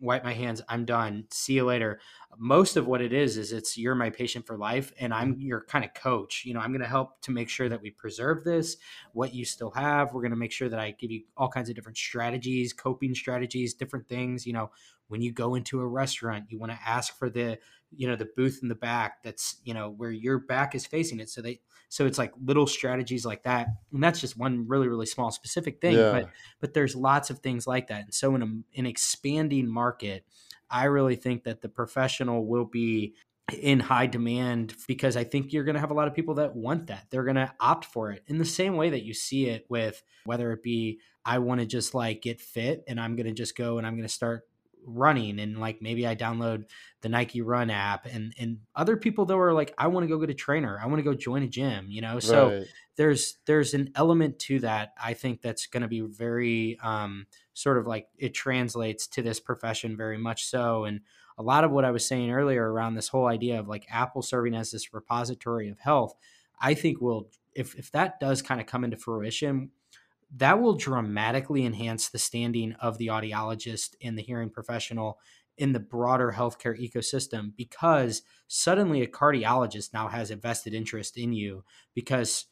wipe 0.00 0.24
my 0.24 0.32
hands 0.32 0.62
i'm 0.68 0.84
done. 0.84 1.24
See 1.30 1.54
you 1.54 1.64
later. 1.64 2.00
Most 2.38 2.76
of 2.76 2.86
what 2.86 3.00
it 3.00 3.12
is 3.12 3.38
is 3.38 3.52
it's 3.52 3.78
you're 3.78 3.94
my 3.94 4.10
patient 4.10 4.46
for 4.46 4.58
life 4.58 4.92
and 5.00 5.12
i'm 5.14 5.32
mm-hmm. 5.34 5.42
your 5.42 5.64
kind 5.64 5.84
of 5.84 5.94
coach. 5.94 6.44
You 6.44 6.54
know 6.54 6.60
i'm 6.60 6.70
going 6.70 6.82
to 6.82 6.88
help 6.88 7.20
to 7.22 7.30
make 7.30 7.48
sure 7.48 7.68
that 7.68 7.80
we 7.80 7.90
preserve 7.90 8.44
this 8.44 8.76
what 9.12 9.34
you 9.34 9.44
still 9.44 9.70
have. 9.70 10.12
We're 10.12 10.22
going 10.22 10.30
to 10.30 10.36
make 10.36 10.52
sure 10.52 10.68
that 10.68 10.78
i 10.78 10.90
give 10.92 11.10
you 11.10 11.22
all 11.36 11.48
kinds 11.48 11.68
of 11.68 11.74
different 11.74 11.98
strategies 11.98 12.72
coping 12.72 13.14
strategies 13.14 13.74
different 13.74 14.08
things. 14.08 14.46
You 14.46 14.52
know 14.52 14.70
when 15.08 15.22
you 15.22 15.32
go 15.32 15.54
into 15.54 15.80
a 15.80 15.86
restaurant 15.86 16.46
you 16.48 16.58
want 16.58 16.72
to 16.72 16.78
ask 16.84 17.16
for 17.18 17.30
the 17.30 17.58
you 17.96 18.06
know 18.06 18.16
the 18.16 18.28
booth 18.36 18.60
in 18.62 18.68
the 18.68 18.74
back 18.74 19.22
that's 19.22 19.56
you 19.64 19.74
know 19.74 19.90
where 19.90 20.10
your 20.10 20.38
back 20.38 20.74
is 20.74 20.86
facing 20.86 21.20
it 21.20 21.28
so 21.28 21.40
they 21.40 21.60
so 21.88 22.06
it's 22.06 22.18
like 22.18 22.32
little 22.44 22.66
strategies 22.66 23.24
like 23.24 23.42
that 23.44 23.68
and 23.92 24.02
that's 24.02 24.20
just 24.20 24.36
one 24.36 24.66
really 24.66 24.88
really 24.88 25.06
small 25.06 25.30
specific 25.30 25.80
thing 25.80 25.96
yeah. 25.96 26.12
but 26.12 26.30
but 26.60 26.74
there's 26.74 26.96
lots 26.96 27.30
of 27.30 27.38
things 27.38 27.66
like 27.66 27.88
that 27.88 28.04
and 28.04 28.14
so 28.14 28.34
in 28.34 28.42
a, 28.42 28.78
an 28.78 28.86
expanding 28.86 29.68
market 29.68 30.24
i 30.70 30.84
really 30.84 31.16
think 31.16 31.44
that 31.44 31.60
the 31.62 31.68
professional 31.68 32.46
will 32.46 32.64
be 32.64 33.14
in 33.60 33.78
high 33.78 34.06
demand 34.06 34.74
because 34.88 35.16
I 35.16 35.22
think 35.22 35.52
you're 35.52 35.62
going 35.62 35.74
to 35.74 35.80
have 35.80 35.92
a 35.92 35.94
lot 35.94 36.08
of 36.08 36.14
people 36.14 36.34
that 36.34 36.56
want 36.56 36.88
that. 36.88 37.06
They're 37.10 37.22
going 37.22 37.36
to 37.36 37.52
opt 37.60 37.84
for 37.84 38.10
it 38.10 38.24
in 38.26 38.38
the 38.38 38.44
same 38.44 38.76
way 38.76 38.90
that 38.90 39.04
you 39.04 39.14
see 39.14 39.46
it 39.46 39.66
with 39.68 40.02
whether 40.24 40.50
it 40.52 40.62
be 40.62 40.98
I 41.24 41.38
want 41.38 41.60
to 41.60 41.66
just 41.66 41.94
like 41.94 42.22
get 42.22 42.40
fit 42.40 42.82
and 42.88 43.00
I'm 43.00 43.14
going 43.14 43.26
to 43.26 43.32
just 43.32 43.56
go 43.56 43.78
and 43.78 43.86
I'm 43.86 43.94
going 43.94 44.08
to 44.08 44.12
start 44.12 44.42
running 44.86 45.40
and 45.40 45.58
like 45.58 45.82
maybe 45.82 46.06
I 46.06 46.14
download 46.14 46.64
the 47.02 47.08
Nike 47.08 47.42
Run 47.42 47.70
app 47.70 48.06
and 48.06 48.32
and 48.38 48.58
other 48.74 48.96
people 48.96 49.26
that 49.26 49.36
are 49.36 49.52
like 49.52 49.74
I 49.76 49.88
want 49.88 50.04
to 50.04 50.08
go 50.08 50.18
get 50.18 50.30
a 50.30 50.34
trainer 50.34 50.78
I 50.82 50.86
want 50.86 50.98
to 50.98 51.02
go 51.02 51.14
join 51.14 51.42
a 51.42 51.48
gym 51.48 51.86
you 51.90 52.00
know 52.00 52.20
so 52.20 52.50
right. 52.50 52.66
there's 52.96 53.38
there's 53.46 53.74
an 53.74 53.90
element 53.94 54.38
to 54.40 54.60
that 54.60 54.94
I 55.02 55.14
think 55.14 55.42
that's 55.42 55.66
going 55.66 55.82
to 55.82 55.88
be 55.88 56.00
very 56.00 56.78
um, 56.82 57.26
sort 57.52 57.78
of 57.78 57.86
like 57.86 58.08
it 58.16 58.32
translates 58.32 59.06
to 59.08 59.22
this 59.22 59.40
profession 59.40 59.96
very 59.96 60.18
much 60.18 60.46
so 60.46 60.84
and 60.84 61.00
a 61.38 61.42
lot 61.42 61.64
of 61.64 61.70
what 61.70 61.84
I 61.84 61.90
was 61.90 62.06
saying 62.06 62.30
earlier 62.30 62.72
around 62.72 62.94
this 62.94 63.08
whole 63.08 63.26
idea 63.26 63.60
of 63.60 63.68
like 63.68 63.86
Apple 63.90 64.22
serving 64.22 64.54
as 64.54 64.70
this 64.70 64.94
repository 64.94 65.68
of 65.68 65.80
health 65.80 66.14
I 66.60 66.74
think 66.74 67.00
will 67.00 67.28
if 67.54 67.74
if 67.74 67.90
that 67.92 68.20
does 68.20 68.40
kind 68.42 68.60
of 68.60 68.66
come 68.66 68.84
into 68.84 68.96
fruition 68.96 69.70
that 70.34 70.60
will 70.60 70.74
dramatically 70.74 71.64
enhance 71.64 72.08
the 72.08 72.18
standing 72.18 72.72
of 72.74 72.98
the 72.98 73.08
audiologist 73.08 73.94
and 74.02 74.18
the 74.18 74.22
hearing 74.22 74.50
professional 74.50 75.18
in 75.58 75.72
the 75.72 75.80
broader 75.80 76.34
healthcare 76.36 76.78
ecosystem 76.78 77.52
because 77.56 78.22
suddenly 78.46 79.02
a 79.02 79.06
cardiologist 79.06 79.94
now 79.94 80.08
has 80.08 80.30
a 80.30 80.36
vested 80.36 80.74
interest 80.74 81.16
in 81.16 81.32
you 81.32 81.64
because 81.94 82.46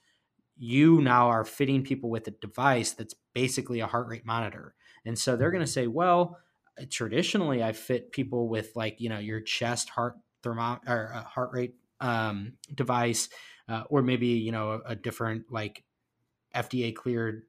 you 0.56 1.00
now 1.00 1.28
are 1.28 1.44
fitting 1.44 1.82
people 1.82 2.08
with 2.08 2.26
a 2.28 2.30
device 2.30 2.92
that's 2.92 3.14
basically 3.34 3.80
a 3.80 3.86
heart 3.86 4.06
rate 4.08 4.24
monitor. 4.24 4.74
And 5.04 5.18
so 5.18 5.36
they're 5.36 5.50
going 5.50 5.64
to 5.64 5.70
say, 5.70 5.86
well, 5.86 6.38
traditionally 6.90 7.62
I 7.62 7.72
fit 7.72 8.12
people 8.12 8.48
with 8.48 8.70
like, 8.74 9.00
you 9.00 9.08
know, 9.08 9.18
your 9.18 9.40
chest 9.40 9.90
heart 9.90 10.14
thermo 10.42 10.78
or 10.86 11.24
heart 11.26 11.50
rate 11.52 11.74
um, 12.00 12.54
device, 12.74 13.28
uh, 13.68 13.82
or 13.88 14.02
maybe, 14.02 14.28
you 14.28 14.52
know, 14.52 14.82
a, 14.86 14.90
a 14.90 14.96
different 14.96 15.50
like 15.50 15.84
FDA 16.54 16.94
cleared 16.94 17.42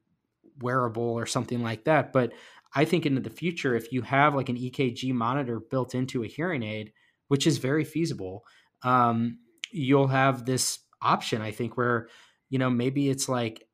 wearable 0.60 1.02
or 1.02 1.26
something 1.26 1.62
like 1.62 1.84
that. 1.84 2.12
But 2.12 2.32
I 2.74 2.84
think 2.84 3.06
into 3.06 3.20
the 3.20 3.30
future, 3.30 3.74
if 3.74 3.92
you 3.92 4.02
have 4.02 4.34
like 4.34 4.48
an 4.48 4.56
EKG 4.56 5.12
monitor 5.12 5.60
built 5.60 5.94
into 5.94 6.22
a 6.22 6.28
hearing 6.28 6.62
aid, 6.62 6.92
which 7.28 7.46
is 7.46 7.58
very 7.58 7.84
feasible, 7.84 8.44
um, 8.82 9.38
you'll 9.72 10.08
have 10.08 10.44
this 10.44 10.80
option, 11.00 11.42
I 11.42 11.52
think, 11.52 11.76
where, 11.76 12.08
you 12.50 12.58
know, 12.58 12.70
maybe 12.70 13.08
it's 13.08 13.28
like, 13.28 13.66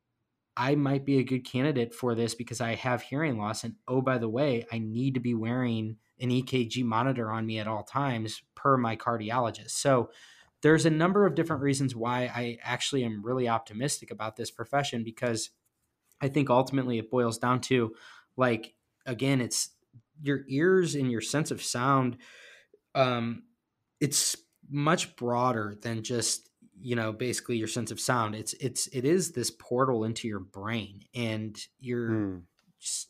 I 0.55 0.75
might 0.75 1.03
be 1.03 1.17
a 1.17 1.23
good 1.23 1.45
candidate 1.45 1.95
for 1.95 2.13
this 2.13 2.35
because 2.35 2.61
I 2.61 2.75
have 2.75 3.01
hearing 3.01 3.37
loss. 3.37 3.63
And 3.63 3.75
oh, 3.87 4.01
by 4.01 4.19
the 4.19 4.29
way, 4.29 4.65
I 4.71 4.79
need 4.79 5.15
to 5.15 5.19
be 5.19 5.33
wearing 5.33 5.97
an 6.19 6.29
EKG 6.29 6.83
monitor 6.83 7.31
on 7.31 7.45
me 7.45 7.59
at 7.59 7.67
all 7.67 7.83
times 7.83 8.43
per 8.55 8.77
my 8.77 8.95
cardiologist. 8.95 9.71
So 9.71 10.11
there's 10.61 10.85
a 10.85 10.91
number 10.91 11.25
of 11.25 11.35
different 11.35 11.61
reasons 11.61 11.95
why 11.95 12.31
I 12.33 12.57
actually 12.61 13.03
am 13.03 13.23
really 13.23 13.49
optimistic 13.49 14.11
about 14.11 14.35
this 14.35 14.51
profession 14.51 15.03
because 15.03 15.49
I 16.23 16.29
think 16.29 16.49
ultimately 16.49 16.97
it 16.97 17.11
boils 17.11 17.37
down 17.37 17.59
to 17.61 17.93
like 18.37 18.73
again, 19.05 19.41
it's 19.41 19.69
your 20.21 20.45
ears 20.47 20.95
and 20.95 21.11
your 21.11 21.19
sense 21.19 21.51
of 21.51 21.61
sound. 21.61 22.17
Um, 22.95 23.43
it's 23.99 24.37
much 24.69 25.17
broader 25.17 25.75
than 25.81 26.01
just 26.01 26.49
you 26.79 26.95
know 26.95 27.11
basically 27.11 27.57
your 27.57 27.67
sense 27.67 27.91
of 27.91 27.99
sound. 27.99 28.35
It's 28.35 28.53
it's 28.53 28.87
it 28.87 29.03
is 29.03 29.33
this 29.33 29.51
portal 29.51 30.05
into 30.05 30.29
your 30.29 30.39
brain, 30.39 31.01
and 31.13 31.59
your 31.81 32.09
mm. 32.09 32.41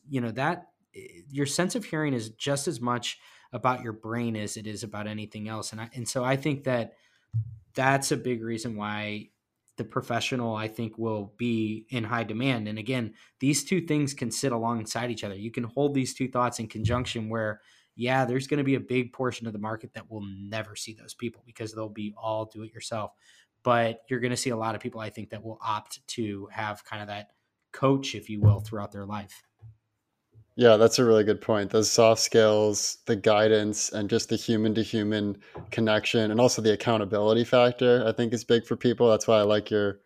you 0.09 0.19
know 0.19 0.31
that 0.31 0.69
eh, 0.95 1.21
your 1.29 1.45
sense 1.45 1.75
of 1.75 1.85
hearing 1.85 2.13
is 2.13 2.31
just 2.31 2.67
as 2.67 2.81
much 2.81 3.19
about 3.51 3.83
your 3.83 3.93
brain 3.93 4.35
as 4.35 4.57
it 4.57 4.65
is 4.65 4.81
about 4.81 5.05
anything 5.05 5.47
else. 5.47 5.71
And 5.71 5.81
I, 5.81 5.89
and 5.93 6.09
so 6.09 6.23
I 6.23 6.35
think 6.35 6.63
that 6.63 6.93
that's 7.75 8.11
a 8.11 8.17
big 8.17 8.41
reason 8.41 8.75
why 8.75 9.29
the 9.77 9.83
professional 9.83 10.55
I 10.55 10.67
think 10.67 10.97
will 10.97 11.33
be 11.37 11.85
in 11.89 12.03
high 12.03 12.23
demand. 12.23 12.67
And 12.67 12.77
again, 12.77 13.13
these 13.39 13.63
two 13.63 13.81
things 13.81 14.13
can 14.13 14.29
sit 14.29 14.51
alongside 14.51 15.09
each 15.09 15.23
other. 15.23 15.35
You 15.35 15.51
can 15.51 15.63
hold 15.63 15.93
these 15.93 16.13
two 16.13 16.29
thoughts 16.29 16.59
in 16.59 16.67
conjunction 16.67 17.29
where 17.29 17.61
yeah, 17.95 18.25
there's 18.25 18.47
going 18.47 18.57
to 18.57 18.63
be 18.63 18.75
a 18.75 18.79
big 18.79 19.13
portion 19.13 19.45
of 19.45 19.53
the 19.53 19.59
market 19.59 19.93
that 19.93 20.09
will 20.09 20.23
never 20.25 20.75
see 20.75 20.93
those 20.93 21.13
people 21.13 21.43
because 21.45 21.73
they'll 21.73 21.89
be 21.89 22.13
all 22.17 22.45
do 22.45 22.63
it 22.63 22.73
yourself. 22.73 23.11
But 23.63 24.01
you're 24.09 24.19
going 24.19 24.31
to 24.31 24.37
see 24.37 24.49
a 24.49 24.57
lot 24.57 24.75
of 24.75 24.81
people 24.81 24.99
I 24.99 25.09
think 25.09 25.29
that 25.29 25.43
will 25.43 25.59
opt 25.61 26.05
to 26.07 26.47
have 26.51 26.83
kind 26.83 27.01
of 27.01 27.07
that 27.09 27.29
coach 27.71 28.15
if 28.15 28.29
you 28.29 28.41
will 28.41 28.59
throughout 28.59 28.91
their 28.91 29.05
life. 29.05 29.43
Yeah, 30.55 30.77
that's 30.77 30.99
a 30.99 31.05
really 31.05 31.23
good 31.23 31.41
point. 31.41 31.71
Those 31.71 31.91
soft 31.91 32.21
skills, 32.21 32.99
the 33.07 33.15
guidance, 33.15 33.89
and 33.91 34.09
just 34.09 34.29
the 34.29 34.35
human 34.35 34.75
to 34.75 34.83
human 34.83 35.37
connection, 35.71 36.29
and 36.29 36.39
also 36.39 36.61
the 36.61 36.73
accountability 36.73 37.43
factor, 37.43 38.03
I 38.05 38.11
think 38.11 38.33
is 38.33 38.43
big 38.43 38.65
for 38.65 38.75
people. 38.75 39.09
That's 39.09 39.27
why 39.27 39.39
I 39.39 39.43
like 39.43 39.71
your 39.71 39.99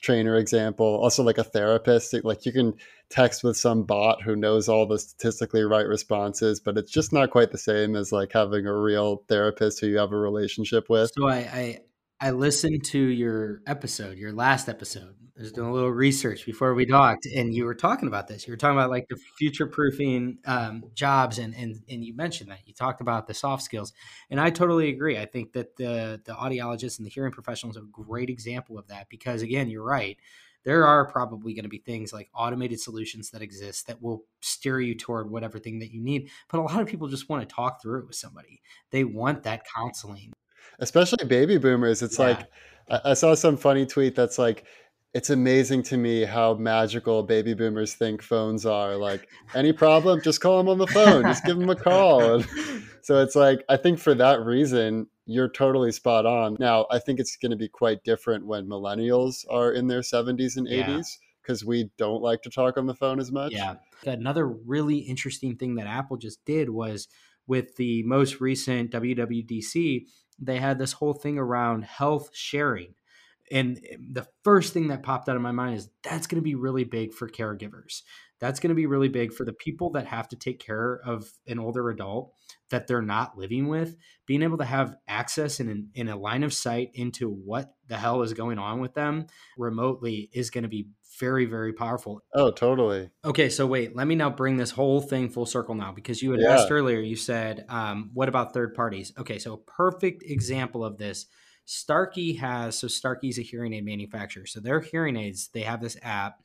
trainer 0.00 0.36
example. 0.36 0.86
Also, 0.86 1.22
like 1.22 1.36
a 1.36 1.44
therapist, 1.44 2.14
like 2.24 2.46
you 2.46 2.52
can 2.52 2.74
text 3.10 3.44
with 3.44 3.56
some 3.56 3.82
bot 3.82 4.22
who 4.22 4.36
knows 4.36 4.68
all 4.68 4.86
the 4.86 4.98
statistically 4.98 5.64
right 5.64 5.86
responses, 5.86 6.60
but 6.60 6.78
it's 6.78 6.90
just 6.90 7.12
not 7.12 7.30
quite 7.30 7.50
the 7.50 7.58
same 7.58 7.94
as 7.94 8.10
like 8.10 8.32
having 8.32 8.66
a 8.66 8.74
real 8.74 9.22
therapist 9.28 9.80
who 9.80 9.88
you 9.88 9.98
have 9.98 10.12
a 10.12 10.16
relationship 10.16 10.88
with. 10.88 11.10
So 11.14 11.28
I, 11.28 11.36
I 11.36 11.80
I 12.22 12.32
listened 12.32 12.84
to 12.86 12.98
your 12.98 13.62
episode, 13.66 14.18
your 14.18 14.32
last 14.32 14.68
episode. 14.68 15.14
I 15.38 15.40
was 15.40 15.52
doing 15.52 15.70
a 15.70 15.72
little 15.72 15.90
research 15.90 16.44
before 16.44 16.74
we 16.74 16.84
talked, 16.84 17.24
and 17.24 17.54
you 17.54 17.64
were 17.64 17.74
talking 17.74 18.08
about 18.08 18.28
this. 18.28 18.46
You 18.46 18.52
were 18.52 18.58
talking 18.58 18.76
about 18.76 18.90
like 18.90 19.08
the 19.08 19.16
future 19.38 19.66
proofing 19.66 20.36
um, 20.44 20.84
jobs, 20.94 21.38
and 21.38 21.54
and 21.54 21.76
and 21.88 22.04
you 22.04 22.14
mentioned 22.14 22.50
that 22.50 22.58
you 22.66 22.74
talked 22.74 23.00
about 23.00 23.26
the 23.26 23.32
soft 23.32 23.62
skills, 23.62 23.94
and 24.28 24.38
I 24.38 24.50
totally 24.50 24.90
agree. 24.90 25.16
I 25.16 25.24
think 25.24 25.54
that 25.54 25.76
the 25.76 26.20
the 26.22 26.34
audiologists 26.34 26.98
and 26.98 27.06
the 27.06 27.10
hearing 27.10 27.32
professionals 27.32 27.78
are 27.78 27.84
a 27.84 28.04
great 28.04 28.28
example 28.28 28.78
of 28.78 28.88
that 28.88 29.08
because 29.08 29.40
again, 29.40 29.70
you're 29.70 29.82
right. 29.82 30.18
There 30.62 30.86
are 30.86 31.10
probably 31.10 31.54
going 31.54 31.62
to 31.62 31.70
be 31.70 31.78
things 31.78 32.12
like 32.12 32.28
automated 32.34 32.80
solutions 32.80 33.30
that 33.30 33.40
exist 33.40 33.86
that 33.86 34.02
will 34.02 34.24
steer 34.42 34.78
you 34.78 34.94
toward 34.94 35.30
whatever 35.30 35.58
thing 35.58 35.78
that 35.78 35.90
you 35.90 36.02
need. 36.02 36.28
But 36.50 36.60
a 36.60 36.64
lot 36.64 36.82
of 36.82 36.86
people 36.86 37.08
just 37.08 37.30
want 37.30 37.48
to 37.48 37.54
talk 37.54 37.80
through 37.80 38.00
it 38.00 38.06
with 38.06 38.16
somebody. 38.16 38.60
They 38.90 39.04
want 39.04 39.44
that 39.44 39.64
counseling 39.74 40.34
especially 40.78 41.24
baby 41.26 41.58
boomers. 41.58 42.02
It's 42.02 42.18
yeah. 42.18 42.26
like 42.26 42.50
I, 42.90 43.10
I 43.10 43.14
saw 43.14 43.34
some 43.34 43.56
funny 43.56 43.86
tweet 43.86 44.14
that's 44.14 44.38
like, 44.38 44.64
it's 45.12 45.30
amazing 45.30 45.82
to 45.82 45.96
me 45.96 46.24
how 46.24 46.54
magical 46.54 47.22
baby 47.24 47.52
boomers 47.54 47.94
think 47.94 48.22
phones 48.22 48.64
are. 48.64 48.96
Like, 48.96 49.28
any 49.54 49.72
problem, 49.72 50.20
just 50.22 50.40
call 50.40 50.58
them 50.58 50.68
on 50.68 50.78
the 50.78 50.86
phone, 50.86 51.24
just 51.24 51.44
give 51.44 51.58
them 51.58 51.70
a 51.70 51.76
call. 51.76 52.42
And 52.44 52.46
so 53.02 53.22
it's 53.22 53.34
like, 53.34 53.64
I 53.68 53.76
think 53.76 53.98
for 53.98 54.14
that 54.14 54.44
reason, 54.44 55.06
you're 55.26 55.48
totally 55.48 55.90
spot 55.90 56.26
on. 56.26 56.56
Now, 56.60 56.86
I 56.90 56.98
think 56.98 57.18
it's 57.18 57.36
going 57.36 57.50
to 57.50 57.56
be 57.56 57.68
quite 57.68 58.04
different 58.04 58.46
when 58.46 58.66
millennials 58.66 59.44
are 59.48 59.72
in 59.72 59.86
their 59.88 60.00
70s 60.00 60.56
and 60.56 60.68
80s 60.68 61.06
because 61.42 61.62
yeah. 61.62 61.68
we 61.68 61.90
don't 61.96 62.22
like 62.22 62.42
to 62.42 62.50
talk 62.50 62.76
on 62.76 62.86
the 62.86 62.94
phone 62.94 63.18
as 63.18 63.32
much. 63.32 63.52
Yeah. 63.52 63.76
Another 64.04 64.46
really 64.46 64.98
interesting 64.98 65.56
thing 65.56 65.76
that 65.76 65.86
Apple 65.86 66.18
just 66.18 66.44
did 66.44 66.68
was 66.68 67.08
with 67.46 67.76
the 67.76 68.02
most 68.04 68.40
recent 68.40 68.90
WWDC, 68.92 70.04
they 70.40 70.58
had 70.58 70.78
this 70.78 70.92
whole 70.92 71.14
thing 71.14 71.38
around 71.38 71.84
health 71.84 72.30
sharing. 72.32 72.94
And 73.52 73.80
the 73.98 74.26
first 74.44 74.72
thing 74.72 74.88
that 74.88 75.02
popped 75.02 75.28
out 75.28 75.36
of 75.36 75.42
my 75.42 75.50
mind 75.50 75.76
is 75.76 75.90
that's 76.02 76.26
going 76.26 76.40
to 76.40 76.44
be 76.44 76.54
really 76.54 76.84
big 76.84 77.12
for 77.12 77.28
caregivers. 77.28 78.02
That's 78.38 78.60
going 78.60 78.70
to 78.70 78.76
be 78.76 78.86
really 78.86 79.08
big 79.08 79.34
for 79.34 79.44
the 79.44 79.52
people 79.52 79.90
that 79.90 80.06
have 80.06 80.28
to 80.28 80.36
take 80.36 80.60
care 80.60 81.00
of 81.04 81.30
an 81.46 81.58
older 81.58 81.90
adult 81.90 82.32
that 82.70 82.86
they're 82.86 83.02
not 83.02 83.36
living 83.36 83.68
with. 83.68 83.96
Being 84.24 84.42
able 84.42 84.58
to 84.58 84.64
have 84.64 84.96
access 85.08 85.60
in, 85.60 85.88
in 85.94 86.08
a 86.08 86.16
line 86.16 86.42
of 86.44 86.54
sight 86.54 86.90
into 86.94 87.28
what 87.28 87.74
the 87.88 87.98
hell 87.98 88.22
is 88.22 88.32
going 88.32 88.58
on 88.58 88.80
with 88.80 88.94
them 88.94 89.26
remotely 89.58 90.30
is 90.32 90.50
going 90.50 90.62
to 90.62 90.68
be 90.68 90.86
very, 91.18 91.46
very 91.46 91.72
powerful. 91.72 92.22
Oh, 92.34 92.50
totally. 92.50 93.10
Okay, 93.24 93.48
so 93.48 93.66
wait, 93.66 93.96
let 93.96 94.06
me 94.06 94.14
now 94.14 94.30
bring 94.30 94.56
this 94.56 94.70
whole 94.70 95.00
thing 95.00 95.28
full 95.28 95.46
circle 95.46 95.74
now 95.74 95.92
because 95.92 96.22
you 96.22 96.30
had 96.30 96.40
yeah. 96.40 96.54
asked 96.54 96.70
earlier, 96.70 97.00
you 97.00 97.16
said, 97.16 97.64
um, 97.68 98.10
what 98.14 98.28
about 98.28 98.52
third 98.52 98.74
parties? 98.74 99.12
Okay, 99.18 99.38
so 99.38 99.54
a 99.54 99.58
perfect 99.58 100.22
example 100.22 100.84
of 100.84 100.98
this. 100.98 101.26
Starkey 101.64 102.34
has, 102.34 102.78
so 102.78 102.88
Starkey's 102.88 103.38
a 103.38 103.42
hearing 103.42 103.72
aid 103.74 103.84
manufacturer. 103.84 104.46
So 104.46 104.60
their 104.60 104.80
hearing 104.80 105.16
aids, 105.16 105.48
they 105.52 105.62
have 105.62 105.80
this 105.80 105.96
app. 106.02 106.42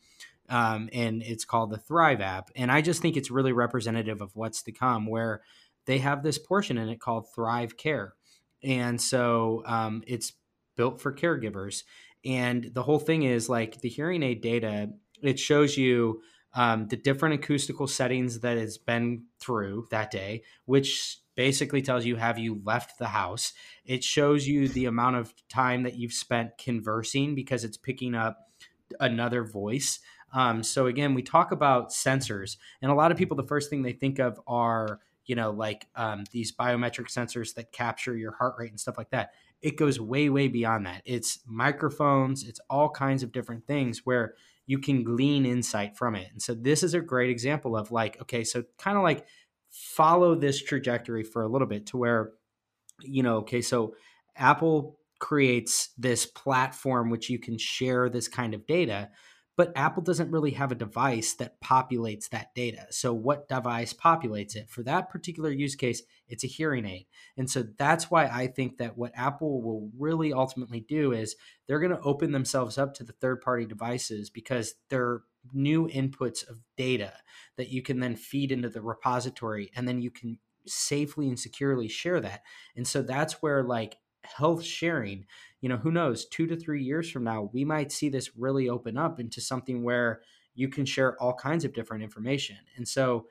Um, 0.48 0.90
and 0.94 1.24
it's 1.24 1.46
called 1.46 1.72
the 1.72 1.78
Thrive 1.78 2.22
app. 2.22 2.52
And 2.56 2.72
I 2.72 2.82
just 2.82 3.02
think 3.02 3.18
it's 3.18 3.32
really 3.32 3.52
representative 3.52 4.22
of 4.22 4.36
what's 4.36 4.62
to 4.64 4.72
come, 4.72 5.08
where 5.08 5.42
they 5.86 5.98
have 6.00 6.22
this 6.22 6.38
portion 6.38 6.78
in 6.78 6.90
it 6.90 7.00
called 7.00 7.34
Thrive 7.34 7.78
Care. 7.78 8.14
And 8.64 9.02
so 9.02 9.64
um, 9.66 10.04
it's 10.06 10.34
built 10.76 11.02
for 11.02 11.14
caregivers. 11.14 11.84
And 12.26 12.72
the 12.74 12.84
whole 12.84 13.00
thing 13.00 13.24
is 13.24 13.50
like 13.50 13.82
the 13.82 13.90
hearing 13.90 14.24
aid 14.24 14.42
data, 14.42 14.90
it 15.22 15.40
shows 15.40 15.78
you 15.78 16.22
um, 16.54 16.88
the 16.88 16.96
different 16.96 17.36
acoustical 17.36 17.86
settings 17.88 18.40
that 18.40 18.58
it's 18.58 18.78
been 18.78 19.26
through 19.40 19.88
that 19.92 20.10
day, 20.10 20.44
which 20.66 21.20
basically 21.36 21.82
tells 21.82 22.06
you 22.06 22.16
have 22.16 22.40
you 22.40 22.62
left 22.64 22.98
the 22.98 23.08
house. 23.08 23.54
It 23.84 24.04
shows 24.04 24.48
you 24.48 24.68
the 24.70 24.86
amount 24.86 25.18
of 25.18 25.34
time 25.50 25.84
that 25.84 25.96
you've 25.96 26.14
spent 26.14 26.58
conversing 26.58 27.36
because 27.36 27.64
it's 27.64 27.78
picking 27.78 28.16
up 28.16 28.50
another 29.00 29.44
voice. 29.44 30.00
Um, 30.34 30.64
so 30.64 30.88
again, 30.88 31.14
we 31.14 31.22
talk 31.22 31.52
about 31.52 31.90
sensors, 31.90 32.58
and 32.82 32.92
a 32.92 32.96
lot 32.96 33.12
of 33.12 33.18
people, 33.18 33.38
the 33.38 33.44
first 33.44 33.70
thing 33.70 33.82
they 33.82 33.94
think 33.94 34.20
of 34.20 34.40
are 34.48 35.00
you 35.26 35.36
know 35.36 35.52
like 35.52 35.88
um, 35.96 36.24
these 36.32 36.52
biometric 36.52 37.08
sensors 37.08 37.54
that 37.56 37.72
capture 37.72 38.16
your 38.16 38.34
heart 38.34 38.56
rate 38.58 38.72
and 38.72 38.80
stuff 38.80 38.98
like 38.98 39.10
that 39.10 39.32
it 39.62 39.78
goes 39.78 40.00
way 40.00 40.30
way 40.30 40.48
beyond 40.48 40.86
that. 40.86 41.02
It's 41.06 41.40
microphones 41.48 42.44
it's 42.44 42.60
all 42.70 42.90
kinds 42.90 43.24
of 43.24 43.32
different 43.32 43.66
things 43.66 44.06
where 44.06 44.36
you 44.68 44.80
can 44.80 45.04
glean 45.04 45.46
insight 45.46 45.98
from 45.98 46.16
it. 46.16 46.30
And 46.32 46.42
so 46.42 46.54
this 46.54 46.84
is 46.84 46.94
a 46.94 47.02
great 47.02 47.30
example 47.30 47.76
of 47.76 47.92
like 47.92 48.22
okay 48.22 48.44
so 48.44 48.64
kind 48.78 48.98
of 48.98 49.04
like 49.04 49.26
follow 49.72 50.36
this 50.36 50.62
trajectory 50.62 51.24
for 51.24 51.44
a 51.44 51.48
little 51.48 51.68
bit 51.68 51.88
to 51.88 51.98
where 51.98 52.32
you 53.02 53.22
know 53.24 53.38
okay 53.38 53.62
so 53.62 53.94
apple 54.38 54.98
creates 55.20 55.90
this 55.98 56.26
platform 56.26 57.10
which 57.10 57.30
you 57.30 57.38
can 57.38 57.58
share 57.58 58.10
this 58.10 58.30
kind 58.30 58.54
of 58.54 58.66
data 58.68 59.10
but 59.58 59.72
Apple 59.76 60.04
doesn't 60.04 60.32
really 60.32 60.52
have 60.52 60.72
a 60.72 60.76
device 60.76 61.34
that 61.34 61.62
populates 61.62 62.30
that 62.30 62.54
data. 62.54 62.88
So, 62.90 63.14
what 63.14 63.48
device 63.48 63.94
populates 63.94 64.56
it? 64.56 64.70
For 64.70 64.84
that 64.84 65.10
particular 65.10 65.50
use 65.50 65.76
case, 65.76 66.02
it's 66.28 66.44
a 66.44 66.48
hearing 66.48 66.86
aid. 66.86 67.06
And 67.38 67.50
so, 67.50 67.64
that's 67.78 68.12
why 68.12 68.26
I 68.26 68.48
think 68.48 68.78
that 68.78 68.98
what 68.98 69.14
Apple 69.16 69.62
will 69.62 69.90
really 69.98 70.34
ultimately 70.34 70.82
do 70.82 71.14
is 71.14 71.36
they're 71.68 71.80
going 71.80 71.96
to 71.96 72.02
open 72.02 72.32
themselves 72.32 72.78
up 72.78 72.94
to 72.96 73.04
the 73.04 73.14
third 73.14 73.42
party 73.42 73.66
devices 73.66 74.30
because 74.30 74.76
they're 74.90 75.22
new 75.54 75.88
inputs 75.88 76.48
of 76.50 76.60
data 76.76 77.14
that 77.58 77.70
you 77.70 77.82
can 77.82 78.00
then 78.00 78.16
feed 78.16 78.52
into 78.52 78.70
the 78.70 78.82
repository 78.82 79.72
and 79.76 79.88
then 79.88 80.02
you 80.02 80.12
can 80.12 80.40
safely 80.68 81.28
and 81.28 81.40
securely 81.40 81.88
share 81.88 82.20
that. 82.20 82.42
And 82.76 82.86
so, 82.86 83.02
that's 83.02 83.42
where 83.42 83.64
like 83.64 83.98
health 84.26 84.64
sharing 84.64 85.26
you 85.66 85.70
know, 85.70 85.78
who 85.78 85.90
knows, 85.90 86.26
two 86.26 86.46
to 86.46 86.56
three 86.56 86.84
years 86.84 87.10
from 87.10 87.24
now, 87.24 87.50
we 87.52 87.66
might 87.66 87.92
see 87.92 88.08
this 88.08 88.38
really 88.38 88.70
open 88.70 89.00
up 89.00 89.20
into 89.20 89.42
something 89.42 89.82
where 89.82 90.22
you 90.54 90.70
can 90.70 90.86
share 90.86 91.20
all 91.20 91.34
kinds 91.34 91.66
of 91.66 91.74
different 91.74 92.04
information. 92.04 92.58
And 92.76 92.88
so, 92.88 93.26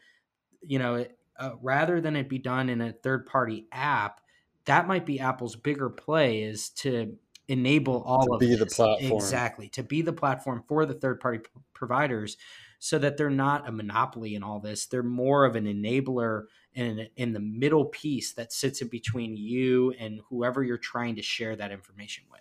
you 0.60 0.80
know, 0.80 1.06
uh, 1.38 1.50
rather 1.62 2.00
than 2.00 2.16
it 2.16 2.28
be 2.28 2.38
done 2.38 2.70
in 2.70 2.80
a 2.80 2.92
third 2.92 3.26
party 3.26 3.68
app, 3.70 4.20
that 4.64 4.88
might 4.88 5.06
be 5.06 5.20
Apple's 5.20 5.54
bigger 5.54 5.88
play 5.88 6.42
is 6.42 6.70
to 6.70 7.16
enable 7.46 8.02
all 8.02 8.26
to 8.26 8.32
of 8.32 8.40
be 8.40 8.56
this. 8.56 8.58
the 8.58 8.66
platform 8.66 9.12
exactly 9.12 9.68
to 9.68 9.84
be 9.84 10.02
the 10.02 10.12
platform 10.12 10.64
for 10.66 10.86
the 10.86 10.94
third 10.94 11.20
party 11.20 11.38
p- 11.38 11.46
providers 11.72 12.36
so 12.84 12.98
that 12.98 13.16
they're 13.16 13.30
not 13.30 13.66
a 13.66 13.72
monopoly 13.72 14.34
in 14.34 14.42
all 14.42 14.60
this 14.60 14.84
they're 14.84 15.02
more 15.02 15.46
of 15.46 15.56
an 15.56 15.64
enabler 15.64 16.42
in 16.74 17.08
in 17.16 17.32
the 17.32 17.40
middle 17.40 17.86
piece 17.86 18.32
that 18.34 18.52
sits 18.52 18.82
in 18.82 18.88
between 18.88 19.36
you 19.36 19.94
and 19.98 20.20
whoever 20.28 20.62
you're 20.62 20.76
trying 20.76 21.16
to 21.16 21.22
share 21.22 21.56
that 21.56 21.72
information 21.72 22.24
with. 22.30 22.40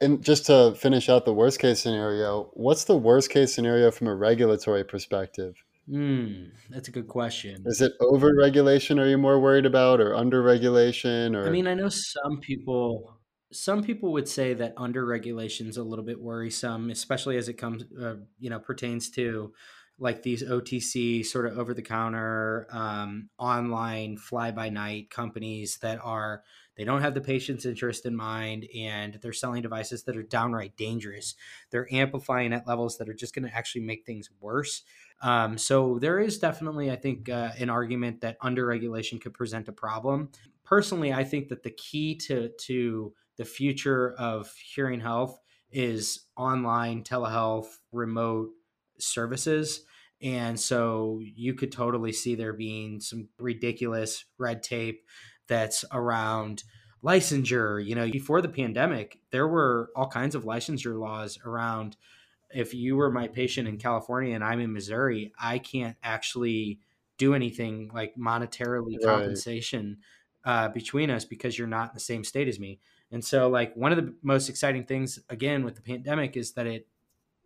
And 0.00 0.22
just 0.22 0.46
to 0.46 0.74
finish 0.76 1.08
out 1.08 1.24
the 1.24 1.32
worst 1.32 1.58
case 1.58 1.80
scenario, 1.80 2.50
what's 2.52 2.84
the 2.84 2.96
worst 2.96 3.30
case 3.30 3.54
scenario 3.54 3.90
from 3.90 4.08
a 4.08 4.14
regulatory 4.14 4.84
perspective? 4.84 5.54
Hmm, 5.88 6.46
that's 6.68 6.88
a 6.88 6.90
good 6.90 7.06
question. 7.08 7.62
Is 7.64 7.80
it 7.80 7.92
over 8.00 8.34
regulation? 8.36 8.98
Are 8.98 9.08
you 9.08 9.16
more 9.16 9.38
worried 9.38 9.66
about, 9.66 10.00
or 10.00 10.14
under 10.14 10.42
regulation? 10.42 11.36
Or 11.36 11.46
I 11.46 11.50
mean, 11.50 11.68
I 11.68 11.74
know 11.74 11.88
some 11.88 12.40
people. 12.40 13.15
Some 13.56 13.82
people 13.82 14.12
would 14.12 14.28
say 14.28 14.54
that 14.54 14.74
under 14.76 15.04
regulation 15.04 15.66
is 15.66 15.76
a 15.76 15.82
little 15.82 16.04
bit 16.04 16.20
worrisome, 16.20 16.90
especially 16.90 17.36
as 17.36 17.48
it 17.48 17.54
comes, 17.54 17.84
uh, 18.00 18.16
you 18.38 18.50
know, 18.50 18.58
pertains 18.58 19.10
to 19.10 19.54
like 19.98 20.22
these 20.22 20.42
OTC 20.42 21.24
sort 21.24 21.46
of 21.46 21.58
over 21.58 21.72
the 21.72 21.82
counter 21.82 22.66
um, 22.70 23.30
online 23.38 24.18
fly 24.18 24.50
by 24.50 24.68
night 24.68 25.10
companies 25.10 25.78
that 25.78 25.98
are 26.02 26.44
they 26.76 26.84
don't 26.84 27.00
have 27.00 27.14
the 27.14 27.22
patient's 27.22 27.64
interest 27.64 28.04
in 28.04 28.14
mind 28.14 28.66
and 28.76 29.14
they're 29.22 29.32
selling 29.32 29.62
devices 29.62 30.04
that 30.04 30.16
are 30.16 30.22
downright 30.22 30.76
dangerous. 30.76 31.34
They're 31.70 31.92
amplifying 31.92 32.52
at 32.52 32.66
levels 32.66 32.98
that 32.98 33.08
are 33.08 33.14
just 33.14 33.34
going 33.34 33.48
to 33.48 33.56
actually 33.56 33.80
make 33.80 34.04
things 34.04 34.28
worse. 34.40 34.82
Um, 35.22 35.56
so 35.56 35.98
there 35.98 36.20
is 36.20 36.38
definitely, 36.38 36.90
I 36.90 36.96
think, 36.96 37.30
uh, 37.30 37.52
an 37.58 37.70
argument 37.70 38.20
that 38.20 38.36
under 38.42 38.66
regulation 38.66 39.18
could 39.18 39.32
present 39.32 39.68
a 39.68 39.72
problem. 39.72 40.30
Personally, 40.64 41.14
I 41.14 41.24
think 41.24 41.48
that 41.48 41.62
the 41.62 41.70
key 41.70 42.16
to 42.16 42.50
to 42.50 43.14
the 43.36 43.44
future 43.44 44.14
of 44.18 44.52
hearing 44.74 45.00
health 45.00 45.38
is 45.70 46.26
online 46.36 47.02
telehealth, 47.02 47.78
remote 47.92 48.50
services. 48.98 49.82
And 50.22 50.58
so 50.58 51.20
you 51.22 51.54
could 51.54 51.72
totally 51.72 52.12
see 52.12 52.34
there 52.34 52.54
being 52.54 53.00
some 53.00 53.28
ridiculous 53.38 54.24
red 54.38 54.62
tape 54.62 55.04
that's 55.48 55.84
around 55.92 56.64
licensure. 57.04 57.84
You 57.84 57.94
know, 57.94 58.10
before 58.10 58.40
the 58.40 58.48
pandemic, 58.48 59.18
there 59.30 59.46
were 59.46 59.90
all 59.94 60.08
kinds 60.08 60.34
of 60.34 60.44
licensure 60.44 60.98
laws 60.98 61.38
around 61.44 61.96
if 62.50 62.74
you 62.74 62.96
were 62.96 63.10
my 63.10 63.28
patient 63.28 63.68
in 63.68 63.76
California 63.76 64.34
and 64.34 64.44
I'm 64.44 64.60
in 64.60 64.72
Missouri, 64.72 65.32
I 65.38 65.58
can't 65.58 65.96
actually 66.02 66.80
do 67.18 67.34
anything 67.34 67.90
like 67.92 68.14
monetarily 68.16 68.96
right. 69.02 69.04
compensation 69.04 69.98
uh, 70.44 70.68
between 70.68 71.10
us 71.10 71.24
because 71.24 71.58
you're 71.58 71.66
not 71.66 71.90
in 71.90 71.94
the 71.94 72.00
same 72.00 72.24
state 72.24 72.48
as 72.48 72.60
me. 72.60 72.80
And 73.10 73.24
so, 73.24 73.48
like, 73.48 73.74
one 73.76 73.92
of 73.92 73.98
the 73.98 74.14
most 74.22 74.48
exciting 74.48 74.84
things, 74.84 75.18
again, 75.28 75.64
with 75.64 75.76
the 75.76 75.82
pandemic 75.82 76.36
is 76.36 76.52
that 76.52 76.66
it 76.66 76.88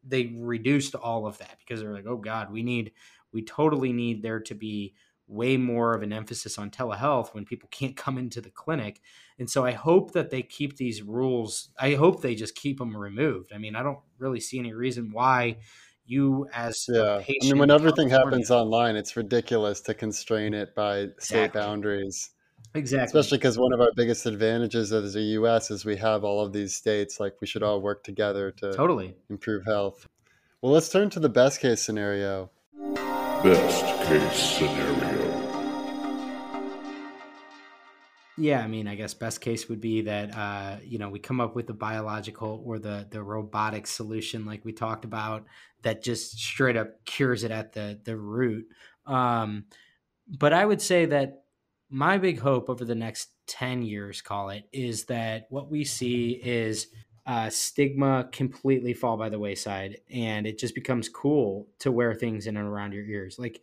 they 0.02 0.32
reduced 0.38 0.94
all 0.94 1.26
of 1.26 1.38
that 1.38 1.58
because 1.58 1.80
they're 1.80 1.92
like, 1.92 2.06
oh 2.06 2.16
God, 2.16 2.52
we 2.52 2.62
need 2.62 2.92
we 3.32 3.42
totally 3.42 3.92
need 3.92 4.22
there 4.22 4.40
to 4.40 4.54
be 4.54 4.94
way 5.26 5.56
more 5.56 5.94
of 5.94 6.02
an 6.02 6.12
emphasis 6.12 6.58
on 6.58 6.70
telehealth 6.70 7.32
when 7.34 7.44
people 7.44 7.68
can't 7.72 7.96
come 7.96 8.18
into 8.18 8.40
the 8.40 8.50
clinic. 8.50 9.00
And 9.38 9.48
so 9.48 9.64
I 9.64 9.72
hope 9.72 10.12
that 10.12 10.30
they 10.30 10.42
keep 10.42 10.76
these 10.76 11.02
rules. 11.02 11.70
I 11.78 11.94
hope 11.94 12.20
they 12.20 12.34
just 12.34 12.54
keep 12.54 12.78
them 12.78 12.96
removed. 12.96 13.52
I 13.54 13.58
mean, 13.58 13.76
I 13.76 13.82
don't 13.82 14.00
really 14.18 14.40
see 14.40 14.58
any 14.58 14.72
reason 14.72 15.10
why 15.12 15.58
you 16.04 16.48
as 16.52 16.86
yeah. 16.88 17.20
I 17.20 17.36
mean, 17.42 17.58
when 17.58 17.70
everything 17.70 18.08
happens 18.08 18.50
online, 18.50 18.96
it's 18.96 19.16
ridiculous 19.16 19.80
to 19.82 19.94
constrain 19.94 20.54
it 20.54 20.74
by 20.74 20.98
exactly. 20.98 21.24
state 21.24 21.52
boundaries. 21.52 22.30
Exactly. 22.74 23.18
Especially 23.18 23.38
because 23.38 23.58
one 23.58 23.72
of 23.72 23.80
our 23.80 23.90
biggest 23.96 24.26
advantages 24.26 24.92
as 24.92 25.14
the 25.14 25.22
U.S. 25.22 25.70
is 25.70 25.84
we 25.84 25.96
have 25.96 26.22
all 26.22 26.44
of 26.44 26.52
these 26.52 26.74
states. 26.74 27.18
Like 27.18 27.34
we 27.40 27.46
should 27.46 27.64
all 27.64 27.80
work 27.80 28.04
together 28.04 28.52
to 28.52 28.72
totally 28.72 29.16
improve 29.28 29.64
health. 29.64 30.06
Well, 30.62 30.72
let's 30.72 30.88
turn 30.88 31.10
to 31.10 31.20
the 31.20 31.28
best 31.28 31.60
case 31.60 31.82
scenario. 31.82 32.50
Best 33.42 33.84
case 34.06 34.58
scenario. 34.58 35.30
Yeah, 38.38 38.60
I 38.60 38.68
mean, 38.68 38.88
I 38.88 38.94
guess 38.94 39.14
best 39.14 39.40
case 39.40 39.68
would 39.68 39.80
be 39.80 40.02
that 40.02 40.34
uh, 40.36 40.76
you 40.82 40.98
know 40.98 41.08
we 41.08 41.18
come 41.18 41.40
up 41.40 41.56
with 41.56 41.66
the 41.66 41.74
biological 41.74 42.62
or 42.64 42.78
the 42.78 43.06
the 43.10 43.22
robotic 43.22 43.86
solution, 43.86 44.46
like 44.46 44.64
we 44.64 44.72
talked 44.72 45.04
about, 45.04 45.44
that 45.82 46.02
just 46.02 46.38
straight 46.38 46.76
up 46.76 47.04
cures 47.04 47.42
it 47.42 47.50
at 47.50 47.72
the 47.72 47.98
the 48.04 48.16
root. 48.16 48.66
Um, 49.06 49.64
but 50.26 50.52
I 50.52 50.64
would 50.64 50.80
say 50.80 51.06
that 51.06 51.39
my 51.90 52.18
big 52.18 52.38
hope 52.38 52.70
over 52.70 52.84
the 52.84 52.94
next 52.94 53.30
ten 53.46 53.82
years, 53.82 54.22
call 54.22 54.50
it, 54.50 54.64
is 54.72 55.04
that 55.06 55.46
what 55.50 55.70
we 55.70 55.84
see 55.84 56.40
is 56.42 56.86
uh, 57.26 57.50
stigma 57.50 58.28
completely 58.32 58.94
fall 58.94 59.16
by 59.16 59.28
the 59.28 59.38
wayside, 59.38 59.98
and 60.12 60.46
it 60.46 60.58
just 60.58 60.74
becomes 60.74 61.08
cool 61.08 61.68
to 61.80 61.92
wear 61.92 62.14
things 62.14 62.46
in 62.46 62.56
and 62.56 62.66
around 62.66 62.92
your 62.92 63.04
ears, 63.04 63.38
like 63.38 63.60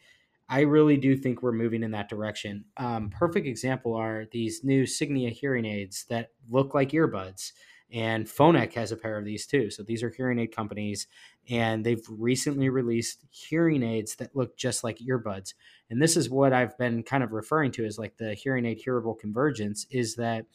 I 0.49 0.61
really 0.61 0.95
do 0.95 1.17
think 1.17 1.41
we're 1.41 1.51
moving 1.51 1.83
in 1.83 1.91
that 1.91 2.09
direction. 2.09 2.65
Um, 2.77 3.09
perfect 3.09 3.47
example 3.47 3.93
are 3.95 4.27
these 4.31 4.63
new 4.63 4.83
Signia 4.83 5.29
hearing 5.29 5.65
aids 5.65 6.05
that 6.09 6.29
look 6.49 6.73
like 6.73 6.91
earbuds. 6.91 7.51
And 7.91 8.25
Phonak 8.25 8.73
has 8.73 8.91
a 8.91 8.97
pair 8.97 9.17
of 9.17 9.23
these 9.23 9.45
too. 9.45 9.69
So 9.69 9.81
these 9.81 10.03
are 10.03 10.09
hearing 10.09 10.39
aid 10.39 10.53
companies, 10.55 11.07
and 11.49 11.85
they've 11.85 12.03
recently 12.09 12.69
released 12.69 13.25
hearing 13.29 13.81
aids 13.81 14.15
that 14.17 14.35
look 14.35 14.57
just 14.57 14.83
like 14.83 14.99
earbuds. 14.99 15.53
And 15.89 16.01
this 16.01 16.17
is 16.17 16.29
what 16.29 16.51
I've 16.51 16.77
been 16.77 17.03
kind 17.03 17.23
of 17.23 17.31
referring 17.31 17.71
to 17.73 17.85
as 17.85 17.97
like 17.97 18.17
the 18.17 18.33
hearing 18.33 18.65
aid 18.65 18.81
hearable 18.85 19.17
convergence 19.17 19.87
is 19.89 20.15
that 20.15 20.45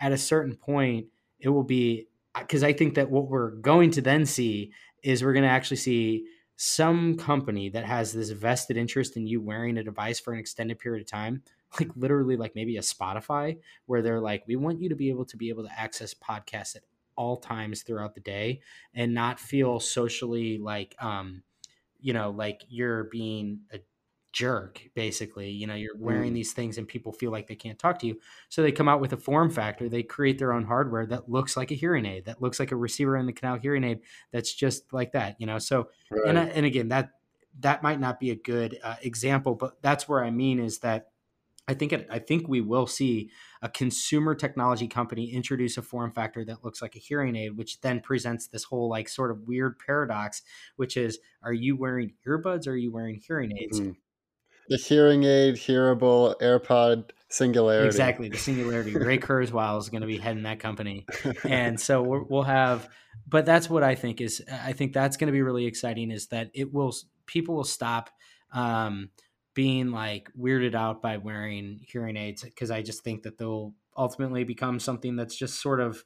at 0.00 0.12
a 0.12 0.18
certain 0.18 0.54
point, 0.54 1.06
it 1.40 1.48
will 1.48 1.64
be 1.64 2.08
uh, 2.34 2.40
because 2.40 2.62
I 2.62 2.72
think 2.72 2.94
that 2.94 3.10
what 3.10 3.28
we're 3.28 3.52
going 3.52 3.90
to 3.92 4.02
then 4.02 4.26
see 4.26 4.72
is 5.02 5.24
we're 5.24 5.32
going 5.32 5.44
to 5.44 5.48
actually 5.48 5.78
see 5.78 6.26
some 6.56 7.16
company 7.16 7.68
that 7.70 7.84
has 7.84 8.12
this 8.12 8.30
vested 8.30 8.76
interest 8.76 9.16
in 9.16 9.26
you 9.26 9.40
wearing 9.40 9.76
a 9.76 9.84
device 9.84 10.18
for 10.18 10.32
an 10.32 10.38
extended 10.38 10.78
period 10.78 11.02
of 11.02 11.10
time 11.10 11.42
like 11.80 11.90
literally 11.96 12.36
like 12.36 12.54
maybe 12.54 12.76
a 12.76 12.80
spotify 12.80 13.56
where 13.86 14.02
they're 14.02 14.20
like 14.20 14.44
we 14.46 14.56
want 14.56 14.80
you 14.80 14.88
to 14.88 14.94
be 14.94 15.08
able 15.08 15.24
to 15.24 15.36
be 15.36 15.48
able 15.48 15.64
to 15.64 15.78
access 15.78 16.14
podcasts 16.14 16.76
at 16.76 16.82
all 17.16 17.36
times 17.36 17.82
throughout 17.82 18.14
the 18.14 18.20
day 18.20 18.60
and 18.94 19.14
not 19.14 19.40
feel 19.40 19.80
socially 19.80 20.58
like 20.58 20.94
um 21.00 21.42
you 22.00 22.12
know 22.12 22.30
like 22.30 22.62
you're 22.68 23.04
being 23.04 23.60
a 23.72 23.80
jerk 24.32 24.82
basically 24.94 25.48
you 25.48 25.66
know 25.66 25.74
you're 25.74 25.96
wearing 25.96 26.32
mm. 26.32 26.34
these 26.34 26.52
things 26.52 26.76
and 26.76 26.86
people 26.86 27.10
feel 27.10 27.30
like 27.30 27.46
they 27.46 27.54
can't 27.54 27.78
talk 27.78 27.98
to 27.98 28.06
you 28.06 28.20
so 28.50 28.60
they 28.60 28.70
come 28.70 28.86
out 28.86 29.00
with 29.00 29.14
a 29.14 29.16
form 29.16 29.48
factor 29.48 29.88
they 29.88 30.02
create 30.02 30.38
their 30.38 30.52
own 30.52 30.62
hardware 30.62 31.06
that 31.06 31.30
looks 31.30 31.56
like 31.56 31.70
a 31.70 31.74
hearing 31.74 32.04
aid 32.04 32.26
that 32.26 32.42
looks 32.42 32.60
like 32.60 32.70
a 32.70 32.76
receiver 32.76 33.16
in 33.16 33.24
the 33.24 33.32
canal 33.32 33.56
hearing 33.56 33.82
aid 33.82 34.00
that's 34.32 34.52
just 34.52 34.92
like 34.92 35.12
that 35.12 35.36
you 35.38 35.46
know 35.46 35.58
so 35.58 35.88
right. 36.10 36.36
and, 36.36 36.38
and 36.38 36.66
again 36.66 36.88
that 36.88 37.12
that 37.60 37.82
might 37.82 37.98
not 37.98 38.20
be 38.20 38.30
a 38.30 38.36
good 38.36 38.78
uh, 38.82 38.96
example 39.00 39.54
but 39.54 39.80
that's 39.80 40.06
where 40.06 40.22
i 40.22 40.30
mean 40.30 40.60
is 40.60 40.80
that 40.80 41.08
I 41.68 41.74
think 41.74 41.92
it, 41.92 42.06
I 42.10 42.20
think 42.20 42.48
we 42.48 42.60
will 42.60 42.86
see 42.86 43.30
a 43.60 43.68
consumer 43.68 44.34
technology 44.34 44.86
company 44.86 45.32
introduce 45.32 45.76
a 45.76 45.82
form 45.82 46.12
factor 46.12 46.44
that 46.44 46.64
looks 46.64 46.80
like 46.80 46.94
a 46.94 47.00
hearing 47.00 47.34
aid, 47.34 47.56
which 47.56 47.80
then 47.80 48.00
presents 48.00 48.46
this 48.46 48.64
whole 48.64 48.88
like 48.88 49.08
sort 49.08 49.30
of 49.30 49.48
weird 49.48 49.78
paradox, 49.84 50.42
which 50.76 50.96
is: 50.96 51.18
Are 51.42 51.52
you 51.52 51.76
wearing 51.76 52.12
earbuds 52.26 52.66
or 52.66 52.72
are 52.72 52.76
you 52.76 52.92
wearing 52.92 53.20
hearing 53.26 53.56
aids? 53.58 53.80
Mm-hmm 53.80 53.92
the 54.68 54.76
hearing 54.76 55.24
aid, 55.24 55.54
hearable 55.56 56.34
AirPod 56.40 57.10
singularity. 57.28 57.86
Exactly, 57.86 58.28
the 58.28 58.36
singularity. 58.36 58.96
Ray 58.96 59.18
Kurzweil 59.18 59.78
is 59.78 59.88
going 59.88 60.00
to 60.00 60.06
be 60.06 60.18
heading 60.18 60.44
that 60.44 60.60
company, 60.60 61.06
and 61.44 61.80
so 61.80 62.02
we 62.02 62.20
will 62.28 62.42
have. 62.42 62.88
But 63.26 63.46
that's 63.46 63.70
what 63.70 63.82
I 63.82 63.94
think 63.94 64.20
is. 64.20 64.42
I 64.50 64.72
think 64.72 64.92
that's 64.92 65.16
going 65.16 65.28
to 65.28 65.32
be 65.32 65.42
really 65.42 65.66
exciting. 65.66 66.10
Is 66.10 66.28
that 66.28 66.50
it 66.54 66.72
will 66.72 66.94
people 67.26 67.54
will 67.54 67.64
stop 67.64 68.10
um, 68.52 69.10
being 69.56 69.90
like 69.90 70.30
weirded 70.38 70.74
out 70.74 71.00
by 71.00 71.16
wearing 71.16 71.80
hearing 71.88 72.14
aids 72.14 72.44
because 72.44 72.70
I 72.70 72.82
just 72.82 73.02
think 73.02 73.22
that 73.22 73.38
they'll 73.38 73.74
ultimately 73.96 74.44
become 74.44 74.78
something 74.78 75.16
that's 75.16 75.34
just 75.34 75.62
sort 75.62 75.80
of 75.80 76.04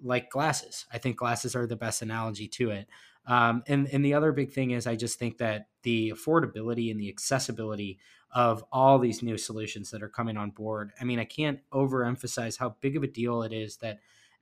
like 0.00 0.30
glasses. 0.30 0.86
I 0.92 0.98
think 0.98 1.16
glasses 1.16 1.56
are 1.56 1.66
the 1.66 1.74
best 1.74 2.00
analogy 2.00 2.46
to 2.46 2.70
it. 2.70 2.88
Um, 3.26 3.64
and 3.66 3.88
and 3.88 4.04
the 4.04 4.14
other 4.14 4.30
big 4.30 4.52
thing 4.52 4.70
is 4.70 4.86
I 4.86 4.94
just 4.94 5.18
think 5.18 5.38
that 5.38 5.66
the 5.82 6.12
affordability 6.12 6.92
and 6.92 7.00
the 7.00 7.08
accessibility 7.08 7.98
of 8.30 8.64
all 8.70 9.00
these 9.00 9.20
new 9.20 9.36
solutions 9.36 9.90
that 9.90 10.02
are 10.02 10.08
coming 10.08 10.36
on 10.36 10.50
board. 10.50 10.92
I 11.00 11.04
mean, 11.04 11.18
I 11.18 11.24
can't 11.24 11.58
overemphasize 11.72 12.56
how 12.56 12.76
big 12.80 12.96
of 12.96 13.02
a 13.02 13.08
deal 13.08 13.42
it 13.42 13.52
is 13.52 13.78
that 13.78 13.98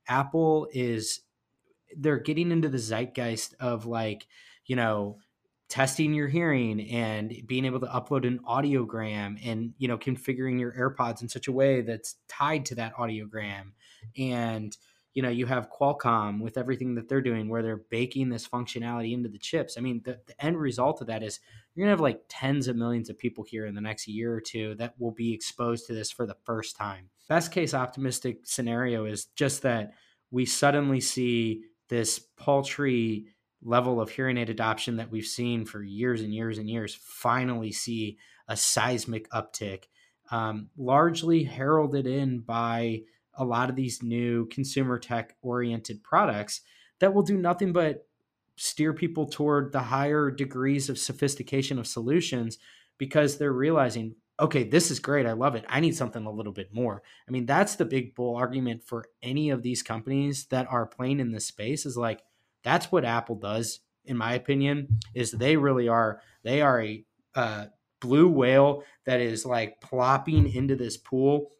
Apple 0.07 0.67
is 0.71 1.21
they're 1.97 2.19
getting 2.19 2.51
into 2.51 2.69
the 2.69 2.77
zeitgeist 2.77 3.55
of 3.59 3.87
like, 3.87 4.27
you 4.67 4.75
know, 4.75 5.17
testing 5.69 6.13
your 6.13 6.27
hearing 6.27 6.89
and 6.91 7.33
being 7.47 7.65
able 7.65 7.79
to 7.79 7.87
upload 7.87 8.27
an 8.27 8.39
audiogram 8.47 9.39
and 9.45 9.73
you 9.77 9.87
know 9.87 9.97
configuring 9.97 10.59
your 10.59 10.71
AirPods 10.73 11.21
in 11.21 11.29
such 11.29 11.47
a 11.47 11.51
way 11.51 11.81
that's 11.81 12.15
tied 12.27 12.65
to 12.67 12.75
that 12.75 12.95
audiogram. 12.95 13.71
And 14.17 14.75
you 15.13 15.23
know 15.23 15.29
you 15.29 15.45
have 15.47 15.69
qualcomm 15.71 16.41
with 16.41 16.57
everything 16.57 16.95
that 16.95 17.09
they're 17.09 17.21
doing 17.21 17.49
where 17.49 17.63
they're 17.63 17.83
baking 17.89 18.29
this 18.29 18.47
functionality 18.47 19.13
into 19.13 19.29
the 19.29 19.39
chips. 19.39 19.75
I 19.77 19.81
mean 19.81 20.01
the, 20.05 20.19
the 20.27 20.45
end 20.45 20.57
result 20.57 21.01
of 21.01 21.07
that 21.07 21.23
is 21.23 21.39
you're 21.73 21.85
going 21.85 21.89
to 21.89 21.97
have 21.97 22.01
like 22.01 22.21
tens 22.29 22.67
of 22.67 22.75
millions 22.75 23.09
of 23.09 23.17
people 23.17 23.43
here 23.43 23.65
in 23.65 23.75
the 23.75 23.81
next 23.81 24.07
year 24.07 24.33
or 24.33 24.41
two 24.41 24.75
that 24.75 24.93
will 24.99 25.11
be 25.11 25.33
exposed 25.33 25.87
to 25.87 25.93
this 25.93 26.11
for 26.11 26.27
the 26.27 26.37
first 26.43 26.75
time. 26.75 27.09
Best 27.27 27.51
case 27.51 27.73
optimistic 27.73 28.39
scenario 28.43 29.05
is 29.05 29.25
just 29.35 29.63
that 29.63 29.93
we 30.29 30.45
suddenly 30.45 30.99
see 30.99 31.63
this 31.89 32.19
paltry 32.37 33.27
level 33.65 33.99
of 33.99 34.09
hearing 34.09 34.37
aid 34.37 34.49
adoption 34.49 34.97
that 34.97 35.11
we've 35.11 35.25
seen 35.25 35.65
for 35.65 35.83
years 35.83 36.21
and 36.21 36.33
years 36.33 36.57
and 36.57 36.69
years 36.69 36.95
finally 36.95 37.71
see 37.71 38.17
a 38.47 38.55
seismic 38.55 39.29
uptick 39.31 39.85
um, 40.31 40.69
largely 40.77 41.43
heralded 41.43 42.07
in 42.07 42.39
by 42.39 43.01
a 43.33 43.43
lot 43.43 43.69
of 43.69 43.75
these 43.75 44.01
new 44.01 44.45
consumer 44.47 44.97
tech 44.97 45.35
oriented 45.41 46.03
products 46.03 46.61
that 46.99 47.13
will 47.13 47.23
do 47.23 47.37
nothing 47.37 47.73
but 47.73 48.07
steer 48.55 48.93
people 48.93 49.27
toward 49.27 49.71
the 49.71 49.79
higher 49.79 50.31
degrees 50.31 50.89
of 50.89 50.97
sophistication 50.97 51.77
of 51.77 51.87
solutions 51.87 52.57
because 52.97 53.37
they're 53.37 53.51
realizing 53.51 54.15
okay 54.39 54.63
this 54.63 54.91
is 54.91 54.99
great. 54.99 55.25
I 55.25 55.33
love 55.33 55.55
it. 55.55 55.65
I 55.67 55.79
need 55.79 55.95
something 55.95 56.25
a 56.25 56.31
little 56.31 56.53
bit 56.53 56.73
more. 56.73 57.01
I 57.27 57.31
mean 57.31 57.45
that's 57.45 57.75
the 57.75 57.85
big 57.85 58.15
bull 58.15 58.35
argument 58.35 58.83
for 58.83 59.05
any 59.21 59.49
of 59.49 59.61
these 59.61 59.83
companies 59.83 60.45
that 60.47 60.67
are 60.69 60.85
playing 60.85 61.19
in 61.19 61.31
this 61.31 61.47
space 61.47 61.85
is 61.85 61.97
like 61.97 62.21
that's 62.65 62.91
what 62.91 63.05
apple 63.05 63.35
does 63.35 63.79
in 64.03 64.17
my 64.17 64.33
opinion 64.33 64.99
is 65.13 65.31
they 65.31 65.55
really 65.55 65.87
are 65.87 66.19
they 66.43 66.61
are 66.61 66.81
a 66.81 67.05
uh, 67.35 67.65
blue 68.01 68.27
whale 68.27 68.83
that 69.05 69.19
is 69.19 69.45
like 69.45 69.79
plopping 69.81 70.51
into 70.53 70.75
this 70.75 70.97
pool 70.97 71.51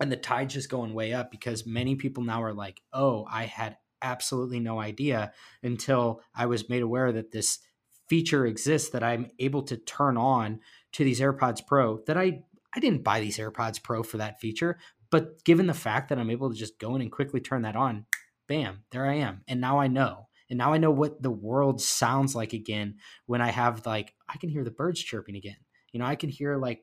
and 0.00 0.12
the 0.12 0.16
tide's 0.16 0.54
just 0.54 0.68
going 0.68 0.94
way 0.94 1.12
up 1.12 1.30
because 1.30 1.66
many 1.66 1.94
people 1.94 2.22
now 2.22 2.42
are 2.42 2.52
like, 2.52 2.82
oh, 2.92 3.26
I 3.30 3.44
had 3.44 3.78
absolutely 4.02 4.60
no 4.60 4.78
idea 4.78 5.32
until 5.62 6.20
I 6.34 6.46
was 6.46 6.68
made 6.68 6.82
aware 6.82 7.12
that 7.12 7.32
this 7.32 7.60
feature 8.08 8.46
exists 8.46 8.90
that 8.90 9.02
I'm 9.02 9.30
able 9.38 9.62
to 9.62 9.76
turn 9.76 10.16
on 10.16 10.60
to 10.92 11.04
these 11.04 11.20
AirPods 11.20 11.66
Pro 11.66 12.00
that 12.06 12.16
I 12.16 12.42
I 12.74 12.80
didn't 12.80 13.04
buy 13.04 13.20
these 13.20 13.38
AirPods 13.38 13.82
Pro 13.82 14.02
for 14.02 14.18
that 14.18 14.38
feature, 14.38 14.78
but 15.10 15.42
given 15.44 15.66
the 15.66 15.72
fact 15.72 16.10
that 16.10 16.18
I'm 16.18 16.30
able 16.30 16.50
to 16.50 16.56
just 16.56 16.78
go 16.78 16.94
in 16.94 17.00
and 17.00 17.10
quickly 17.10 17.40
turn 17.40 17.62
that 17.62 17.74
on, 17.74 18.04
bam, 18.48 18.84
there 18.90 19.06
I 19.06 19.14
am. 19.14 19.40
And 19.48 19.62
now 19.62 19.78
I 19.78 19.86
know. 19.86 20.25
And 20.48 20.58
now 20.58 20.72
I 20.72 20.78
know 20.78 20.90
what 20.90 21.22
the 21.22 21.30
world 21.30 21.80
sounds 21.80 22.34
like 22.34 22.52
again 22.52 22.96
when 23.26 23.40
I 23.40 23.50
have 23.50 23.84
like 23.86 24.14
I 24.28 24.36
can 24.38 24.48
hear 24.48 24.64
the 24.64 24.70
birds 24.70 25.02
chirping 25.02 25.36
again. 25.36 25.56
You 25.92 26.00
know, 26.00 26.06
I 26.06 26.16
can 26.16 26.28
hear 26.28 26.56
like 26.56 26.82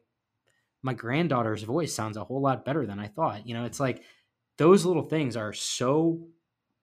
my 0.81 0.93
granddaughter's 0.93 1.63
voice 1.63 1.93
sounds 1.93 2.17
a 2.17 2.23
whole 2.23 2.41
lot 2.41 2.65
better 2.65 2.85
than 2.85 2.99
I 2.99 3.07
thought. 3.07 3.47
You 3.47 3.53
know, 3.53 3.65
it's 3.65 3.79
like 3.79 4.03
those 4.57 4.85
little 4.85 5.03
things 5.03 5.37
are 5.37 5.53
so 5.53 6.27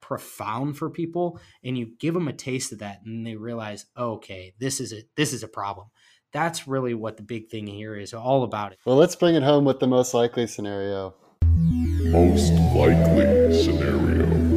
profound 0.00 0.76
for 0.76 0.90
people 0.90 1.38
and 1.62 1.76
you 1.76 1.92
give 1.98 2.14
them 2.14 2.28
a 2.28 2.32
taste 2.32 2.72
of 2.72 2.78
that 2.78 3.00
and 3.04 3.26
they 3.26 3.36
realize, 3.36 3.86
oh, 3.96 4.12
okay, 4.12 4.54
this 4.58 4.80
is 4.80 4.92
a 4.92 5.02
this 5.16 5.32
is 5.32 5.42
a 5.42 5.48
problem. 5.48 5.88
That's 6.32 6.66
really 6.66 6.94
what 6.94 7.16
the 7.16 7.22
big 7.22 7.48
thing 7.50 7.66
here 7.66 7.96
is 7.96 8.14
all 8.14 8.44
about 8.44 8.72
it. 8.72 8.78
Well, 8.84 8.96
let's 8.96 9.16
bring 9.16 9.34
it 9.34 9.42
home 9.42 9.64
with 9.64 9.80
the 9.80 9.88
most 9.88 10.14
likely 10.14 10.46
scenario. 10.46 11.14
Most 11.42 12.52
likely 12.52 13.62
scenario. 13.62 14.49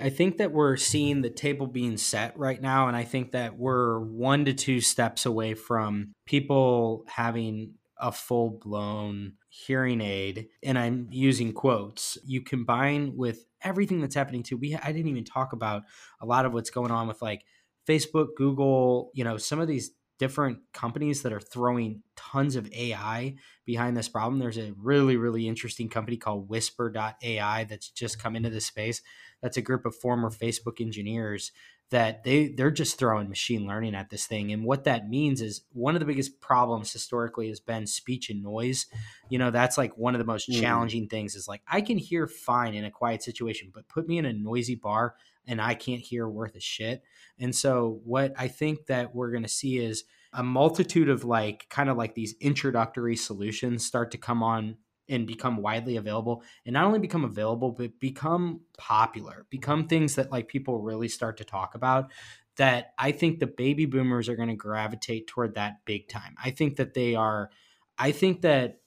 I 0.00 0.10
think 0.10 0.38
that 0.38 0.52
we're 0.52 0.76
seeing 0.76 1.22
the 1.22 1.30
table 1.30 1.66
being 1.66 1.96
set 1.96 2.38
right 2.38 2.60
now. 2.60 2.88
And 2.88 2.96
I 2.96 3.04
think 3.04 3.32
that 3.32 3.58
we're 3.58 4.00
one 4.00 4.44
to 4.46 4.52
two 4.54 4.80
steps 4.80 5.26
away 5.26 5.54
from 5.54 6.12
people 6.26 7.04
having 7.08 7.74
a 7.98 8.10
full 8.10 8.58
blown 8.62 9.34
hearing 9.48 10.00
aid. 10.00 10.48
And 10.62 10.78
I'm 10.78 11.08
using 11.10 11.52
quotes. 11.52 12.16
You 12.24 12.40
combine 12.42 13.16
with 13.16 13.46
everything 13.62 14.00
that's 14.00 14.14
happening 14.14 14.42
too. 14.42 14.56
We 14.56 14.74
I 14.74 14.92
didn't 14.92 15.08
even 15.08 15.24
talk 15.24 15.52
about 15.52 15.82
a 16.20 16.26
lot 16.26 16.46
of 16.46 16.52
what's 16.52 16.70
going 16.70 16.90
on 16.90 17.08
with 17.08 17.20
like 17.20 17.44
Facebook, 17.86 18.28
Google, 18.36 19.10
you 19.14 19.24
know, 19.24 19.36
some 19.36 19.60
of 19.60 19.68
these 19.68 19.90
different 20.20 20.58
companies 20.74 21.22
that 21.22 21.32
are 21.32 21.40
throwing 21.40 22.02
tons 22.14 22.54
of 22.54 22.70
AI 22.74 23.34
behind 23.64 23.96
this 23.96 24.08
problem. 24.08 24.38
There's 24.38 24.58
a 24.58 24.74
really, 24.76 25.16
really 25.16 25.48
interesting 25.48 25.88
company 25.88 26.18
called 26.18 26.50
Whisper.ai 26.50 27.64
that's 27.64 27.88
just 27.88 28.22
come 28.22 28.36
into 28.36 28.50
this 28.50 28.66
space. 28.66 29.00
That's 29.42 29.56
a 29.56 29.62
group 29.62 29.86
of 29.86 29.96
former 29.96 30.30
Facebook 30.30 30.80
engineers 30.80 31.52
that 31.90 32.22
they 32.22 32.48
they're 32.48 32.70
just 32.70 32.98
throwing 32.98 33.28
machine 33.28 33.66
learning 33.66 33.94
at 33.94 34.10
this 34.10 34.26
thing. 34.26 34.52
And 34.52 34.64
what 34.64 34.84
that 34.84 35.08
means 35.08 35.40
is 35.40 35.62
one 35.72 35.96
of 35.96 36.00
the 36.00 36.06
biggest 36.06 36.40
problems 36.40 36.92
historically 36.92 37.48
has 37.48 37.60
been 37.60 37.86
speech 37.86 38.30
and 38.30 38.42
noise. 38.42 38.86
You 39.28 39.38
know 39.38 39.50
that's 39.50 39.76
like 39.76 39.96
one 39.98 40.14
of 40.14 40.20
the 40.20 40.24
most 40.24 40.48
mm. 40.48 40.60
challenging 40.60 41.08
things 41.08 41.34
is 41.34 41.46
like 41.46 41.62
i 41.68 41.80
can 41.80 41.98
hear 41.98 42.26
fine 42.26 42.74
in 42.74 42.84
a 42.84 42.90
quiet 42.90 43.22
situation 43.22 43.70
but 43.72 43.88
put 43.88 44.08
me 44.08 44.18
in 44.18 44.24
a 44.24 44.32
noisy 44.32 44.74
bar 44.74 45.14
and 45.46 45.60
i 45.60 45.74
can't 45.74 46.00
hear 46.00 46.28
worth 46.28 46.56
a 46.56 46.60
shit. 46.60 47.02
And 47.38 47.54
so 47.54 48.00
what 48.04 48.34
I 48.38 48.48
think 48.48 48.86
that 48.86 49.14
we're 49.14 49.30
going 49.30 49.42
to 49.42 49.48
see 49.48 49.78
is 49.78 50.04
a 50.32 50.42
multitude 50.42 51.08
of 51.08 51.24
like 51.24 51.66
kind 51.70 51.88
of 51.88 51.96
like 51.96 52.14
these 52.14 52.34
introductory 52.40 53.16
solutions 53.16 53.84
start 53.84 54.10
to 54.12 54.18
come 54.18 54.42
on 54.42 54.76
and 55.10 55.26
become 55.26 55.58
widely 55.58 55.96
available 55.96 56.42
and 56.64 56.72
not 56.72 56.84
only 56.84 56.98
become 56.98 57.24
available 57.24 57.72
but 57.72 57.98
become 58.00 58.60
popular 58.78 59.46
become 59.50 59.86
things 59.86 60.14
that 60.14 60.30
like 60.30 60.48
people 60.48 60.80
really 60.80 61.08
start 61.08 61.36
to 61.36 61.44
talk 61.44 61.74
about 61.74 62.10
that 62.56 62.92
i 62.98 63.10
think 63.10 63.38
the 63.38 63.46
baby 63.46 63.86
boomers 63.86 64.28
are 64.28 64.36
going 64.36 64.48
to 64.48 64.54
gravitate 64.54 65.26
toward 65.26 65.54
that 65.54 65.84
big 65.84 66.08
time. 66.08 66.34
I 66.42 66.50
think 66.50 66.76
that 66.76 66.94
they 66.94 67.14
are 67.14 67.50
i 67.98 68.12
think 68.12 68.42
that 68.42 68.80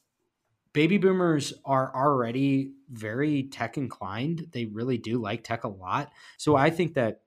baby 0.74 0.98
boomers 0.98 1.54
are 1.66 1.96
already 1.96 2.74
very 2.90 3.44
tech 3.44 3.78
inclined. 3.78 4.48
They 4.52 4.66
really 4.66 4.98
do 4.98 5.22
like 5.22 5.44
tech 5.44 5.64
a 5.64 5.70
lot. 5.70 6.12
So 6.38 6.56
i 6.56 6.70
think 6.70 6.94
that 6.94 7.22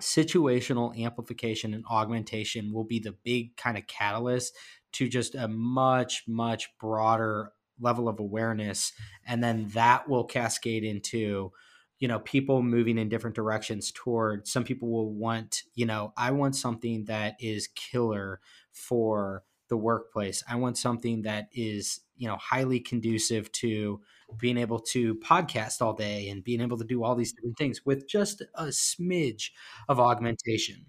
situational 0.00 0.98
amplification 1.02 1.72
and 1.72 1.84
augmentation 1.90 2.72
will 2.72 2.84
be 2.84 2.98
the 2.98 3.12
big 3.24 3.56
kind 3.56 3.78
of 3.78 3.86
catalyst 3.86 4.54
to 4.92 5.08
just 5.08 5.34
a 5.34 5.48
much 5.48 6.24
much 6.28 6.76
broader 6.78 7.52
level 7.80 8.08
of 8.08 8.20
awareness 8.20 8.92
and 9.26 9.42
then 9.42 9.68
that 9.68 10.08
will 10.08 10.24
cascade 10.24 10.84
into 10.84 11.52
you 11.98 12.08
know 12.08 12.18
people 12.20 12.62
moving 12.62 12.98
in 12.98 13.08
different 13.08 13.36
directions 13.36 13.90
toward 13.92 14.46
some 14.46 14.64
people 14.64 14.90
will 14.90 15.12
want 15.12 15.62
you 15.74 15.86
know 15.86 16.12
i 16.16 16.30
want 16.30 16.56
something 16.56 17.04
that 17.04 17.36
is 17.40 17.68
killer 17.74 18.40
for 18.72 19.44
the 19.68 19.76
workplace 19.76 20.42
i 20.48 20.56
want 20.56 20.78
something 20.78 21.22
that 21.22 21.48
is 21.52 22.00
you 22.16 22.28
know 22.28 22.36
highly 22.36 22.80
conducive 22.80 23.50
to 23.52 24.00
being 24.38 24.58
able 24.58 24.78
to 24.78 25.14
podcast 25.16 25.80
all 25.80 25.92
day 25.92 26.28
and 26.28 26.44
being 26.44 26.60
able 26.60 26.78
to 26.78 26.84
do 26.84 27.04
all 27.04 27.14
these 27.14 27.32
different 27.32 27.56
things 27.56 27.84
with 27.84 28.08
just 28.08 28.42
a 28.54 28.64
smidge 28.64 29.50
of 29.88 30.00
augmentation. 30.00 30.86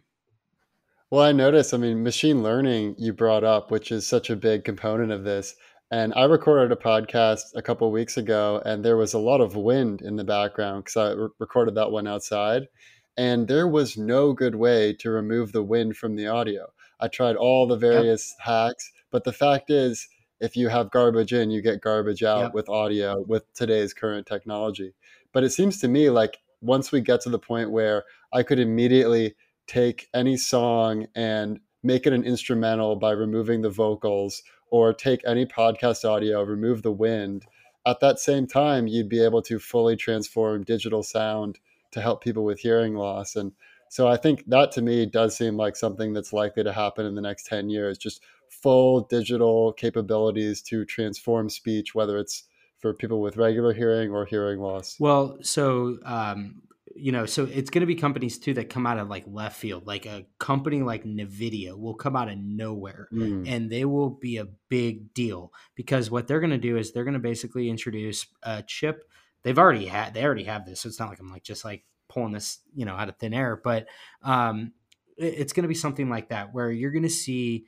Well, 1.10 1.22
I 1.22 1.32
noticed, 1.32 1.74
I 1.74 1.78
mean, 1.78 2.04
machine 2.04 2.44
learning 2.44 2.96
you 2.98 3.14
brought 3.14 3.44
up, 3.44 3.72
which 3.72 3.92
is 3.92 4.06
such 4.06 4.30
a 4.30 4.36
big 4.36 4.66
component 4.66 5.12
of 5.12 5.24
this. 5.24 5.56
And 5.90 6.14
I 6.16 6.26
recorded 6.26 6.74
a 6.74 6.82
podcast 6.82 7.56
a 7.56 7.62
couple 7.62 7.90
weeks 7.92 8.18
ago, 8.18 8.62
and 8.66 8.84
there 8.84 8.98
was 8.98 9.14
a 9.14 9.20
lot 9.20 9.40
of 9.40 9.56
wind 9.56 10.02
in 10.02 10.18
the 10.18 10.26
background 10.26 10.84
because 10.84 10.98
I 10.98 11.12
re- 11.14 11.30
recorded 11.40 11.76
that 11.76 11.92
one 11.92 12.08
outside. 12.08 12.68
And 13.16 13.48
there 13.48 13.68
was 13.68 13.98
no 13.98 14.34
good 14.34 14.56
way 14.56 14.94
to 15.00 15.10
remove 15.10 15.54
the 15.54 15.64
wind 15.64 15.96
from 15.96 16.16
the 16.16 16.28
audio. 16.28 16.74
I 17.00 17.08
tried 17.08 17.38
all 17.38 17.68
the 17.68 17.78
various 17.78 18.36
yep. 18.40 18.48
hacks, 18.48 18.92
but 19.12 19.24
the 19.24 19.32
fact 19.32 19.70
is, 19.70 20.10
if 20.42 20.58
you 20.58 20.68
have 20.68 20.92
garbage 20.92 21.32
in, 21.34 21.52
you 21.52 21.62
get 21.62 21.82
garbage 21.82 22.22
out 22.22 22.42
yep. 22.42 22.54
with 22.54 22.70
audio 22.70 23.22
with 23.22 23.52
today's 23.54 23.94
current 23.94 24.28
technology. 24.28 24.94
But 25.32 25.46
it 25.46 25.52
seems 25.52 25.80
to 25.80 25.88
me 25.88 26.10
like 26.10 26.38
once 26.62 26.92
we 26.92 27.00
get 27.00 27.22
to 27.22 27.30
the 27.30 27.40
point 27.40 27.72
where 27.72 28.04
I 28.34 28.44
could 28.44 28.60
immediately 28.60 29.36
take 29.68 30.10
any 30.14 30.36
song 30.36 31.08
and 31.16 31.60
make 31.82 32.06
it 32.06 32.14
an 32.14 32.24
instrumental 32.24 32.98
by 32.98 33.12
removing 33.12 33.62
the 33.62 33.70
vocals 33.70 34.44
or 34.70 34.94
take 34.94 35.22
any 35.26 35.46
podcast 35.46 36.08
audio, 36.08 36.44
remove 36.44 36.82
the 36.82 36.92
wind. 36.92 37.46
At 37.86 38.00
that 38.02 38.20
same 38.20 38.48
time, 38.48 38.88
you'd 38.88 39.10
be 39.10 39.24
able 39.24 39.42
to 39.44 39.60
fully 39.60 39.96
transform 39.96 40.64
digital 40.64 41.04
sound 41.04 41.60
to 41.92 42.02
help 42.02 42.24
people 42.24 42.44
with 42.44 42.60
hearing 42.60 42.96
loss. 42.96 43.36
And 43.36 43.54
so 43.90 44.08
I 44.08 44.18
think 44.18 44.44
that 44.48 44.72
to 44.74 44.82
me 44.82 45.06
does 45.06 45.38
seem 45.38 45.56
like 45.56 45.76
something 45.76 46.14
that's 46.14 46.34
likely 46.34 46.64
to 46.64 46.74
happen 46.74 47.06
in 47.06 47.16
the 47.16 47.22
next 47.22 47.46
10 47.46 47.70
years. 47.70 47.98
Just 47.98 48.22
full 48.50 49.02
digital 49.02 49.74
capabilities 49.74 50.62
to 50.64 50.86
transform 50.86 51.50
speech, 51.50 51.96
whether 51.96 52.18
it's 52.18 52.44
for 52.80 52.94
people 52.94 53.22
with 53.22 53.38
regular 53.38 53.74
hearing 53.74 54.12
or 54.12 54.26
hearing 54.26 54.60
loss? 54.60 54.98
Well, 55.00 55.38
so 55.42 55.98
um, 56.06 56.62
you 57.00 57.12
know, 57.12 57.26
so 57.26 57.46
it's 57.46 57.70
going 57.70 57.82
to 57.82 57.88
be 57.88 57.96
companies 57.96 58.38
too 58.38 58.54
that 58.56 58.70
come 58.70 58.86
out 58.86 58.98
of 58.98 59.10
like 59.10 59.24
left 59.28 59.58
field. 59.58 59.86
Like 59.88 60.06
a 60.06 60.26
company 60.40 60.82
like 60.82 61.04
Nvidia 61.04 61.78
will 61.78 61.94
come 61.94 62.16
out 62.16 62.30
of 62.30 62.38
nowhere, 62.38 63.08
mm. 63.14 63.48
and 63.48 63.70
they 63.70 63.86
will 63.86 64.10
be 64.10 64.38
a 64.38 64.48
big 64.70 65.14
deal 65.14 65.54
because 65.76 66.10
what 66.12 66.28
they're 66.28 66.40
going 66.40 66.52
to 66.52 66.58
do 66.58 66.78
is 66.78 66.92
they're 66.92 67.04
going 67.04 67.14
to 67.14 67.20
basically 67.20 67.70
introduce 67.70 68.26
a 68.44 68.64
chip. 68.64 69.04
They've 69.44 69.58
already 69.58 69.86
had, 69.86 70.14
they 70.14 70.26
already 70.26 70.46
have 70.46 70.66
this, 70.66 70.82
so 70.82 70.90
it's 70.90 71.00
not 71.00 71.10
like 71.10 71.20
I'm 71.20 71.32
like 71.32 71.44
just 71.44 71.64
like 71.64 71.86
pulling 72.10 72.34
this, 72.34 72.60
you 72.76 72.86
know, 72.86 72.96
out 72.96 73.10
of 73.10 73.18
thin 73.18 73.34
air. 73.34 73.60
But 73.64 73.88
um, 74.24 74.74
it's 75.18 75.54
going 75.54 75.64
to 75.64 75.70
be 75.70 75.76
something 75.76 76.10
like 76.10 76.30
that 76.30 76.54
where 76.54 76.72
you're 76.72 76.92
going 76.92 77.04
to 77.04 77.10
see 77.10 77.66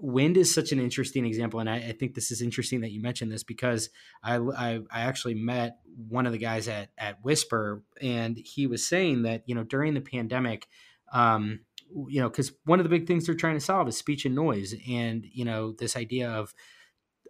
wind 0.00 0.36
is 0.36 0.52
such 0.52 0.72
an 0.72 0.78
interesting 0.78 1.24
example 1.26 1.60
and 1.60 1.70
I, 1.70 1.76
I, 1.76 1.92
think 1.92 2.14
this 2.14 2.30
is 2.30 2.42
interesting 2.42 2.82
that 2.82 2.90
you 2.90 3.00
mentioned 3.00 3.32
this 3.32 3.42
because 3.42 3.90
I, 4.22 4.36
I, 4.36 4.80
I 4.90 5.00
actually 5.00 5.34
met 5.34 5.78
one 6.08 6.26
of 6.26 6.32
the 6.32 6.38
guys 6.38 6.68
at 6.68 6.90
at 6.98 7.24
whisper 7.24 7.82
and 8.00 8.36
he 8.36 8.66
was 8.66 8.86
saying 8.86 9.22
that 9.22 9.42
you 9.46 9.54
know 9.54 9.64
during 9.64 9.94
the 9.94 10.00
pandemic 10.00 10.68
um 11.12 11.60
you 12.08 12.20
know 12.20 12.28
because 12.28 12.52
one 12.64 12.78
of 12.78 12.84
the 12.84 12.90
big 12.90 13.06
things 13.06 13.26
they're 13.26 13.34
trying 13.34 13.54
to 13.54 13.60
solve 13.60 13.88
is 13.88 13.96
speech 13.96 14.24
and 14.24 14.34
noise 14.34 14.74
and 14.88 15.24
you 15.32 15.44
know 15.44 15.72
this 15.72 15.96
idea 15.96 16.30
of 16.30 16.52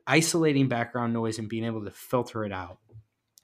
isolating 0.06 0.68
background 0.68 1.12
noise 1.12 1.38
and 1.38 1.48
being 1.48 1.64
able 1.64 1.84
to 1.84 1.90
filter 1.90 2.44
it 2.44 2.52
out. 2.52 2.78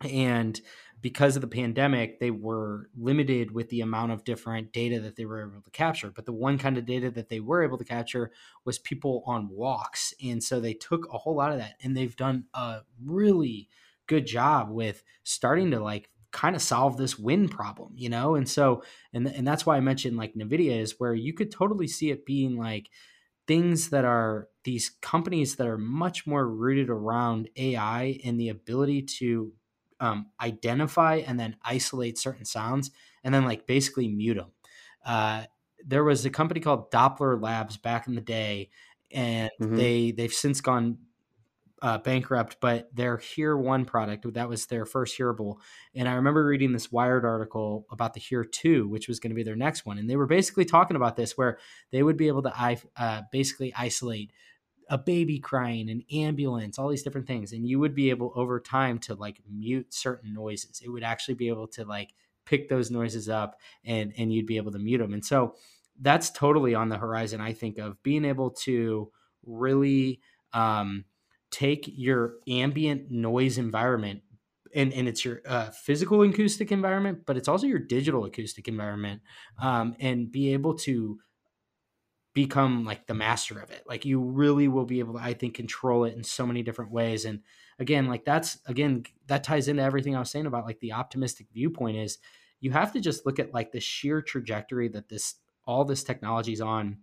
And 0.01 0.61
because 1.03 1.35
of 1.35 1.43
the 1.43 1.49
pandemic, 1.49 2.21
they 2.21 2.31
were 2.31 2.89
limited 2.97 3.51
with 3.51 3.69
the 3.69 3.81
amount 3.81 4.13
of 4.13 4.25
different 4.25 4.73
data 4.73 5.01
that 5.01 5.17
they 5.17 5.25
were 5.25 5.43
able 5.43 5.61
to 5.61 5.71
capture. 5.71 6.11
But 6.11 6.27
the 6.27 6.33
one 6.33 6.59
kind 6.59 6.79
of 6.79 6.87
data 6.87 7.11
that 7.11 7.29
they 7.29 7.41
were 7.41 7.65
able 7.65 7.77
to 7.79 7.85
capture 7.85 8.31
was 8.65 8.79
people 8.79 9.25
on 9.27 9.49
walks. 9.51 10.15
And 10.25 10.43
so 10.43 10.61
they 10.61 10.75
took 10.75 11.13
a 11.13 11.19
whole 11.19 11.35
lot 11.35 11.51
of 11.51 11.59
that 11.59 11.75
and 11.83 11.97
they've 11.97 12.15
done 12.15 12.45
a 12.55 12.81
really 13.05 13.69
good 14.07 14.27
job 14.27 14.71
with 14.71 15.03
starting 15.25 15.73
to 15.73 15.81
like 15.81 16.09
kind 16.31 16.55
of 16.55 16.63
solve 16.63 16.97
this 16.97 17.19
wind 17.19 17.51
problem, 17.51 17.93
you 17.97 18.09
know? 18.09 18.37
And 18.37 18.49
so, 18.49 18.85
and, 19.13 19.27
and 19.27 19.47
that's 19.47 19.67
why 19.67 19.77
I 19.77 19.81
mentioned 19.81 20.17
like 20.17 20.35
NVIDIA 20.35 20.81
is 20.81 20.95
where 20.99 21.15
you 21.15 21.35
could 21.35 21.51
totally 21.51 21.89
see 21.89 22.11
it 22.11 22.25
being 22.25 22.57
like, 22.57 22.89
things 23.49 23.91
that 23.91 24.05
are 24.05 24.49
these 24.63 24.91
companies 25.03 25.57
that 25.57 25.67
are 25.67 25.77
much 25.77 26.29
more 26.29 26.49
rooted 26.49 26.89
around 26.89 27.49
AI 27.57 28.21
and 28.25 28.39
the 28.39 28.49
ability 28.49 29.03
to 29.03 29.53
um, 30.03 30.27
identify 30.41 31.23
and 31.25 31.39
then 31.39 31.57
isolate 31.65 32.19
certain 32.19 32.45
sounds 32.45 32.91
and 33.23 33.33
then 33.33 33.45
like 33.45 33.67
basically 33.67 34.09
mute 34.09 34.35
them. 34.35 34.51
Uh, 35.07 35.45
there 35.87 36.03
was 36.03 36.25
a 36.27 36.31
company 36.31 36.61
called 36.61 36.91
Doppler 36.91 37.41
Labs 37.41 37.77
back 37.77 38.09
in 38.09 38.17
the 38.17 38.21
day, 38.21 38.71
and 39.13 39.51
mm-hmm. 39.61 39.77
they 39.77 40.11
they've 40.11 40.33
since 40.33 40.61
gone 40.61 40.99
uh, 41.83 41.99
bankrupt, 41.99 42.57
but 42.61 42.95
their 42.95 43.17
Here 43.17 43.57
One 43.57 43.85
product 43.85 44.33
that 44.35 44.49
was 44.49 44.67
their 44.67 44.87
first 44.87 45.17
hearable. 45.17 45.57
And 45.95 46.09
I 46.09 46.15
remember 46.15 46.45
reading 46.45 46.73
this 46.73 46.93
Wired 46.93 47.25
article 47.25 47.87
about 47.91 48.15
the 48.15 48.21
Here 48.21 48.45
Two, 48.45 48.89
which 48.89 49.09
was 49.09 49.21
going 49.21 49.31
to 49.31 49.37
be 49.37 49.43
their 49.45 49.57
next 49.57 49.87
one, 49.87 49.99
and 49.99 50.11
they 50.11 50.17
were 50.17 50.27
basically 50.27 50.65
talking 50.65 50.97
about 50.97 51.17
this, 51.17 51.37
where 51.37 51.59
they 51.93 52.03
would 52.03 52.17
be 52.17 52.29
able 52.29 52.43
to 52.43 52.79
uh, 52.97 53.23
basically 53.31 53.73
isolate 53.75 54.33
a 54.93 54.99
baby 54.99 55.39
crying, 55.39 55.89
an 55.89 56.05
ambulance, 56.13 56.79
all 56.79 56.91
these 56.91 57.03
different 57.03 57.27
things. 57.27 57.53
And 57.53 57.67
you 57.67 57.79
would 57.79 57.95
be 57.95 58.11
able 58.11 58.31
over 58.37 58.61
time 58.61 58.99
to 59.01 59.15
like 59.15 59.41
mute 59.51 59.87
certain 59.95 60.35
noises. 60.35 60.83
It 60.85 60.91
would 60.91 61.03
actually 61.03 61.33
be 61.33 61.49
able 61.49 61.67
to 61.69 61.87
like 61.87 62.11
pick 62.45 62.69
those 62.69 62.91
noises 62.91 63.27
up 63.31 63.57
and 63.87 64.13
and 64.19 64.31
you'd 64.31 64.47
be 64.47 64.59
able 64.59 64.71
to 64.73 64.79
mute 64.79 64.99
them. 64.99 65.15
And 65.15 65.25
so 65.25 65.55
that's 65.99 66.29
totally 66.29 66.75
on 66.75 66.91
the 66.91 66.99
horizon, 66.99 67.41
I 67.41 67.55
think, 67.55 67.79
of 67.79 68.03
being 68.03 68.27
able 68.27 68.51
to 68.51 69.11
really 69.47 70.21
um, 70.53 71.07
take 71.51 71.91
your 71.97 72.35
ambient 72.47 73.11
noise 73.11 73.57
environment 73.57 74.21
and, 74.75 74.93
and 74.93 75.09
it's 75.09 75.25
your 75.25 75.41
uh, 75.47 75.71
physical 75.71 76.21
acoustic 76.23 76.71
environment, 76.71 77.21
but 77.25 77.39
it's 77.39 77.49
also 77.49 77.67
your 77.67 77.79
digital 77.79 78.25
acoustic 78.25 78.69
environment, 78.69 79.23
um, 79.61 79.97
and 80.01 80.31
be 80.31 80.53
able 80.53 80.75
to 80.79 81.19
become 82.35 82.85
like 82.85 83.07
the 83.07 83.15
master 83.15 83.61
of 83.61 83.71
it. 83.71 83.83
Like 83.87 84.05
you 84.05 84.21
really 84.21 84.69
will 84.69 84.87
be 84.87 85.01
able 85.01 85.15
to, 85.15 85.21
I 85.21 85.35
think, 85.35 85.55
control 85.55 86.05
it 86.05 86.15
in 86.15 86.25
so 86.25 86.47
many 86.47 86.63
different 86.63 86.91
ways. 86.91 87.25
And 87.25 87.41
again, 87.79 88.07
like 88.07 88.25
that's 88.25 88.59
again, 88.67 89.05
that 89.27 89.45
ties 89.45 89.69
into 89.69 89.83
everything 89.83 90.17
I 90.17 90.21
was 90.21 90.31
saying 90.31 90.47
about 90.47 90.65
like 90.65 90.81
the 90.81 90.93
optimistic 90.93 91.49
viewpoint 91.53 91.99
is 91.99 92.19
you 92.61 92.71
have 92.71 92.93
to 92.93 93.01
just 93.01 93.27
look 93.27 93.39
at 93.39 93.53
like 93.53 93.73
the 93.73 93.81
sheer 93.81 94.23
trajectory 94.23 94.89
that 94.89 95.09
this 95.09 95.35
all 95.67 95.85
this 95.85 96.05
technology 96.05 96.53
is 96.53 96.61
on, 96.61 96.99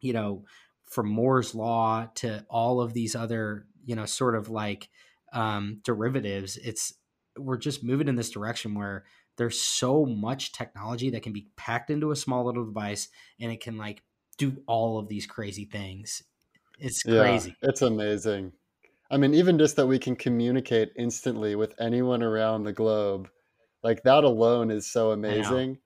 you 0.00 0.12
know, 0.12 0.44
from 0.86 1.08
Moore's 1.08 1.54
law 1.54 2.08
to 2.16 2.44
all 2.48 2.80
of 2.80 2.94
these 2.94 3.14
other, 3.14 3.66
you 3.84 3.96
know, 3.96 4.06
sort 4.06 4.34
of 4.34 4.48
like 4.48 4.88
um, 5.32 5.80
derivatives. 5.82 6.56
It's 6.56 6.94
we're 7.36 7.58
just 7.58 7.84
moving 7.84 8.08
in 8.08 8.14
this 8.14 8.30
direction 8.30 8.74
where 8.74 9.04
there's 9.36 9.60
so 9.60 10.04
much 10.04 10.52
technology 10.52 11.10
that 11.10 11.22
can 11.22 11.32
be 11.32 11.48
packed 11.56 11.90
into 11.90 12.10
a 12.10 12.16
small 12.16 12.44
little 12.44 12.64
device 12.64 13.08
and 13.40 13.52
it 13.52 13.60
can 13.60 13.76
like 13.76 14.02
do 14.38 14.56
all 14.66 14.98
of 14.98 15.08
these 15.08 15.26
crazy 15.26 15.66
things. 15.66 16.22
It's 16.78 17.02
crazy. 17.02 17.56
Yeah, 17.60 17.68
it's 17.68 17.82
amazing. 17.82 18.52
I 19.10 19.16
mean, 19.16 19.34
even 19.34 19.58
just 19.58 19.76
that 19.76 19.86
we 19.86 19.98
can 19.98 20.16
communicate 20.16 20.92
instantly 20.96 21.56
with 21.56 21.74
anyone 21.80 22.22
around 22.22 22.64
the 22.64 22.72
globe, 22.72 23.28
like 23.82 24.02
that 24.04 24.24
alone 24.24 24.70
is 24.70 24.90
so 24.90 25.10
amazing. 25.10 25.78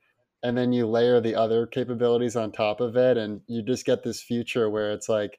And 0.42 0.58
then 0.58 0.72
you 0.72 0.86
layer 0.86 1.20
the 1.20 1.36
other 1.36 1.66
capabilities 1.66 2.34
on 2.34 2.50
top 2.50 2.80
of 2.80 2.96
it, 2.96 3.16
and 3.16 3.40
you 3.46 3.62
just 3.62 3.86
get 3.86 4.02
this 4.02 4.20
future 4.20 4.68
where 4.68 4.90
it's 4.90 5.08
like, 5.08 5.38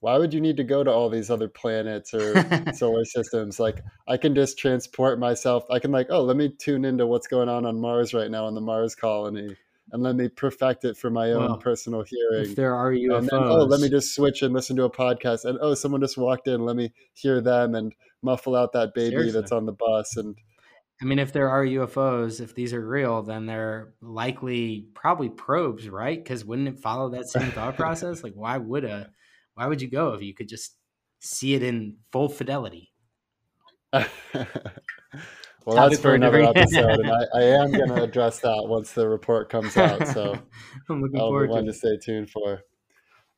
why 0.00 0.18
would 0.18 0.34
you 0.34 0.40
need 0.40 0.56
to 0.56 0.64
go 0.64 0.82
to 0.82 0.90
all 0.90 1.08
these 1.08 1.30
other 1.30 1.48
planets 1.48 2.12
or 2.12 2.34
solar 2.74 3.04
systems? 3.04 3.60
Like, 3.60 3.80
I 4.08 4.16
can 4.16 4.34
just 4.34 4.58
transport 4.58 5.20
myself. 5.20 5.64
I 5.70 5.78
can, 5.78 5.92
like, 5.92 6.08
oh, 6.10 6.22
let 6.22 6.36
me 6.36 6.48
tune 6.48 6.84
into 6.84 7.06
what's 7.06 7.28
going 7.28 7.48
on 7.48 7.64
on 7.64 7.80
Mars 7.80 8.12
right 8.12 8.30
now 8.30 8.46
on 8.46 8.54
the 8.54 8.60
Mars 8.60 8.96
colony 8.96 9.56
and 9.92 10.02
let 10.02 10.16
me 10.16 10.28
perfect 10.28 10.84
it 10.84 10.96
for 10.96 11.10
my 11.10 11.32
own 11.32 11.58
personal 11.58 12.02
hearing. 12.02 12.50
If 12.50 12.56
there 12.56 12.74
are 12.74 12.92
UFOs, 12.92 13.18
and 13.18 13.28
then, 13.28 13.42
oh, 13.42 13.64
let 13.64 13.80
me 13.80 13.88
just 13.88 14.14
switch 14.14 14.42
and 14.42 14.54
listen 14.54 14.76
to 14.76 14.84
a 14.84 14.90
podcast. 14.90 15.44
And 15.44 15.58
oh, 15.60 15.74
someone 15.74 16.00
just 16.00 16.16
walked 16.16 16.48
in. 16.48 16.64
Let 16.64 16.76
me 16.76 16.92
hear 17.14 17.40
them 17.40 17.74
and 17.74 17.92
muffle 18.22 18.54
out 18.54 18.72
that 18.72 18.94
baby 18.94 19.10
Seriously. 19.10 19.40
that's 19.40 19.52
on 19.52 19.66
the 19.66 19.72
bus. 19.72 20.16
And 20.16 20.36
I 21.02 21.06
mean, 21.06 21.18
if 21.18 21.32
there 21.32 21.48
are 21.48 21.64
UFOs, 21.64 22.40
if 22.40 22.54
these 22.54 22.72
are 22.72 22.86
real, 22.86 23.22
then 23.22 23.46
they're 23.46 23.94
likely 24.00 24.86
probably 24.94 25.30
probes, 25.30 25.88
right? 25.88 26.22
Because 26.22 26.44
wouldn't 26.44 26.68
it 26.68 26.80
follow 26.80 27.10
that 27.10 27.28
same 27.28 27.50
thought 27.50 27.76
process? 27.76 28.22
Like, 28.22 28.34
why 28.34 28.58
would 28.58 28.84
a 28.84 29.10
why 29.54 29.66
would 29.66 29.82
you 29.82 29.90
go 29.90 30.12
if 30.14 30.22
you 30.22 30.34
could 30.34 30.48
just 30.48 30.76
see 31.20 31.54
it 31.54 31.62
in 31.62 31.96
full 32.12 32.28
fidelity? 32.28 32.92
Well, 35.64 35.76
Topic 35.76 35.90
that's 35.90 36.02
for 36.02 36.14
another 36.14 36.42
episode, 36.56 37.00
and 37.00 37.10
I, 37.10 37.24
I 37.34 37.42
am 37.42 37.70
going 37.70 37.88
to 37.88 38.02
address 38.02 38.40
that 38.40 38.64
once 38.66 38.92
the 38.92 39.08
report 39.08 39.50
comes 39.50 39.76
out. 39.76 40.08
So 40.08 40.34
I'm 40.88 41.02
looking 41.02 41.20
I'll 41.20 41.28
forward 41.28 41.50
one 41.50 41.66
to, 41.66 41.72
to 41.72 41.76
stay 41.76 41.98
tuned 41.98 42.30
for. 42.30 42.62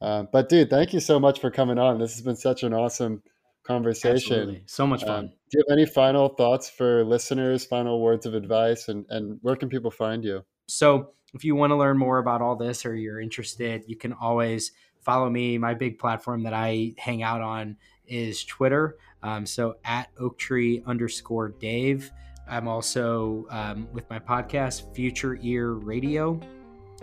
Um, 0.01 0.28
but 0.32 0.49
dude, 0.49 0.70
thank 0.70 0.93
you 0.93 1.01
so 1.01 1.19
much 1.19 1.40
for 1.40 1.51
coming 1.51 1.78
on. 1.78 1.99
This 1.99 2.12
has 2.15 2.23
been 2.23 2.36
such 2.36 2.62
an 2.62 2.73
awesome 2.74 3.23
conversation. 3.65 4.32
Absolutely. 4.32 4.62
So 4.66 4.86
much 4.86 5.05
fun. 5.05 5.24
Um, 5.24 5.27
do 5.27 5.59
you 5.59 5.65
have 5.69 5.77
any 5.77 5.86
final 5.86 6.28
thoughts 6.28 6.70
for 6.70 7.05
listeners? 7.05 7.65
Final 7.65 8.01
words 8.01 8.27
of 8.27 8.35
advice, 8.35 8.89
and 8.89 9.07
and 9.11 9.39
where 9.43 9.57
can 9.57 9.69
people 9.69 9.90
find 9.90 10.24
you? 10.24 10.44
So, 10.66 11.11
if 11.35 11.44
you 11.44 11.55
want 11.55 11.70
to 11.70 11.77
learn 11.77 11.99
more 11.99 12.19
about 12.19 12.43
all 12.43 12.57
this, 12.57 12.86
or 12.86 12.94
you're 12.94 13.20
interested, 13.20 13.85
you 13.86 13.97
can 13.97 14.12
always 14.12 14.73
follow 15.01 15.28
me. 15.28 15.59
My 15.59 15.74
big 15.74 15.99
platform 15.99 16.44
that 16.44 16.55
I 16.55 16.94
hang 16.99 17.23
out 17.23 17.40
on 17.40 17.77
is 18.13 18.45
Twitter. 18.45 18.97
Um, 19.23 19.47
so 19.47 19.77
at 19.85 20.09
Oaktree 20.19 20.83
underscore 20.87 21.49
Dave. 21.49 22.11
I'm 22.49 22.69
also 22.69 23.47
um, 23.51 23.89
with 23.93 24.09
my 24.11 24.19
podcast, 24.19 24.95
Future 24.95 25.39
Ear 25.43 25.73
Radio, 25.73 26.41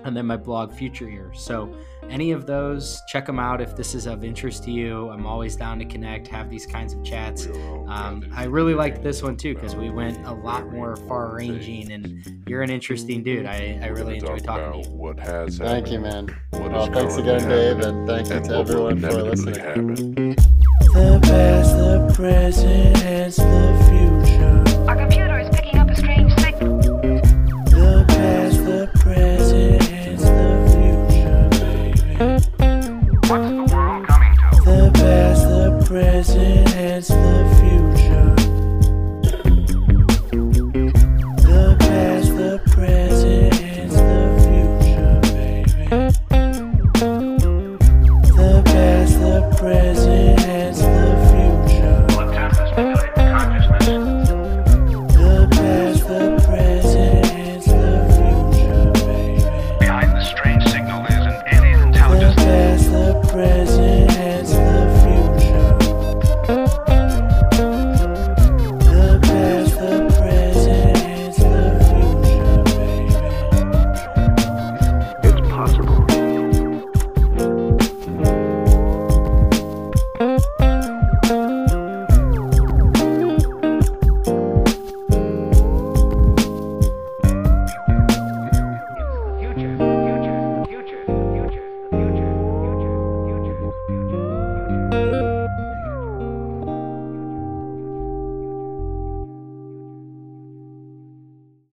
and 0.04 0.16
then 0.16 0.26
my 0.26 0.38
blog, 0.38 0.72
Future 0.74 1.10
Ear. 1.10 1.32
So, 1.34 1.74
any 2.10 2.32
of 2.32 2.46
those, 2.46 3.02
check 3.08 3.26
them 3.26 3.40
out 3.40 3.62
if 3.62 3.76
this 3.76 3.94
is 3.96 4.06
of 4.06 4.24
interest 4.24 4.64
to 4.66 4.72
you. 4.72 5.10
I'm 5.10 5.26
always 5.26 5.56
down 5.56 5.80
to 5.80 5.86
connect, 5.86 6.28
have 6.28 6.50
these 6.50 6.66
kinds 6.66 6.94
of 6.94 7.04
chats. 7.04 7.48
Um, 7.88 8.30
I 8.34 8.46
really 8.46 8.74
liked 8.74 9.02
this 9.04 9.24
one 9.24 9.38
too 9.38 9.54
because 9.54 9.76
we 9.76 9.90
went 9.90 10.26
a 10.26 10.34
lot 10.34 10.72
more 10.72 10.96
far 10.96 11.36
ranging, 11.36 11.92
and 11.92 12.44
you're 12.48 12.62
an 12.62 12.70
interesting 12.70 13.24
dude. 13.24 13.46
I, 13.46 13.80
I 13.82 13.88
really 13.88 14.16
enjoy 14.16 14.40
talking 14.40 14.84
to 14.84 14.90
you. 14.90 14.96
What 14.96 15.20
has 15.20 15.58
Thank 15.58 15.92
you, 15.92 16.00
man. 16.00 16.36
Well, 16.54 16.88
thanks 16.88 17.18
again, 17.18 17.48
Dave, 17.48 17.80
and 17.80 18.08
thank 18.08 18.30
you 18.30 18.40
to 18.40 18.58
everyone 18.58 19.00
for 19.00 19.24
listening 19.24 19.56
the 19.56 20.49
past, 21.30 21.78
the 21.78 22.12
present, 22.16 22.98
and 23.06 23.32
the 23.34 23.86
future. 23.88 24.19